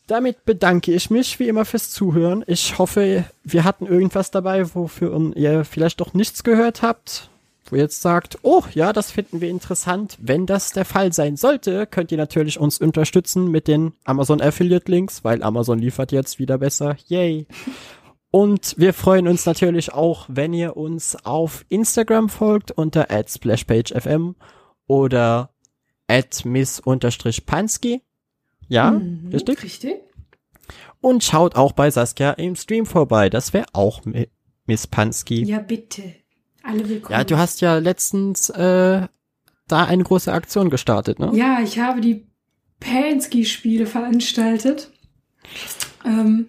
Damit 0.06 0.44
bedanke 0.44 0.92
ich 0.92 1.10
mich 1.10 1.38
wie 1.40 1.48
immer 1.48 1.64
fürs 1.64 1.90
Zuhören. 1.90 2.44
Ich 2.46 2.78
hoffe, 2.78 3.24
wir 3.42 3.64
hatten 3.64 3.86
irgendwas 3.86 4.30
dabei, 4.30 4.72
wofür 4.74 5.32
ihr 5.36 5.64
vielleicht 5.64 6.00
doch 6.00 6.14
nichts 6.14 6.44
gehört 6.44 6.82
habt. 6.82 7.28
Wo 7.68 7.76
ihr 7.76 7.82
jetzt 7.82 8.00
sagt, 8.02 8.38
oh 8.42 8.62
ja, 8.74 8.92
das 8.92 9.10
finden 9.10 9.40
wir 9.40 9.48
interessant. 9.50 10.16
Wenn 10.20 10.46
das 10.46 10.72
der 10.72 10.84
Fall 10.84 11.12
sein 11.12 11.36
sollte, 11.36 11.86
könnt 11.86 12.12
ihr 12.12 12.18
natürlich 12.18 12.58
uns 12.60 12.78
unterstützen 12.78 13.50
mit 13.50 13.66
den 13.68 13.92
Amazon 14.04 14.40
Affiliate 14.40 14.90
Links, 14.90 15.24
weil 15.24 15.42
Amazon 15.42 15.78
liefert 15.78 16.12
jetzt 16.12 16.38
wieder 16.38 16.58
besser. 16.58 16.96
Yay. 17.06 17.46
Und 18.30 18.74
wir 18.78 18.92
freuen 18.92 19.26
uns 19.28 19.46
natürlich 19.46 19.92
auch, 19.92 20.26
wenn 20.28 20.52
ihr 20.52 20.76
uns 20.76 21.16
auf 21.24 21.64
Instagram 21.68 22.28
folgt 22.28 22.70
unter 22.70 23.08
@splashpagefm 23.26 24.34
oder 24.86 25.50
miss-pansky. 26.44 28.02
Ja, 28.68 28.90
Mhm, 28.92 29.28
richtig? 29.32 29.62
Richtig. 29.62 29.94
Und 31.00 31.22
schaut 31.24 31.54
auch 31.56 31.72
bei 31.72 31.90
Saskia 31.90 32.32
im 32.32 32.56
Stream 32.56 32.86
vorbei. 32.86 33.30
Das 33.30 33.52
wäre 33.52 33.66
auch 33.72 34.02
Mi- 34.04 34.28
Miss 34.66 34.86
Pansky. 34.86 35.44
Ja, 35.44 35.58
bitte. 35.60 36.02
Alle 36.66 36.88
willkommen. 36.88 37.26
du 37.26 37.38
hast 37.38 37.60
ja 37.60 37.78
letztens 37.78 38.50
äh, 38.50 39.06
da 39.68 39.84
eine 39.84 40.02
große 40.02 40.32
Aktion 40.32 40.68
gestartet, 40.68 41.20
ne? 41.20 41.30
Ja, 41.32 41.60
ich 41.62 41.78
habe 41.78 42.00
die 42.00 42.26
Pansky-Spiele 42.80 43.86
veranstaltet, 43.86 44.90
ähm, 46.04 46.48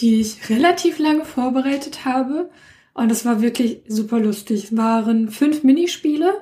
die 0.00 0.20
ich 0.20 0.50
relativ 0.50 0.98
lange 0.98 1.24
vorbereitet 1.24 2.04
habe. 2.04 2.50
Und 2.94 3.12
es 3.12 3.24
war 3.24 3.42
wirklich 3.42 3.82
super 3.86 4.18
lustig. 4.18 4.64
Es 4.64 4.76
waren 4.76 5.28
fünf 5.30 5.62
Minispiele 5.62 6.32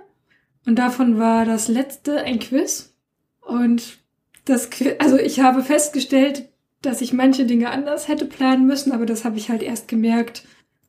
und 0.64 0.78
davon 0.78 1.18
war 1.18 1.44
das 1.44 1.68
letzte 1.68 2.22
ein 2.24 2.38
Quiz. 2.38 2.94
Und 3.42 3.98
das 4.46 4.70
Quiz, 4.70 4.94
also 5.00 5.18
ich 5.18 5.40
habe 5.40 5.62
festgestellt, 5.62 6.48
dass 6.80 7.02
ich 7.02 7.12
manche 7.12 7.44
Dinge 7.44 7.70
anders 7.70 8.08
hätte 8.08 8.24
planen 8.24 8.66
müssen, 8.66 8.90
aber 8.90 9.04
das 9.04 9.26
habe 9.26 9.36
ich 9.36 9.50
halt 9.50 9.62
erst 9.62 9.86
gemerkt 9.86 10.44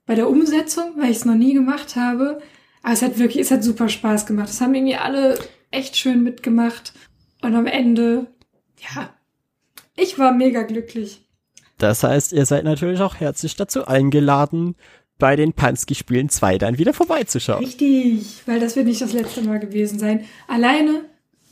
bei 0.05 0.15
der 0.15 0.29
Umsetzung, 0.29 0.93
weil 0.97 1.11
ich 1.11 1.17
es 1.17 1.25
noch 1.25 1.35
nie 1.35 1.53
gemacht 1.53 1.95
habe. 1.95 2.41
Aber 2.81 2.93
es 2.93 3.01
hat 3.01 3.17
wirklich, 3.17 3.41
es 3.41 3.51
hat 3.51 3.63
super 3.63 3.89
Spaß 3.89 4.25
gemacht. 4.25 4.49
Es 4.49 4.61
haben 4.61 4.75
irgendwie 4.75 4.95
alle 4.95 5.37
echt 5.71 5.95
schön 5.97 6.23
mitgemacht. 6.23 6.93
Und 7.41 7.55
am 7.55 7.65
Ende, 7.65 8.27
ja, 8.79 9.09
ich 9.95 10.17
war 10.19 10.33
mega 10.33 10.63
glücklich. 10.63 11.21
Das 11.77 12.03
heißt, 12.03 12.33
ihr 12.33 12.45
seid 12.45 12.63
natürlich 12.63 13.01
auch 13.01 13.15
herzlich 13.15 13.55
dazu 13.55 13.85
eingeladen, 13.85 14.75
bei 15.19 15.35
den 15.35 15.53
Pansky-Spielen 15.53 16.29
2 16.29 16.57
dann 16.57 16.77
wieder 16.77 16.93
vorbeizuschauen. 16.93 17.63
Richtig, 17.63 18.41
weil 18.45 18.59
das 18.59 18.75
wird 18.75 18.87
nicht 18.87 19.01
das 19.01 19.13
letzte 19.13 19.41
Mal 19.41 19.59
gewesen 19.59 19.99
sein. 19.99 20.25
Alleine, 20.47 21.05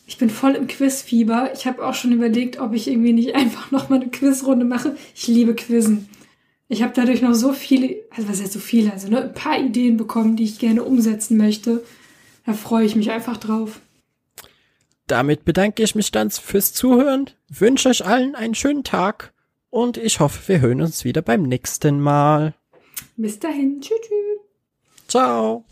ich 0.07 0.18
bin 0.18 0.30
voll 0.30 0.56
im 0.56 0.68
Quizfieber. 0.68 1.52
Ich 1.53 1.65
habe 1.65 1.86
auch 1.86 1.94
schon 1.94 2.11
überlegt, 2.11 2.60
ob 2.60 2.73
ich 2.73 2.88
irgendwie 2.90 3.14
nicht 3.14 3.36
einfach 3.36 3.72
noch 3.72 3.90
mal 3.90 4.02
eine 4.02 4.10
Quizrunde 4.10 4.65
mache. 4.65 4.95
Ich 5.15 5.28
liebe 5.28 5.56
Quizzen. 5.56 6.10
Ich 6.72 6.81
habe 6.81 6.93
dadurch 6.95 7.22
noch 7.22 7.34
so 7.34 7.52
viele, 7.52 7.98
also 8.15 8.30
was 8.30 8.41
heißt 8.41 8.53
so 8.53 8.60
viele, 8.60 8.93
also 8.93 9.10
ne, 9.10 9.23
ein 9.23 9.34
paar 9.34 9.60
Ideen 9.60 9.98
bekommen, 9.98 10.38
die 10.38 10.45
ich 10.45 10.57
gerne 10.57 10.84
umsetzen 10.84 11.35
möchte. 11.35 11.84
Da 12.45 12.53
freue 12.53 12.85
ich 12.85 12.95
mich 12.95 13.11
einfach 13.11 13.35
drauf. 13.35 13.81
Damit 15.06 15.43
bedanke 15.43 15.84
ich 15.84 15.95
mich 15.95 16.11
dann 16.11 16.31
fürs 16.31 16.72
Zuhören, 16.72 17.30
wünsche 17.49 17.89
euch 17.89 18.06
allen 18.06 18.35
einen 18.35 18.56
schönen 18.56 18.85
Tag 18.85 19.34
und 19.69 19.98
ich 19.98 20.22
hoffe, 20.22 20.48
wir 20.48 20.61
hören 20.61 20.80
uns 20.80 21.03
wieder 21.03 21.22
beim 21.22 21.43
nächsten 21.43 21.99
Mal. 21.99 22.53
Bis 23.18 23.38
dahin, 23.38 23.81
tschüss. 23.81 23.99
tschüss. 23.99 25.10
Ciao! 25.10 25.65